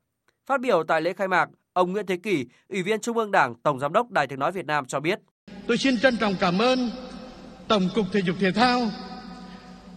Phát 0.47 0.61
biểu 0.61 0.85
tại 0.89 1.03
lễ 1.03 1.13
khai 1.13 1.29
mạc, 1.29 1.49
ông 1.73 1.93
Nguyễn 1.93 2.07
Thế 2.07 2.17
Kỷ, 2.17 2.47
Ủy 2.69 2.83
viên 2.83 3.01
Trung 3.01 3.19
ương 3.19 3.31
Đảng, 3.31 3.55
Tổng 3.55 3.79
giám 3.79 3.93
đốc 3.93 4.11
Đài 4.11 4.27
Tiếng 4.27 4.39
nói 4.39 4.53
Việt 4.53 4.67
Nam 4.67 4.87
cho 4.87 5.01
biết: 5.01 5.21
Tôi 5.67 5.79
xin 5.79 5.99
trân 5.99 6.17
trọng 6.17 6.35
cảm 6.41 6.59
ơn 6.59 6.91
Tổng 7.69 7.89
cục 7.95 8.07
Thể 8.13 8.21
dục 8.21 8.37
Thể 8.41 8.53
thao, 8.53 8.81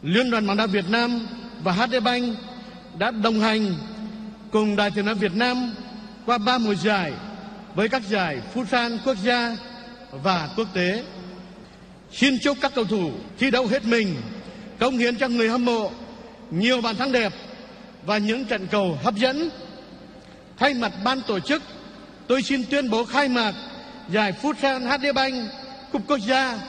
Liên 0.02 0.32
đoàn 0.32 0.48
bóng 0.48 0.58
đá 0.58 0.66
Việt 0.66 0.90
Nam 0.90 1.28
và 1.64 1.72
HD 1.72 1.96
Bank 2.04 2.36
đã 2.98 3.12
đồng 3.12 3.40
hành 3.40 3.76
cùng 4.52 4.76
Đài 4.76 4.92
Tiếng 4.92 5.06
nói 5.06 5.16
Việt 5.16 5.36
Nam 5.36 5.76
qua 6.26 6.38
ba 6.38 6.58
mùa 6.58 6.76
giải 6.76 7.14
với 7.76 7.90
các 7.90 8.02
giải 8.10 8.38
Futsal 8.54 8.98
quốc 9.06 9.18
gia 9.24 9.58
và 10.12 10.50
quốc 10.58 10.68
tế. 10.74 11.04
Xin 12.12 12.40
chúc 12.40 12.58
các 12.62 12.72
cầu 12.76 12.86
thủ 12.86 13.12
thi 13.40 13.52
đấu 13.52 13.68
hết 13.68 13.86
mình, 13.86 14.16
cống 14.80 14.98
hiến 14.98 15.16
cho 15.16 15.28
người 15.28 15.50
hâm 15.50 15.66
mộ 15.66 15.92
nhiều 16.52 16.82
bàn 16.82 16.96
thắng 16.96 17.12
đẹp 17.12 17.34
và 18.06 18.18
những 18.18 18.46
trận 18.46 18.68
cầu 18.72 19.00
hấp 19.04 19.16
dẫn. 19.16 19.50
Thay 20.58 20.74
mặt 20.74 20.92
ban 21.04 21.22
tổ 21.22 21.40
chức, 21.40 21.64
tôi 22.28 22.42
xin 22.42 22.64
tuyên 22.70 22.90
bố 22.90 23.06
khai 23.06 23.30
mạc 23.30 23.54
giải 24.10 24.34
Futsal 24.42 24.98
HD 24.98 25.16
Bank 25.16 25.50
Cúp 25.92 26.02
Quốc 26.08 26.18
gia 26.18 26.60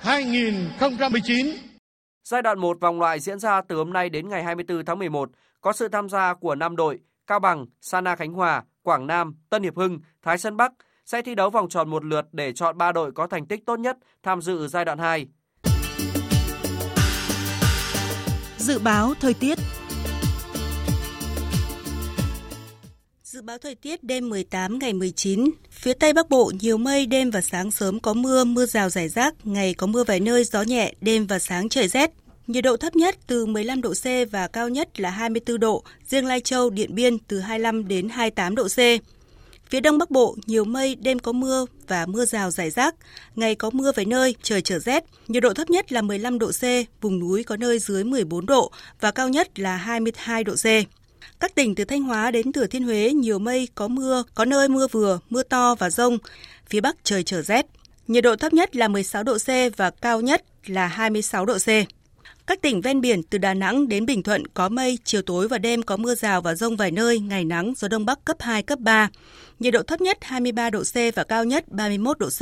2019. 0.00 1.67
Giai 2.28 2.42
đoạn 2.42 2.58
1 2.58 2.80
vòng 2.80 3.00
loại 3.00 3.20
diễn 3.20 3.38
ra 3.38 3.60
từ 3.60 3.76
hôm 3.76 3.92
nay 3.92 4.10
đến 4.10 4.28
ngày 4.28 4.44
24 4.44 4.84
tháng 4.84 4.98
11, 4.98 5.30
có 5.60 5.72
sự 5.72 5.88
tham 5.88 6.08
gia 6.08 6.34
của 6.34 6.54
5 6.54 6.76
đội 6.76 6.98
Cao 7.26 7.40
Bằng, 7.40 7.66
Sana 7.80 8.16
Khánh 8.16 8.32
Hòa, 8.32 8.62
Quảng 8.82 9.06
Nam, 9.06 9.34
Tân 9.50 9.62
Hiệp 9.62 9.76
Hưng, 9.76 10.00
Thái 10.22 10.38
Sơn 10.38 10.56
Bắc 10.56 10.72
sẽ 11.04 11.22
thi 11.22 11.34
đấu 11.34 11.50
vòng 11.50 11.68
tròn 11.68 11.90
một 11.90 12.04
lượt 12.04 12.26
để 12.32 12.52
chọn 12.52 12.78
3 12.78 12.92
đội 12.92 13.12
có 13.12 13.26
thành 13.26 13.46
tích 13.46 13.66
tốt 13.66 13.76
nhất 13.76 13.96
tham 14.22 14.42
dự 14.42 14.68
giai 14.68 14.84
đoạn 14.84 14.98
2. 14.98 15.26
Dự 18.56 18.78
báo 18.78 19.14
thời 19.20 19.34
tiết 19.34 19.58
Dự 23.38 23.42
báo 23.42 23.58
thời 23.58 23.74
tiết 23.74 24.04
đêm 24.04 24.28
18 24.28 24.78
ngày 24.78 24.92
19, 24.92 25.50
phía 25.70 25.92
Tây 25.92 26.12
Bắc 26.12 26.28
Bộ 26.28 26.52
nhiều 26.60 26.78
mây, 26.78 27.06
đêm 27.06 27.30
và 27.30 27.40
sáng 27.40 27.70
sớm 27.70 28.00
có 28.00 28.14
mưa, 28.14 28.44
mưa 28.44 28.66
rào 28.66 28.90
rải 28.90 29.08
rác, 29.08 29.34
ngày 29.44 29.74
có 29.74 29.86
mưa 29.86 30.04
vài 30.04 30.20
nơi, 30.20 30.44
gió 30.44 30.62
nhẹ, 30.62 30.92
đêm 31.00 31.26
và 31.26 31.38
sáng 31.38 31.68
trời 31.68 31.88
rét. 31.88 32.10
Nhiệt 32.46 32.64
độ 32.64 32.76
thấp 32.76 32.96
nhất 32.96 33.16
từ 33.26 33.46
15 33.46 33.82
độ 33.82 33.92
C 33.94 34.04
và 34.30 34.48
cao 34.48 34.68
nhất 34.68 35.00
là 35.00 35.10
24 35.10 35.60
độ, 35.60 35.82
riêng 36.08 36.26
Lai 36.26 36.40
Châu, 36.40 36.70
Điện 36.70 36.94
Biên 36.94 37.18
từ 37.18 37.40
25 37.40 37.88
đến 37.88 38.08
28 38.08 38.54
độ 38.54 38.68
C. 38.68 38.78
Phía 39.70 39.80
Đông 39.80 39.98
Bắc 39.98 40.10
Bộ 40.10 40.36
nhiều 40.46 40.64
mây, 40.64 40.94
đêm 40.94 41.18
có 41.18 41.32
mưa 41.32 41.66
và 41.88 42.06
mưa 42.06 42.24
rào 42.24 42.50
rải 42.50 42.70
rác, 42.70 42.94
ngày 43.36 43.54
có 43.54 43.70
mưa 43.70 43.92
vài 43.92 44.04
nơi, 44.04 44.34
trời 44.42 44.62
trở 44.62 44.78
rét. 44.78 45.04
Nhiệt 45.28 45.42
độ 45.42 45.54
thấp 45.54 45.70
nhất 45.70 45.92
là 45.92 46.02
15 46.02 46.38
độ 46.38 46.50
C, 46.50 46.62
vùng 47.00 47.18
núi 47.18 47.44
có 47.44 47.56
nơi 47.56 47.78
dưới 47.78 48.04
14 48.04 48.46
độ 48.46 48.72
và 49.00 49.10
cao 49.10 49.28
nhất 49.28 49.58
là 49.58 49.76
22 49.76 50.44
độ 50.44 50.54
C. 50.54 50.66
Các 51.40 51.54
tỉnh 51.54 51.74
từ 51.74 51.84
Thanh 51.84 52.02
Hóa 52.02 52.30
đến 52.30 52.52
Thừa 52.52 52.66
Thiên 52.66 52.82
Huế 52.82 53.12
nhiều 53.12 53.38
mây, 53.38 53.68
có 53.74 53.88
mưa, 53.88 54.22
có 54.34 54.44
nơi 54.44 54.68
mưa 54.68 54.86
vừa, 54.86 55.18
mưa 55.30 55.42
to 55.42 55.74
và 55.74 55.90
rông. 55.90 56.18
Phía 56.68 56.80
Bắc 56.80 56.96
trời 57.04 57.22
trở 57.22 57.42
rét. 57.42 57.66
Nhiệt 58.08 58.24
độ 58.24 58.36
thấp 58.36 58.52
nhất 58.52 58.76
là 58.76 58.88
16 58.88 59.22
độ 59.22 59.38
C 59.38 59.76
và 59.76 59.90
cao 59.90 60.20
nhất 60.20 60.44
là 60.66 60.86
26 60.86 61.46
độ 61.46 61.58
C. 61.58 61.68
Các 62.46 62.62
tỉnh 62.62 62.80
ven 62.80 63.00
biển 63.00 63.22
từ 63.22 63.38
Đà 63.38 63.54
Nẵng 63.54 63.88
đến 63.88 64.06
Bình 64.06 64.22
Thuận 64.22 64.46
có 64.46 64.68
mây, 64.68 64.98
chiều 65.04 65.22
tối 65.22 65.48
và 65.48 65.58
đêm 65.58 65.82
có 65.82 65.96
mưa 65.96 66.14
rào 66.14 66.40
và 66.40 66.54
rông 66.54 66.76
vài 66.76 66.90
nơi, 66.90 67.18
ngày 67.18 67.44
nắng, 67.44 67.72
gió 67.76 67.88
đông 67.88 68.06
bắc 68.06 68.24
cấp 68.24 68.36
2, 68.40 68.62
cấp 68.62 68.78
3. 68.78 69.10
Nhiệt 69.58 69.72
độ 69.72 69.82
thấp 69.82 70.00
nhất 70.00 70.18
23 70.20 70.70
độ 70.70 70.82
C 70.82 70.94
và 71.14 71.24
cao 71.24 71.44
nhất 71.44 71.68
31 71.68 72.18
độ 72.18 72.28
C. 72.28 72.40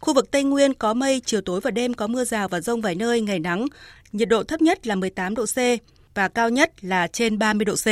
Khu 0.00 0.14
vực 0.14 0.30
Tây 0.30 0.44
Nguyên 0.44 0.74
có 0.74 0.94
mây, 0.94 1.22
chiều 1.24 1.40
tối 1.40 1.60
và 1.60 1.70
đêm 1.70 1.94
có 1.94 2.06
mưa 2.06 2.24
rào 2.24 2.48
và 2.48 2.60
rông 2.60 2.80
vài 2.80 2.94
nơi, 2.94 3.20
ngày 3.20 3.38
nắng. 3.38 3.66
Nhiệt 4.12 4.28
độ 4.28 4.42
thấp 4.44 4.62
nhất 4.62 4.86
là 4.86 4.94
18 4.94 5.34
độ 5.34 5.44
C 5.46 5.58
và 6.16 6.28
cao 6.28 6.50
nhất 6.50 6.84
là 6.84 7.06
trên 7.06 7.38
30 7.38 7.64
độ 7.64 7.74
C. 7.74 7.86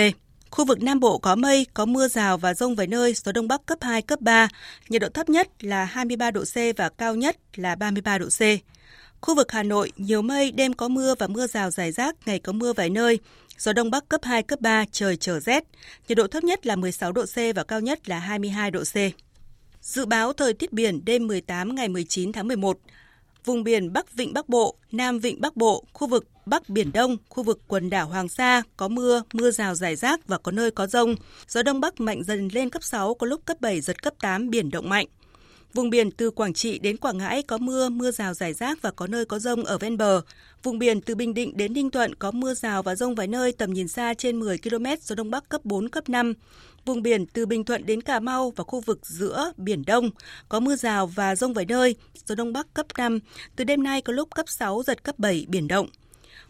Khu 0.51 0.65
vực 0.65 0.83
Nam 0.83 1.01
Bộ 1.01 1.19
có 1.19 1.35
mây, 1.35 1.67
có 1.75 1.85
mưa 1.85 2.09
rào 2.09 2.39
và 2.39 2.55
rông 2.55 2.75
vài 2.75 2.87
nơi, 2.87 3.15
gió 3.15 3.33
Đông 3.33 3.49
Bắc 3.49 3.67
cấp 3.67 3.79
2, 3.81 4.03
cấp 4.03 4.21
3. 4.21 4.49
Nhiệt 4.89 5.03
độ 5.03 5.09
thấp 5.09 5.29
nhất 5.29 5.65
là 5.65 5.85
23 5.85 6.31
độ 6.31 6.45
C 6.45 6.57
và 6.77 6.89
cao 6.89 7.15
nhất 7.15 7.37
là 7.55 7.75
33 7.75 8.19
độ 8.19 8.27
C. 8.27 8.41
Khu 9.21 9.35
vực 9.35 9.53
Hà 9.53 9.63
Nội 9.63 9.93
nhiều 9.97 10.23
mây, 10.23 10.51
đêm 10.53 10.73
có 10.73 10.89
mưa 10.89 11.15
và 11.19 11.27
mưa 11.27 11.47
rào 11.47 11.71
rải 11.71 11.93
rác, 11.93 12.17
ngày 12.27 12.39
có 12.39 12.53
mưa 12.53 12.73
vài 12.73 12.91
nơi. 12.91 13.19
Gió 13.59 13.73
Đông 13.73 13.91
Bắc 13.91 14.09
cấp 14.09 14.21
2, 14.25 14.43
cấp 14.43 14.61
3, 14.61 14.85
trời 14.93 15.17
trở 15.17 15.41
rét. 15.41 15.65
Nhiệt 16.09 16.19
độ 16.19 16.27
thấp 16.27 16.45
nhất 16.45 16.67
là 16.67 16.77
16 16.77 17.13
độ 17.13 17.25
C 17.25 17.37
và 17.55 17.65
cao 17.65 17.81
nhất 17.81 18.09
là 18.09 18.19
22 18.19 18.71
độ 18.71 18.83
C. 18.83 18.97
Dự 19.81 20.07
báo 20.07 20.33
thời 20.33 20.55
tiết 20.55 20.73
biển 20.73 21.05
đêm 21.05 21.27
18 21.27 21.75
ngày 21.75 21.89
19 21.89 22.33
tháng 22.33 22.49
11. 22.49 22.79
Vùng 23.45 23.65
biển 23.65 23.93
Bắc 23.93 24.15
Vịnh 24.17 24.33
Bắc 24.33 24.49
Bộ, 24.49 24.77
Nam 24.93 25.19
Vịnh 25.19 25.41
Bắc 25.41 25.57
Bộ, 25.57 25.85
khu 25.93 26.07
vực 26.07 26.27
Bắc 26.47 26.69
Biển 26.69 26.93
Đông, 26.93 27.17
khu 27.29 27.43
vực 27.43 27.61
quần 27.69 27.91
đảo 27.91 28.07
Hoàng 28.07 28.29
Sa 28.29 28.63
có 28.77 28.89
mưa, 28.89 29.23
mưa 29.33 29.51
rào 29.51 29.75
rải 29.75 29.97
rác 29.97 30.29
và 30.29 30.39
có 30.39 30.53
nơi 30.53 30.71
có 30.71 30.87
rông. 30.87 31.15
Gió 31.49 31.63
Đông 31.63 31.81
Bắc 31.81 32.01
mạnh 32.01 32.23
dần 32.25 32.49
lên 32.53 32.71
cấp 32.71 32.83
6, 32.83 33.15
có 33.15 33.27
lúc 33.27 33.45
cấp 33.45 33.61
7, 33.61 33.81
giật 33.81 34.03
cấp 34.03 34.15
8, 34.21 34.51
biển 34.51 34.71
động 34.71 34.89
mạnh. 34.89 35.07
Vùng 35.75 35.91
biển 35.91 36.11
từ 36.11 36.31
Quảng 36.31 36.53
Trị 36.53 36.79
đến 36.79 36.97
Quảng 36.97 37.19
Ngãi 37.19 37.43
có 37.43 37.59
mưa, 37.59 37.89
mưa 37.89 38.11
rào 38.11 38.35
rải 38.35 38.53
rác 38.53 38.83
và 38.83 38.91
có 38.91 39.07
nơi 39.07 39.25
có 39.25 39.39
rông 39.39 39.65
ở 39.65 39.79
ven 39.79 39.97
bờ. 39.97 40.21
Vùng 40.63 40.79
biển 40.79 41.01
từ 41.01 41.15
Bình 41.15 41.35
Định 41.35 41.57
đến 41.57 41.73
Ninh 41.73 41.91
Thuận 41.91 42.15
có 42.15 42.31
mưa 42.31 42.55
rào 42.55 42.83
và 42.83 42.95
rông 42.95 43.15
vài 43.15 43.27
nơi 43.27 43.53
tầm 43.53 43.73
nhìn 43.73 43.89
xa 43.89 44.15
trên 44.15 44.41
10 44.41 44.59
km, 44.59 44.87
gió 45.03 45.15
Đông 45.15 45.31
Bắc 45.31 45.49
cấp 45.49 45.61
4, 45.65 45.89
cấp 45.89 46.09
5. 46.09 46.35
Vùng 46.85 47.03
biển 47.03 47.27
từ 47.27 47.47
Bình 47.47 47.65
Thuận 47.65 47.87
đến 47.87 48.01
Cà 48.01 48.21
Mau 48.21 48.53
và 48.57 48.65
khu 48.65 48.81
vực 48.81 49.07
giữa 49.07 49.53
Biển 49.57 49.83
Đông 49.87 50.11
có 50.49 50.61
mưa 50.61 50.77
rào 50.77 51.07
và 51.07 51.37
rông 51.37 51.55
vài 51.55 51.65
nơi, 51.65 51.97
gió 52.27 52.35
Đông 52.35 52.53
Bắc 52.53 52.75
cấp 52.75 52.87
5. 52.99 53.19
Từ 53.57 53.65
đêm 53.65 53.83
nay 53.83 54.01
có 54.01 54.13
lúc 54.13 54.35
cấp 54.35 54.47
6, 54.49 54.83
giật 54.87 55.05
cấp 55.05 55.19
7, 55.19 55.47
biển 55.49 55.69
động. 55.69 55.87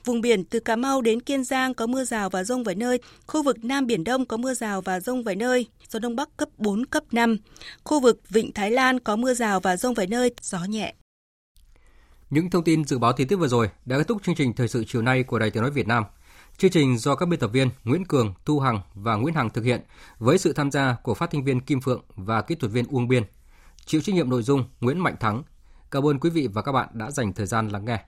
Vùng 0.04 0.20
biển 0.20 0.44
từ 0.44 0.60
Cà 0.60 0.76
Mau 0.76 1.02
đến 1.02 1.20
Kiên 1.20 1.44
Giang 1.44 1.74
có 1.74 1.86
mưa 1.86 2.04
rào 2.04 2.30
và 2.30 2.44
rông 2.44 2.64
vài 2.64 2.74
nơi. 2.74 2.98
Khu 3.26 3.42
vực 3.42 3.64
Nam 3.64 3.86
Biển 3.86 4.04
Đông 4.04 4.26
có 4.26 4.36
mưa 4.36 4.54
rào 4.54 4.80
và 4.80 5.00
rông 5.00 5.22
vài 5.22 5.36
nơi, 5.36 5.66
gió 5.88 5.98
Đông 5.98 6.16
Bắc 6.16 6.36
cấp 6.36 6.48
4, 6.58 6.86
cấp 6.86 7.02
5. 7.12 7.36
Khu 7.84 8.00
vực 8.00 8.20
Vịnh 8.28 8.52
Thái 8.52 8.70
Lan 8.70 9.00
có 9.00 9.16
mưa 9.16 9.34
rào 9.34 9.60
và 9.60 9.76
rông 9.76 9.94
vài 9.94 10.06
nơi, 10.06 10.30
gió 10.40 10.64
nhẹ. 10.64 10.94
Những 12.30 12.50
thông 12.50 12.64
tin 12.64 12.84
dự 12.84 12.98
báo 12.98 13.12
thời 13.12 13.26
tiết 13.26 13.36
vừa 13.36 13.48
rồi 13.48 13.68
đã 13.84 13.98
kết 13.98 14.08
thúc 14.08 14.22
chương 14.22 14.34
trình 14.34 14.52
thời 14.52 14.68
sự 14.68 14.84
chiều 14.86 15.02
nay 15.02 15.22
của 15.22 15.38
Đài 15.38 15.50
Tiếng 15.50 15.62
nói 15.62 15.70
Việt 15.70 15.86
Nam. 15.86 16.04
Chương 16.58 16.70
trình 16.70 16.98
do 16.98 17.14
các 17.14 17.26
biên 17.26 17.40
tập 17.40 17.50
viên 17.52 17.70
Nguyễn 17.84 18.04
Cường, 18.04 18.34
Thu 18.44 18.60
Hằng 18.60 18.80
và 18.94 19.14
Nguyễn 19.14 19.34
Hằng 19.34 19.50
thực 19.50 19.64
hiện 19.64 19.80
với 20.18 20.38
sự 20.38 20.52
tham 20.52 20.70
gia 20.70 20.96
của 21.02 21.14
phát 21.14 21.30
thanh 21.30 21.44
viên 21.44 21.60
Kim 21.60 21.80
Phượng 21.80 22.02
và 22.16 22.42
kỹ 22.42 22.54
thuật 22.54 22.72
viên 22.72 22.86
Uông 22.88 23.08
Biên. 23.08 23.22
Chịu 23.84 24.00
trách 24.00 24.14
nhiệm 24.14 24.30
nội 24.30 24.42
dung 24.42 24.64
Nguyễn 24.80 24.98
Mạnh 24.98 25.16
Thắng. 25.20 25.42
Cảm 25.90 26.06
ơn 26.06 26.18
quý 26.18 26.30
vị 26.30 26.48
và 26.52 26.62
các 26.62 26.72
bạn 26.72 26.88
đã 26.92 27.10
dành 27.10 27.32
thời 27.32 27.46
gian 27.46 27.68
lắng 27.68 27.84
nghe. 27.84 28.04